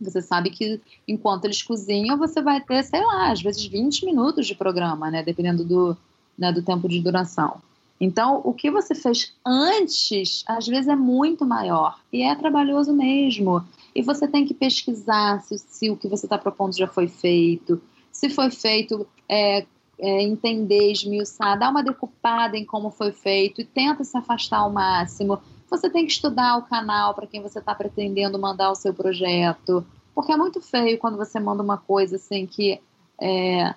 você 0.01 0.23
sabe 0.23 0.51
que 0.51 0.81
enquanto 1.07 1.45
eles 1.45 1.63
cozinham, 1.63 2.17
você 2.17 2.41
vai 2.41 2.61
ter, 2.61 2.83
sei 2.83 3.05
lá, 3.05 3.31
às 3.31 3.43
vezes 3.43 3.65
20 3.67 4.05
minutos 4.07 4.47
de 4.47 4.55
programa, 4.55 5.11
né? 5.11 5.23
Dependendo 5.23 5.65
do, 5.65 5.97
né, 6.39 6.53
do 6.53 6.63
tempo 6.63 6.89
de 6.89 7.01
duração. 7.01 7.61
Então, 8.01 8.41
o 8.45 8.55
que 8.55 8.71
você 8.71 8.95
fez 8.95 9.35
antes, 9.45 10.45
às 10.47 10.67
vezes, 10.67 10.87
é 10.87 10.95
muito 10.95 11.45
maior 11.45 11.99
e 12.13 12.23
é 12.23 12.35
trabalhoso 12.35 12.93
mesmo. 12.93 13.65
E 13.93 14.03
você 14.03 14.29
tem 14.29 14.47
que 14.47 14.55
pesquisar 14.55 15.41
se, 15.43 15.59
se 15.59 15.91
o 15.91 15.97
que 15.97 16.07
você 16.07 16.27
está 16.27 16.39
propondo 16.39 16.77
já 16.77 16.87
foi 16.87 17.09
feito, 17.09 17.83
se 18.13 18.31
foi 18.31 18.51
feito, 18.53 19.05
é, 19.29 19.67
é, 19.99 20.23
entender, 20.23 20.93
esmiuçar, 20.93 21.59
dar 21.59 21.71
uma 21.71 21.83
decupada 21.83 22.57
em 22.57 22.65
como 22.65 22.91
foi 22.91 23.11
feito 23.11 23.61
e 23.61 23.65
tenta 23.65 24.05
se 24.05 24.17
afastar 24.17 24.59
ao 24.59 24.71
máximo. 24.71 25.41
Você 25.71 25.91
tem 25.91 26.07
que 26.07 26.13
estudar 26.13 26.57
o 26.57 26.63
canal 26.63 27.15
para 27.15 27.27
quem 27.27 27.43
você 27.43 27.59
está 27.59 27.75
pretendendo 27.75 28.39
mandar 28.39 28.71
o 28.71 28.75
seu 28.75 28.95
projeto, 28.95 29.87
porque 30.15 30.33
é 30.33 30.37
muito 30.37 30.61
feio 30.61 30.99
quando 30.99 31.17
você 31.17 31.39
manda 31.39 31.63
uma 31.63 31.79
coisa 31.79 32.17
assim 32.17 32.47
que 32.47 32.81
é, 33.21 33.75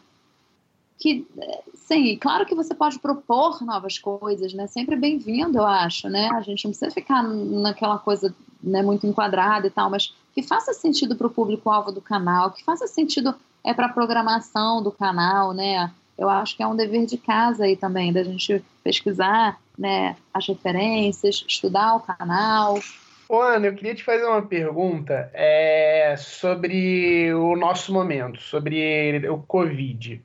que 0.98 1.28
sim, 1.74 2.16
claro 2.18 2.46
que 2.46 2.54
você 2.54 2.76
pode 2.76 3.00
propor 3.00 3.64
novas 3.64 3.98
coisas, 3.98 4.54
né? 4.54 4.68
Sempre 4.68 4.96
bem-vindo, 4.96 5.58
eu 5.58 5.66
acho, 5.66 6.08
né? 6.08 6.30
A 6.34 6.42
gente 6.42 6.64
não 6.64 6.72
precisa 6.72 6.92
ficar 6.92 7.24
naquela 7.24 7.98
coisa 7.98 8.34
né, 8.62 8.84
muito 8.84 9.08
enquadrada 9.08 9.66
e 9.66 9.72
tal, 9.72 9.90
mas 9.90 10.14
que 10.34 10.44
faça 10.44 10.74
sentido 10.74 11.16
para 11.16 11.26
o 11.28 11.32
público-alvo 11.32 11.92
do 11.92 12.02
canal, 12.02 12.52
que 12.52 12.64
faça 12.64 12.86
sentido 12.86 13.36
é 13.64 13.74
para 13.74 13.88
a 13.88 13.94
programação 13.94 14.82
do 14.82 14.92
canal, 14.92 15.54
né? 15.54 15.92
Eu 16.18 16.30
acho 16.30 16.56
que 16.56 16.62
é 16.62 16.68
um 16.68 16.76
dever 16.76 17.06
de 17.08 17.18
casa 17.18 17.64
aí 17.64 17.76
também, 17.76 18.14
da 18.14 18.24
gente 18.24 18.64
pesquisar 18.84 19.60
né, 19.82 20.16
as 20.32 20.48
referências, 20.48 21.44
estudar 21.48 21.96
o 21.96 22.00
canal. 22.00 22.80
Ô, 23.28 23.42
Ana, 23.42 23.68
eu 23.68 23.76
queria 23.76 23.96
te 23.96 24.04
fazer 24.04 24.26
uma 24.26 24.42
pergunta 24.42 25.32
é, 25.34 26.16
sobre 26.18 27.34
o 27.34 27.56
nosso 27.56 27.92
momento, 27.92 28.40
sobre 28.42 29.28
o 29.28 29.40
Covid 29.40 30.22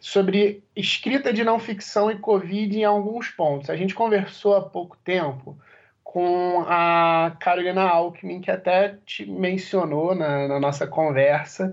sobre 0.00 0.64
escrita 0.74 1.30
de 1.30 1.44
não 1.44 1.58
ficção 1.58 2.10
e 2.10 2.18
Covid 2.18 2.78
em 2.78 2.84
alguns 2.84 3.28
pontos. 3.28 3.68
A 3.68 3.76
gente 3.76 3.94
conversou 3.94 4.56
há 4.56 4.62
pouco 4.62 4.96
tempo 5.04 5.58
com 6.02 6.64
a 6.66 7.36
Carolina 7.38 7.82
Alckmin, 7.82 8.40
que 8.40 8.50
até 8.50 8.96
te 9.06 9.24
mencionou 9.24 10.12
na, 10.12 10.48
na 10.48 10.58
nossa 10.58 10.84
conversa, 10.84 11.72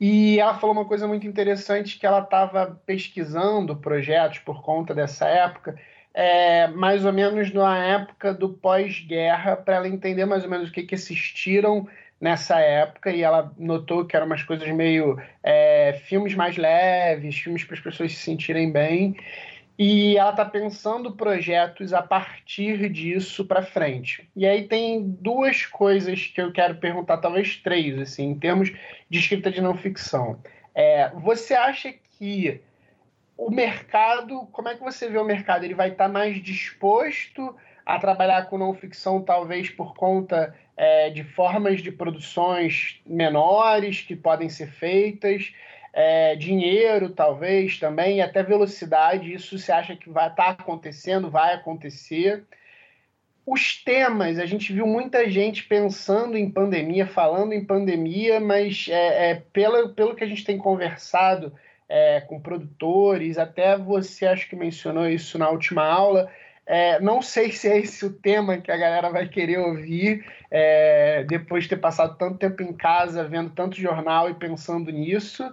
e 0.00 0.38
ela 0.38 0.56
falou 0.56 0.76
uma 0.76 0.84
coisa 0.84 1.08
muito 1.08 1.26
interessante, 1.26 1.98
que 1.98 2.06
ela 2.06 2.20
estava 2.20 2.80
pesquisando 2.86 3.74
projetos 3.74 4.38
por 4.38 4.62
conta 4.62 4.94
dessa 4.94 5.26
época, 5.26 5.76
é, 6.14 6.68
mais 6.68 7.04
ou 7.04 7.12
menos 7.12 7.52
na 7.52 7.78
época 7.78 8.34
do 8.34 8.48
pós-guerra, 8.48 9.56
para 9.56 9.76
ela 9.76 9.88
entender 9.88 10.24
mais 10.24 10.44
ou 10.44 10.50
menos 10.50 10.68
o 10.68 10.72
que, 10.72 10.82
que 10.82 10.94
existiram 10.94 11.88
nessa 12.20 12.60
época 12.60 13.10
e 13.10 13.22
ela 13.22 13.52
notou 13.58 14.04
que 14.04 14.14
eram 14.14 14.26
umas 14.26 14.44
coisas 14.44 14.68
meio 14.68 15.20
é, 15.42 16.00
filmes 16.04 16.34
mais 16.34 16.56
leves, 16.56 17.36
filmes 17.36 17.64
para 17.64 17.74
as 17.74 17.80
pessoas 17.80 18.12
se 18.12 18.22
sentirem 18.22 18.70
bem. 18.70 19.16
E 19.78 20.16
ela 20.16 20.30
está 20.30 20.44
pensando 20.44 21.16
projetos 21.16 21.92
a 21.92 22.02
partir 22.02 22.88
disso 22.90 23.44
para 23.44 23.62
frente. 23.62 24.28
E 24.36 24.46
aí 24.46 24.68
tem 24.68 25.02
duas 25.02 25.66
coisas 25.66 26.26
que 26.26 26.40
eu 26.40 26.52
quero 26.52 26.76
perguntar, 26.76 27.16
talvez 27.16 27.56
três, 27.56 27.98
assim, 27.98 28.30
em 28.30 28.38
termos 28.38 28.70
de 29.10 29.18
escrita 29.18 29.50
de 29.50 29.60
não 29.60 29.74
ficção. 29.74 30.38
É, 30.74 31.10
você 31.14 31.54
acha 31.54 31.92
que 32.18 32.60
o 33.46 33.50
mercado, 33.50 34.46
como 34.52 34.68
é 34.68 34.76
que 34.76 34.82
você 34.82 35.08
vê 35.08 35.18
o 35.18 35.24
mercado? 35.24 35.64
Ele 35.64 35.74
vai 35.74 35.90
estar 35.90 36.06
tá 36.06 36.12
mais 36.12 36.40
disposto 36.40 37.54
a 37.84 37.98
trabalhar 37.98 38.46
com 38.46 38.56
não 38.56 38.72
ficção, 38.72 39.20
talvez 39.20 39.68
por 39.68 39.94
conta 39.94 40.54
é, 40.76 41.10
de 41.10 41.24
formas 41.24 41.82
de 41.82 41.90
produções 41.90 43.00
menores 43.04 44.00
que 44.00 44.14
podem 44.14 44.48
ser 44.48 44.68
feitas, 44.68 45.52
é, 45.92 46.36
dinheiro, 46.36 47.10
talvez 47.10 47.80
também, 47.80 48.22
até 48.22 48.44
velocidade. 48.44 49.32
Isso 49.32 49.58
você 49.58 49.72
acha 49.72 49.96
que 49.96 50.08
vai 50.08 50.28
estar 50.28 50.54
tá 50.54 50.62
acontecendo, 50.62 51.28
vai 51.28 51.52
acontecer. 51.54 52.44
Os 53.44 53.82
temas, 53.82 54.38
a 54.38 54.46
gente 54.46 54.72
viu 54.72 54.86
muita 54.86 55.28
gente 55.28 55.64
pensando 55.64 56.38
em 56.38 56.48
pandemia, 56.48 57.08
falando 57.08 57.52
em 57.52 57.64
pandemia, 57.64 58.38
mas 58.38 58.86
é, 58.88 59.30
é 59.30 59.42
pelo, 59.52 59.88
pelo 59.88 60.14
que 60.14 60.22
a 60.22 60.28
gente 60.28 60.44
tem 60.44 60.56
conversado 60.56 61.52
é, 61.94 62.22
com 62.22 62.40
produtores, 62.40 63.36
até 63.36 63.76
você 63.76 64.24
acho 64.24 64.48
que 64.48 64.56
mencionou 64.56 65.06
isso 65.06 65.38
na 65.38 65.50
última 65.50 65.84
aula, 65.84 66.30
é, 66.64 66.98
não 67.00 67.20
sei 67.20 67.52
se 67.52 67.68
é 67.68 67.78
esse 67.78 68.06
o 68.06 68.10
tema 68.10 68.56
que 68.56 68.72
a 68.72 68.76
galera 68.78 69.10
vai 69.10 69.28
querer 69.28 69.58
ouvir 69.58 70.24
é, 70.50 71.22
depois 71.28 71.64
de 71.64 71.70
ter 71.70 71.76
passado 71.76 72.16
tanto 72.16 72.38
tempo 72.38 72.62
em 72.62 72.72
casa, 72.72 73.28
vendo 73.28 73.50
tanto 73.50 73.76
jornal 73.76 74.30
e 74.30 74.34
pensando 74.34 74.90
nisso. 74.90 75.44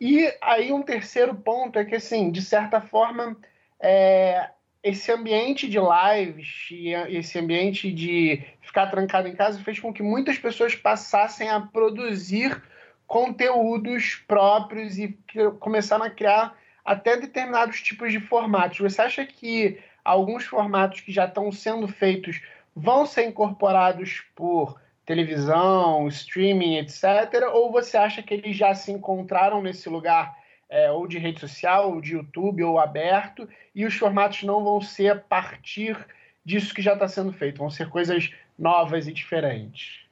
E 0.00 0.32
aí 0.40 0.72
um 0.72 0.82
terceiro 0.82 1.34
ponto 1.34 1.78
é 1.78 1.84
que, 1.84 1.96
assim, 1.96 2.30
de 2.30 2.40
certa 2.40 2.80
forma, 2.80 3.36
é, 3.78 4.48
esse 4.82 5.12
ambiente 5.12 5.68
de 5.68 5.78
lives 5.78 6.68
esse 7.10 7.38
ambiente 7.38 7.92
de 7.92 8.42
ficar 8.62 8.86
trancado 8.86 9.28
em 9.28 9.36
casa 9.36 9.62
fez 9.62 9.78
com 9.78 9.92
que 9.92 10.02
muitas 10.02 10.38
pessoas 10.38 10.74
passassem 10.74 11.50
a 11.50 11.60
produzir 11.60 12.62
conteúdos 13.06 14.16
próprios 14.26 14.98
e 14.98 15.18
começaram 15.60 16.04
a 16.04 16.10
criar 16.10 16.56
até 16.84 17.16
determinados 17.16 17.80
tipos 17.80 18.12
de 18.12 18.20
formatos. 18.20 18.78
Você 18.78 19.00
acha 19.00 19.24
que 19.24 19.78
alguns 20.04 20.44
formatos 20.44 21.00
que 21.00 21.12
já 21.12 21.24
estão 21.24 21.50
sendo 21.50 21.88
feitos 21.88 22.40
vão 22.74 23.06
ser 23.06 23.26
incorporados 23.26 24.22
por 24.34 24.80
televisão, 25.06 26.08
streaming, 26.08 26.78
etc. 26.78 27.48
Ou 27.52 27.70
você 27.70 27.96
acha 27.96 28.22
que 28.22 28.34
eles 28.34 28.56
já 28.56 28.74
se 28.74 28.90
encontraram 28.90 29.62
nesse 29.62 29.88
lugar 29.88 30.36
é, 30.68 30.90
ou 30.90 31.06
de 31.06 31.18
rede 31.18 31.40
social, 31.40 31.92
ou 31.92 32.00
de 32.00 32.14
YouTube, 32.14 32.64
ou 32.64 32.78
aberto, 32.78 33.48
e 33.74 33.84
os 33.84 33.94
formatos 33.94 34.42
não 34.42 34.64
vão 34.64 34.80
ser 34.80 35.12
a 35.12 35.16
partir 35.16 35.96
disso 36.44 36.74
que 36.74 36.82
já 36.82 36.94
está 36.94 37.06
sendo 37.06 37.32
feito, 37.32 37.58
vão 37.58 37.70
ser 37.70 37.88
coisas 37.88 38.30
novas 38.58 39.06
e 39.06 39.12
diferentes? 39.12 40.03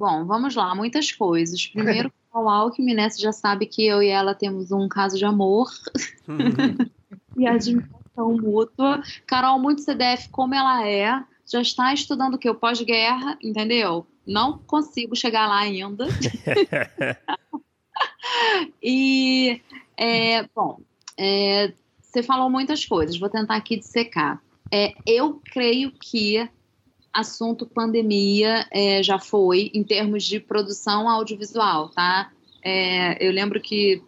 Bom, 0.00 0.24
vamos 0.24 0.54
lá, 0.54 0.74
muitas 0.74 1.12
coisas. 1.12 1.66
Primeiro, 1.68 2.10
o 2.32 2.48
Alckmin, 2.48 2.94
né, 2.94 3.10
você 3.10 3.20
já 3.20 3.32
sabe 3.32 3.66
que 3.66 3.86
eu 3.86 4.02
e 4.02 4.08
ela 4.08 4.34
temos 4.34 4.72
um 4.72 4.88
caso 4.88 5.18
de 5.18 5.26
amor. 5.26 5.68
e 7.36 7.46
admiração 7.46 8.32
mútua. 8.40 9.02
Carol, 9.26 9.58
muito 9.58 9.82
CDF 9.82 10.30
como 10.30 10.54
ela 10.54 10.88
é, 10.88 11.22
já 11.46 11.60
está 11.60 11.92
estudando 11.92 12.34
o 12.34 12.38
que? 12.38 12.48
O 12.48 12.54
pós-guerra, 12.54 13.36
entendeu? 13.42 14.06
Não 14.26 14.56
consigo 14.56 15.14
chegar 15.14 15.46
lá 15.46 15.58
ainda. 15.58 16.06
e, 18.82 19.60
é, 19.98 20.44
bom, 20.54 20.78
é, 21.18 21.74
você 22.00 22.22
falou 22.22 22.48
muitas 22.48 22.86
coisas, 22.86 23.18
vou 23.18 23.28
tentar 23.28 23.56
aqui 23.56 23.76
dissecar. 23.76 24.42
É, 24.72 24.94
eu 25.06 25.42
creio 25.52 25.92
que 25.92 26.48
assunto 27.12 27.66
pandemia 27.66 28.66
é, 28.70 29.02
já 29.02 29.18
foi 29.18 29.70
em 29.74 29.82
termos 29.82 30.24
de 30.24 30.38
produção 30.38 31.08
audiovisual, 31.08 31.88
tá? 31.88 32.30
É, 32.62 33.26
eu 33.26 33.32
lembro 33.32 33.60
que 33.60 34.02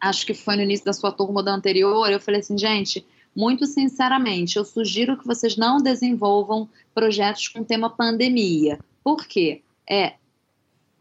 acho 0.00 0.24
que 0.24 0.32
foi 0.32 0.56
no 0.56 0.62
início 0.62 0.84
da 0.84 0.92
sua 0.92 1.12
turma 1.12 1.42
da 1.42 1.52
anterior, 1.52 2.10
eu 2.10 2.20
falei 2.20 2.40
assim, 2.40 2.56
gente, 2.56 3.06
muito 3.36 3.66
sinceramente, 3.66 4.56
eu 4.56 4.64
sugiro 4.64 5.16
que 5.16 5.26
vocês 5.26 5.56
não 5.56 5.78
desenvolvam 5.78 6.68
projetos 6.94 7.48
com 7.48 7.62
tema 7.62 7.90
pandemia. 7.90 8.78
Por 9.04 9.26
quê? 9.26 9.62
É, 9.88 10.14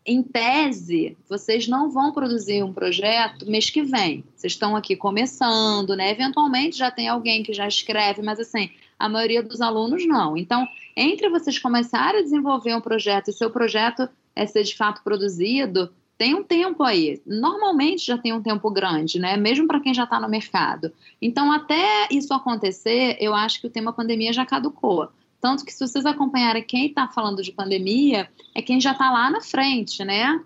em 0.06 0.24
tese, 0.24 1.18
vocês 1.30 1.68
não 1.68 1.90
vão 1.90 2.12
produzir 2.12 2.64
um 2.64 2.74
projeto 2.74 3.50
mês 3.50 3.70
que 3.70 3.84
vem. 3.84 4.24
Vocês 4.36 4.54
estão 4.54 4.76
aqui 4.76 4.96
começando, 4.96 5.96
né? 5.96 6.12
Eventualmente 6.12 6.78
já 6.78 6.90
tem 6.90 7.08
alguém 7.08 7.44
que 7.44 7.54
já 7.54 7.68
escreve, 7.68 8.22
mas 8.22 8.40
assim, 8.40 8.72
a 8.98 9.08
maioria 9.08 9.44
dos 9.44 9.62
alunos 9.62 10.06
não. 10.08 10.36
Então, 10.36 10.68
entre 11.00 11.30
vocês 11.30 11.58
começarem 11.58 12.20
a 12.20 12.24
desenvolver 12.24 12.76
um 12.76 12.82
projeto 12.82 13.30
e 13.30 13.34
seu 13.34 13.50
projeto 13.50 14.10
é 14.36 14.46
ser 14.46 14.64
de 14.64 14.76
fato 14.76 15.02
produzido, 15.02 15.90
tem 16.18 16.36
um 16.36 16.44
tempo 16.44 16.84
aí. 16.84 17.22
Normalmente 17.26 18.06
já 18.06 18.18
tem 18.18 18.34
um 18.34 18.44
tempo 18.44 18.70
grande, 18.70 19.18
né? 19.18 19.38
Mesmo 19.38 19.66
para 19.66 19.80
quem 19.80 19.94
já 19.94 20.04
está 20.04 20.20
no 20.20 20.28
mercado. 20.28 20.92
Então, 21.22 21.50
até 21.50 22.10
isso 22.12 22.34
acontecer, 22.34 23.16
eu 23.22 23.34
acho 23.34 23.62
que 23.62 23.68
o 23.68 23.70
tema 23.70 23.94
pandemia 23.94 24.34
já 24.34 24.46
caducou. 24.46 25.08
Tanto 25.40 25.64
que 25.64 25.72
se 25.72 25.80
vocês 25.80 26.06
acompanharem 26.06 26.62
quem 26.62 26.88
está 26.88 27.08
falando 27.08 27.42
de 27.42 27.54
pandemia, 27.54 28.30
é 28.54 28.62
quem 28.62 28.82
já 28.82 28.92
está 28.92 29.10
lá 29.10 29.32
na 29.32 29.40
frente, 29.40 30.04
né? 30.04 30.44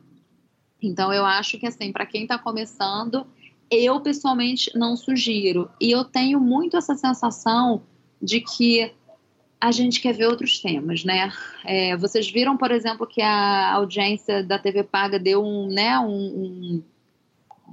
Então, 0.80 1.12
eu 1.12 1.26
acho 1.26 1.58
que, 1.58 1.66
assim, 1.66 1.92
para 1.92 2.06
quem 2.06 2.22
está 2.24 2.38
começando, 2.38 3.26
eu 3.72 4.00
pessoalmente 4.02 4.70
não 4.78 4.96
sugiro. 4.96 5.72
E 5.82 5.90
eu 5.90 6.04
tenho 6.04 6.40
muito 6.40 6.78
essa 6.78 6.94
sensação 6.94 7.82
de 8.22 8.40
que 8.40 8.94
a 9.64 9.72
gente 9.72 10.02
quer 10.02 10.12
ver 10.12 10.28
outros 10.28 10.60
temas, 10.60 11.06
né? 11.06 11.32
É, 11.64 11.96
vocês 11.96 12.30
viram, 12.30 12.58
por 12.58 12.70
exemplo, 12.70 13.08
que 13.08 13.22
a 13.22 13.72
audiência 13.76 14.44
da 14.44 14.60
TV 14.60 14.84
Paga 14.84 15.18
deu 15.18 15.42
um, 15.42 15.68
né, 15.68 15.98
um, 16.00 16.06
um, 16.06 16.84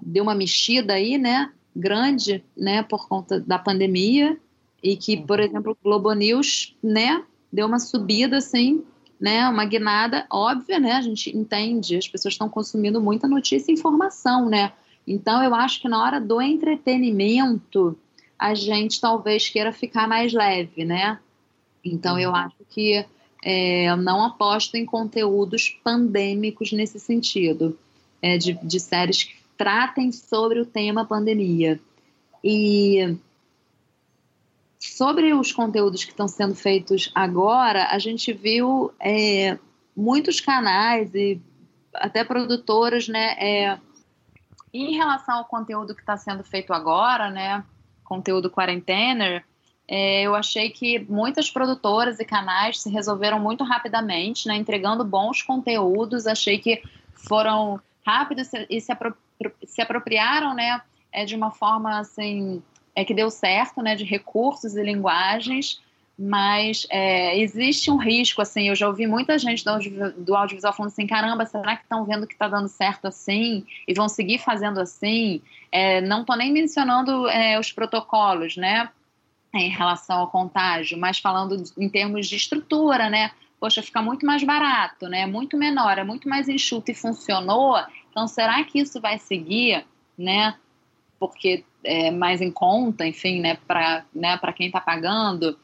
deu 0.00 0.22
uma 0.22 0.32
mexida 0.32 0.92
aí, 0.92 1.18
né, 1.18 1.50
grande, 1.74 2.44
né, 2.56 2.84
por 2.84 3.08
conta 3.08 3.40
da 3.40 3.58
pandemia 3.58 4.38
e 4.80 4.96
que, 4.96 5.16
por 5.16 5.40
uhum. 5.40 5.44
exemplo, 5.44 5.72
o 5.72 5.84
Globo 5.84 6.12
News, 6.12 6.76
né, 6.80 7.24
deu 7.52 7.66
uma 7.66 7.80
subida 7.80 8.36
assim, 8.36 8.84
né, 9.20 9.48
uma 9.48 9.64
guinada 9.64 10.26
óbvia, 10.30 10.78
né? 10.78 10.92
A 10.92 11.02
gente 11.02 11.36
entende, 11.36 11.96
as 11.96 12.06
pessoas 12.06 12.34
estão 12.34 12.48
consumindo 12.48 13.00
muita 13.00 13.26
notícia 13.26 13.72
e 13.72 13.74
informação, 13.74 14.48
né? 14.48 14.72
Então 15.04 15.42
eu 15.42 15.52
acho 15.56 15.80
que 15.80 15.88
na 15.88 16.00
hora 16.00 16.20
do 16.20 16.40
entretenimento 16.40 17.98
a 18.38 18.54
gente 18.54 19.00
talvez 19.00 19.48
queira 19.48 19.72
ficar 19.72 20.06
mais 20.06 20.32
leve, 20.32 20.84
né? 20.84 21.18
Então 21.85 22.19
eu 22.19 22.31
uhum. 22.31 22.36
acho 22.36 22.57
que 22.69 23.05
é, 23.43 23.85
eu 23.90 23.97
não 23.97 24.24
aposto 24.24 24.77
em 24.77 24.85
conteúdos 24.85 25.70
pandêmicos 25.82 26.73
nesse 26.73 27.01
sentido, 27.01 27.78
é, 28.20 28.36
de, 28.36 28.55
de 28.55 28.78
séries 28.78 29.24
que 29.24 29.36
tratem 29.57 30.12
sobre 30.12 30.61
o 30.61 30.66
tema 30.66 31.05
pandemia. 31.05 31.81
E 32.43 33.16
sobre 34.78 35.32
os 35.35 35.52
conteúdos 35.52 36.05
que 36.05 36.11
estão 36.11 36.27
sendo 36.27 36.55
feitos 36.55 37.11
agora, 37.15 37.89
a 37.90 37.98
gente 37.98 38.32
viu 38.32 38.93
é, 38.98 39.59
muitos 39.94 40.40
canais 40.40 41.15
e 41.15 41.40
até 41.94 42.24
produtoras, 42.24 43.09
né? 43.09 43.35
É, 43.39 43.78
em 44.73 44.97
relação 44.97 45.39
ao 45.39 45.44
conteúdo 45.44 45.94
que 45.94 46.01
está 46.01 46.16
sendo 46.16 46.44
feito 46.44 46.73
agora, 46.73 47.31
né? 47.31 47.65
Conteúdo 48.05 48.51
quarentena, 48.51 49.44
eu 49.90 50.36
achei 50.36 50.70
que 50.70 51.00
muitas 51.00 51.50
produtoras 51.50 52.20
e 52.20 52.24
canais 52.24 52.80
se 52.80 52.88
resolveram 52.88 53.40
muito 53.40 53.64
rapidamente, 53.64 54.46
né, 54.46 54.54
entregando 54.54 55.04
bons 55.04 55.42
conteúdos. 55.42 56.28
Achei 56.28 56.58
que 56.58 56.80
foram 57.12 57.80
rápidos 58.06 58.50
e 58.68 58.80
se, 58.80 58.92
apro 58.92 59.14
se 59.64 59.82
apropriaram 59.82 60.54
né, 60.54 60.80
é, 61.12 61.24
de 61.24 61.34
uma 61.34 61.50
forma 61.50 61.98
assim, 61.98 62.62
é, 62.94 63.04
que 63.04 63.14
deu 63.14 63.30
certo, 63.30 63.82
né, 63.82 63.96
de 63.96 64.04
recursos 64.04 64.76
e 64.76 64.82
linguagens. 64.82 65.80
Mas 66.22 66.86
é, 66.90 67.40
existe 67.40 67.90
um 67.90 67.96
risco, 67.96 68.42
assim, 68.42 68.68
eu 68.68 68.74
já 68.74 68.86
ouvi 68.86 69.06
muita 69.06 69.38
gente 69.38 69.64
do, 69.64 69.78
do 70.18 70.36
audiovisual 70.36 70.72
falando 70.74 70.92
assim, 70.92 71.06
caramba, 71.06 71.46
será 71.46 71.76
que 71.76 71.82
estão 71.82 72.04
vendo 72.04 72.26
que 72.26 72.34
está 72.34 72.46
dando 72.46 72.68
certo 72.68 73.06
assim 73.06 73.64
e 73.88 73.94
vão 73.94 74.06
seguir 74.06 74.38
fazendo 74.38 74.80
assim? 74.80 75.40
É, 75.72 76.02
não 76.02 76.20
estou 76.20 76.36
nem 76.36 76.52
mencionando 76.52 77.26
é, 77.26 77.58
os 77.58 77.72
protocolos, 77.72 78.56
né? 78.56 78.90
Em 79.52 79.68
relação 79.68 80.20
ao 80.20 80.28
contágio, 80.28 80.98
mas 80.98 81.18
falando 81.18 81.62
em 81.77 81.89
termos 81.89 82.28
de 82.28 82.36
estrutura, 82.36 83.10
né? 83.10 83.32
Poxa, 83.59 83.82
fica 83.82 84.01
muito 84.01 84.24
mais 84.24 84.43
barato, 84.43 85.09
né? 85.09 85.27
Muito 85.27 85.56
menor, 85.56 85.98
é 85.98 86.05
muito 86.05 86.28
mais 86.28 86.48
enxuto 86.48 86.90
e 86.90 86.94
funcionou. 86.94 87.77
Então, 88.10 88.27
será 88.27 88.62
que 88.64 88.78
isso 88.78 89.01
vai 89.01 89.18
seguir, 89.18 89.85
né? 90.16 90.55
Porque 91.18 91.64
é 91.85 92.10
mais 92.10 92.40
em 92.40 92.51
conta, 92.51 93.06
enfim, 93.06 93.40
né? 93.40 93.59
Para 93.66 94.05
né, 94.14 94.39
quem 94.56 94.66
está 94.66 94.81
pagando. 94.81 95.59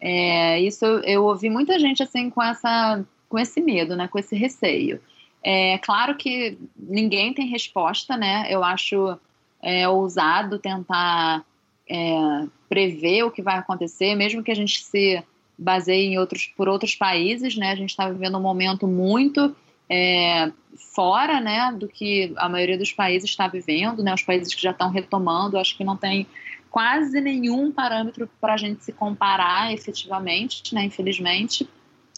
É, 0.00 0.60
isso 0.60 0.84
eu 0.84 1.24
ouvi 1.24 1.50
muita 1.50 1.78
gente 1.78 2.02
assim 2.02 2.30
com 2.30 2.42
essa 2.42 3.04
com 3.28 3.38
esse 3.38 3.60
medo, 3.60 3.96
né? 3.96 4.06
Com 4.06 4.18
esse 4.18 4.36
receio. 4.36 5.00
É 5.42 5.78
claro 5.78 6.16
que 6.16 6.56
ninguém 6.76 7.34
tem 7.34 7.46
resposta, 7.46 8.16
né? 8.16 8.46
Eu 8.48 8.62
acho 8.62 9.18
é, 9.60 9.88
ousado 9.88 10.58
tentar 10.58 11.44
é, 11.88 12.46
prever 12.68 13.24
o 13.24 13.30
que 13.30 13.42
vai 13.42 13.56
acontecer, 13.56 14.14
mesmo 14.14 14.42
que 14.42 14.50
a 14.50 14.56
gente 14.56 14.82
se 14.82 15.22
baseie 15.56 16.06
em 16.06 16.18
outros, 16.18 16.46
por 16.56 16.68
outros 16.68 16.94
países, 16.94 17.56
né? 17.56 17.72
A 17.72 17.76
gente 17.76 17.90
está 17.90 18.08
vivendo 18.08 18.36
um 18.36 18.42
momento 18.42 18.86
muito 18.86 19.54
é, 19.88 20.50
fora, 20.94 21.40
né, 21.40 21.72
do 21.78 21.86
que 21.86 22.32
a 22.36 22.48
maioria 22.48 22.78
dos 22.78 22.92
países 22.92 23.30
está 23.30 23.46
vivendo, 23.46 24.02
né? 24.02 24.12
Os 24.14 24.22
países 24.22 24.52
que 24.54 24.62
já 24.62 24.70
estão 24.70 24.90
retomando, 24.90 25.58
acho 25.58 25.76
que 25.76 25.84
não 25.84 25.96
tem 25.96 26.26
quase 26.70 27.20
nenhum 27.20 27.70
parâmetro 27.70 28.28
para 28.40 28.54
a 28.54 28.56
gente 28.56 28.84
se 28.84 28.92
comparar 28.92 29.72
efetivamente, 29.72 30.74
né? 30.74 30.84
Infelizmente, 30.84 31.68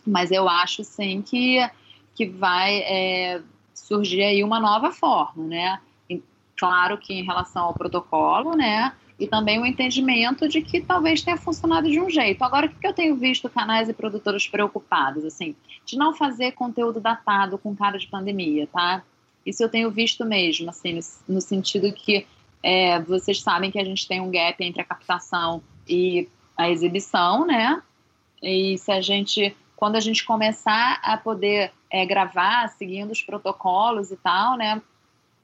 mas 0.07 0.31
eu 0.31 0.49
acho 0.49 0.83
sim 0.85 1.23
que 1.23 1.59
que 2.15 2.25
vai 2.25 2.79
é, 2.79 3.43
surgir 3.75 4.23
aí 4.23 4.43
uma 4.43 4.59
nova 4.59 4.91
forma, 4.91 5.45
né? 5.45 5.79
Claro 6.57 6.97
que 6.97 7.13
em 7.13 7.23
relação 7.23 7.65
ao 7.65 7.75
protocolo, 7.75 8.57
né? 8.57 8.95
E 9.19 9.27
também 9.27 9.61
o 9.61 9.67
entendimento 9.67 10.47
de 10.47 10.61
que 10.61 10.81
talvez 10.81 11.23
tenha 11.23 11.37
funcionado 11.37 11.89
de 11.89 11.99
um 11.99 12.11
jeito. 12.11 12.43
Agora, 12.43 12.67
o 12.67 12.69
que 12.69 12.87
eu 12.87 12.93
tenho 12.93 13.17
visto 13.17 13.49
canais 13.49 13.89
e 13.89 13.95
produtores 13.95 14.47
preocupados, 14.47 15.25
assim, 15.25 15.57
de 15.85 15.97
não 15.97 16.15
fazer 16.15 16.53
conteúdo 16.53 17.01
datado 17.01 17.57
com 17.57 17.75
cara 17.75 17.99
de 17.99 18.07
pandemia, 18.07 18.67
tá? 18.67 19.03
Isso 19.45 19.63
eu 19.63 19.69
tenho 19.69 19.91
visto 19.91 20.25
mesmo, 20.25 20.69
assim, 20.69 20.93
no, 20.93 21.35
no 21.35 21.41
sentido 21.41 21.91
que 21.93 22.27
é, 22.63 23.01
vocês 23.01 23.41
sabem 23.41 23.71
que 23.71 23.79
a 23.79 23.85
gente 23.85 24.07
tem 24.07 24.21
um 24.21 24.31
gap 24.31 24.63
entre 24.63 24.83
a 24.83 24.85
captação 24.85 25.63
e 25.89 26.29
a 26.57 26.69
exibição, 26.69 27.47
né? 27.47 27.81
E 28.43 28.77
se 28.77 28.93
a 28.93 29.01
gente, 29.01 29.57
quando 29.77 29.97
a 29.97 30.01
gente 30.01 30.25
começar 30.25 31.01
a 31.03 31.17
poder 31.17 31.73
é, 31.91 32.05
gravar 32.05 32.69
seguindo 32.71 33.13
os 33.13 33.23
protocolos 33.23 34.11
e 34.11 34.17
tal, 34.17 34.57
né? 34.57 34.83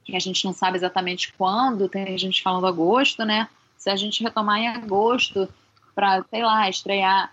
Que 0.05 0.17
a 0.17 0.19
gente 0.19 0.45
não 0.45 0.53
sabe 0.53 0.77
exatamente 0.77 1.33
quando, 1.33 1.89
tem 1.89 2.19
gente 2.19 2.43
falando 2.43 2.67
agosto, 2.67 3.25
né? 3.25 3.49
Se 3.83 3.91
a 3.91 3.97
gente 3.97 4.23
retomar 4.23 4.61
em 4.61 4.69
agosto 4.69 5.49
para, 5.93 6.23
sei 6.31 6.45
lá, 6.45 6.71
estrear, 6.71 7.33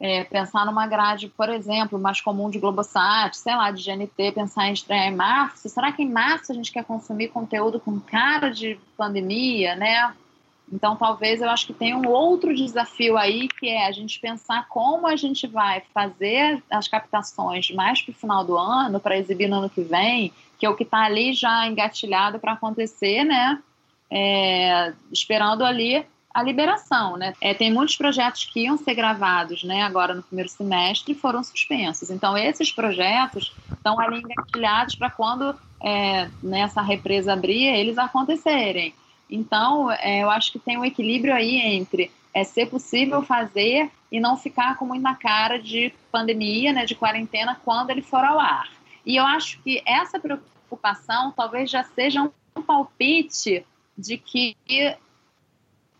é, 0.00 0.24
pensar 0.24 0.66
numa 0.66 0.84
grade, 0.84 1.28
por 1.28 1.48
exemplo, 1.48 1.96
mais 1.96 2.20
comum 2.20 2.50
de 2.50 2.58
Globosat, 2.58 3.36
sei 3.36 3.54
lá, 3.54 3.70
de 3.70 3.84
GNT, 3.84 4.32
pensar 4.32 4.66
em 4.66 4.72
estrear 4.72 5.06
em 5.06 5.14
março, 5.14 5.68
será 5.68 5.92
que 5.92 6.02
em 6.02 6.10
março 6.10 6.50
a 6.50 6.54
gente 6.56 6.72
quer 6.72 6.84
consumir 6.84 7.28
conteúdo 7.28 7.78
com 7.78 8.00
cara 8.00 8.50
de 8.50 8.76
pandemia, 8.96 9.76
né? 9.76 10.12
Então, 10.72 10.96
talvez 10.96 11.40
eu 11.40 11.48
acho 11.48 11.68
que 11.68 11.72
tem 11.72 11.94
um 11.94 12.08
outro 12.08 12.52
desafio 12.52 13.16
aí, 13.16 13.46
que 13.46 13.68
é 13.68 13.86
a 13.86 13.92
gente 13.92 14.18
pensar 14.18 14.66
como 14.68 15.06
a 15.06 15.14
gente 15.14 15.46
vai 15.46 15.84
fazer 15.94 16.60
as 16.68 16.88
captações 16.88 17.70
mais 17.70 18.02
para 18.02 18.10
o 18.10 18.14
final 18.14 18.44
do 18.44 18.58
ano, 18.58 18.98
para 18.98 19.16
exibir 19.16 19.48
no 19.48 19.58
ano 19.58 19.70
que 19.70 19.82
vem, 19.82 20.32
que 20.58 20.66
é 20.66 20.68
o 20.68 20.74
que 20.74 20.82
está 20.82 21.04
ali 21.04 21.32
já 21.32 21.64
engatilhado 21.68 22.40
para 22.40 22.54
acontecer, 22.54 23.22
né? 23.22 23.62
É, 24.10 24.92
esperando 25.12 25.64
ali 25.64 26.06
a 26.32 26.42
liberação, 26.42 27.16
né? 27.16 27.32
É, 27.40 27.54
tem 27.54 27.72
muitos 27.72 27.96
projetos 27.96 28.44
que 28.44 28.60
iam 28.64 28.76
ser 28.76 28.94
gravados, 28.94 29.64
né, 29.64 29.82
agora 29.82 30.12
no 30.12 30.22
primeiro 30.22 30.50
semestre, 30.50 31.14
foram 31.14 31.42
suspensos. 31.42 32.10
Então, 32.10 32.36
esses 32.36 32.70
projetos 32.70 33.54
estão 33.72 33.98
ali 33.98 34.18
engatilhados 34.18 34.94
para 34.96 35.08
quando 35.08 35.54
é, 35.82 36.28
nessa 36.42 36.82
né, 36.82 36.88
represa 36.88 37.32
abrir, 37.32 37.64
eles 37.64 37.96
acontecerem. 37.96 38.94
Então, 39.30 39.90
é, 39.90 40.22
eu 40.22 40.30
acho 40.30 40.52
que 40.52 40.58
tem 40.58 40.76
um 40.76 40.84
equilíbrio 40.84 41.34
aí 41.34 41.56
entre 41.56 42.10
é 42.34 42.44
ser 42.44 42.66
possível 42.66 43.22
fazer 43.22 43.90
e 44.12 44.20
não 44.20 44.36
ficar 44.36 44.76
com 44.76 44.84
muita 44.84 45.14
cara 45.14 45.58
de 45.58 45.90
pandemia, 46.12 46.70
né, 46.70 46.84
de 46.84 46.94
quarentena, 46.94 47.58
quando 47.64 47.88
ele 47.88 48.02
for 48.02 48.22
ao 48.22 48.38
ar. 48.38 48.68
E 49.06 49.16
eu 49.16 49.24
acho 49.24 49.58
que 49.62 49.82
essa 49.86 50.20
preocupação 50.20 51.32
talvez 51.32 51.70
já 51.70 51.82
seja 51.82 52.22
um 52.22 52.62
palpite 52.62 53.64
de 53.96 54.16
que 54.18 54.56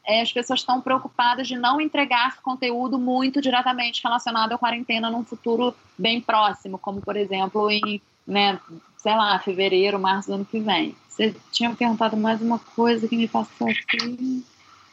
é, 0.07 0.21
as 0.23 0.33
pessoas 0.33 0.61
estão 0.61 0.81
preocupadas 0.81 1.49
de 1.49 1.57
não 1.57 1.81
entregar 1.81 2.41
conteúdo 2.41 2.99
muito 2.99 3.41
diretamente 3.41 4.03
relacionado 4.03 4.53
à 4.53 4.59
quarentena 4.59 5.11
num 5.11 5.25
futuro 5.25 5.75
bem 5.99 6.21
próximo, 6.21 6.79
como 6.79 7.01
por 7.01 7.17
exemplo 7.17 7.71
em, 7.71 8.01
né, 8.27 8.61
sei 8.99 9.15
lá, 9.15 9.39
fevereiro, 9.39 9.99
março 9.99 10.29
do 10.29 10.35
ano 10.35 10.45
que 10.45 10.61
vem. 10.61 10.95
Você 11.09 11.35
tinha 11.51 11.75
perguntado 11.75 12.17
mais 12.17 12.41
uma 12.41 12.59
coisa 12.59 13.09
que 13.09 13.17
me 13.17 13.27
passou 13.27 13.69
aqui. 13.69 14.45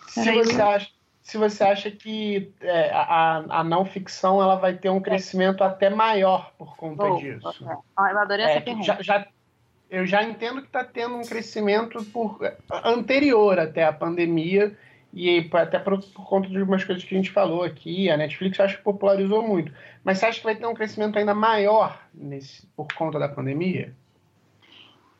Se 0.07 0.31
você, 0.31 0.61
acha, 0.61 0.89
se 1.21 1.37
você 1.37 1.63
acha 1.63 1.91
que 1.91 2.51
é, 2.61 2.91
a, 2.91 3.43
a 3.49 3.63
não 3.63 3.85
ficção 3.85 4.41
ela 4.41 4.55
vai 4.55 4.73
ter 4.73 4.89
um 4.89 5.01
crescimento 5.01 5.63
até 5.63 5.89
maior 5.89 6.51
por 6.57 6.75
conta 6.75 7.03
oh, 7.03 7.17
disso. 7.17 7.47
Okay. 7.47 7.67
eu 7.67 8.19
adorei 8.19 8.45
essa 8.45 8.57
é, 8.57 8.61
pergunta. 8.61 8.85
Já, 8.85 9.01
já, 9.01 9.27
eu 9.93 10.07
já 10.07 10.23
entendo 10.23 10.59
que 10.59 10.67
está 10.67 10.83
tendo 10.83 11.15
um 11.15 11.21
crescimento 11.21 12.03
por, 12.05 12.39
anterior 12.83 13.59
até 13.59 13.83
a 13.83 13.93
pandemia 13.93 14.75
e 15.13 15.47
até 15.53 15.77
por, 15.77 16.03
por, 16.03 16.25
conta 16.25 16.49
de 16.49 16.59
umas 16.63 16.83
coisas 16.83 17.03
que 17.03 17.13
a 17.13 17.17
gente 17.17 17.29
falou 17.29 17.61
aqui, 17.61 18.09
a 18.09 18.17
Netflix 18.17 18.59
acho 18.59 18.77
que 18.77 18.83
popularizou 18.83 19.47
muito. 19.47 19.71
Mas 20.03 20.17
você 20.17 20.25
acha 20.25 20.39
que 20.39 20.45
vai 20.45 20.55
ter 20.55 20.65
um 20.65 20.73
crescimento 20.73 21.19
ainda 21.19 21.35
maior 21.35 22.01
nesse, 22.11 22.65
por 22.75 22.87
conta 22.93 23.19
da 23.19 23.29
pandemia? 23.29 23.93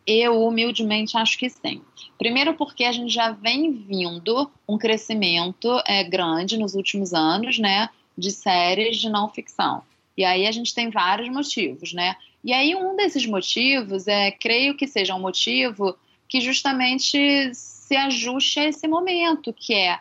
Eu, 0.08 0.41
humildemente, 0.44 1.16
acho 1.16 1.38
que 1.38 1.52
sim. 1.52 1.84
Primeiro 2.18 2.56
porque 2.56 2.84
a 2.84 2.91
gente 2.91 3.14
já 3.14 3.30
vem 3.30 3.72
vindo 3.72 4.52
um 4.68 4.80
crescimento 4.80 5.70
é, 5.86 6.04
grande 6.04 6.58
nos 6.58 6.74
últimos 6.74 7.14
anos, 7.14 7.60
né, 7.60 7.90
de 8.18 8.32
séries 8.32 8.98
de 8.98 9.08
não 9.08 9.30
ficção. 9.30 9.84
E 10.18 10.26
aí 10.26 10.48
a 10.48 10.52
gente 10.52 10.74
tem 10.74 10.90
vários 10.90 11.30
motivos, 11.30 11.94
né? 11.94 12.16
E 12.44 12.52
aí, 12.52 12.76
um 12.76 12.95
desses 12.95 13.26
motivos, 13.26 14.07
é, 14.07 14.32
creio 14.32 14.76
que 14.76 14.86
seja 14.86 15.15
um 15.15 15.20
motivo 15.20 15.98
que 16.28 16.41
justamente 16.41 17.53
se 17.53 17.95
ajuste 17.95 18.60
a 18.60 18.65
esse 18.65 18.88
momento, 18.88 19.53
que 19.53 19.74
é, 19.74 19.99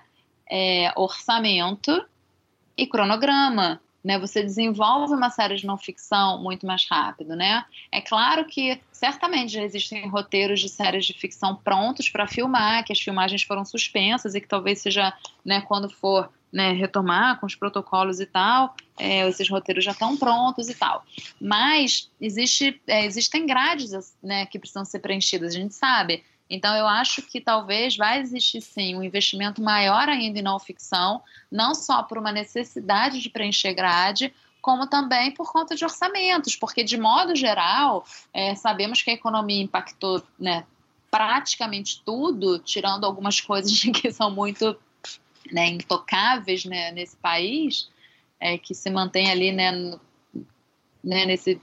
é 0.50 0.92
orçamento 0.96 2.04
e 2.76 2.86
cronograma. 2.86 3.80
Né, 4.04 4.18
você 4.18 4.42
desenvolve 4.42 5.14
uma 5.14 5.30
série 5.30 5.54
de 5.54 5.64
não 5.64 5.78
ficção 5.78 6.42
muito 6.42 6.66
mais 6.66 6.84
rápido, 6.90 7.36
né? 7.36 7.64
É 7.92 8.00
claro 8.00 8.44
que 8.46 8.80
certamente 8.90 9.52
já 9.52 9.62
existem 9.62 10.08
roteiros 10.08 10.58
de 10.58 10.68
séries 10.68 11.06
de 11.06 11.12
ficção 11.12 11.54
prontos 11.54 12.08
para 12.08 12.26
filmar, 12.26 12.84
que 12.84 12.92
as 12.92 12.98
filmagens 12.98 13.44
foram 13.44 13.64
suspensas 13.64 14.34
e 14.34 14.40
que 14.40 14.48
talvez 14.48 14.80
seja, 14.80 15.12
né, 15.44 15.60
quando 15.60 15.88
for 15.88 16.28
né, 16.52 16.72
retomar 16.72 17.40
com 17.40 17.46
os 17.46 17.54
protocolos 17.54 18.20
e 18.20 18.26
tal, 18.26 18.76
é, 18.98 19.26
esses 19.28 19.48
roteiros 19.48 19.84
já 19.84 19.92
estão 19.92 20.16
prontos 20.16 20.68
e 20.68 20.74
tal. 20.74 21.04
Mas 21.40 22.10
existe, 22.20 22.80
é, 22.86 23.04
existem 23.06 23.46
grades 23.46 24.14
né, 24.22 24.44
que 24.46 24.58
precisam 24.58 24.84
ser 24.84 24.98
preenchidas, 24.98 25.54
a 25.54 25.58
gente 25.58 25.74
sabe. 25.74 26.22
Então, 26.50 26.76
eu 26.76 26.86
acho 26.86 27.22
que 27.22 27.40
talvez 27.40 27.96
vai 27.96 28.20
existir 28.20 28.60
sim 28.60 28.94
um 28.94 29.02
investimento 29.02 29.62
maior 29.62 30.06
ainda 30.08 30.38
em 30.38 30.42
não 30.42 30.58
ficção, 30.58 31.22
não 31.50 31.74
só 31.74 32.02
por 32.02 32.18
uma 32.18 32.30
necessidade 32.30 33.22
de 33.22 33.30
preencher 33.30 33.72
grade, 33.72 34.34
como 34.60 34.86
também 34.86 35.32
por 35.32 35.50
conta 35.50 35.74
de 35.74 35.82
orçamentos, 35.82 36.54
porque, 36.54 36.84
de 36.84 36.98
modo 36.98 37.34
geral, 37.34 38.04
é, 38.34 38.54
sabemos 38.54 39.00
que 39.00 39.10
a 39.10 39.14
economia 39.14 39.62
impactou 39.62 40.22
né, 40.38 40.64
praticamente 41.10 42.02
tudo, 42.04 42.58
tirando 42.58 43.04
algumas 43.04 43.40
coisas 43.40 43.72
que 44.00 44.12
são 44.12 44.30
muito 44.30 44.76
né, 45.50 45.68
intocáveis 45.68 46.64
né, 46.64 46.92
nesse 46.92 47.16
país, 47.16 47.88
é, 48.38 48.58
que 48.58 48.74
se 48.74 48.90
mantém 48.90 49.30
ali 49.30 49.52
né, 49.52 49.70
no, 49.70 50.00
né, 51.02 51.24
nesse 51.24 51.60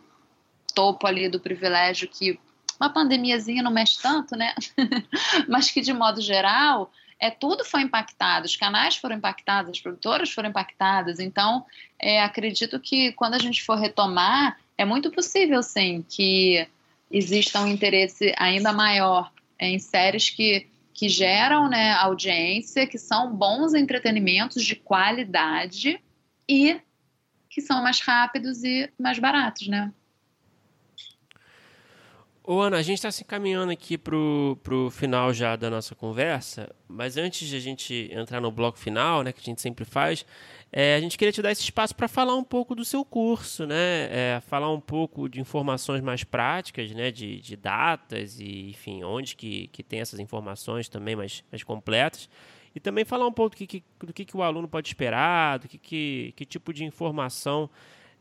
topo 0.73 1.05
ali 1.07 1.29
do 1.29 1.39
privilégio 1.39 2.07
que 2.07 2.39
uma 2.79 2.89
pandemiazinha 2.89 3.61
não 3.61 3.71
mexe 3.71 4.01
tanto, 4.01 4.35
né? 4.37 4.55
Mas 5.49 5.69
que 5.69 5.81
de 5.81 5.91
modo 5.91 6.21
geral 6.21 6.89
é 7.19 7.29
tudo 7.29 7.65
foi 7.65 7.81
impactado, 7.81 8.45
os 8.45 8.55
canais 8.55 8.95
foram 8.95 9.17
impactados, 9.17 9.71
as 9.71 9.81
produtoras 9.81 10.31
foram 10.31 10.49
impactadas. 10.49 11.19
Então, 11.19 11.65
é, 11.99 12.23
acredito 12.23 12.79
que 12.79 13.11
quando 13.11 13.33
a 13.33 13.39
gente 13.39 13.61
for 13.61 13.77
retomar, 13.77 14.57
é 14.77 14.85
muito 14.85 15.11
possível, 15.11 15.61
sim, 15.61 16.05
que 16.07 16.65
exista 17.11 17.59
um 17.59 17.67
interesse 17.67 18.33
ainda 18.37 18.71
maior 18.71 19.29
em 19.59 19.77
séries 19.77 20.29
que, 20.29 20.67
que 20.99 21.07
geram 21.07 21.69
né, 21.69 21.93
audiência, 21.93 22.85
que 22.85 22.97
são 22.97 23.33
bons 23.33 23.73
entretenimentos 23.73 24.65
de 24.65 24.75
qualidade 24.75 25.97
e 26.45 26.77
que 27.49 27.61
são 27.61 27.81
mais 27.81 28.01
rápidos 28.01 28.65
e 28.65 28.91
mais 28.99 29.17
baratos, 29.17 29.69
né? 29.69 29.93
Ô 32.51 32.59
Ana, 32.61 32.77
a 32.77 32.81
gente 32.81 32.97
está 32.97 33.11
se 33.11 33.21
encaminhando 33.21 33.71
aqui 33.71 33.95
para 33.95 34.15
o 34.17 34.89
final 34.89 35.31
já 35.31 35.55
da 35.55 35.69
nossa 35.69 35.93
conversa, 35.93 36.67
mas 36.87 37.15
antes 37.15 37.47
de 37.47 37.55
a 37.55 37.59
gente 37.59 38.09
entrar 38.11 38.41
no 38.41 38.51
bloco 38.51 38.79
final, 38.79 39.21
né, 39.21 39.31
que 39.31 39.39
a 39.39 39.43
gente 39.43 39.61
sempre 39.61 39.85
faz, 39.85 40.25
é, 40.71 40.95
a 40.95 40.99
gente 40.99 41.15
queria 41.15 41.31
te 41.31 41.43
dar 41.43 41.51
esse 41.51 41.61
espaço 41.61 41.95
para 41.95 42.07
falar 42.07 42.35
um 42.35 42.43
pouco 42.43 42.73
do 42.73 42.83
seu 42.83 43.05
curso, 43.05 43.67
né? 43.67 44.07
É, 44.09 44.41
falar 44.47 44.73
um 44.73 44.79
pouco 44.79 45.29
de 45.29 45.39
informações 45.39 46.01
mais 46.01 46.23
práticas, 46.23 46.89
né? 46.91 47.11
De, 47.11 47.39
de 47.39 47.55
datas 47.55 48.39
e, 48.39 48.71
enfim, 48.71 49.03
onde 49.03 49.35
que, 49.35 49.67
que 49.67 49.83
tem 49.83 49.99
essas 49.99 50.19
informações 50.19 50.89
também 50.89 51.15
mais, 51.15 51.43
mais 51.51 51.63
completas. 51.63 52.27
E 52.73 52.79
também 52.79 53.05
falar 53.05 53.27
um 53.27 53.31
pouco 53.31 53.51
do 53.51 53.57
que, 53.57 53.67
que 53.67 53.83
do 53.99 54.11
que, 54.11 54.25
que 54.25 54.35
o 54.35 54.41
aluno 54.41 54.67
pode 54.67 54.87
esperar, 54.87 55.59
do 55.59 55.67
que, 55.67 55.77
que, 55.77 56.33
que 56.35 56.45
tipo 56.45 56.73
de 56.73 56.83
informação 56.83 57.69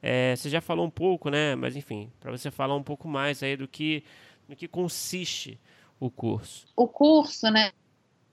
é, 0.03 0.35
você 0.37 0.49
já 0.49 0.61
falou 0.61 0.87
um 0.87 0.91
pouco, 0.91 1.29
né? 1.31 1.55
Mas 1.55 1.77
enfim, 1.77 2.11
para 2.21 2.31
você 2.31 2.51
falar 2.51 2.77
um 2.77 2.83
pouco 2.83 3.09
mais 3.09 3.43
aí 3.43 3.57
do 3.57 3.67
que, 3.67 4.05
do 4.49 4.55
que 4.55 4.69
consiste 4.69 5.59
o 5.99 6.11
curso. 6.11 6.67
O 6.77 6.87
curso, 6.87 7.51
né? 7.51 7.73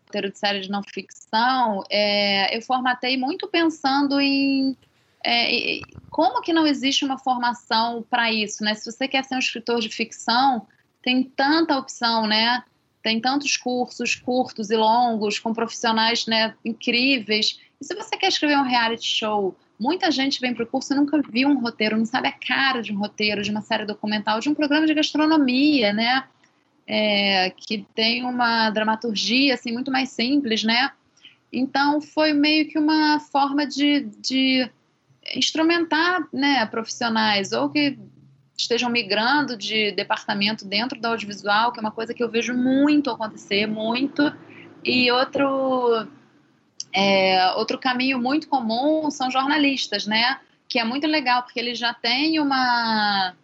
Roteiro 0.06 0.32
de 0.32 0.38
série 0.38 0.62
de 0.62 0.70
não 0.70 0.84
ficção, 0.84 1.84
é, 1.90 2.56
eu 2.56 2.62
formatei 2.62 3.18
muito 3.18 3.48
pensando 3.48 4.20
em 4.22 4.78
é, 5.26 5.80
como 6.12 6.42
que 6.42 6.54
não 6.54 6.68
existe 6.68 7.04
uma 7.04 7.18
formação 7.18 8.06
para 8.08 8.32
isso, 8.32 8.64
né? 8.64 8.76
Se 8.76 8.90
você 8.92 9.08
quer 9.08 9.24
ser 9.24 9.36
um 9.36 9.40
escritor 9.40 9.80
de 9.82 9.90
ficção, 9.90 10.68
tem 11.02 11.24
tanta 11.24 11.78
opção, 11.78 12.28
né? 12.28 12.64
Tem 13.02 13.20
tantos 13.20 13.58
cursos 13.58 14.16
curtos 14.16 14.70
e 14.70 14.76
longos 14.76 15.40
com 15.40 15.54
profissionais 15.54 16.28
né, 16.28 16.56
incríveis. 16.64 17.60
E 17.82 17.86
se 17.86 17.96
você 17.96 18.16
quer 18.18 18.28
escrever 18.28 18.58
um 18.58 18.64
reality 18.64 19.08
show, 19.08 19.56
Muita 19.80 20.10
gente 20.10 20.40
vem 20.40 20.54
para 20.54 20.64
o 20.64 20.68
curso 20.68 20.94
e 20.94 20.96
nunca 20.96 21.22
viu 21.22 21.50
um 21.50 21.60
roteiro, 21.60 21.98
não 21.98 22.06
sabe 22.06 22.28
a 22.28 22.32
cara 22.32 22.82
de 22.82 22.94
um 22.94 22.98
roteiro, 22.98 23.42
de 23.42 23.52
uma 23.52 23.62
série 23.62 23.86
documental, 23.86 24.40
de 24.40 24.50
um 24.50 24.56
programa 24.56 24.88
de 24.88 24.94
gastronomia, 24.94 25.92
né? 25.92 26.24
É, 26.88 27.50
que 27.50 27.86
tem 27.96 28.24
uma 28.24 28.70
dramaturgia 28.70 29.56
assim 29.56 29.72
muito 29.72 29.92
mais 29.92 30.10
simples, 30.10 30.64
né? 30.64 30.92
Então 31.52 32.00
foi 32.00 32.32
meio 32.34 32.68
que 32.68 32.78
uma 32.78 33.20
forma 33.20 33.66
de, 33.66 34.02
de 34.22 34.70
instrumentar 35.36 36.28
né, 36.32 36.66
profissionais 36.68 37.52
ou 37.52 37.70
que 37.70 37.98
estejam 38.58 38.90
migrando 38.90 39.58
de 39.58 39.92
departamento 39.92 40.66
dentro 40.66 41.00
do 41.00 41.06
audiovisual, 41.06 41.72
que 41.72 41.80
é 41.80 41.82
uma 41.82 41.92
coisa 41.92 42.14
que 42.14 42.24
eu 42.24 42.30
vejo 42.30 42.54
muito 42.54 43.10
acontecer, 43.10 43.66
muito. 43.66 44.34
E 44.84 45.12
outro 45.12 46.08
é, 46.96 47.52
outro 47.56 47.78
caminho 47.78 48.18
muito 48.20 48.48
comum 48.48 49.12
são 49.12 49.30
jornalistas, 49.30 50.08
né? 50.08 50.40
Que 50.70 50.80
é 50.80 50.84
muito 50.84 51.06
legal, 51.06 51.44
porque 51.44 51.60
ele 51.60 51.76
já 51.76 51.94
tem 51.94 52.40
uma 52.40 53.36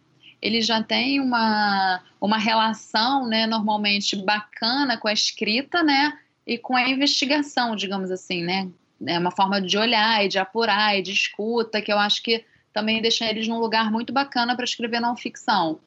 ele 0.42 0.60
já 0.62 0.82
tem 0.82 1.20
uma, 1.20 2.02
uma 2.20 2.38
relação, 2.38 3.28
né, 3.28 3.46
normalmente 3.46 4.16
bacana 4.16 4.98
com 4.98 5.08
a 5.08 5.14
escrita, 5.14 5.84
né, 5.84 6.18
e 6.48 6.58
com 6.58 6.76
a 6.76 6.90
investigação, 6.90 7.76
digamos 7.76 8.10
assim, 8.10 8.44
né, 8.44 8.68
é 9.06 9.20
uma 9.20 9.30
forma 9.30 9.62
de 9.62 9.78
olhar 9.78 10.26
e 10.26 10.28
de 10.28 10.40
apurar 10.40 10.98
e 10.98 11.04
de 11.04 11.12
escuta 11.12 11.80
que 11.80 11.94
eu 11.94 12.00
acho 12.00 12.24
que 12.24 12.44
também 12.74 13.02
deixa 13.04 13.26
eles 13.26 13.48
num 13.48 13.60
lugar 13.60 13.92
muito 13.92 14.12
bacana 14.12 14.56
para 14.56 14.66
escrever 14.66 15.00
não 15.00 15.16
ficção. 15.16 15.80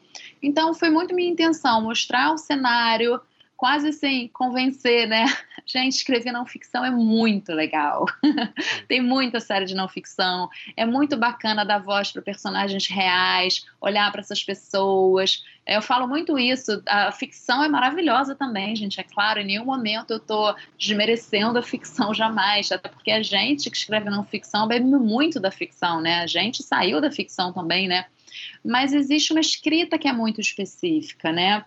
Então 0.43 0.73
foi 0.75 0.91
muito 0.91 1.15
minha 1.15 1.31
intenção 1.31 1.81
mostrar 1.81 2.33
o 2.33 2.39
cenário, 2.39 3.21
quase 3.65 3.89
assim, 3.89 4.29
convencer, 4.31 5.09
né? 5.09 5.25
Gente, 5.65 5.95
escrever 5.95 6.31
não 6.33 6.45
ficção 6.45 6.85
é 6.85 6.91
muito 6.91 7.51
legal. 7.51 8.05
Tem 8.87 9.01
muita 9.01 9.41
série 9.41 9.65
de 9.65 9.75
não 9.75 9.89
ficção. 9.89 10.51
É 10.77 10.85
muito 10.85 11.17
bacana 11.17 11.65
dar 11.65 11.79
voz 11.79 12.13
para 12.13 12.21
personagens 12.21 12.87
reais, 12.87 13.65
olhar 13.81 14.13
para 14.13 14.21
essas 14.21 14.45
pessoas. 14.45 15.43
Eu 15.67 15.81
falo 15.81 16.07
muito 16.07 16.39
isso. 16.39 16.83
A 16.87 17.11
ficção 17.11 17.65
é 17.65 17.69
maravilhosa 17.71 18.35
também, 18.35 18.77
gente. 18.77 19.01
É 19.01 19.03
claro, 19.03 19.41
em 19.41 19.47
nenhum 19.47 19.65
momento 19.65 20.11
eu 20.11 20.19
estou 20.19 20.55
desmerecendo 20.79 21.59
a 21.59 21.63
ficção 21.63 22.13
jamais. 22.13 22.71
Até 22.71 22.91
porque 22.91 23.11
a 23.11 23.23
gente 23.23 23.71
que 23.71 23.77
escreve 23.79 24.11
não 24.11 24.27
ficção 24.27 24.69
bebe 24.69 24.85
muito 24.85 25.41
da 25.41 25.51
ficção, 25.51 26.03
né? 26.03 26.21
A 26.21 26.27
gente 26.27 26.63
saiu 26.63 27.01
da 27.01 27.11
ficção 27.11 27.51
também, 27.51 27.89
né? 27.89 28.05
Mas 28.63 28.93
existe 28.93 29.33
uma 29.33 29.41
escrita 29.41 29.97
que 29.97 30.07
é 30.07 30.13
muito 30.13 30.39
específica, 30.39 31.33
né? 31.33 31.65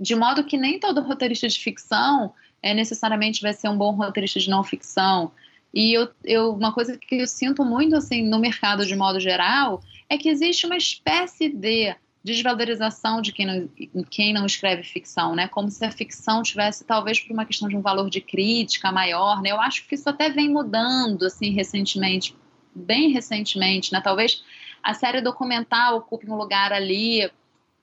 De 0.00 0.16
modo 0.16 0.44
que 0.44 0.56
nem 0.56 0.80
todo 0.80 1.02
roteirista 1.02 1.46
de 1.46 1.58
ficção 1.58 2.32
é, 2.62 2.72
necessariamente 2.72 3.42
vai 3.42 3.52
ser 3.52 3.68
um 3.68 3.76
bom 3.76 3.92
roteirista 3.92 4.40
de 4.40 4.48
não 4.48 4.64
ficção. 4.64 5.30
E 5.72 5.92
eu, 5.92 6.08
eu, 6.24 6.52
uma 6.52 6.72
coisa 6.72 6.96
que 6.96 7.16
eu 7.16 7.26
sinto 7.26 7.64
muito 7.64 7.94
assim 7.94 8.26
no 8.26 8.38
mercado 8.38 8.84
de 8.86 8.96
modo 8.96 9.20
geral 9.20 9.82
é 10.08 10.16
que 10.16 10.28
existe 10.28 10.66
uma 10.66 10.76
espécie 10.76 11.48
de 11.48 11.94
desvalorização 12.22 13.22
de 13.22 13.32
quem 13.32 13.46
não, 13.46 13.68
quem 14.10 14.32
não 14.32 14.44
escreve 14.44 14.82
ficção, 14.82 15.34
né? 15.34 15.48
Como 15.48 15.70
se 15.70 15.84
a 15.84 15.90
ficção 15.90 16.42
tivesse 16.42 16.84
talvez 16.84 17.20
por 17.20 17.32
uma 17.32 17.46
questão 17.46 17.68
de 17.68 17.76
um 17.76 17.80
valor 17.80 18.10
de 18.10 18.20
crítica 18.20 18.90
maior, 18.90 19.40
né? 19.40 19.50
Eu 19.50 19.60
acho 19.60 19.86
que 19.86 19.94
isso 19.94 20.08
até 20.08 20.28
vem 20.28 20.50
mudando 20.50 21.24
assim 21.24 21.50
recentemente, 21.50 22.36
bem 22.74 23.10
recentemente, 23.10 23.92
né? 23.92 24.00
Talvez 24.02 24.42
a 24.82 24.92
série 24.92 25.20
documental 25.20 25.98
ocupe 25.98 26.30
um 26.30 26.36
lugar 26.36 26.72
ali 26.72 27.30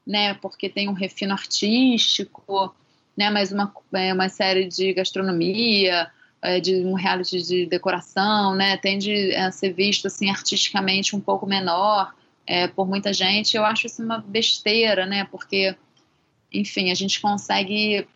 né? 0.07 0.33
Porque 0.35 0.69
tem 0.69 0.87
um 0.87 0.93
refino 0.93 1.33
artístico, 1.33 2.73
né? 3.15 3.29
Mas 3.29 3.51
uma, 3.51 3.71
é, 3.93 4.13
uma 4.13 4.29
série 4.29 4.65
de 4.65 4.93
gastronomia, 4.93 6.09
é, 6.41 6.59
de 6.59 6.77
um 6.77 6.93
reality 6.93 7.41
de 7.41 7.65
decoração, 7.65 8.55
né? 8.55 8.77
Tende 8.77 9.35
a 9.35 9.51
ser 9.51 9.73
visto 9.73 10.07
assim 10.07 10.29
artisticamente 10.29 11.15
um 11.15 11.19
pouco 11.19 11.45
menor 11.45 12.13
é, 12.45 12.67
por 12.67 12.87
muita 12.87 13.11
gente. 13.11 13.57
Eu 13.57 13.65
acho 13.65 13.85
isso 13.85 14.01
uma 14.01 14.19
besteira, 14.19 15.05
né? 15.05 15.27
Porque, 15.29 15.75
enfim, 16.53 16.89
a 16.89 16.95
gente 16.95 17.19
consegue 17.19 18.07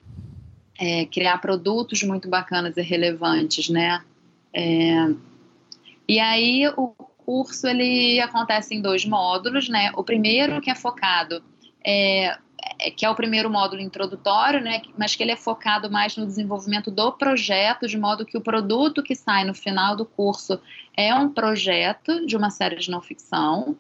é, 0.80 1.06
criar 1.08 1.40
produtos 1.40 2.02
muito 2.04 2.30
bacanas 2.30 2.78
e 2.78 2.82
relevantes, 2.82 3.70
né? 3.70 4.02
É, 4.54 5.14
e 6.08 6.20
aí 6.20 6.68
o 6.78 6.90
curso 7.26 7.68
ele 7.68 8.20
acontece 8.20 8.76
em 8.76 8.82
dois 8.82 9.06
módulos, 9.06 9.68
né? 9.68 9.92
O 9.96 10.04
primeiro 10.04 10.62
que 10.62 10.70
é 10.70 10.76
focado 10.76 11.44
é, 11.84 12.38
é, 12.80 12.92
que 12.92 13.06
é 13.06 13.10
o 13.10 13.16
primeiro 13.16 13.50
módulo 13.50 13.82
introdutório, 13.82 14.62
né, 14.62 14.82
mas 14.98 15.16
que 15.16 15.24
ele 15.24 15.32
é 15.32 15.36
focado 15.36 15.90
mais 15.90 16.16
no 16.16 16.26
desenvolvimento 16.26 16.90
do 16.92 17.12
projeto, 17.12 17.88
de 17.88 17.98
modo 17.98 18.26
que 18.26 18.38
o 18.38 18.42
produto 18.42 19.04
que 19.04 19.16
sai 19.16 19.44
no 19.44 19.54
final 19.54 19.96
do 19.96 20.06
curso 20.06 20.60
é 20.96 21.14
um 21.14 21.30
projeto 21.30 22.26
de 22.26 22.36
uma 22.36 22.50
série 22.50 22.78
de 22.78 22.90
não 22.90 23.02
ficção. 23.02 23.76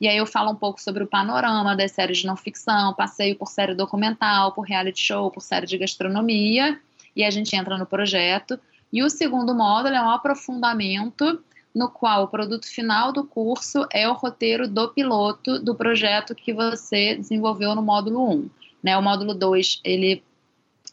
E 0.00 0.06
aí 0.06 0.16
eu 0.16 0.26
falo 0.26 0.52
um 0.52 0.56
pouco 0.56 0.80
sobre 0.80 1.02
o 1.02 1.06
panorama 1.06 1.76
das 1.76 1.92
séries 1.92 2.18
de 2.18 2.26
não 2.26 2.36
ficção, 2.36 2.94
passeio 2.94 3.36
por 3.36 3.48
série 3.48 3.74
documental, 3.74 4.52
por 4.52 4.62
reality 4.62 5.00
show, 5.00 5.30
por 5.30 5.40
série 5.40 5.66
de 5.66 5.76
gastronomia, 5.76 6.78
e 7.14 7.24
a 7.24 7.30
gente 7.30 7.54
entra 7.56 7.76
no 7.76 7.86
projeto. 7.86 8.58
E 8.92 9.02
o 9.02 9.10
segundo 9.10 9.54
módulo 9.54 9.94
é 9.94 10.00
um 10.00 10.10
aprofundamento 10.10 11.42
no 11.74 11.88
qual 11.88 12.24
o 12.24 12.28
produto 12.28 12.66
final 12.66 13.12
do 13.12 13.24
curso 13.24 13.86
é 13.92 14.08
o 14.08 14.12
roteiro 14.12 14.68
do 14.68 14.88
piloto 14.88 15.58
do 15.58 15.74
projeto 15.74 16.34
que 16.34 16.52
você 16.52 17.16
desenvolveu 17.16 17.74
no 17.74 17.82
módulo 17.82 18.30
1. 18.30 18.50
Né? 18.82 18.96
O 18.96 19.02
módulo 19.02 19.34
2, 19.34 19.80
ele, 19.82 20.22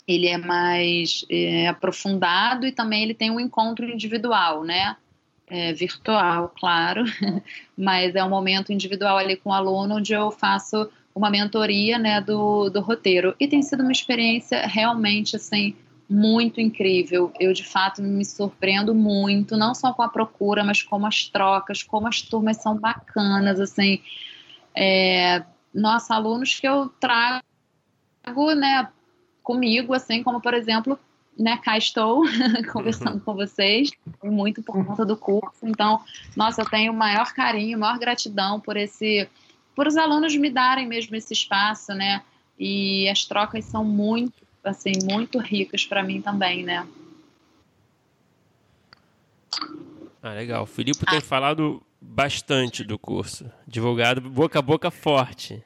ele 0.07 0.27
é 0.27 0.37
mais 0.37 1.23
é, 1.29 1.67
aprofundado 1.67 2.65
e 2.65 2.71
também 2.71 3.03
ele 3.03 3.13
tem 3.13 3.29
um 3.29 3.39
encontro 3.39 3.85
individual, 3.85 4.63
né? 4.63 4.95
é, 5.51 5.73
virtual, 5.73 6.53
claro, 6.57 7.03
mas 7.77 8.15
é 8.15 8.23
um 8.23 8.29
momento 8.29 8.71
individual 8.71 9.17
ali 9.17 9.35
com 9.35 9.49
o 9.49 9.53
aluno 9.53 9.97
onde 9.97 10.13
eu 10.13 10.31
faço 10.31 10.89
uma 11.13 11.29
mentoria 11.29 11.99
né, 11.99 12.21
do, 12.21 12.69
do 12.69 12.79
roteiro. 12.79 13.35
E 13.37 13.45
tem 13.49 13.61
sido 13.61 13.83
uma 13.83 13.91
experiência 13.91 14.65
realmente 14.65 15.35
assim 15.35 15.75
muito 16.11 16.59
incrível. 16.59 17.31
Eu, 17.39 17.53
de 17.53 17.63
fato, 17.63 18.01
me 18.01 18.25
surpreendo 18.25 18.93
muito, 18.93 19.55
não 19.55 19.73
só 19.73 19.93
com 19.93 20.01
a 20.01 20.09
procura, 20.09 20.61
mas 20.61 20.83
como 20.83 21.07
as 21.07 21.25
trocas, 21.25 21.81
como 21.81 22.07
as 22.07 22.21
turmas 22.21 22.57
são 22.57 22.77
bacanas, 22.77 23.59
assim. 23.61 24.01
É, 24.75 25.43
nossa, 25.73 26.13
alunos 26.13 26.59
que 26.59 26.67
eu 26.67 26.89
trago, 26.99 27.41
né, 28.57 28.89
comigo, 29.41 29.93
assim, 29.93 30.21
como, 30.21 30.41
por 30.41 30.53
exemplo, 30.53 30.99
né, 31.39 31.57
cá 31.63 31.77
estou 31.77 32.23
conversando 32.73 33.21
com 33.21 33.33
vocês, 33.33 33.89
muito 34.21 34.61
por 34.61 34.85
conta 34.85 35.05
do 35.05 35.15
curso. 35.15 35.65
Então, 35.65 36.01
nossa, 36.35 36.61
eu 36.61 36.69
tenho 36.69 36.91
o 36.91 36.95
maior 36.95 37.31
carinho, 37.33 37.79
maior 37.79 37.97
gratidão 37.97 38.59
por 38.59 38.75
esse, 38.75 39.29
por 39.73 39.87
os 39.87 39.95
alunos 39.95 40.35
me 40.35 40.49
darem 40.49 40.87
mesmo 40.87 41.15
esse 41.15 41.31
espaço, 41.31 41.93
né? 41.93 42.21
E 42.59 43.07
as 43.07 43.23
trocas 43.23 43.63
são 43.63 43.85
muito, 43.85 44.45
assim, 44.63 44.93
muito 45.03 45.37
ricas 45.39 45.85
para 45.85 46.03
mim 46.03 46.21
também, 46.21 46.63
né? 46.63 46.87
Ah, 50.21 50.33
legal. 50.33 50.63
O 50.63 50.67
Filipe 50.67 51.03
ah. 51.07 51.11
tem 51.11 51.21
falado 51.21 51.81
bastante 51.99 52.83
do 52.83 52.97
curso, 52.97 53.51
divulgado 53.67 54.21
boca 54.21 54.59
a 54.59 54.61
boca 54.61 54.91
forte. 54.91 55.63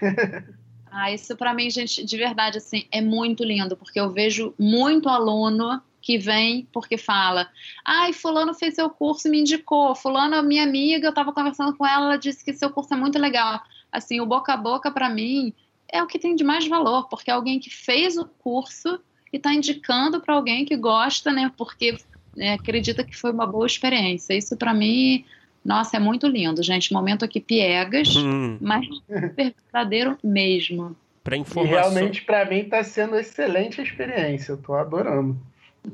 Ah, 0.92 1.12
isso 1.12 1.36
para 1.36 1.54
mim, 1.54 1.70
gente, 1.70 2.04
de 2.04 2.16
verdade, 2.16 2.58
assim, 2.58 2.84
é 2.90 3.00
muito 3.00 3.44
lindo, 3.44 3.76
porque 3.76 4.00
eu 4.00 4.10
vejo 4.10 4.52
muito 4.58 5.08
aluno 5.08 5.80
que 6.02 6.18
vem 6.18 6.66
porque 6.72 6.98
fala: 6.98 7.48
ai, 7.84 8.12
Fulano 8.12 8.52
fez 8.52 8.74
seu 8.74 8.90
curso 8.90 9.28
e 9.28 9.30
me 9.30 9.40
indicou, 9.40 9.94
Fulano, 9.94 10.42
minha 10.42 10.64
amiga, 10.64 11.06
eu 11.06 11.10
estava 11.10 11.32
conversando 11.32 11.76
com 11.76 11.86
ela, 11.86 12.06
ela 12.06 12.16
disse 12.16 12.44
que 12.44 12.52
seu 12.52 12.70
curso 12.70 12.92
é 12.92 12.96
muito 12.96 13.18
legal. 13.20 13.62
Assim, 13.92 14.20
o 14.20 14.26
boca 14.26 14.52
a 14.52 14.56
boca, 14.56 14.90
para 14.90 15.08
mim, 15.08 15.54
é 15.92 16.02
o 16.02 16.06
que 16.06 16.18
tem 16.18 16.34
de 16.34 16.44
mais 16.44 16.66
valor, 16.66 17.08
porque 17.08 17.30
é 17.30 17.34
alguém 17.34 17.58
que 17.58 17.70
fez 17.70 18.16
o 18.16 18.24
curso 18.24 19.00
e 19.32 19.36
está 19.36 19.52
indicando 19.52 20.20
para 20.20 20.34
alguém 20.34 20.64
que 20.64 20.76
gosta, 20.76 21.32
né, 21.32 21.52
porque 21.56 21.98
né, 22.36 22.54
acredita 22.54 23.04
que 23.04 23.16
foi 23.16 23.32
uma 23.32 23.46
boa 23.46 23.66
experiência. 23.66 24.34
Isso, 24.34 24.56
para 24.56 24.74
mim, 24.74 25.24
nossa, 25.64 25.96
é 25.96 26.00
muito 26.00 26.26
lindo, 26.26 26.62
gente. 26.62 26.92
Momento 26.92 27.24
aqui 27.24 27.40
piegas, 27.40 28.16
hum. 28.16 28.58
mas 28.60 28.86
verdadeiro 29.36 30.18
mesmo. 30.22 30.96
Para 31.22 31.36
informação. 31.36 31.78
E 31.78 31.80
realmente, 31.80 32.22
para 32.22 32.44
mim, 32.46 32.60
está 32.60 32.82
sendo 32.82 33.16
excelente 33.16 33.80
a 33.80 33.84
experiência. 33.84 34.52
Eu 34.52 34.56
estou 34.56 34.74
adorando. 34.74 35.36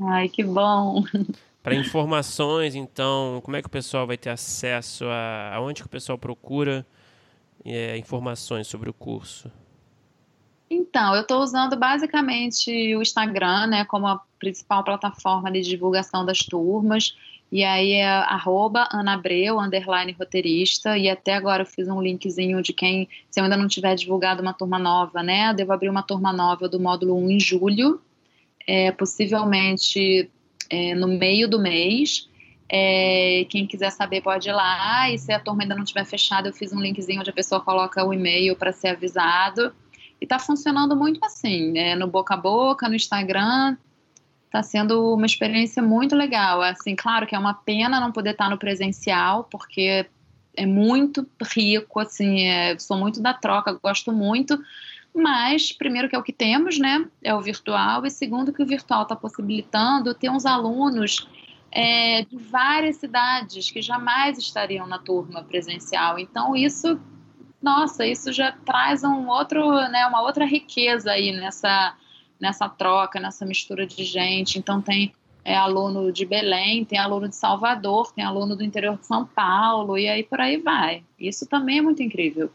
Ai, 0.01 0.29
que 0.29 0.43
bom. 0.43 1.03
Para 1.63 1.75
informações, 1.75 2.77
então, 2.77 3.41
como 3.43 3.57
é 3.57 3.61
que 3.61 3.67
o 3.67 3.71
pessoal 3.71 4.07
vai 4.07 4.17
ter 4.17 4.31
acesso 4.31 5.05
a. 5.07 5.53
Aonde 5.55 5.83
que 5.83 5.87
o 5.87 5.91
pessoal 5.91 6.17
procura 6.17 6.87
é, 7.65 7.99
informações 7.99 8.69
sobre 8.69 8.89
o 8.89 8.95
curso? 8.95 9.51
Então, 10.69 11.15
eu 11.15 11.23
estou 11.23 11.41
usando 11.43 11.77
basicamente 11.77 12.95
o 12.97 13.03
Instagram, 13.03 13.69
né, 13.69 13.85
como 13.85 14.07
a 14.07 14.21
principal 14.39 14.83
plataforma 14.83 15.51
de 15.51 15.61
divulgação 15.61 16.25
das 16.25 16.39
turmas. 16.39 17.15
E 17.51 17.63
aí 17.63 17.93
é 17.93 18.09
arroba 18.09 18.89
anabreu, 18.91 19.61
underline 19.61 20.13
roteirista, 20.19 20.99
e 20.99 21.09
até 21.09 21.35
agora 21.35 21.63
eu 21.63 21.67
fiz 21.67 21.87
um 21.87 22.03
linkzinho 22.03 22.61
de 22.61 22.73
quem, 22.73 23.09
se 23.31 23.39
eu 23.39 23.45
ainda 23.45 23.57
não 23.57 23.69
tiver 23.69 23.95
divulgado 23.95 24.43
uma 24.43 24.53
turma 24.53 24.81
nova, 24.81 25.23
né, 25.23 25.51
eu 25.51 25.55
devo 25.55 25.73
abrir 25.73 25.89
uma 25.89 26.03
turma 26.03 26.33
nova 26.33 26.69
do 26.69 26.81
módulo 26.81 27.17
1 27.17 27.31
em 27.31 27.41
julho, 27.41 28.01
é, 28.67 28.91
possivelmente 28.91 30.29
é, 30.69 30.97
no 30.97 31.07
meio 31.07 31.49
do 31.49 31.61
mês, 31.61 32.29
é, 32.69 33.47
quem 33.49 33.65
quiser 33.65 33.91
saber 33.91 34.23
pode 34.23 34.49
ir 34.49 34.53
lá, 34.53 35.09
e 35.13 35.17
se 35.17 35.33
a 35.33 35.39
turma 35.39 35.63
ainda 35.63 35.77
não 35.77 35.85
tiver 35.85 36.05
fechada, 36.05 36.49
eu 36.49 36.53
fiz 36.53 36.73
um 36.73 36.81
linkzinho 36.81 37.21
onde 37.21 37.31
a 37.31 37.33
pessoa 37.33 37.61
coloca 37.61 38.05
o 38.05 38.13
e-mail 38.13 38.57
para 38.57 38.73
ser 38.73 38.89
avisado, 38.89 39.73
e 40.21 40.25
está 40.25 40.39
funcionando 40.39 40.97
muito 40.97 41.25
assim, 41.25 41.73
né, 41.73 41.95
no 41.95 42.07
boca 42.07 42.35
a 42.35 42.37
boca, 42.37 42.89
no 42.89 42.95
Instagram, 42.95 43.77
está 44.47 44.63
sendo 44.63 45.15
uma 45.15 45.27
experiência 45.27 45.83
muito 45.83 46.17
legal. 46.17 46.63
Assim, 46.63 46.97
claro 46.97 47.27
que 47.27 47.35
é 47.35 47.39
uma 47.39 47.55
pena 47.55 48.01
não 48.01 48.13
poder 48.13 48.31
estar 48.31 48.49
no 48.49 48.59
presencial, 48.59 49.45
porque 49.51 50.07
é 50.57 50.67
muito 50.67 51.27
rico, 51.55 52.01
assim, 52.01 52.47
é, 52.47 52.79
sou 52.79 52.97
muito 52.97 53.21
da 53.21 53.35
troca, 53.35 53.79
gosto 53.83 54.13
muito. 54.13 54.59
Mas, 55.15 55.73
primeiro, 55.73 56.09
que 56.09 56.17
é 56.17 56.19
o 56.19 56.23
que 56.23 56.33
temos, 56.33 56.79
né? 56.79 57.07
É 57.23 57.35
o 57.35 57.41
virtual, 57.41 58.05
e 58.05 58.11
segundo, 58.11 58.53
que 58.53 58.63
o 58.63 58.67
virtual 58.67 59.03
está 59.03 59.17
possibilitando 59.17 60.15
ter 60.15 60.31
uns 60.31 60.45
alunos 60.45 61.27
é, 61.71 62.23
de 62.25 62.37
várias 62.37 62.97
cidades 62.97 63.71
que 63.71 63.81
jamais 63.81 64.39
estariam 64.39 64.87
na 64.87 64.99
turma 64.99 65.43
presencial. 65.43 66.19
Então, 66.19 66.55
isso, 66.55 67.01
nossa, 67.67 68.07
isso 68.07 68.33
já 68.33 68.53
traz 68.53 69.03
um 69.03 69.29
outro, 69.29 69.69
né, 69.89 70.07
uma 70.07 70.23
outra 70.23 70.45
riqueza 70.45 71.11
aí 71.11 71.33
nessa 71.33 71.97
nessa 72.39 72.69
troca, 72.69 73.19
nessa 73.19 73.45
mistura 73.45 73.87
de 73.87 74.05
gente. 74.05 74.59
Então 74.59 74.81
tem 74.81 75.13
é, 75.45 75.57
aluno 75.57 76.13
de 76.13 76.25
Belém, 76.25 76.85
tem 76.85 76.99
aluno 76.99 77.29
de 77.29 77.35
Salvador, 77.35 78.13
tem 78.13 78.23
aluno 78.23 78.55
do 78.55 78.63
interior 78.63 78.97
de 78.99 79.07
São 79.07 79.27
Paulo, 79.27 79.99
e 79.99 80.07
aí 80.07 80.23
por 80.23 80.41
aí 80.41 80.59
vai. 80.59 81.03
Isso 81.19 81.47
também 81.47 81.79
é 81.79 81.83
muito 81.83 82.03
incrível. 82.03 82.53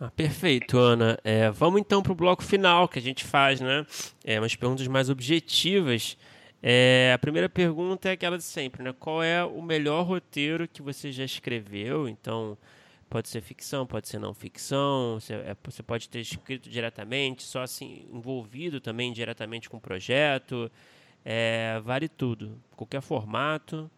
Ah, 0.00 0.10
perfeito, 0.10 0.78
Ana. 0.78 1.18
É, 1.22 1.50
vamos 1.50 1.80
então 1.80 2.02
para 2.02 2.12
o 2.12 2.14
bloco 2.14 2.42
final 2.42 2.88
que 2.88 2.98
a 2.98 3.02
gente 3.02 3.24
faz, 3.24 3.60
né? 3.60 3.84
É, 4.24 4.38
umas 4.38 4.56
perguntas 4.56 4.86
mais 4.86 5.10
objetivas. 5.10 6.16
É, 6.62 7.12
a 7.14 7.18
primeira 7.18 7.48
pergunta 7.48 8.08
é 8.08 8.12
aquela 8.12 8.38
de 8.38 8.44
sempre, 8.44 8.82
né? 8.82 8.94
Qual 8.98 9.22
é 9.22 9.44
o 9.44 9.60
melhor 9.60 10.04
roteiro 10.06 10.68
que 10.68 10.80
você 10.80 11.10
já 11.10 11.24
escreveu? 11.24 12.08
Então, 12.08 12.56
Pode 13.12 13.28
ser 13.28 13.42
ficção, 13.42 13.86
pode 13.86 14.08
ser 14.08 14.18
não 14.18 14.32
ficção, 14.32 15.20
você, 15.20 15.34
é, 15.34 15.54
você 15.62 15.82
pode 15.82 16.08
ter 16.08 16.20
escrito 16.20 16.70
diretamente, 16.70 17.42
só 17.42 17.60
assim, 17.60 18.08
envolvido 18.10 18.80
também 18.80 19.12
diretamente 19.12 19.68
com 19.68 19.76
o 19.76 19.80
projeto. 19.80 20.72
É, 21.22 21.78
vale 21.84 22.08
tudo. 22.08 22.58
Qualquer 22.74 23.02
formato. 23.02 23.90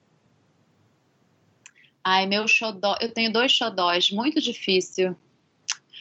Ai, 2.03 2.27
meu 2.27 2.49
xodó. 2.49 2.97
Eu 3.01 3.13
tenho 3.13 3.33
dois 3.33 3.53
xodós, 3.53 4.11
muito 4.11 4.41
difícil. 4.41 5.17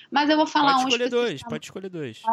Mas 0.09 0.27
eu 0.31 0.35
vou 0.35 0.47
falar 0.47 0.73
pode 0.73 0.85
um. 0.85 0.87
Escolher 0.87 1.09
dois, 1.11 1.43
pode 1.43 1.65
escolher 1.65 1.89
dois. 1.89 2.23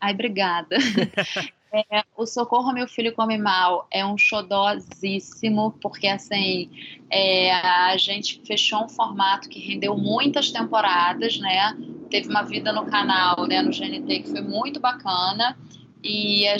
Ai, 0.00 0.12
obrigada. 0.12 0.76
É, 1.72 2.02
o 2.16 2.26
Socorro 2.26 2.72
Meu 2.72 2.88
Filho 2.88 3.14
Come 3.14 3.38
Mal 3.38 3.86
é 3.92 4.04
um 4.04 4.18
xodózíssimo, 4.18 5.72
porque 5.80 6.08
assim, 6.08 6.68
é, 7.08 7.52
a 7.52 7.96
gente 7.96 8.42
fechou 8.44 8.84
um 8.84 8.88
formato 8.88 9.48
que 9.48 9.60
rendeu 9.60 9.96
muitas 9.96 10.50
temporadas, 10.50 11.38
né? 11.38 11.76
Teve 12.10 12.28
uma 12.28 12.42
vida 12.42 12.72
no 12.72 12.86
canal, 12.86 13.46
né, 13.46 13.62
no 13.62 13.70
GNT, 13.70 14.20
que 14.20 14.30
foi 14.30 14.40
muito 14.40 14.80
bacana. 14.80 15.56
E 16.02 16.48
a 16.48 16.56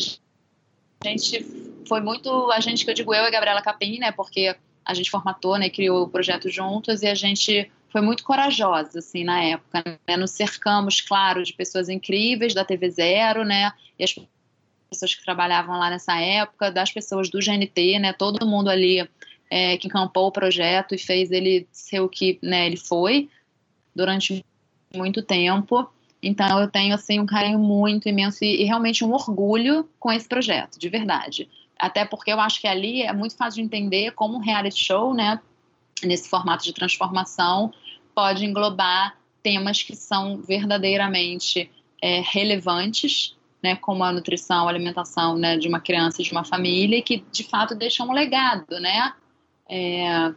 gente 1.05 1.45
foi 1.89 2.01
muito. 2.01 2.53
A 2.53 2.61
gente, 2.61 2.85
que 2.85 2.91
eu 2.91 2.95
digo 2.95 3.13
eu 3.13 3.25
e 3.25 3.27
a 3.27 3.31
Gabriela 3.31 3.63
Capim, 3.63 3.99
né? 3.99 4.13
Porque 4.13 4.55
a 4.85 4.95
gente 4.95 5.11
formatou, 5.11 5.59
né, 5.59 5.69
criou 5.69 6.05
o 6.05 6.09
projeto 6.09 6.49
juntos 6.49 7.03
e 7.03 7.09
a 7.09 7.15
gente 7.17 7.71
foi 7.91 8.01
muito 8.01 8.23
corajosa, 8.23 9.01
assim, 9.01 9.25
na 9.25 9.43
época, 9.43 9.83
né? 10.07 10.17
Nos 10.17 10.31
cercamos, 10.31 11.01
claro, 11.01 11.43
de 11.43 11.53
pessoas 11.53 11.89
incríveis 11.89 12.55
da 12.55 12.65
TV 12.65 12.91
Zero, 12.91 13.45
né? 13.45 13.73
E 13.99 14.05
as 14.05 14.15
pessoas 14.91 15.15
que 15.15 15.25
trabalhavam 15.25 15.79
lá 15.79 15.89
nessa 15.89 16.21
época, 16.21 16.71
das 16.71 16.91
pessoas 16.91 17.31
do 17.31 17.39
GNT, 17.39 17.99
né? 18.01 18.13
Todo 18.13 18.47
mundo 18.47 18.69
ali 18.69 19.09
é, 19.49 19.77
que 19.77 19.87
encampou 19.87 20.27
o 20.27 20.33
projeto 20.33 20.95
e 20.95 20.99
fez 20.99 21.31
ele 21.31 21.67
ser 21.71 22.01
o 22.01 22.09
que 22.09 22.39
né, 22.43 22.67
ele 22.67 22.77
foi 22.77 23.31
durante 23.95 24.45
muito 24.95 25.23
tempo. 25.23 25.89
Então 26.23 26.61
eu 26.61 26.69
tenho 26.69 26.95
assim 26.95 27.19
um 27.19 27.27
carinho 27.27 27.59
muito 27.59 28.09
imenso 28.09 28.45
e, 28.45 28.63
e, 28.63 28.65
realmente 28.65 29.05
um 29.05 29.13
orgulho 29.13 29.89
com 29.99 30.13
esse 30.13 30.29
projeto, 30.29 30.79
de 30.79 30.89
verdade. 30.89 31.49
Até 31.79 32.05
porque 32.05 32.31
eu 32.31 32.39
acho 32.39 32.61
que 32.61 32.67
ali 32.67 33.03
é 33.03 33.13
muito 33.13 33.37
fácil 33.37 33.63
de 33.63 33.67
entender 33.67 34.13
como 34.13 34.37
um 34.37 34.41
reality 34.41 34.85
show, 34.85 35.15
né, 35.15 35.41
nesse 36.03 36.29
formato 36.29 36.65
de 36.65 36.75
transformação, 36.75 37.73
pode 38.15 38.45
englobar 38.45 39.17
temas 39.43 39.83
que 39.83 39.97
são 39.97 40.37
verdadeiramente 40.43 41.71
é, 42.03 42.21
relevantes 42.21 43.35
né, 43.63 43.77
como 43.77 44.03
a 44.03 44.13
nutrição, 44.13 44.67
a 44.67 44.71
alimentação 44.71 45.37
né, 45.37 45.57
de 45.57 45.69
uma 45.69 45.81
criança, 45.81 46.23
de 46.23 46.33
uma 46.33 46.45
família, 46.45 46.99
e 46.99 47.03
que 47.03 47.25
de 47.31 47.45
fato 47.45 47.75
deixam 47.75 48.09
um 48.09 48.13
legado, 48.13 48.81
né? 48.81 49.13
É 49.69 50.33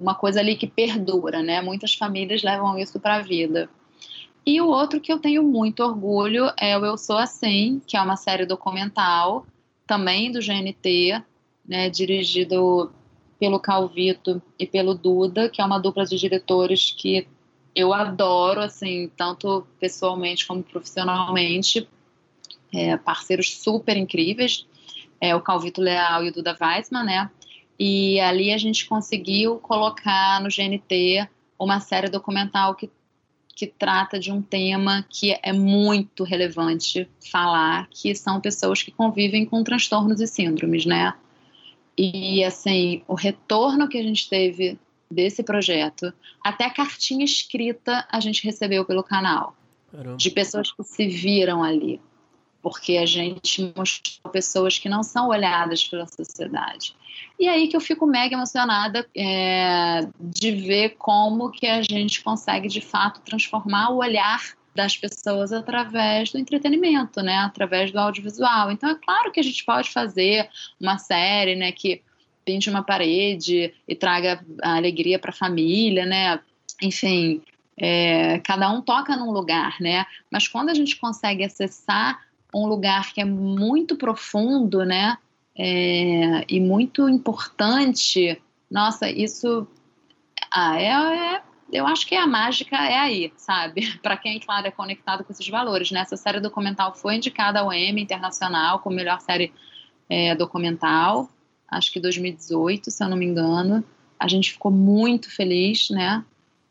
uma 0.00 0.14
coisa 0.14 0.40
ali 0.40 0.56
que 0.56 0.66
perdura, 0.66 1.42
né? 1.42 1.60
Muitas 1.60 1.94
famílias 1.94 2.42
levam 2.42 2.78
isso 2.78 2.98
para 2.98 3.16
a 3.16 3.22
vida. 3.22 3.68
E 4.46 4.60
o 4.60 4.68
outro 4.68 5.00
que 5.00 5.12
eu 5.12 5.18
tenho 5.18 5.42
muito 5.42 5.82
orgulho 5.82 6.50
é 6.58 6.76
o 6.76 6.84
Eu 6.84 6.98
Sou 6.98 7.16
Assim, 7.16 7.80
que 7.86 7.96
é 7.96 8.00
uma 8.00 8.16
série 8.16 8.44
documental, 8.44 9.46
também 9.86 10.30
do 10.30 10.40
GNT, 10.40 11.22
né, 11.66 11.88
dirigido 11.88 12.92
pelo 13.38 13.58
Calvito 13.58 14.42
e 14.58 14.66
pelo 14.66 14.94
Duda, 14.94 15.48
que 15.48 15.62
é 15.62 15.64
uma 15.64 15.78
dupla 15.78 16.04
de 16.04 16.18
diretores 16.18 16.90
que 16.90 17.26
eu 17.74 17.92
adoro, 17.92 18.60
assim, 18.60 19.10
tanto 19.16 19.66
pessoalmente 19.80 20.46
como 20.46 20.62
profissionalmente 20.62 21.88
é, 22.74 22.96
parceiros 22.96 23.56
super 23.56 23.96
incríveis, 23.96 24.66
é, 25.20 25.34
o 25.34 25.40
Calvito 25.40 25.80
Leal 25.80 26.24
e 26.24 26.28
o 26.28 26.32
Duda 26.32 26.56
Weissman, 26.60 27.04
né? 27.04 27.30
E 27.78 28.20
ali 28.20 28.52
a 28.52 28.58
gente 28.58 28.86
conseguiu 28.86 29.58
colocar 29.58 30.40
no 30.40 30.48
GNT 30.48 31.28
uma 31.58 31.80
série 31.80 32.08
documental 32.08 32.74
que, 32.74 32.90
que 33.54 33.66
trata 33.66 34.18
de 34.18 34.30
um 34.30 34.42
tema 34.42 35.04
que 35.08 35.36
é 35.42 35.52
muito 35.52 36.24
relevante 36.24 37.08
falar, 37.30 37.88
que 37.90 38.14
são 38.14 38.40
pessoas 38.40 38.82
que 38.82 38.90
convivem 38.90 39.44
com 39.44 39.64
transtornos 39.64 40.20
e 40.20 40.26
síndromes, 40.26 40.84
né? 40.84 41.14
E 41.96 42.42
assim, 42.44 43.02
o 43.06 43.14
retorno 43.14 43.88
que 43.88 43.98
a 43.98 44.02
gente 44.02 44.28
teve 44.28 44.78
desse 45.10 45.42
projeto, 45.42 46.12
até 46.42 46.68
cartinha 46.68 47.24
escrita 47.24 48.06
a 48.10 48.18
gente 48.20 48.44
recebeu 48.44 48.84
pelo 48.84 49.02
canal. 49.02 49.56
Caramba. 49.90 50.16
De 50.16 50.30
pessoas 50.30 50.72
que 50.72 50.82
se 50.82 51.06
viram 51.06 51.62
ali. 51.62 52.00
Porque 52.64 52.96
a 52.96 53.04
gente 53.04 53.74
mostrou 53.76 54.32
pessoas 54.32 54.78
que 54.78 54.88
não 54.88 55.02
são 55.02 55.28
olhadas 55.28 55.86
pela 55.86 56.06
sociedade. 56.06 56.96
E 57.38 57.46
aí 57.46 57.68
que 57.68 57.76
eu 57.76 57.80
fico 57.80 58.06
mega 58.06 58.34
emocionada 58.34 59.06
é, 59.14 60.00
de 60.18 60.50
ver 60.50 60.96
como 60.96 61.50
que 61.50 61.66
a 61.66 61.82
gente 61.82 62.22
consegue 62.22 62.66
de 62.66 62.80
fato 62.80 63.20
transformar 63.20 63.90
o 63.90 63.98
olhar 63.98 64.40
das 64.74 64.96
pessoas 64.96 65.52
através 65.52 66.32
do 66.32 66.38
entretenimento, 66.38 67.20
né? 67.20 67.36
Através 67.36 67.92
do 67.92 67.98
audiovisual. 67.98 68.70
Então 68.70 68.88
é 68.88 68.94
claro 68.94 69.30
que 69.30 69.40
a 69.40 69.44
gente 69.44 69.62
pode 69.62 69.90
fazer 69.90 70.48
uma 70.80 70.96
série, 70.96 71.54
né? 71.54 71.70
Que 71.70 72.00
pinte 72.46 72.70
uma 72.70 72.82
parede 72.82 73.74
e 73.86 73.94
traga 73.94 74.42
alegria 74.62 75.18
para 75.18 75.32
a 75.32 75.34
família, 75.34 76.06
né? 76.06 76.40
Enfim, 76.80 77.42
é, 77.76 78.38
cada 78.38 78.70
um 78.70 78.80
toca 78.80 79.14
num 79.16 79.30
lugar, 79.30 79.76
né? 79.80 80.06
Mas 80.30 80.48
quando 80.48 80.70
a 80.70 80.74
gente 80.74 80.96
consegue 80.96 81.44
acessar 81.44 82.20
um 82.54 82.66
lugar 82.66 83.12
que 83.12 83.20
é 83.20 83.24
muito 83.24 83.96
profundo, 83.96 84.84
né? 84.84 85.18
É, 85.56 86.44
e 86.48 86.60
muito 86.60 87.08
importante, 87.08 88.40
nossa, 88.70 89.08
isso 89.08 89.66
ah, 90.50 90.80
é, 90.80 90.88
é, 91.36 91.42
eu 91.72 91.86
acho 91.86 92.06
que 92.06 92.14
a 92.16 92.26
mágica 92.26 92.76
é 92.76 92.98
aí, 92.98 93.32
sabe? 93.36 93.98
Para 94.02 94.16
quem, 94.16 94.40
claro, 94.40 94.66
é 94.66 94.70
conectado 94.70 95.24
com 95.24 95.32
esses 95.32 95.48
valores, 95.48 95.90
né? 95.90 96.00
Essa 96.00 96.16
série 96.16 96.40
documental 96.40 96.94
foi 96.94 97.16
indicada 97.16 97.60
ao 97.60 97.72
Emmy 97.72 98.02
Internacional 98.02 98.80
como 98.80 98.96
melhor 98.96 99.20
série 99.20 99.52
é, 100.08 100.34
documental 100.34 101.28
acho 101.76 101.92
que 101.92 102.00
2018, 102.00 102.90
se 102.90 103.02
eu 103.02 103.08
não 103.08 103.16
me 103.16 103.26
engano. 103.26 103.84
A 104.18 104.28
gente 104.28 104.52
ficou 104.52 104.70
muito 104.70 105.30
feliz, 105.30 105.90
né? 105.90 106.24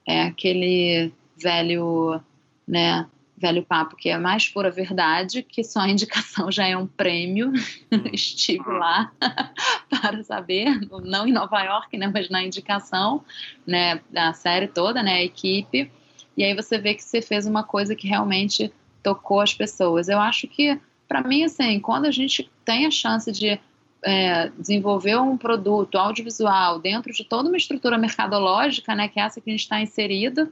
É 0.07 0.23
aquele 0.23 1.11
velho, 1.37 2.21
né? 2.67 3.05
Velho 3.43 3.61
papo 3.61 3.97
que 3.97 4.07
é 4.07 4.17
mais 4.17 4.47
pura 4.47 4.71
verdade, 4.71 5.43
que 5.43 5.65
só 5.65 5.81
a 5.81 5.89
indicação 5.89 6.49
já 6.49 6.65
é 6.65 6.77
um 6.77 6.87
prêmio. 6.87 7.51
Estive 8.13 8.63
lá 8.69 9.11
para 9.89 10.23
saber, 10.23 10.79
não 11.03 11.27
em 11.27 11.33
Nova 11.33 11.61
York, 11.61 11.97
né? 11.97 12.07
Mas 12.07 12.29
na 12.29 12.41
indicação, 12.41 13.21
né? 13.67 13.99
Da 14.09 14.31
série 14.31 14.67
toda, 14.67 15.03
né? 15.03 15.15
A 15.15 15.23
equipe. 15.25 15.91
E 16.37 16.43
aí 16.45 16.55
você 16.55 16.77
vê 16.77 16.93
que 16.93 17.03
você 17.03 17.21
fez 17.21 17.45
uma 17.45 17.65
coisa 17.65 17.97
que 17.97 18.07
realmente 18.07 18.71
tocou 19.03 19.41
as 19.41 19.53
pessoas. 19.53 20.07
Eu 20.07 20.21
acho 20.21 20.47
que, 20.47 20.79
para 21.05 21.21
mim, 21.21 21.43
assim, 21.43 21.81
quando 21.81 22.05
a 22.05 22.11
gente 22.11 22.49
tem 22.63 22.85
a 22.85 22.91
chance 22.91 23.29
de 23.29 23.59
é, 24.03 24.47
desenvolver 24.57 25.17
um 25.17 25.35
produto 25.35 25.97
audiovisual 25.97 26.79
dentro 26.79 27.11
de 27.11 27.25
toda 27.25 27.49
uma 27.49 27.57
estrutura 27.57 27.97
mercadológica, 27.97 28.95
né, 28.95 29.09
que 29.09 29.19
é 29.19 29.23
essa 29.23 29.41
que 29.41 29.49
a 29.49 29.53
gente 29.53 29.63
está 29.63 29.81
inserida, 29.81 30.49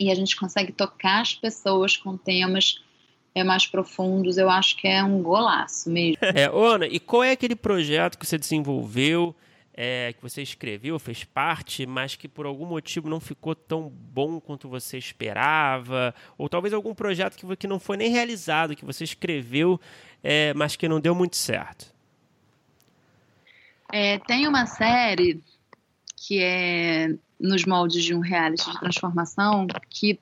e 0.00 0.10
a 0.10 0.14
gente 0.14 0.34
consegue 0.34 0.72
tocar 0.72 1.20
as 1.20 1.34
pessoas 1.34 1.94
com 1.94 2.16
temas 2.16 2.82
é, 3.34 3.44
mais 3.44 3.66
profundos, 3.66 4.38
eu 4.38 4.48
acho 4.48 4.76
que 4.78 4.88
é 4.88 5.04
um 5.04 5.22
golaço 5.22 5.90
mesmo. 5.90 6.16
É, 6.34 6.50
Ana, 6.52 6.86
e 6.86 6.98
qual 6.98 7.22
é 7.22 7.32
aquele 7.32 7.54
projeto 7.54 8.18
que 8.18 8.26
você 8.26 8.38
desenvolveu, 8.38 9.36
é, 9.74 10.14
que 10.14 10.22
você 10.22 10.40
escreveu, 10.40 10.98
fez 10.98 11.22
parte, 11.22 11.84
mas 11.84 12.16
que 12.16 12.26
por 12.26 12.46
algum 12.46 12.64
motivo 12.64 13.10
não 13.10 13.20
ficou 13.20 13.54
tão 13.54 13.90
bom 13.90 14.40
quanto 14.40 14.70
você 14.70 14.96
esperava? 14.96 16.14
Ou 16.38 16.48
talvez 16.48 16.72
algum 16.72 16.94
projeto 16.94 17.36
que, 17.36 17.56
que 17.56 17.66
não 17.66 17.78
foi 17.78 17.98
nem 17.98 18.10
realizado, 18.10 18.74
que 18.74 18.84
você 18.84 19.04
escreveu, 19.04 19.78
é, 20.24 20.54
mas 20.54 20.76
que 20.76 20.88
não 20.88 20.98
deu 20.98 21.14
muito 21.14 21.36
certo? 21.36 21.94
É, 23.92 24.18
tem 24.18 24.48
uma 24.48 24.66
série 24.66 25.42
que 26.20 26.42
é 26.42 27.14
nos 27.40 27.64
moldes 27.64 28.04
de 28.04 28.14
um 28.14 28.20
reality 28.20 28.70
de 28.70 28.78
transformação 28.78 29.66
que 29.88 30.20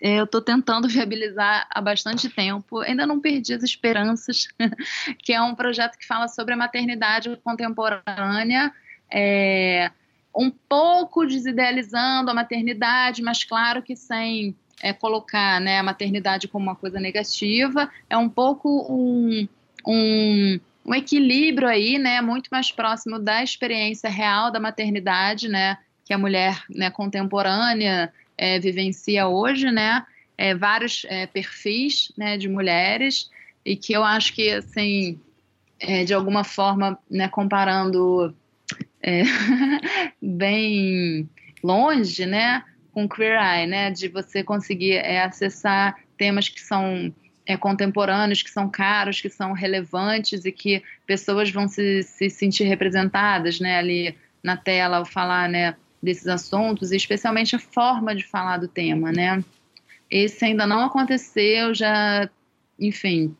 eu 0.00 0.24
estou 0.24 0.42
tentando 0.42 0.88
viabilizar 0.90 1.68
há 1.70 1.80
bastante 1.80 2.28
tempo, 2.28 2.80
ainda 2.80 3.06
não 3.06 3.20
perdi 3.20 3.54
as 3.54 3.62
esperanças, 3.62 4.48
que 5.22 5.32
é 5.32 5.40
um 5.40 5.54
projeto 5.54 5.96
que 5.96 6.04
fala 6.04 6.26
sobre 6.26 6.54
a 6.54 6.56
maternidade 6.56 7.34
contemporânea, 7.44 8.72
é, 9.08 9.92
um 10.36 10.50
pouco 10.50 11.24
desidealizando 11.24 12.28
a 12.28 12.34
maternidade, 12.34 13.22
mas 13.22 13.44
claro 13.44 13.84
que 13.84 13.94
sem 13.94 14.56
é, 14.82 14.92
colocar 14.92 15.60
né, 15.60 15.78
a 15.78 15.82
maternidade 15.84 16.48
como 16.48 16.64
uma 16.64 16.74
coisa 16.74 16.98
negativa, 16.98 17.88
é 18.10 18.16
um 18.16 18.28
pouco 18.28 18.84
um, 18.92 19.48
um 19.86 20.58
um 20.86 20.94
equilíbrio 20.94 21.66
aí, 21.66 21.98
né, 21.98 22.20
muito 22.20 22.48
mais 22.48 22.70
próximo 22.70 23.18
da 23.18 23.42
experiência 23.42 24.08
real 24.08 24.52
da 24.52 24.60
maternidade, 24.60 25.48
né, 25.48 25.78
que 26.04 26.14
a 26.14 26.18
mulher 26.18 26.62
né, 26.70 26.90
contemporânea 26.90 28.12
é, 28.38 28.60
vivencia 28.60 29.26
hoje, 29.26 29.70
né, 29.70 30.06
é, 30.38 30.54
vários 30.54 31.04
é, 31.08 31.26
perfis, 31.26 32.12
né, 32.16 32.36
de 32.36 32.48
mulheres 32.48 33.28
e 33.64 33.74
que 33.74 33.92
eu 33.92 34.04
acho 34.04 34.32
que, 34.32 34.50
assim, 34.50 35.20
de 36.06 36.14
alguma 36.14 36.44
forma, 36.44 36.96
né, 37.10 37.28
comparando 37.28 38.34
bem 40.22 41.28
longe, 41.62 42.24
né, 42.24 42.62
com 42.92 43.08
Queer 43.08 43.38
Eye, 43.42 43.66
né, 43.66 43.90
de 43.90 44.06
você 44.06 44.44
conseguir 44.44 44.98
acessar 44.98 45.96
temas 46.16 46.48
que 46.48 46.60
são 46.60 47.12
é, 47.46 47.56
contemporâneos 47.56 48.42
que 48.42 48.50
são 48.50 48.68
caros, 48.68 49.20
que 49.20 49.30
são 49.30 49.52
relevantes 49.52 50.44
e 50.44 50.50
que 50.50 50.82
pessoas 51.06 51.50
vão 51.50 51.68
se, 51.68 52.02
se 52.02 52.28
sentir 52.28 52.64
representadas 52.64 53.60
né, 53.60 53.78
ali 53.78 54.16
na 54.42 54.56
tela 54.56 54.98
ao 54.98 55.04
falar 55.04 55.48
né, 55.48 55.76
desses 56.02 56.26
assuntos, 56.26 56.90
e 56.90 56.96
especialmente 56.96 57.54
a 57.54 57.58
forma 57.58 58.14
de 58.14 58.24
falar 58.24 58.58
do 58.58 58.68
tema. 58.68 59.12
Né? 59.12 59.42
Esse 60.10 60.44
ainda 60.44 60.66
não 60.66 60.84
aconteceu, 60.84 61.72
já, 61.72 62.28
enfim, 62.78 63.34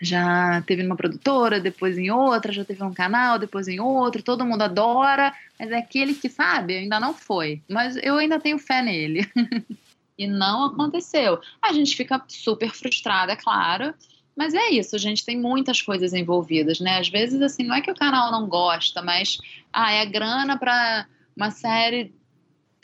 já 0.00 0.62
teve 0.66 0.82
numa 0.82 0.96
produtora, 0.96 1.60
depois 1.60 1.98
em 1.98 2.10
outra, 2.10 2.52
já 2.52 2.64
teve 2.64 2.82
um 2.82 2.92
canal, 2.92 3.38
depois 3.38 3.68
em 3.68 3.80
outro, 3.80 4.22
todo 4.22 4.46
mundo 4.46 4.62
adora, 4.62 5.32
mas 5.58 5.70
é 5.70 5.78
aquele 5.78 6.14
que 6.14 6.28
sabe, 6.28 6.76
ainda 6.76 7.00
não 7.00 7.12
foi. 7.12 7.62
Mas 7.68 7.96
eu 8.02 8.16
ainda 8.16 8.40
tenho 8.40 8.58
fé 8.58 8.82
nele. 8.82 9.26
E 10.20 10.26
não 10.26 10.64
aconteceu. 10.64 11.40
A 11.62 11.72
gente 11.72 11.96
fica 11.96 12.22
super 12.28 12.70
frustrada, 12.74 13.32
é 13.32 13.36
claro. 13.36 13.94
Mas 14.36 14.52
é 14.52 14.68
isso, 14.68 14.94
a 14.94 14.98
gente 14.98 15.24
tem 15.24 15.38
muitas 15.40 15.80
coisas 15.80 16.12
envolvidas, 16.12 16.78
né? 16.78 16.98
Às 16.98 17.08
vezes, 17.08 17.40
assim, 17.40 17.62
não 17.62 17.74
é 17.74 17.80
que 17.80 17.90
o 17.90 17.94
canal 17.94 18.30
não 18.30 18.46
gosta, 18.46 19.00
mas 19.00 19.38
ah, 19.72 19.92
é 19.92 20.04
grana 20.04 20.58
para 20.58 21.06
uma 21.34 21.50
série 21.50 22.14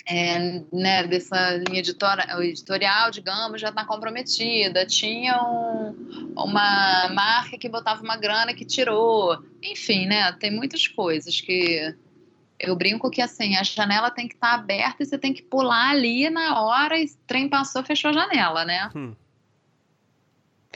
é, 0.08 0.62
né, 0.72 1.06
dessa 1.06 1.56
linha 1.68 1.80
editora, 1.80 2.42
editorial, 2.42 3.10
digamos, 3.10 3.60
já 3.60 3.68
está 3.68 3.84
comprometida. 3.84 4.86
Tinha 4.86 5.42
um, 5.42 6.32
uma 6.34 7.10
marca 7.12 7.58
que 7.58 7.68
botava 7.68 8.02
uma 8.02 8.16
grana 8.16 8.54
que 8.54 8.64
tirou. 8.64 9.44
Enfim, 9.62 10.06
né? 10.06 10.32
Tem 10.32 10.50
muitas 10.50 10.88
coisas 10.88 11.38
que 11.38 11.94
eu 12.58 12.74
brinco 12.74 13.10
que 13.10 13.20
assim, 13.20 13.56
a 13.56 13.62
janela 13.62 14.10
tem 14.10 14.26
que 14.26 14.34
estar 14.34 14.48
tá 14.48 14.54
aberta 14.54 15.02
e 15.02 15.06
você 15.06 15.18
tem 15.18 15.32
que 15.32 15.42
pular 15.42 15.90
ali 15.90 16.28
na 16.30 16.60
hora 16.60 16.98
e 16.98 17.08
trem 17.26 17.48
passou, 17.48 17.82
fechou 17.82 18.10
a 18.10 18.14
janela, 18.14 18.64
né? 18.64 18.90
Hum. 18.94 19.14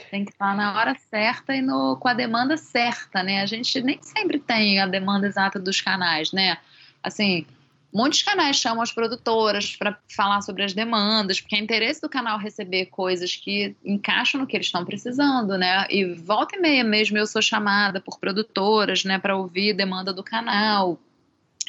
Tem 0.09 0.25
que 0.25 0.31
estar 0.31 0.51
tá 0.51 0.55
na 0.55 0.77
hora 0.77 0.95
certa 1.09 1.55
e 1.55 1.61
no, 1.61 1.97
com 1.97 2.07
a 2.07 2.13
demanda 2.13 2.57
certa, 2.57 3.23
né? 3.23 3.41
A 3.41 3.45
gente 3.45 3.81
nem 3.81 4.01
sempre 4.01 4.39
tem 4.39 4.79
a 4.79 4.87
demanda 4.87 5.27
exata 5.27 5.59
dos 5.59 5.81
canais, 5.81 6.31
né? 6.31 6.57
Assim, 7.03 7.45
muitos 7.93 8.21
canais 8.21 8.57
chamam 8.57 8.81
as 8.81 8.91
produtoras 8.91 9.75
para 9.75 9.97
falar 10.15 10.41
sobre 10.41 10.63
as 10.63 10.73
demandas, 10.73 11.41
porque 11.41 11.55
é 11.55 11.59
interesse 11.59 12.01
do 12.01 12.09
canal 12.09 12.37
receber 12.37 12.87
coisas 12.87 13.35
que 13.35 13.75
encaixam 13.83 14.41
no 14.41 14.47
que 14.47 14.55
eles 14.55 14.67
estão 14.67 14.85
precisando, 14.85 15.57
né? 15.57 15.85
E 15.89 16.13
volta 16.13 16.55
e 16.55 16.59
meia 16.59 16.83
mesmo 16.83 17.17
eu 17.17 17.25
sou 17.25 17.41
chamada 17.41 17.99
por 17.99 18.19
produtoras, 18.19 19.03
né, 19.03 19.17
para 19.17 19.35
ouvir 19.35 19.73
demanda 19.73 20.13
do 20.13 20.23
canal 20.23 20.99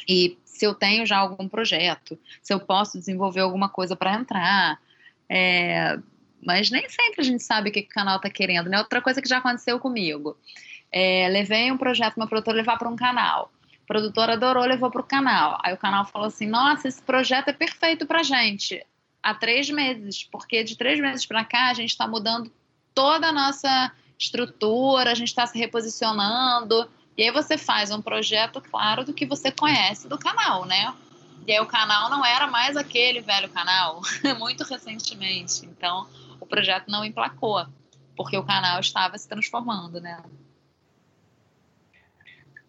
e 0.07 0.37
se 0.43 0.65
eu 0.65 0.73
tenho 0.73 1.05
já 1.05 1.17
algum 1.17 1.47
projeto, 1.47 2.17
se 2.41 2.53
eu 2.53 2.59
posso 2.59 2.97
desenvolver 2.97 3.41
alguma 3.41 3.67
coisa 3.69 3.95
para 3.95 4.13
entrar. 4.13 4.79
É, 5.27 5.97
mas 6.45 6.69
nem 6.69 6.87
sempre 6.89 7.21
a 7.21 7.23
gente 7.23 7.41
sabe 7.41 7.69
o 7.69 7.73
que, 7.73 7.81
que 7.81 7.91
o 7.91 7.93
canal 7.93 8.17
está 8.17 8.29
querendo, 8.29 8.69
né? 8.69 8.77
Outra 8.77 9.01
coisa 9.01 9.21
que 9.21 9.27
já 9.27 9.37
aconteceu 9.37 9.79
comigo. 9.79 10.37
É, 10.91 11.27
levei 11.29 11.71
um 11.71 11.77
projeto, 11.77 12.17
uma 12.17 12.27
produtora 12.27 12.57
levar 12.57 12.77
para 12.77 12.89
um 12.89 12.95
canal. 12.95 13.51
A 13.83 13.87
produtora 13.87 14.33
adorou, 14.33 14.63
levou 14.65 14.91
para 14.91 15.01
o 15.01 15.05
canal. 15.05 15.57
Aí 15.63 15.73
o 15.73 15.77
canal 15.77 16.05
falou 16.05 16.27
assim: 16.27 16.47
Nossa, 16.47 16.87
esse 16.87 17.01
projeto 17.01 17.49
é 17.49 17.53
perfeito 17.53 18.05
para 18.05 18.21
gente. 18.21 18.85
Há 19.21 19.33
três 19.33 19.69
meses, 19.69 20.23
porque 20.23 20.63
de 20.63 20.77
três 20.77 20.99
meses 20.99 21.25
para 21.25 21.43
cá 21.43 21.69
a 21.69 21.73
gente 21.73 21.89
está 21.89 22.07
mudando 22.07 22.51
toda 22.93 23.27
a 23.27 23.31
nossa 23.31 23.91
estrutura, 24.19 25.11
a 25.11 25.15
gente 25.15 25.29
está 25.29 25.47
se 25.47 25.57
reposicionando 25.57 26.87
E 27.17 27.23
aí 27.23 27.31
você 27.31 27.57
faz 27.57 27.91
um 27.91 28.01
projeto, 28.01 28.61
claro, 28.61 29.03
do 29.03 29.13
que 29.13 29.25
você 29.25 29.51
conhece 29.51 30.07
do 30.07 30.17
canal, 30.17 30.65
né? 30.65 30.93
E 31.45 31.51
aí 31.51 31.59
o 31.59 31.65
canal 31.65 32.09
não 32.09 32.25
era 32.25 32.47
mais 32.47 32.75
aquele 32.75 33.21
velho 33.21 33.49
canal, 33.49 34.01
muito 34.39 34.63
recentemente. 34.63 35.65
Então, 35.65 36.07
o 36.39 36.45
projeto 36.45 36.89
não 36.89 37.05
emplacou, 37.05 37.65
porque 38.15 38.37
o 38.37 38.43
canal 38.43 38.79
estava 38.79 39.17
se 39.17 39.27
transformando, 39.27 39.99
né? 40.01 40.23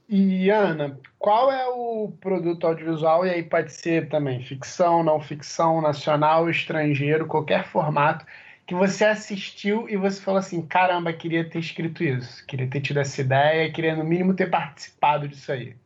E 0.06 0.50
Ana, 0.50 1.00
qual 1.18 1.50
é 1.50 1.66
o 1.66 2.12
produto 2.20 2.66
audiovisual? 2.66 3.26
E 3.26 3.30
aí 3.30 3.42
pode 3.42 3.72
ser 3.72 4.08
também 4.10 4.44
ficção, 4.44 5.02
não 5.02 5.18
ficção, 5.18 5.80
nacional, 5.80 6.50
estrangeiro, 6.50 7.26
qualquer 7.26 7.66
formato 7.66 8.26
que 8.66 8.74
você 8.74 9.04
assistiu 9.04 9.88
e 9.88 9.96
você 9.96 10.20
falou 10.20 10.38
assim: 10.38 10.62
caramba, 10.62 11.12
queria 11.12 11.48
ter 11.48 11.58
escrito 11.58 12.02
isso, 12.02 12.44
queria 12.46 12.68
ter 12.68 12.80
tido 12.80 13.00
essa 13.00 13.20
ideia, 13.20 13.72
queria 13.72 13.94
no 13.94 14.04
mínimo 14.04 14.34
ter 14.34 14.50
participado 14.50 15.28
disso 15.28 15.52
aí. 15.52 15.76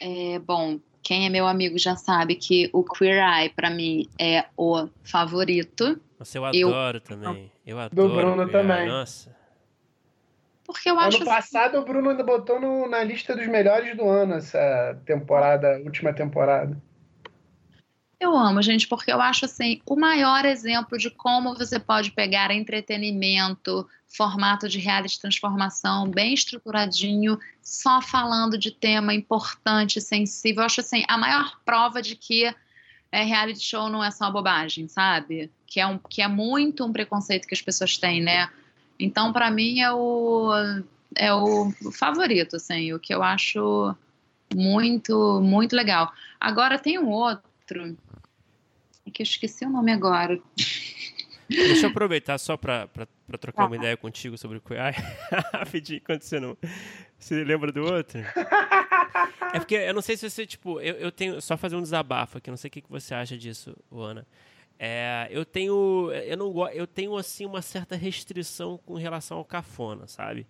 É, 0.00 0.38
bom, 0.38 0.78
quem 1.02 1.26
é 1.26 1.28
meu 1.28 1.46
amigo 1.46 1.78
já 1.78 1.96
sabe 1.96 2.34
que 2.36 2.68
o 2.72 2.82
Queer 2.82 3.22
Eye, 3.22 3.48
para 3.50 3.70
mim, 3.70 4.08
é 4.18 4.46
o 4.56 4.88
favorito. 5.02 6.00
Nossa, 6.18 6.38
eu 6.38 6.44
adoro 6.44 6.96
eu... 6.96 7.00
também. 7.00 7.52
Eu 7.66 7.78
adoro. 7.78 8.08
Do 8.08 8.14
Bruno 8.14 8.48
também. 8.48 8.86
Nossa. 8.86 9.34
Porque 10.64 10.90
eu 10.90 10.98
acho. 10.98 11.18
Ano 11.18 11.26
passado 11.26 11.78
o 11.78 11.84
Bruno 11.84 12.10
ainda 12.10 12.24
botou 12.24 12.60
no, 12.60 12.88
na 12.88 13.04
lista 13.04 13.36
dos 13.36 13.46
melhores 13.46 13.96
do 13.96 14.08
ano 14.08 14.34
essa 14.34 14.98
temporada, 15.04 15.78
última 15.84 16.12
temporada. 16.12 16.80
Eu 18.20 18.36
amo, 18.36 18.62
gente, 18.62 18.86
porque 18.88 19.12
eu 19.12 19.20
acho 19.20 19.44
assim 19.44 19.80
o 19.86 19.96
maior 19.96 20.44
exemplo 20.44 20.96
de 20.96 21.10
como 21.10 21.54
você 21.54 21.78
pode 21.78 22.10
pegar 22.12 22.50
entretenimento, 22.50 23.88
formato 24.06 24.68
de 24.68 24.78
reality 24.78 25.20
transformação, 25.20 26.08
bem 26.08 26.32
estruturadinho, 26.32 27.38
só 27.62 28.00
falando 28.00 28.56
de 28.56 28.70
tema 28.70 29.12
importante, 29.12 30.00
sensível. 30.00 30.62
Eu 30.62 30.66
acho 30.66 30.80
assim 30.80 31.04
a 31.08 31.18
maior 31.18 31.58
prova 31.64 32.00
de 32.00 32.14
que 32.14 32.54
é, 33.14 33.22
reality 33.22 33.60
show 33.60 33.88
não 33.88 34.02
é 34.02 34.10
só 34.10 34.30
bobagem, 34.30 34.88
sabe? 34.88 35.50
Que 35.66 35.80
é, 35.80 35.86
um, 35.86 35.98
que 35.98 36.20
é 36.20 36.28
muito 36.28 36.84
um 36.84 36.92
preconceito 36.92 37.46
que 37.46 37.54
as 37.54 37.62
pessoas 37.62 37.96
têm, 37.96 38.20
né? 38.20 38.50
Então, 38.98 39.32
para 39.32 39.50
mim, 39.50 39.80
é 39.80 39.92
o, 39.92 40.50
é 41.16 41.32
o 41.32 41.72
favorito, 41.92 42.56
assim, 42.56 42.92
o 42.92 42.98
que 42.98 43.14
eu 43.14 43.22
acho 43.22 43.94
muito, 44.54 45.40
muito 45.40 45.74
legal. 45.74 46.12
Agora, 46.40 46.78
tem 46.78 46.98
um 46.98 47.08
outro 47.08 47.96
que 49.14 49.22
eu 49.22 49.24
esqueci 49.24 49.64
o 49.64 49.70
nome 49.70 49.92
agora. 49.92 50.38
Deixa 51.48 51.86
eu 51.86 51.90
aproveitar 51.90 52.36
só 52.38 52.56
para 52.56 52.88
trocar 53.40 53.66
uma 53.66 53.76
ideia 53.76 53.96
contigo 53.96 54.36
sobre 54.36 54.58
o 54.58 54.60
Kuai. 54.60 54.92
Rapidinho, 55.54 55.98
enquanto 55.98 56.22
você 56.22 56.40
não. 56.40 56.56
Você 57.18 57.44
lembra 57.44 57.70
do 57.70 57.84
outro? 57.84 58.20
É 59.52 59.58
porque 59.58 59.76
eu 59.76 59.94
não 59.94 60.02
sei 60.02 60.16
se 60.16 60.28
você, 60.28 60.46
tipo, 60.46 60.80
eu, 60.80 60.94
eu 60.96 61.12
tenho. 61.12 61.40
Só 61.40 61.56
fazer 61.56 61.76
um 61.76 61.82
desabafo 61.82 62.38
aqui, 62.38 62.50
não 62.50 62.56
sei 62.56 62.68
o 62.68 62.70
que, 62.70 62.80
que 62.80 62.90
você 62.90 63.14
acha 63.14 63.36
disso, 63.36 63.76
Ana. 63.92 64.26
É, 64.78 65.28
eu 65.30 65.44
tenho. 65.44 66.10
Eu 66.12 66.36
não 66.36 66.68
Eu 66.70 66.86
tenho, 66.86 67.16
assim, 67.16 67.46
uma 67.46 67.62
certa 67.62 67.94
restrição 67.94 68.78
com 68.84 68.94
relação 68.94 69.38
ao 69.38 69.44
cafona, 69.44 70.06
sabe? 70.08 70.46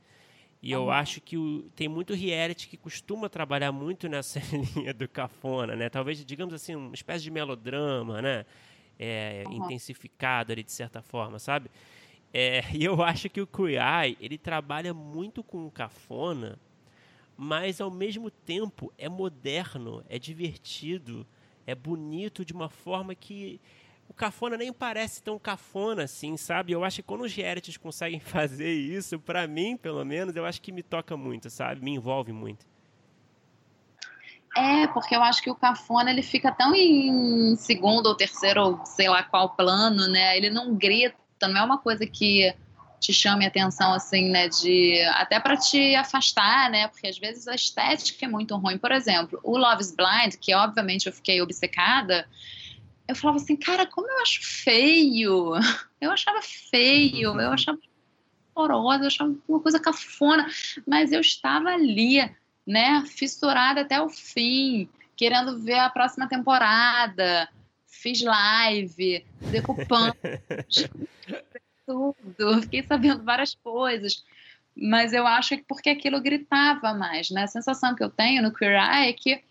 E 0.64 0.72
eu 0.72 0.90
acho 0.90 1.20
que 1.20 1.36
o, 1.36 1.70
tem 1.76 1.88
muito 1.88 2.14
reality 2.14 2.68
que 2.68 2.78
costuma 2.78 3.28
trabalhar 3.28 3.70
muito 3.70 4.08
nessa 4.08 4.40
linha 4.74 4.94
do 4.94 5.06
cafona, 5.06 5.76
né? 5.76 5.90
Talvez, 5.90 6.24
digamos 6.24 6.54
assim, 6.54 6.74
uma 6.74 6.94
espécie 6.94 7.22
de 7.22 7.30
melodrama, 7.30 8.22
né? 8.22 8.46
É, 8.98 9.44
uhum. 9.46 9.64
Intensificado 9.64 10.52
ali, 10.52 10.62
de 10.62 10.72
certa 10.72 11.02
forma, 11.02 11.38
sabe? 11.38 11.70
É, 12.32 12.62
e 12.72 12.82
eu 12.82 13.02
acho 13.02 13.28
que 13.28 13.42
o 13.42 13.46
Kuai, 13.46 14.16
ele 14.18 14.38
trabalha 14.38 14.94
muito 14.94 15.42
com 15.42 15.66
o 15.66 15.70
cafona, 15.70 16.58
mas 17.36 17.78
ao 17.78 17.90
mesmo 17.90 18.30
tempo 18.30 18.90
é 18.96 19.06
moderno, 19.06 20.02
é 20.08 20.18
divertido, 20.18 21.26
é 21.66 21.74
bonito 21.74 22.42
de 22.42 22.54
uma 22.54 22.70
forma 22.70 23.14
que 23.14 23.60
o 24.08 24.14
cafona 24.14 24.56
nem 24.56 24.72
parece 24.72 25.22
tão 25.22 25.38
cafona 25.38 26.04
assim, 26.04 26.36
sabe? 26.36 26.72
Eu 26.72 26.84
acho 26.84 26.96
que 26.96 27.02
quando 27.02 27.22
os 27.22 27.34
realities 27.34 27.76
conseguem 27.76 28.20
fazer 28.20 28.72
isso, 28.72 29.18
para 29.18 29.46
mim, 29.46 29.76
pelo 29.76 30.04
menos, 30.04 30.36
eu 30.36 30.44
acho 30.44 30.60
que 30.60 30.72
me 30.72 30.82
toca 30.82 31.16
muito, 31.16 31.50
sabe? 31.50 31.82
Me 31.82 31.92
envolve 31.92 32.32
muito. 32.32 32.66
É, 34.56 34.86
porque 34.88 35.16
eu 35.16 35.22
acho 35.22 35.42
que 35.42 35.50
o 35.50 35.54
cafona 35.54 36.10
ele 36.10 36.22
fica 36.22 36.52
tão 36.52 36.74
em 36.76 37.56
segundo 37.56 38.06
ou 38.06 38.14
terceiro, 38.14 38.62
ou 38.62 38.86
sei 38.86 39.08
lá 39.08 39.22
qual 39.24 39.50
plano, 39.50 40.06
né? 40.08 40.36
Ele 40.36 40.48
não 40.48 40.76
grita, 40.76 41.16
não 41.42 41.60
é 41.60 41.64
uma 41.64 41.78
coisa 41.78 42.06
que 42.06 42.54
te 43.00 43.12
chame 43.12 43.44
atenção 43.44 43.92
assim, 43.92 44.30
né, 44.30 44.48
de 44.48 44.98
até 45.14 45.38
para 45.38 45.58
te 45.58 45.94
afastar, 45.94 46.70
né? 46.70 46.88
Porque 46.88 47.06
às 47.06 47.18
vezes 47.18 47.46
a 47.46 47.54
estética 47.54 48.24
é 48.24 48.28
muito 48.28 48.56
ruim. 48.56 48.78
Por 48.78 48.92
exemplo, 48.92 49.38
o 49.42 49.58
Love 49.58 49.82
is 49.82 49.94
Blind, 49.94 50.36
que 50.40 50.54
obviamente 50.54 51.06
eu 51.06 51.12
fiquei 51.12 51.42
obcecada, 51.42 52.26
eu 53.06 53.14
falava 53.14 53.38
assim, 53.38 53.56
cara, 53.56 53.86
como 53.86 54.08
eu 54.08 54.22
acho 54.22 54.40
feio. 54.42 55.52
Eu 56.00 56.10
achava 56.10 56.42
feio, 56.42 57.40
eu 57.40 57.50
achava 57.50 57.78
horrorosa, 58.54 59.04
eu 59.04 59.06
achava 59.06 59.34
uma 59.48 59.58
coisa 59.58 59.80
cafona, 59.80 60.46
mas 60.86 61.12
eu 61.12 61.20
estava 61.22 61.70
ali, 61.70 62.20
né, 62.66 63.02
fissurada 63.06 63.80
até 63.80 63.98
o 64.02 64.10
fim, 64.10 64.86
querendo 65.16 65.58
ver 65.58 65.78
a 65.78 65.88
próxima 65.88 66.28
temporada. 66.28 67.48
Fiz 67.86 68.20
live, 68.20 69.24
decupando 69.50 70.14
tudo, 71.86 72.60
fiquei 72.60 72.82
sabendo 72.82 73.24
várias 73.24 73.54
coisas. 73.54 74.22
Mas 74.76 75.14
eu 75.14 75.26
acho 75.26 75.56
que 75.56 75.64
porque 75.66 75.88
aquilo 75.88 76.20
gritava 76.20 76.92
mais, 76.92 77.30
né? 77.30 77.44
A 77.44 77.46
sensação 77.46 77.94
que 77.94 78.04
eu 78.04 78.10
tenho 78.10 78.42
no 78.42 78.52
Queer 78.52 78.74
Eye 78.74 79.08
é 79.08 79.12
que 79.14 79.42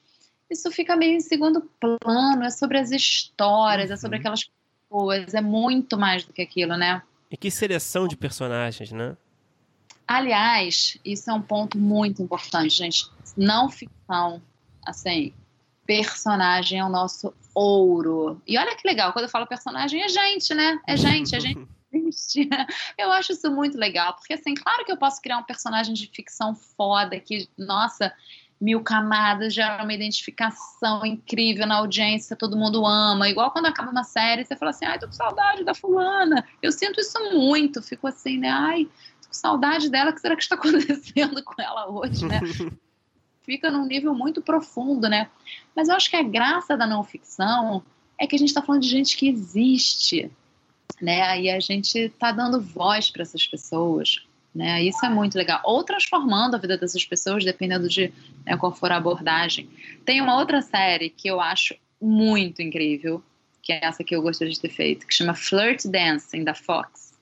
isso 0.54 0.72
fica 0.72 0.96
meio 0.96 1.18
em 1.18 1.20
segundo 1.20 1.62
plano, 1.80 2.44
é 2.44 2.50
sobre 2.50 2.78
as 2.78 2.92
histórias, 2.92 3.92
é 3.92 3.96
sobre 3.96 4.18
uhum. 4.18 4.22
aquelas 4.22 4.44
pessoas, 4.44 5.34
é 5.34 5.42
muito 5.42 5.98
mais 5.98 6.24
do 6.24 6.34
que 6.34 6.42
aquilo, 6.42 6.78
né? 6.78 7.02
E 7.30 7.38
que 7.38 7.52
seleção 7.52 8.08
de 8.08 8.16
personagens, 8.16 8.92
né? 8.92 9.18
Aliás, 10.08 10.98
isso 11.04 11.30
é 11.30 11.34
um 11.34 11.42
ponto 11.42 11.78
muito 11.78 12.22
importante, 12.22 12.70
gente. 12.70 13.10
Não 13.36 13.70
ficção, 13.70 14.42
assim, 14.86 15.34
personagem 15.86 16.80
é 16.80 16.86
o 16.86 16.90
nosso 16.90 17.34
ouro. 17.54 18.42
E 18.48 18.58
olha 18.58 18.76
que 18.76 18.88
legal, 18.88 19.14
quando 19.14 19.26
eu 19.26 19.30
falo 19.30 19.48
personagem, 19.48 20.02
é 20.02 20.10
gente, 20.10 20.54
né? 20.54 20.80
É 20.88 20.98
gente, 20.98 21.36
é 21.36 21.40
gente. 21.40 21.68
Eu 22.98 23.12
acho 23.12 23.34
isso 23.34 23.52
muito 23.52 23.78
legal, 23.78 24.16
porque 24.16 24.34
assim, 24.34 24.56
claro 24.56 24.84
que 24.84 24.92
eu 24.92 24.98
posso 24.98 25.22
criar 25.22 25.38
um 25.38 25.44
personagem 25.44 25.94
de 25.94 26.08
ficção 26.08 26.56
foda 26.56 27.20
que, 27.20 27.48
nossa, 27.56 28.12
mil 28.64 28.82
camadas, 28.82 29.54
gera 29.54 29.84
uma 29.84 29.94
identificação 29.94 31.06
incrível 31.06 31.68
na 31.68 31.76
audiência, 31.76 32.34
todo 32.34 32.56
mundo 32.56 32.86
ama. 32.86 33.28
Igual 33.28 33.52
quando 33.52 33.66
acaba 33.66 33.92
uma 33.92 34.06
série, 34.06 34.46
você 34.46 34.56
fala 34.56 34.72
assim, 34.72 34.86
ai, 34.86 34.98
tô 34.98 35.06
com 35.06 35.12
saudade 35.12 35.66
da 35.66 35.76
fulana. 35.76 36.48
Eu 36.62 36.72
sinto 36.72 36.98
isso 37.02 37.20
muito, 37.34 37.82
fico 37.82 38.08
assim, 38.08 38.38
né? 38.38 38.50
Ai, 38.50 38.86
tô 39.22 39.28
com 39.28 39.34
saudade 39.34 39.90
dela, 39.90 40.12
o 40.12 40.14
que 40.14 40.22
será 40.22 40.34
que 40.38 40.44
está 40.44 40.56
acontecendo 40.56 41.44
com 41.44 41.62
ela 41.62 41.90
hoje, 41.90 42.26
né? 42.26 42.40
Fica 43.44 43.70
num 43.70 43.86
nível 43.86 44.16
muito 44.16 44.42
profundo, 44.42 45.10
né? 45.10 45.30
Mas 45.76 45.90
eu 45.90 45.96
acho 45.96 46.10
que 46.10 46.16
a 46.16 46.24
graça 46.24 46.78
da 46.78 46.88
não 46.88 47.04
ficção 47.04 47.84
é 48.18 48.26
que 48.26 48.38
a 48.38 48.40
gente 48.40 48.48
está 48.48 48.62
falando 48.62 48.84
de 48.84 48.88
gente 48.88 49.18
que 49.18 49.28
existe, 49.28 50.32
né? 51.02 51.42
E 51.42 51.50
a 51.50 51.60
gente 51.60 52.00
está 52.00 52.32
dando 52.32 52.62
voz 52.62 53.12
para 53.12 53.24
essas 53.24 53.46
pessoas. 53.46 54.26
Né? 54.54 54.84
Isso 54.84 55.04
é 55.06 55.10
muito 55.10 55.36
legal. 55.36 55.62
Ou 55.64 55.84
transformando 55.84 56.56
a 56.56 56.60
vida 56.60 56.78
dessas 56.78 57.04
pessoas, 57.04 57.44
dependendo 57.44 57.88
de 57.88 58.14
né, 58.46 58.56
qual 58.56 58.74
for 58.74 58.92
a 58.92 58.98
abordagem. 58.98 59.70
Tem 60.06 60.22
uma 60.22 60.38
outra 60.38 60.62
série 60.62 61.10
que 61.10 61.28
eu 61.28 61.42
acho 61.42 61.76
muito 62.00 62.62
incrível, 62.62 63.24
que 63.62 63.74
é 63.74 63.84
essa 63.84 64.04
que 64.04 64.16
eu 64.16 64.22
gostaria 64.22 64.54
de 64.54 64.60
ter 64.60 64.70
feito, 64.70 65.08
que 65.08 65.14
chama 65.14 65.34
Flirt 65.34 65.86
Dancing, 65.86 66.44
da 66.44 66.54
Fox. 66.54 67.14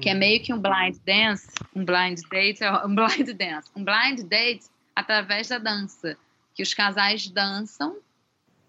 Que 0.00 0.10
é 0.10 0.12
uhum. 0.12 0.18
meio 0.18 0.42
que 0.42 0.52
um 0.52 0.60
blind 0.60 0.96
dance, 1.04 1.48
um 1.74 1.84
blind 1.84 2.20
date, 2.30 2.60
um 2.84 2.94
blind 2.94 3.30
dance, 3.30 3.70
um 3.74 3.84
blind 3.84 4.20
date 4.28 4.66
através 4.94 5.48
da 5.48 5.58
dança. 5.58 6.16
Que 6.54 6.62
os 6.62 6.74
casais 6.74 7.28
dançam 7.28 7.96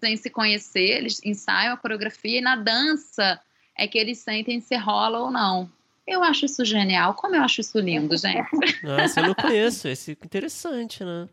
sem 0.00 0.16
se 0.16 0.30
conhecer, 0.30 0.96
eles 0.96 1.20
ensaiam 1.22 1.74
a 1.74 1.76
coreografia 1.76 2.38
e 2.38 2.40
na 2.40 2.56
dança 2.56 3.38
é 3.76 3.86
que 3.86 3.98
eles 3.98 4.18
sentem 4.18 4.60
se 4.60 4.76
rola 4.76 5.18
ou 5.18 5.30
não. 5.30 5.70
Eu 6.06 6.22
acho 6.24 6.46
isso 6.46 6.64
genial. 6.64 7.14
Como 7.14 7.34
eu 7.34 7.42
acho 7.42 7.60
isso 7.60 7.78
lindo, 7.78 8.16
gente. 8.18 8.82
Nossa, 8.82 9.20
eu 9.20 9.28
não 9.28 9.34
conheço. 9.34 9.88
Esse 9.88 10.12
interessante, 10.12 11.04
né? 11.04 11.28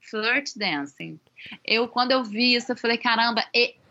Flirt 0.00 0.50
dancing. 0.56 1.20
Eu, 1.64 1.86
quando 1.88 2.12
eu 2.12 2.24
vi 2.24 2.54
isso, 2.54 2.72
eu 2.72 2.76
falei, 2.76 2.98
caramba, 2.98 3.44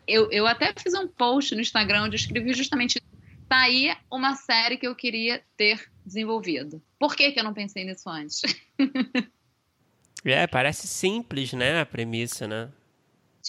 eu, 0.07 0.29
eu 0.31 0.45
até 0.45 0.73
fiz 0.77 0.93
um 0.93 1.07
post 1.07 1.55
no 1.55 1.61
Instagram 1.61 2.03
onde 2.03 2.15
eu 2.15 2.19
escrevi 2.19 2.53
justamente 2.53 3.01
tá 3.47 3.61
aí 3.61 3.95
uma 4.11 4.35
série 4.35 4.77
que 4.77 4.87
eu 4.87 4.95
queria 4.95 5.41
ter 5.55 5.89
desenvolvido. 6.05 6.81
Por 6.99 7.15
que, 7.15 7.31
que 7.31 7.39
eu 7.39 7.43
não 7.43 7.53
pensei 7.53 7.83
nisso 7.83 8.09
antes? 8.09 8.41
é, 10.25 10.45
parece 10.45 10.87
simples, 10.87 11.53
né, 11.53 11.79
a 11.79 11.85
premissa, 11.85 12.47
né? 12.47 12.69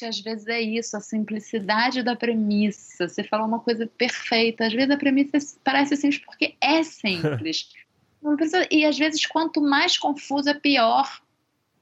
Às 0.05 0.21
vezes 0.21 0.47
é 0.47 0.61
isso, 0.61 0.97
a 0.97 1.01
simplicidade 1.01 2.03
da 2.03 2.17
premissa. 2.17 3.09
Você 3.09 3.25
falou 3.25 3.47
uma 3.47 3.61
coisa 3.61 3.87
perfeita. 3.87 4.67
Às 4.67 4.73
vezes 4.73 4.91
a 4.91 4.97
premissa 4.97 5.39
parece 5.65 5.97
simples 5.97 6.23
porque 6.25 6.55
é 6.61 6.83
simples. 6.83 7.71
E 8.71 8.85
às 8.85 8.99
vezes, 8.99 9.25
quanto 9.25 9.63
mais 9.63 9.97
confuso, 9.97 10.51
é 10.51 10.53
pior. 10.53 11.23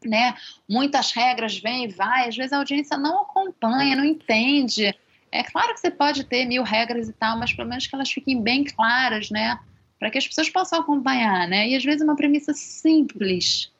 Né? 0.05 0.37
Muitas 0.69 1.11
regras 1.11 1.59
vêm 1.59 1.87
e 1.87 1.89
vai, 1.89 2.29
às 2.29 2.37
vezes 2.37 2.53
a 2.53 2.59
audiência 2.59 2.97
não 2.97 3.23
acompanha, 3.23 3.97
não 3.97 4.05
entende. 4.05 4.95
É 5.33 5.43
claro 5.43 5.75
que 5.75 5.81
você 5.81 5.91
pode 5.91 6.23
ter 6.23 6.45
mil 6.45 6.63
regras 6.63 7.09
e 7.09 7.13
tal, 7.13 7.37
mas 7.37 7.53
pelo 7.53 7.69
menos 7.69 7.89
que 7.89 7.95
elas 7.97 8.09
fiquem 8.09 8.41
bem 8.41 8.63
claras, 8.63 9.29
né? 9.31 9.59
Para 9.99 10.11
que 10.11 10.19
as 10.19 10.29
pessoas 10.29 10.49
possam 10.49 10.79
acompanhar, 10.79 11.49
né? 11.49 11.69
E 11.69 11.75
às 11.75 11.85
vezes 11.85 12.03
uma 12.03 12.15
premissa 12.15 12.55
simples. 12.55 13.73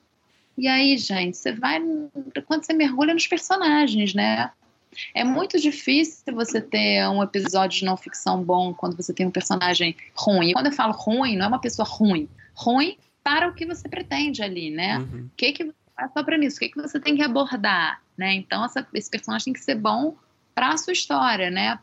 E 0.59 0.67
aí, 0.67 0.97
gente, 0.97 1.37
você 1.37 1.53
vai. 1.53 1.81
Quando 2.45 2.65
você 2.65 2.73
mergulha 2.73 3.13
nos 3.13 3.25
personagens, 3.25 4.13
né? 4.13 4.51
É 5.15 5.23
muito 5.23 5.57
difícil 5.57 6.35
você 6.35 6.59
ter 6.59 7.07
um 7.07 7.23
episódio 7.23 7.79
de 7.79 7.85
não 7.85 7.95
ficção 7.95 8.43
bom 8.43 8.73
quando 8.73 8.97
você 8.97 9.13
tem 9.13 9.25
um 9.25 9.31
personagem 9.31 9.95
ruim. 10.13 10.49
E 10.49 10.53
quando 10.53 10.65
eu 10.65 10.73
falo 10.73 10.91
ruim, 10.91 11.37
não 11.37 11.45
é 11.45 11.47
uma 11.47 11.61
pessoa 11.61 11.87
ruim. 11.87 12.27
Ruim 12.53 12.97
para 13.23 13.47
o 13.47 13.53
que 13.53 13.65
você 13.65 13.87
pretende 13.87 14.43
ali, 14.43 14.69
né? 14.69 14.97
Uhum. 14.97 15.27
O 15.27 15.31
que 15.37 15.53
que 15.53 15.63
é 15.63 15.71
a 15.95 16.09
sua 16.09 16.25
premissa? 16.25 16.57
O 16.57 16.59
que 16.59 16.69
que 16.69 16.81
você 16.81 16.99
tem 16.99 17.15
que 17.15 17.23
abordar, 17.23 18.01
né? 18.17 18.33
Então 18.33 18.65
essa, 18.65 18.85
esse 18.93 19.09
personagem 19.09 19.45
tem 19.45 19.53
que 19.53 19.61
ser 19.61 19.75
bom 19.75 20.17
para 20.53 20.73
a 20.73 20.77
sua 20.77 20.91
história, 20.91 21.49
né? 21.49 21.79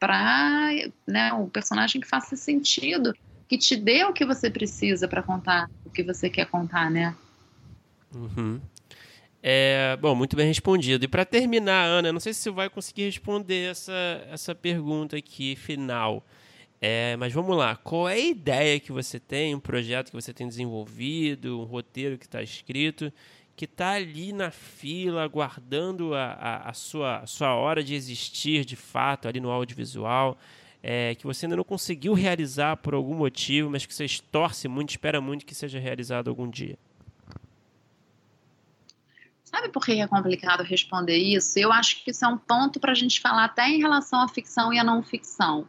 Para 0.00 0.70
né, 1.06 1.32
o 1.34 1.46
personagem 1.46 2.00
que 2.00 2.08
faça 2.08 2.34
sentido, 2.34 3.14
que 3.46 3.56
te 3.56 3.76
dê 3.76 4.02
o 4.04 4.12
que 4.12 4.24
você 4.24 4.50
precisa 4.50 5.06
para 5.06 5.22
contar 5.22 5.70
o 5.84 5.90
que 5.90 6.02
você 6.02 6.28
quer 6.28 6.46
contar, 6.46 6.90
né? 6.90 7.14
Uhum. 8.14 8.60
É, 9.42 9.96
bom, 10.00 10.14
muito 10.14 10.36
bem 10.36 10.46
respondido. 10.46 11.04
E 11.04 11.08
para 11.08 11.24
terminar, 11.24 11.84
Ana, 11.84 12.12
não 12.12 12.20
sei 12.20 12.32
se 12.32 12.40
você 12.40 12.50
vai 12.50 12.70
conseguir 12.70 13.04
responder 13.04 13.70
essa, 13.70 14.24
essa 14.30 14.54
pergunta 14.54 15.16
aqui 15.16 15.56
final. 15.56 16.24
É, 16.80 17.16
mas 17.16 17.32
vamos 17.32 17.56
lá, 17.56 17.76
qual 17.76 18.08
é 18.08 18.14
a 18.14 18.18
ideia 18.18 18.80
que 18.80 18.90
você 18.90 19.20
tem, 19.20 19.54
um 19.54 19.60
projeto 19.60 20.10
que 20.10 20.14
você 20.14 20.32
tem 20.32 20.48
desenvolvido, 20.48 21.60
um 21.60 21.64
roteiro 21.64 22.18
que 22.18 22.24
está 22.24 22.42
escrito, 22.42 23.12
que 23.54 23.66
está 23.66 23.92
ali 23.92 24.32
na 24.32 24.50
fila, 24.50 25.22
aguardando 25.22 26.12
a, 26.12 26.32
a, 26.32 26.70
a, 26.70 26.74
sua, 26.74 27.18
a 27.18 27.26
sua 27.26 27.54
hora 27.54 27.84
de 27.84 27.94
existir 27.94 28.64
de 28.64 28.74
fato 28.74 29.28
ali 29.28 29.38
no 29.38 29.50
audiovisual, 29.50 30.36
é, 30.82 31.14
que 31.14 31.24
você 31.24 31.46
ainda 31.46 31.54
não 31.54 31.62
conseguiu 31.62 32.14
realizar 32.14 32.76
por 32.78 32.94
algum 32.94 33.14
motivo, 33.14 33.70
mas 33.70 33.86
que 33.86 33.94
você 33.94 34.06
torce 34.32 34.66
muito, 34.66 34.90
espera 34.90 35.20
muito 35.20 35.46
que 35.46 35.54
seja 35.54 35.78
realizado 35.78 36.28
algum 36.28 36.50
dia? 36.50 36.76
Sabe 39.54 39.68
por 39.68 39.84
que 39.84 40.00
é 40.00 40.08
complicado 40.08 40.62
responder 40.62 41.18
isso? 41.18 41.58
Eu 41.58 41.70
acho 41.70 42.02
que 42.02 42.10
isso 42.10 42.24
é 42.24 42.28
um 42.28 42.38
ponto 42.38 42.80
para 42.80 42.92
a 42.92 42.94
gente 42.94 43.20
falar 43.20 43.44
até 43.44 43.68
em 43.68 43.78
relação 43.78 44.20
à 44.20 44.26
ficção 44.26 44.72
e 44.72 44.78
à 44.78 44.84
não 44.84 45.02
ficção. 45.02 45.68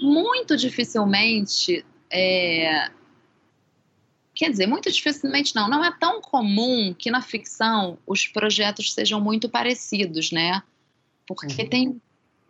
Muito 0.00 0.56
dificilmente, 0.56 1.84
é... 2.08 2.88
quer 4.32 4.50
dizer, 4.50 4.68
muito 4.68 4.88
dificilmente 4.90 5.52
não, 5.56 5.68
não 5.68 5.84
é 5.84 5.90
tão 5.98 6.20
comum 6.20 6.94
que 6.96 7.10
na 7.10 7.20
ficção 7.20 7.98
os 8.06 8.28
projetos 8.28 8.94
sejam 8.94 9.20
muito 9.20 9.48
parecidos, 9.48 10.30
né? 10.30 10.62
Porque 11.26 11.62
uhum. 11.62 11.68
tem 11.68 12.02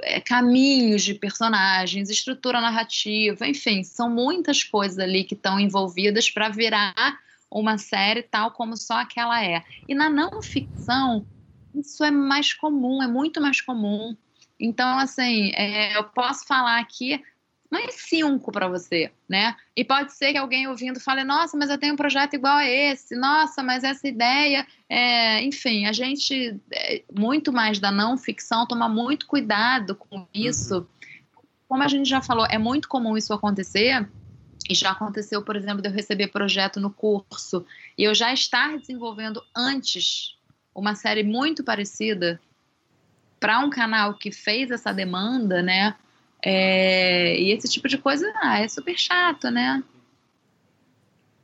é, 0.03 0.21
caminhos 0.21 1.03
de 1.03 1.15
personagens, 1.15 2.11
estrutura 2.11 2.61
narrativa, 2.61 3.49
enfim, 3.49 3.83
são 3.83 4.11
muitas 4.11 4.63
coisas 4.63 4.99
ali 4.99 5.25
que 5.25 5.35
estão 5.35 5.59
envolvidas 5.59 6.31
para 6.31 6.51
virar 6.51 7.19
uma 7.51 7.79
série 7.79 8.23
tal 8.23 8.51
como 8.51 8.77
só 8.77 9.01
aquela 9.01 9.43
é. 9.43 9.65
E 9.89 9.95
na 9.95 10.11
não 10.11 10.43
ficção, 10.43 11.27
isso 11.75 12.05
é 12.05 12.11
mais 12.11 12.53
comum, 12.53 13.03
é 13.03 13.07
muito 13.07 13.41
mais 13.41 13.61
comum. 13.61 14.17
Então, 14.61 14.99
assim, 14.99 15.53
é, 15.55 15.97
eu 15.97 16.05
posso 16.05 16.45
falar 16.47 16.81
aqui 16.81 17.23
mais 17.71 17.95
cinco 17.97 18.51
para 18.51 18.67
você, 18.67 19.13
né? 19.29 19.55
E 19.77 19.85
pode 19.85 20.13
ser 20.15 20.33
que 20.33 20.39
alguém 20.39 20.67
ouvindo 20.67 20.99
fale, 20.99 21.23
nossa, 21.23 21.57
mas 21.57 21.69
eu 21.69 21.79
tenho 21.79 21.95
um 21.95 21.99
projeto 21.99 22.35
igual 22.35 22.57
a 22.57 22.67
esse, 22.67 23.15
nossa, 23.15 23.63
mas 23.63 23.85
essa 23.85 24.09
ideia, 24.09 24.67
é... 24.89 25.43
enfim, 25.43 25.87
a 25.87 25.93
gente, 25.93 26.59
é, 26.73 27.03
muito 27.15 27.53
mais 27.53 27.79
da 27.79 27.91
não 27.91 28.17
ficção, 28.17 28.67
toma 28.67 28.89
muito 28.89 29.27
cuidado 29.27 29.95
com 29.95 30.27
isso. 30.33 30.79
Uhum. 30.79 30.87
Como 31.69 31.83
a 31.83 31.89
gente 31.89 32.09
já 32.09 32.23
falou, 32.23 32.47
é 32.49 32.57
muito 32.57 32.89
comum 32.89 33.17
isso 33.17 33.35
acontecer, 33.35 34.09
e 34.69 34.75
já 34.75 34.91
aconteceu, 34.91 35.43
por 35.43 35.57
exemplo, 35.57 35.81
de 35.81 35.89
eu 35.89 35.93
receber 35.93 36.29
projeto 36.29 36.79
no 36.79 36.91
curso 36.91 37.65
e 37.97 38.05
eu 38.05 38.15
já 38.15 38.33
estar 38.33 38.77
desenvolvendo 38.79 39.43
antes 39.57 40.37
uma 40.75 40.95
série 40.95 41.23
muito 41.23 41.65
parecida 41.65 42.41
para 43.41 43.61
um 43.61 43.71
canal 43.71 44.15
que 44.15 44.31
fez 44.31 44.71
essa 44.71 44.93
demanda, 44.93 45.63
né? 45.63 45.97
É, 46.45 47.41
e 47.41 47.51
esse 47.51 47.69
tipo 47.69 47.89
de 47.89 47.99
coisa 47.99 48.31
ah, 48.37 48.61
é 48.61 48.69
super 48.69 48.97
chato, 48.97 49.51
né? 49.51 49.83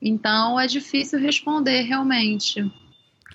Então 0.01 0.61
é 0.61 0.67
difícil 0.67 1.19
responder 1.19 1.83
realmente. 1.83 2.71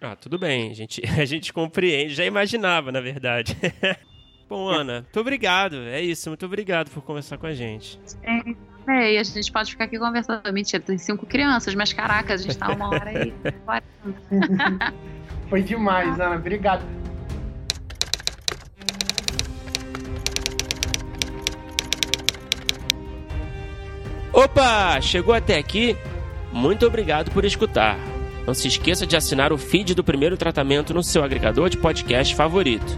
Ah, 0.01 0.15
tudo 0.15 0.37
bem, 0.37 0.71
a 0.71 0.73
gente, 0.73 1.01
a 1.19 1.25
gente 1.25 1.51
compreende, 1.51 2.13
já 2.13 2.23
imaginava, 2.23 2.91
na 2.91 3.01
verdade. 3.01 3.57
Bom, 4.47 4.67
Ana, 4.67 5.01
muito 5.01 5.19
obrigado. 5.19 5.75
É 5.75 6.01
isso, 6.01 6.29
muito 6.29 6.45
obrigado 6.45 6.89
por 6.89 7.03
conversar 7.03 7.37
com 7.37 7.45
a 7.45 7.53
gente. 7.53 7.99
É, 8.23 8.55
é, 8.89 9.13
e 9.13 9.17
a 9.17 9.23
gente 9.23 9.51
pode 9.51 9.71
ficar 9.71 9.83
aqui 9.83 9.99
conversando. 9.99 10.51
Mentira, 10.51 10.81
tem 10.81 10.97
cinco 10.97 11.25
crianças, 11.25 11.75
mas 11.75 11.93
caraca, 11.93 12.33
a 12.33 12.37
gente 12.37 12.57
tá 12.57 12.71
uma 12.71 12.89
hora 12.89 13.09
aí. 13.09 13.33
Foi 15.49 15.61
demais, 15.61 16.19
Ana. 16.19 16.35
Obrigado. 16.35 16.83
Opa! 24.33 24.99
Chegou 25.01 25.33
até 25.33 25.57
aqui? 25.57 25.95
Muito 26.51 26.85
obrigado 26.85 27.31
por 27.31 27.45
escutar. 27.45 27.97
Não 28.47 28.53
se 28.53 28.67
esqueça 28.67 29.05
de 29.05 29.15
assinar 29.15 29.53
o 29.53 29.57
feed 29.57 29.93
do 29.93 30.03
primeiro 30.03 30.35
tratamento 30.35 30.93
no 30.93 31.03
seu 31.03 31.23
agregador 31.23 31.69
de 31.69 31.77
podcast 31.77 32.33
favorito 32.33 32.97